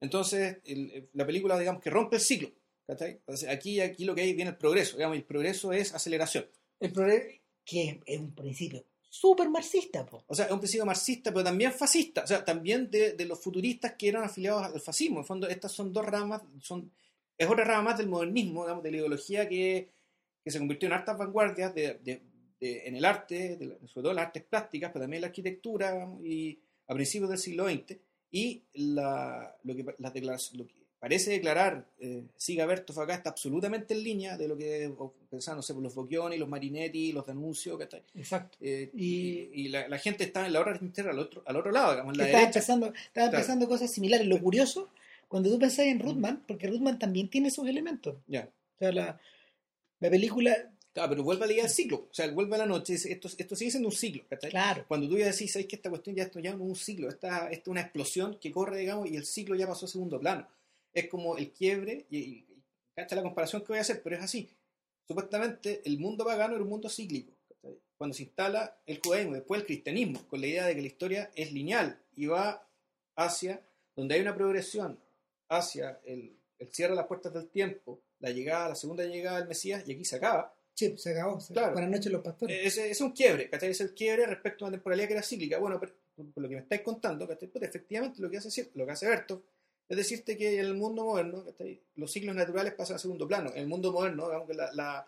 Entonces, 0.00 0.56
el- 0.64 1.10
la 1.12 1.26
película, 1.26 1.58
digamos, 1.58 1.82
que 1.82 1.90
rompe 1.90 2.16
el 2.16 2.22
ciclo. 2.22 2.50
Entonces, 2.88 3.48
aquí, 3.50 3.80
aquí 3.80 4.04
lo 4.06 4.14
que 4.14 4.22
hay 4.22 4.32
viene 4.32 4.50
el 4.52 4.56
progreso. 4.56 4.96
Digamos, 4.96 5.16
el 5.18 5.24
progreso 5.24 5.72
es 5.74 5.94
aceleración. 5.94 6.46
El 6.80 6.90
problema 6.92 7.22
que 7.64 8.00
es 8.06 8.18
un 8.18 8.34
principio 8.34 8.82
súper 9.12 9.48
marxista, 9.50 10.06
po. 10.06 10.24
O 10.26 10.34
sea, 10.34 10.46
es 10.46 10.52
un 10.52 10.58
principio 10.58 10.86
marxista, 10.86 11.30
pero 11.32 11.44
también 11.44 11.72
fascista. 11.72 12.22
O 12.24 12.26
sea, 12.26 12.44
también 12.44 12.90
de, 12.90 13.12
de 13.12 13.26
los 13.26 13.38
futuristas 13.38 13.92
que 13.98 14.08
eran 14.08 14.24
afiliados 14.24 14.62
al 14.64 14.80
fascismo. 14.80 15.18
En 15.20 15.26
fondo, 15.26 15.46
estas 15.48 15.70
son 15.72 15.92
dos 15.92 16.04
ramas, 16.06 16.42
son, 16.62 16.90
es 17.36 17.46
otra 17.48 17.64
rama 17.64 17.82
más 17.90 17.98
del 17.98 18.08
modernismo, 18.08 18.62
digamos, 18.62 18.82
de 18.82 18.90
la 18.90 18.96
ideología 18.96 19.46
que, 19.48 19.90
que 20.42 20.50
se 20.50 20.58
convirtió 20.58 20.86
en 20.86 20.94
hartas 20.94 21.18
vanguardias 21.18 21.74
de, 21.74 21.94
de- 22.02 22.22
en 22.86 22.94
el 22.94 23.04
arte, 23.04 23.58
sobre 23.86 24.04
todo 24.04 24.12
las 24.12 24.26
artes 24.26 24.44
plásticas, 24.44 24.92
pero 24.92 25.02
también 25.02 25.20
la 25.22 25.26
arquitectura 25.26 26.08
y 26.22 26.56
a 26.86 26.94
principios 26.94 27.28
del 27.28 27.38
siglo 27.38 27.64
XX. 27.68 27.96
Y 28.30 28.62
la, 28.74 29.54
lo, 29.64 29.74
que, 29.74 29.84
las 29.98 30.54
lo 30.54 30.64
que 30.66 30.81
parece 31.02 31.32
declarar 31.32 31.84
eh, 31.98 32.22
Siga 32.36 32.64
Bertov 32.64 33.00
acá 33.00 33.14
está 33.14 33.30
absolutamente 33.30 33.92
en 33.92 34.04
línea 34.04 34.36
de 34.38 34.46
lo 34.46 34.56
que 34.56 34.88
pensaban, 35.28 35.56
no 35.58 35.62
sé, 35.62 35.74
por 35.74 35.82
los 35.82 35.94
Bocchioni, 35.96 36.38
los 36.38 36.48
Marinetti, 36.48 37.10
los 37.12 37.26
Danuncios, 37.26 37.76
¿cachai? 37.76 38.02
Exacto. 38.14 38.56
Eh, 38.60 38.88
Y- 38.94 39.02
y, 39.02 39.50
y 39.64 39.68
la, 39.68 39.88
la 39.88 39.98
gente 39.98 40.22
está 40.22 40.46
en 40.46 40.52
la 40.52 40.60
hora 40.60 40.78
interna 40.80 41.10
al 41.10 41.18
otro, 41.18 41.42
al 41.44 41.56
otro 41.56 41.72
lado, 41.72 41.90
digamos, 41.90 42.12
en 42.14 42.18
la 42.18 42.24
derecha. 42.26 42.46
empezando, 42.46 42.86
estaba 42.86 43.10
Claro. 43.12 43.36
empezando 43.38 43.68
cosas 43.68 43.90
similares. 43.92 44.28
Lo 44.28 44.40
curioso, 44.40 44.90
cuando 45.26 45.50
tú 45.50 45.58
pensás 45.58 45.86
en 45.86 45.98
Ruthman, 45.98 46.44
porque 46.46 46.68
Ruthman 46.68 47.00
también 47.00 47.28
tiene 47.28 47.50
sus 47.50 47.66
elementos. 47.68 48.14
Ya. 48.28 48.48
O 48.76 48.78
sea, 48.78 48.92
la, 48.92 49.20
la 49.98 50.08
película, 50.10 50.70
Claro, 50.94 51.08
pero 51.08 51.22
vuelve 51.24 51.44
a 51.44 51.46
la 51.46 51.52
idea 51.54 51.62
del 51.64 51.72
ciclo. 51.72 52.06
O 52.10 52.14
sea, 52.14 52.30
vuelve 52.30 52.54
a 52.54 52.58
la 52.58 52.66
noche. 52.66 52.92
Esto, 52.94 53.26
esto 53.36 53.56
sigue 53.56 53.70
siendo 53.70 53.88
un 53.88 53.94
ciclo. 53.94 54.24
¿cachai? 54.28 54.50
claro, 54.50 54.84
Cuando 54.86 55.08
tú 55.08 55.16
ya 55.16 55.24
decís, 55.24 55.50
¿sabes 55.50 55.66
que 55.66 55.76
esta 55.76 55.88
cuestión 55.88 56.14
ya 56.14 56.24
esto 56.24 56.38
ya 56.38 56.50
no 56.50 56.58
es 56.64 56.68
un 56.68 56.76
ciclo? 56.76 57.08
Esta, 57.08 57.48
esta 57.48 57.62
es 57.62 57.68
una 57.68 57.80
explosión 57.80 58.36
que 58.38 58.52
corre, 58.52 58.76
digamos, 58.80 59.10
y 59.10 59.16
el 59.16 59.24
ciclo 59.24 59.56
ya 59.56 59.66
pasó 59.66 59.86
a 59.86 59.88
segundo 59.88 60.20
plano. 60.20 60.46
Es 60.92 61.08
como 61.08 61.36
el 61.36 61.52
quiebre, 61.52 62.06
y, 62.10 62.18
y 62.18 62.46
cacha 62.94 63.16
la 63.16 63.22
comparación 63.22 63.62
que 63.62 63.68
voy 63.68 63.78
a 63.78 63.82
hacer, 63.82 64.02
pero 64.02 64.16
es 64.16 64.22
así. 64.22 64.48
Supuestamente, 65.06 65.82
el 65.84 65.98
mundo 65.98 66.24
pagano 66.24 66.54
era 66.54 66.62
un 66.62 66.70
mundo 66.70 66.88
cíclico. 66.88 67.32
Cuando 67.96 68.14
se 68.14 68.24
instala 68.24 68.78
el 68.86 69.00
judaísmo, 69.02 69.34
después 69.34 69.60
el 69.60 69.66
cristianismo, 69.66 70.26
con 70.28 70.40
la 70.40 70.46
idea 70.48 70.66
de 70.66 70.74
que 70.74 70.80
la 70.80 70.86
historia 70.88 71.30
es 71.34 71.52
lineal 71.52 72.00
y 72.16 72.26
va 72.26 72.66
hacia 73.14 73.62
donde 73.94 74.14
hay 74.14 74.20
una 74.22 74.34
progresión, 74.34 74.98
hacia 75.48 76.00
el, 76.04 76.36
el 76.58 76.72
cierre 76.72 76.92
de 76.92 76.96
las 76.96 77.06
puertas 77.06 77.32
del 77.32 77.48
tiempo, 77.48 78.00
la 78.20 78.30
llegada, 78.30 78.70
la 78.70 78.74
segunda 78.74 79.04
llegada 79.04 79.38
del 79.38 79.48
Mesías, 79.48 79.84
y 79.86 79.92
aquí 79.92 80.04
se 80.04 80.16
acaba. 80.16 80.54
sí, 80.74 80.96
se 80.96 81.12
acabó. 81.12 81.38
Claro. 81.52 81.72
Buenas 81.72 81.90
noches, 81.90 82.10
los 82.10 82.22
pastores. 82.22 82.56
Ese, 82.58 82.82
ese 82.82 82.90
es 82.90 83.00
un 83.00 83.12
quiebre, 83.12 83.48
¿cachai? 83.50 83.70
Es 83.70 83.80
el 83.80 83.94
quiebre 83.94 84.26
respecto 84.26 84.64
a 84.64 84.68
una 84.68 84.76
temporalidad 84.76 85.08
que 85.08 85.14
era 85.14 85.22
cíclica. 85.22 85.58
Bueno, 85.58 85.78
pero, 85.78 85.92
por 86.16 86.42
lo 86.42 86.48
que 86.48 86.54
me 86.54 86.60
estáis 86.62 86.80
contando, 86.82 87.28
¿cachai? 87.28 87.48
Pues 87.48 87.64
efectivamente 87.64 88.20
lo 88.22 88.30
que 88.30 88.38
hace, 88.38 88.70
lo 88.74 88.86
que 88.86 88.92
hace 88.92 89.08
Bertov 89.08 89.42
es 89.92 89.98
decirte 89.98 90.38
que 90.38 90.54
en 90.54 90.60
el 90.60 90.74
mundo 90.74 91.04
moderno, 91.04 91.44
los 91.96 92.10
ciclos 92.10 92.34
naturales 92.34 92.72
pasan 92.72 92.96
a 92.96 92.98
segundo 92.98 93.28
plano. 93.28 93.50
En 93.50 93.58
el 93.60 93.66
mundo 93.66 93.92
moderno, 93.92 94.24
digamos 94.24 94.48
que 94.48 94.54
la, 94.54 94.72
la- 94.72 95.06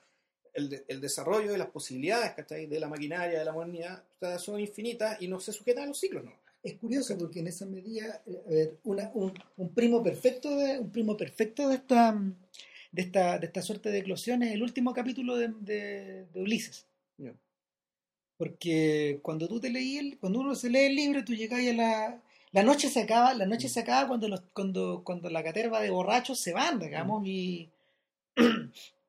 el, 0.53 0.69
de- 0.69 0.85
el 0.89 1.01
desarrollo 1.01 1.51
de 1.51 1.57
las 1.57 1.69
posibilidades 1.69 2.33
¿cachai? 2.35 2.67
de 2.67 2.79
la 2.79 2.89
maquinaria, 2.89 3.39
de 3.39 3.45
la 3.47 3.53
modernidad, 3.55 4.05
son 4.39 4.61
infinitas 4.61 5.21
y 5.23 5.27
no 5.29 5.41
se 5.41 5.53
sujetan 5.55 5.85
a 5.85 5.87
los 5.87 5.99
ciclos, 5.99 6.23
¿no? 6.25 6.33
Es 6.63 6.75
curioso 6.75 7.17
porque 7.17 7.41
en 7.41 7.47
esa 7.47 7.65
medida, 7.65 8.23
eh, 8.27 8.43
a 8.47 8.51
ver, 8.51 8.77
una, 8.85 9.11
un, 9.15 9.33
un 9.57 9.75
primo 9.75 10.03
perfecto 10.03 10.55
de 10.55 10.79
un 10.79 10.91
primo 10.93 11.17
perfecto 11.17 11.69
de 11.71 11.77
esta 11.77 12.13
de 12.93 13.03
esta 13.03 13.39
de 13.39 13.47
esta 13.47 13.63
suerte 13.63 13.91
de 13.91 13.99
eclosión 14.01 14.43
es 14.43 14.53
el 14.53 14.63
último 14.63 14.93
capítulo 14.93 15.37
de, 15.39 15.49
de- 15.61 16.27
de 16.27 16.41
Ulises. 16.43 16.87
Ya. 17.17 17.35
Porque 18.37 19.21
cuando 19.23 19.49
tú 19.49 19.61
te 19.61 19.71
leí 19.71 19.97
el, 19.99 20.19
cuando 20.19 20.41
uno 20.41 20.55
se 20.55 20.69
lee 20.69 20.87
el 20.87 20.97
libro, 20.97 21.25
tú 21.25 21.35
llegas 21.35 21.61
a 21.61 21.73
la 21.73 22.23
la 22.55 22.63
noche 22.63 22.89
se 22.89 23.01
acaba, 23.01 23.35
la 23.35 23.47
noche 23.47 23.69
se 23.69 23.81
acaba 23.81 24.07
cuando 24.07 24.29
los 24.29 24.41
cuando 24.53 25.03
cuando 25.05 25.29
la 25.29 25.43
caterva 25.43 25.81
de 25.81 25.91
borrachos 25.91 26.39
se 26.39 26.53
van, 26.53 26.79
digamos, 26.79 27.27
y, 27.27 27.69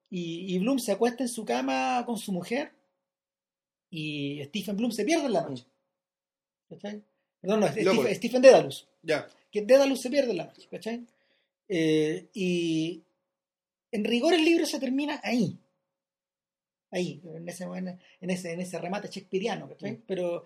y 0.10 0.56
y 0.56 0.60
Bloom 0.60 0.80
se 0.80 0.92
acuesta 0.92 1.24
en 1.24 1.30
su 1.30 1.46
cama 1.46 2.04
con 2.08 2.18
su 2.18 2.32
mujer 2.32 2.74
y 3.92 4.44
Stephen 4.46 4.76
Bloom 4.78 4.92
se 4.92 5.06
pierde 5.06 5.28
en 5.28 5.34
la 5.34 5.42
noche. 5.44 5.66
¿Cachai? 6.70 7.04
Perdón, 7.40 7.60
no. 7.60 7.68
Stephen, 7.68 8.16
Stephen 8.16 8.42
Dedalus 8.42 8.88
Ya. 9.04 9.28
que 9.52 9.62
Dédalus 9.62 10.02
se 10.02 10.10
pierde 10.10 10.32
en 10.32 10.38
la 10.38 10.46
noche, 10.46 10.68
¿cachai? 10.70 11.06
Eh, 11.70 12.28
y 12.34 13.04
en 13.92 14.04
rigor 14.04 14.34
el 14.34 14.44
libro 14.44 14.66
se 14.66 14.80
termina 14.80 15.22
ahí. 15.24 15.60
Ahí, 16.90 17.22
en 17.24 17.48
ese, 17.48 17.66
en 17.66 18.30
ese, 18.32 18.54
en 18.54 18.62
ese 18.62 18.80
remate 18.80 19.08
shakespeariano, 19.10 19.70
¿cachai? 19.70 19.92
Mm. 19.92 20.04
Pero, 20.08 20.46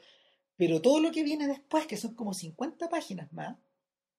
pero 0.60 0.82
todo 0.82 1.00
lo 1.00 1.10
que 1.12 1.24
viene 1.24 1.48
después, 1.48 1.88
que 1.88 1.96
son 1.96 2.14
como 2.16 2.34
50 2.34 2.90
páginas 2.90 3.32
más, 3.32 3.58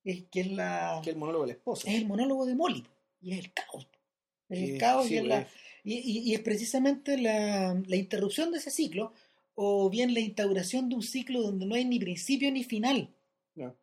es 0.02 0.24
que 0.30 0.40
es 0.40 0.50
la 0.52 1.00
Que 1.04 1.10
el 1.10 1.16
monólogo 1.16 1.44
de 1.44 1.48
la 1.48 1.52
esposa. 1.58 1.88
es 1.90 1.94
el 1.96 2.06
monólogo 2.06 2.46
de 2.46 2.54
Molly, 2.54 2.84
y 3.20 3.32
es 3.34 3.38
el 3.40 3.52
caos. 3.52 3.86
Es 4.48 4.58
el 4.70 4.78
caos 4.78 5.06
sí, 5.06 5.14
y, 5.14 5.16
es 5.18 5.24
la- 5.24 5.42
pues, 5.42 5.52
y, 5.84 5.94
y- 5.98 6.18
y 6.30 6.34
es 6.34 6.40
precisamente 6.40 7.18
la, 7.18 7.78
la 7.86 7.96
interrupción 7.96 8.50
de 8.50 8.58
ese 8.58 8.70
ciclo, 8.70 9.12
o 9.54 9.90
bien 9.90 10.14
la 10.14 10.20
instauración 10.20 10.88
de 10.88 10.94
un 10.94 11.02
ciclo 11.02 11.42
donde 11.42 11.66
no 11.66 11.74
hay 11.74 11.84
ni 11.84 11.98
principio 11.98 12.50
ni 12.50 12.64
final. 12.64 13.10
ya. 13.54 13.74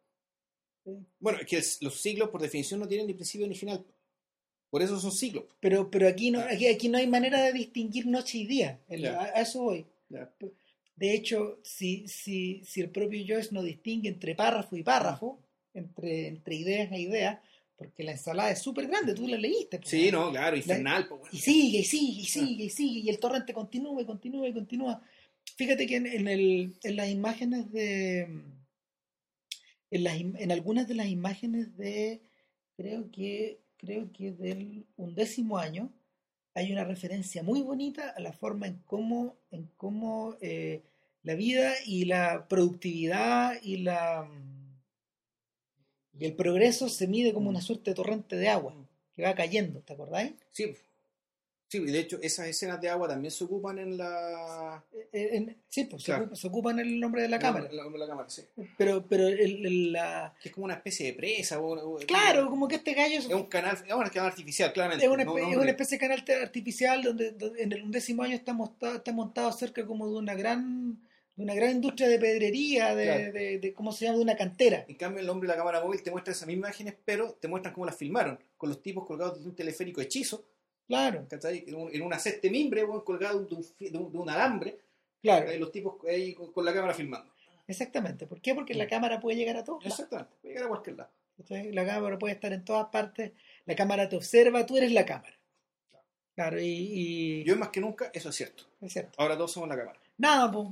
Bueno, 1.20 1.40
es 1.40 1.46
que 1.46 1.62
los 1.86 2.02
ciclos 2.02 2.30
por 2.30 2.42
definición 2.42 2.80
no 2.80 2.88
tienen 2.88 3.08
ni 3.08 3.14
principio 3.14 3.46
ni 3.48 3.56
final. 3.56 3.86
Por 4.70 4.82
eso 4.82 5.00
son 5.00 5.12
ciclos. 5.12 5.44
Pero, 5.60 5.92
pero 5.92 6.08
aquí, 6.08 6.32
no, 6.32 6.40
aquí, 6.40 6.66
aquí 6.68 6.88
no 6.90 6.98
hay 6.98 7.08
manera 7.08 7.42
de 7.44 7.52
distinguir 7.54 8.06
noche 8.08 8.38
y 8.40 8.46
día. 8.48 8.80
El- 8.90 9.06
a, 9.06 9.22
a 9.24 9.42
eso 9.42 9.62
voy. 9.64 9.86
Ya. 10.10 10.32
De 10.98 11.14
hecho, 11.14 11.60
si, 11.64 12.07
si, 12.07 12.64
si 12.65 12.82
el 12.82 12.90
propio 12.90 13.24
Joyce 13.26 13.53
no 13.53 13.64
distingue 13.64 14.10
entre 14.10 14.36
párrafo 14.36 14.76
y 14.76 14.84
párrafo, 14.84 15.40
entre, 15.74 16.28
entre 16.28 16.56
ideas 16.56 16.91
e 16.91 16.99
ideas, 16.99 17.40
porque 17.78 18.03
la 18.03 18.14
ensalada 18.14 18.49
es 18.49 18.60
súper 18.60 18.88
grande, 18.88 19.14
tú 19.14 19.28
la 19.28 19.38
leíste. 19.38 19.78
pues, 19.78 19.90
Sí, 19.90 20.11
no, 20.11 20.32
claro, 20.32 20.57
infernal. 20.57 21.07
pues, 21.07 21.19
bueno. 21.22 21.32
Y 21.32 21.38
sigue, 21.38 21.78
y 21.80 21.84
sigue, 21.84 22.22
y 22.22 22.26
sigue, 22.26 22.64
y 22.65 22.69
sigue, 22.72 22.99
y 23.02 23.10
el 23.10 23.19
torrente 23.19 23.53
continúa, 23.53 24.02
y 24.02 24.06
continúa, 24.06 24.48
y 24.49 24.53
continúa. 24.53 25.02
Fíjate 25.56 25.86
que 25.86 25.98
en, 25.98 26.07
en 26.07 26.28
el, 26.28 26.76
en 26.84 26.95
las 26.95 27.10
imágenes 27.10 27.72
de. 27.72 28.22
En, 29.91 30.03
las, 30.03 30.19
en 30.19 30.52
algunas 30.52 30.88
de 30.88 30.95
las 30.95 31.07
imágenes 31.07 31.78
de. 31.78 32.22
Creo 32.76 33.10
que. 33.11 33.61
Creo 33.78 34.11
que 34.11 34.32
del 34.32 34.88
undécimo 34.95 35.60
año. 35.60 35.94
Hay 36.58 36.72
una 36.72 36.84
referencia 36.84 37.44
muy 37.44 37.62
bonita 37.62 38.10
a 38.10 38.20
la 38.20 38.34
forma 38.34 38.66
en 38.66 38.82
cómo, 38.88 39.36
en 39.52 39.70
cómo 39.78 40.36
eh, 40.42 40.82
la 41.22 41.36
vida 41.36 41.72
y 41.86 42.06
la 42.06 42.48
productividad 42.48 43.62
y 43.62 43.78
la 43.78 44.28
y 46.20 46.26
el 46.26 46.34
progreso 46.34 46.90
se 46.90 47.08
mide 47.08 47.32
como 47.32 47.52
una 47.52 47.62
suerte 47.62 47.92
de 47.92 47.96
torrente 47.96 48.38
de 48.38 48.50
agua 48.50 48.74
que 49.16 49.22
va 49.22 49.36
cayendo, 49.36 49.82
¿te 49.82 49.94
acordáis? 49.94 50.34
Sí, 50.52 50.76
sí, 51.68 51.77
y 51.80 51.85
de 51.91 51.99
hecho 51.99 52.19
esas 52.22 52.48
escenas 52.48 52.80
de 52.81 52.89
agua 52.89 53.07
también 53.07 53.31
se 53.31 53.44
ocupan 53.44 53.77
en 53.80 53.98
la... 53.98 54.84
Eh, 55.14 55.30
en- 55.34 55.57
sí, 55.69 55.85
pues, 55.85 56.03
se 56.03 56.48
ocupan 56.48 56.80
en 56.80 56.88
el 56.88 56.99
nombre 56.99 57.22
de 57.22 57.30
la 57.30 57.39
cámara. 57.39 57.69
La, 57.72 57.84
la 57.85 58.07
cámara, 58.07 58.30
sí. 58.30 58.44
Pero, 58.77 59.06
pero 59.07 59.27
el- 59.27 59.65
el- 59.65 59.91
la... 59.91 60.34
Que 60.41 60.49
es 60.49 60.56
como 60.56 60.65
una 60.65 60.76
especie 60.76 61.07
de 61.07 61.14
presa. 61.14 61.60
o- 61.60 61.95
o- 61.95 61.99
Claro, 61.99 62.49
como 62.49 62.68
que 62.68 62.76
este 62.76 62.94
gallo 62.94 63.19
Es 63.19 63.26
un 63.27 63.45
canal, 63.45 63.76
es 63.76 63.94
un 63.94 64.03
canal 64.10 64.30
artificial, 64.31 64.72
claramente. 64.73 65.06
es 65.06 65.11
una, 65.11 65.23
no- 65.26 65.38
es 65.38 65.68
especie 65.68 65.98
de 65.98 66.07
canal 66.07 66.23
artificial 66.41 67.03
donde, 67.03 67.31
donde 67.31 67.61
en 67.64 67.72
el 67.72 67.84
undécimo 67.84 68.23
año 68.23 68.35
está 68.35 68.53
montado, 68.53 68.95
está 68.98 69.11
montado 69.11 69.52
cerca 69.52 69.85
como 69.85 70.07
de 70.10 70.15
una 70.18 70.35
gran 70.35 71.02
de 71.35 71.44
una 71.44 71.53
gran 71.53 71.69
industria 71.69 72.10
de 72.10 72.18
pedrería, 72.18 72.95
de, 72.95 73.03
Claro. 73.06 73.31
de- 73.34 73.60
de- 73.60 73.73
¿cómo 73.76 73.91
se 73.91 74.06
llama? 74.06 74.18
de 74.18 74.23
una 74.23 74.35
cantera. 74.35 74.85
En 74.88 74.95
cambio, 74.95 75.22
el 75.22 75.30
hombre 75.30 75.48
de 75.48 75.53
la 75.53 75.57
cámara 75.60 75.81
móvil 75.84 76.02
te 76.02 76.10
muestra 76.10 76.34
esas 76.34 76.48
mismas 76.48 76.69
imágenes, 76.72 76.95
pero 77.06 77.34
te 77.39 77.48
muestran 77.48 77.76
cómo 77.76 77.85
las 77.85 77.95
filmaron, 77.95 78.39
con 78.57 78.69
los 78.69 78.81
tipos 78.81 79.06
colgados 79.06 79.44
de 79.44 79.48
un 79.48 79.56
teleférico 79.56 80.02
hechizo, 80.02 80.48
Claro, 80.88 81.26
¿cachai? 81.30 81.65
En, 81.68 81.76
un- 81.76 81.93
en 81.93 82.01
una 82.01 82.18
ceste 82.18 82.49
mimbre, 82.49 82.84
weón, 82.84 83.01
colgado 83.03 83.43
de 83.43 83.55
un, 83.55 83.64
fi- 83.64 83.89
de 83.89 83.97
un- 83.97 84.11
de 84.11 84.18
un 84.18 84.30
alambre, 84.30 84.80
claro, 85.22 85.51
los 85.57 85.72
tipos 85.72 85.95
ahí 86.07 86.34
con, 86.34 86.51
con 86.53 86.64
la 86.65 86.73
cámara 86.73 86.93
filmando. 86.93 87.31
exactamente. 87.68 88.26
¿Por 88.26 88.39
qué? 88.41 88.55
Porque 88.55 88.73
la 88.73 88.88
cámara 88.88 89.19
puede 89.19 89.35
llegar 89.38 89.57
a 89.57 89.64
todos 89.64 89.84
lados. 89.84 89.99
Exactamente, 89.99 90.34
puede 90.41 90.53
llegar 90.53 90.65
a 90.65 90.69
cualquier 90.69 90.95
lado. 90.97 91.09
¿cachai? 91.38 91.72
La 91.73 91.85
cámara 91.85 92.18
puede 92.18 92.34
estar 92.34 92.53
en 92.53 92.64
todas 92.65 92.88
partes, 92.88 93.31
la 93.65 93.76
cámara 93.76 94.07
te 94.09 94.15
observa, 94.15 94.65
tú 94.65 94.77
eres 94.77 94.91
la 94.93 95.05
cámara. 95.05 95.35
Claro, 96.35 96.59
y, 96.61 96.65
y- 96.68 97.43
Yo 97.43 97.57
más 97.57 97.69
que 97.69 97.81
nunca, 97.81 98.09
eso 98.14 98.30
es 98.30 98.35
cierto. 98.35 98.64
es 98.81 98.93
cierto. 98.93 99.11
Ahora 99.18 99.35
todos 99.35 99.51
somos 99.51 99.68
la 99.69 99.76
cámara. 99.77 99.99
Nada, 100.18 100.51
pues. 100.51 100.68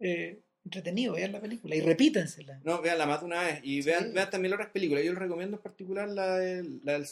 Eh, 0.00 0.40
entretenido, 0.64 1.14
vean 1.14 1.32
la 1.32 1.40
película 1.40 1.74
y 1.76 1.80
repítensela. 1.80 2.58
No, 2.64 2.80
veanla 2.80 3.06
más 3.06 3.20
de 3.20 3.26
una 3.26 3.42
vez 3.42 3.60
y 3.62 3.82
Sí. 3.82 3.88
vean, 3.90 4.12
vean 4.14 4.30
también 4.30 4.54
otras 4.54 4.70
películas. 4.70 5.04
Yo 5.04 5.12
les 5.12 5.18
recomiendo 5.20 5.56
en 5.58 5.62
particular 5.62 6.08
la 6.08 6.36
del, 6.38 6.80
la 6.84 6.94
del, 6.94 7.06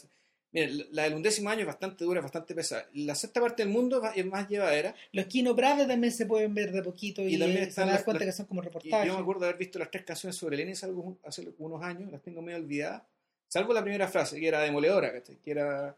miren, 0.53 0.87
la 0.93 1.05
del 1.05 1.15
undécimo 1.15 1.51
año 1.51 1.61
es 1.63 1.67
bastante 1.67 2.05
dura, 2.05 2.21
es 2.21 2.23
bastante 2.25 2.55
pesada. 2.55 2.87
La 2.95 3.15
sexta 3.15 3.41
parte 3.41 3.63
del 3.65 3.73
mundo 3.73 4.03
es 4.15 4.27
más 4.27 4.49
llevadera. 4.49 4.95
Los 5.13 5.27
Kino 5.27 5.55
Brave 5.55 5.87
también 5.87 6.13
se 6.13 6.27
pueden 6.27 6.55
ver 6.55 6.73
de 6.73 6.83
poquito 6.83 7.23
y, 7.23 7.35
Y 7.35 7.39
también 7.39 7.65
se 7.65 7.69
están 7.71 7.89
las- 7.89 8.05
cuenta 8.05 8.25
las- 8.25 8.35
que 8.35 8.37
son 8.37 8.47
como 8.47 8.61
reportajes. 8.63 9.07
yo 9.07 9.15
me 9.15 9.21
acuerdo 9.21 9.41
de 9.43 9.47
haber 9.49 9.59
visto 9.59 9.79
las 9.79 9.91
tres 9.91 10.05
canciones 10.05 10.37
sobre 10.37 10.57
Lenin 10.57 10.75
hace 10.75 11.53
unos 11.59 11.83
años, 11.83 12.11
las 12.13 12.23
tengo 12.23 12.43
medio 12.43 12.59
olvidadas. 12.59 13.03
Salvo 13.49 13.73
la 13.75 13.83
primera 13.83 14.09
frase, 14.09 14.39
que 14.41 14.49
era 14.49 14.61
demoledora, 14.61 15.13
que 15.23 15.51
era. 15.51 15.97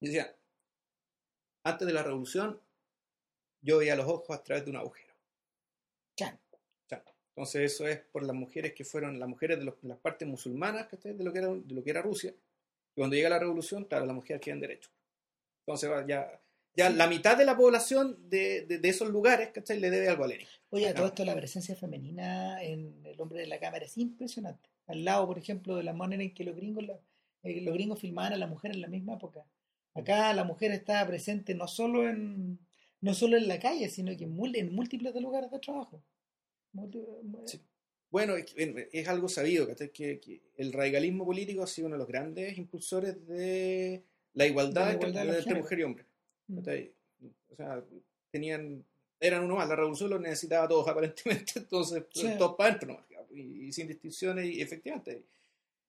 y 0.00 0.06
decía: 0.06 0.34
Antes 1.64 1.86
de 1.86 1.92
la 1.92 2.02
revolución, 2.02 2.58
yo 3.60 3.78
veía 3.78 3.94
los 3.96 4.06
ojos 4.08 4.36
a 4.36 4.42
través 4.42 4.64
de 4.64 4.70
un 4.70 4.76
agujero. 4.76 5.12
Chan. 6.16 6.38
Entonces, 7.34 7.72
eso 7.72 7.86
es 7.88 7.98
por 7.98 8.22
las 8.24 8.36
mujeres 8.36 8.74
que 8.74 8.84
fueron 8.84 9.18
las 9.18 9.26
mujeres 9.28 9.58
de, 9.58 9.64
los- 9.64 9.80
de 9.80 9.88
las 9.88 9.98
partes 9.98 10.28
musulmanas 10.28 10.86
de 11.02 11.14
lo 11.24 11.32
que 11.32 11.38
era, 11.38 11.48
de 11.48 11.74
lo 11.74 11.82
que 11.82 11.90
era 11.90 12.02
Rusia. 12.02 12.34
Y 12.94 13.00
cuando 13.00 13.16
llega 13.16 13.28
la 13.28 13.38
revolución, 13.38 13.84
claro, 13.84 14.06
las 14.06 14.14
mujeres 14.14 14.42
quieren 14.42 14.60
derecho. 14.60 14.90
Entonces, 15.66 15.90
ya, 16.06 16.40
ya 16.76 16.90
la 16.90 17.06
mitad 17.06 17.36
de 17.36 17.44
la 17.44 17.56
población 17.56 18.28
de, 18.28 18.62
de- 18.66 18.78
de 18.78 18.88
esos 18.88 19.08
lugares 19.08 19.50
¿cachai? 19.50 19.78
le 19.80 19.90
debe 19.90 20.08
algo 20.08 20.24
a 20.24 20.28
Lenin. 20.28 20.46
Oye, 20.70 20.88
a 20.88 20.94
todo 20.94 21.06
esto 21.06 21.24
la 21.24 21.34
presencia 21.34 21.76
femenina 21.76 22.62
en 22.62 23.04
El 23.06 23.20
hombre 23.20 23.40
de 23.40 23.46
la 23.46 23.58
cámara 23.60 23.84
es 23.84 23.96
impresionante. 23.98 24.68
Al 24.86 25.04
lado, 25.04 25.26
por 25.26 25.38
ejemplo, 25.38 25.76
de 25.76 25.84
la 25.84 25.92
manera 25.92 26.22
en 26.22 26.34
que 26.34 26.44
los 26.44 26.56
gringos, 26.56 26.84
la- 26.86 26.98
eh, 27.44 27.60
los 27.60 27.74
gringos 27.74 28.00
filmaban 28.00 28.32
a 28.34 28.36
la 28.36 28.46
mujer 28.46 28.72
en 28.72 28.80
la 28.80 28.88
misma 28.88 29.14
época. 29.14 29.44
Acá 29.94 30.32
la 30.32 30.44
mujer 30.44 30.70
estaba 30.72 31.06
presente 31.06 31.54
no 31.54 31.68
solo 31.68 32.08
en 32.08 32.58
no 33.00 33.14
solo 33.14 33.36
en 33.36 33.48
la 33.48 33.58
calle, 33.58 33.88
sino 33.88 34.16
que 34.16 34.24
en, 34.24 34.72
múltiples 34.72 35.12
de 35.12 35.20
lugares 35.20 35.50
de 35.50 35.58
trabajo. 35.58 36.02
Multi- 36.72 37.04
Sí. 37.46 37.60
Bueno, 38.12 38.36
es, 38.36 38.54
es 38.92 39.08
algo 39.08 39.28
sabido 39.28 39.66
que, 39.66 40.20
que 40.20 40.40
el 40.58 40.72
radicalismo 40.72 41.24
político 41.24 41.62
ha 41.62 41.66
sido 41.66 41.86
uno 41.86 41.96
de 41.96 42.00
los 42.00 42.08
grandes 42.08 42.56
impulsores 42.58 43.26
de 43.26 44.02
la 44.34 44.46
igualdad, 44.46 44.82
De 44.82 44.86
la 44.88 44.92
entre, 44.92 45.10
igualdad 45.22 45.56
mujer 45.56 45.78
y 45.78 45.82
hombre. 45.82 46.04
Mm. 46.46 46.58
O 46.58 47.56
sea, 47.56 47.82
tenían, 48.30 48.84
eran 49.18 49.44
uno 49.44 49.56
más, 49.56 49.68
la 49.68 49.76
revolución 49.76 50.10
los 50.10 50.20
necesitaba 50.20 50.66
a 50.66 50.68
todos 50.68 50.86
aparentemente, 50.88 51.52
entonces 51.56 52.04
Sí. 52.12 52.28
todos 52.38 52.54
para 52.54 52.74
adentro 52.74 52.88
nomás, 52.88 53.06
y, 53.30 53.66
y 53.68 53.72
sin 53.72 53.88
distinciones, 53.88 54.44
y 54.46 54.60
efectivamente 54.60 55.22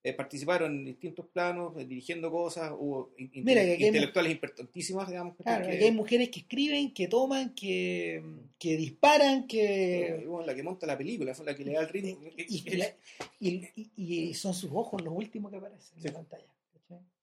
eh, 0.06 0.12
participaron 0.12 0.72
en 0.76 0.84
distintos 0.84 1.26
planos, 1.26 1.72
eh, 1.78 1.86
dirigiendo 1.86 2.30
cosas, 2.30 2.70
hubo 2.78 3.14
in- 3.16 3.30
Mira, 3.42 3.62
que 3.62 3.72
aquí 3.72 3.82
hay 3.84 3.88
intelectuales 3.88 4.32
importantísimas, 4.32 5.08
digamos. 5.08 5.34
Claro, 5.42 5.66
que, 5.66 5.72
aquí 5.72 5.84
hay 5.84 5.92
mujeres 5.92 6.28
que 6.28 6.40
escriben, 6.40 6.92
que 6.92 7.08
toman, 7.08 7.54
que, 7.54 8.22
que 8.58 8.76
disparan, 8.76 9.46
que... 9.46 10.08
eh, 10.08 10.24
bueno, 10.26 10.46
la 10.46 10.54
que 10.54 10.62
monta 10.62 10.86
la 10.86 10.98
película, 10.98 11.34
fue 11.34 11.46
la 11.46 11.56
que 11.56 11.64
le 11.64 11.72
da 11.72 11.80
el 11.80 11.88
ritmo. 11.88 12.18
y, 12.36 12.62
y 12.70 12.76
la- 12.76 12.94
y- 13.40 14.34
son 14.34 14.52
sus 14.54 14.70
ojos 14.72 15.02
los 15.02 15.14
últimos 15.16 15.50
que 15.50 15.56
aparecen 15.56 15.98
Sí. 16.00 16.06
en 16.08 16.12
la 16.12 16.18
pantalla. 16.20 16.44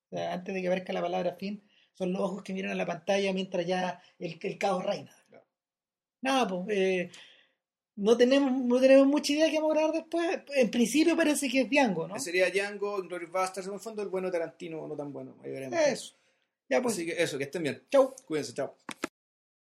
sea, 0.10 0.34
antes 0.34 0.54
de 0.54 0.62
que 0.62 0.68
aparezca 0.68 0.92
la 0.92 1.02
palabra 1.02 1.36
fin, 1.36 1.62
son 1.94 2.12
los 2.14 2.22
ojos 2.22 2.42
que 2.44 2.54
miran 2.54 2.72
a 2.72 2.76
la 2.76 2.86
pantalla 2.88 3.32
mientras 3.32 3.66
ya 3.66 4.02
el, 4.20 4.38
el 4.42 4.58
caos 4.58 4.84
reina. 4.84 5.16
Nada, 6.22 6.48
pues 6.48 6.78
eh, 6.78 7.10
no, 8.02 8.18
tenemos, 8.18 8.52
no 8.52 8.80
tenemos 8.80 9.06
mucha 9.06 9.32
idea 9.34 9.50
que 9.50 9.58
vamos 9.60 9.72
a 9.72 9.76
grabar 9.76 9.96
después. 9.96 10.40
En 10.56 10.72
principio 10.72 11.16
parece 11.16 11.48
que 11.48 11.62
es 11.62 11.70
Django, 11.70 12.08
¿no? 12.08 12.20
Sería 12.20 12.50
Django, 12.50 13.02
Glorious 13.04 13.32
Bastards, 13.32 13.68
en 13.68 13.76
el 13.76 13.80
fondo 13.80 14.02
el 14.02 14.10
bueno 14.10 14.32
Tarantino, 14.32 14.88
no 14.88 14.96
tan 14.96 15.14
bueno, 15.14 15.36
ahí 15.44 15.52
veremos. 15.52 15.80
Eso. 15.80 16.16
Ya 16.68 16.82
pues, 16.82 16.96
Así 16.96 17.06
que 17.06 17.22
eso, 17.22 17.38
que 17.38 17.44
estén 17.44 17.62
bien. 17.62 17.84
chau. 17.92 18.16
Cuídense, 18.26 18.54
chao. 18.54 18.76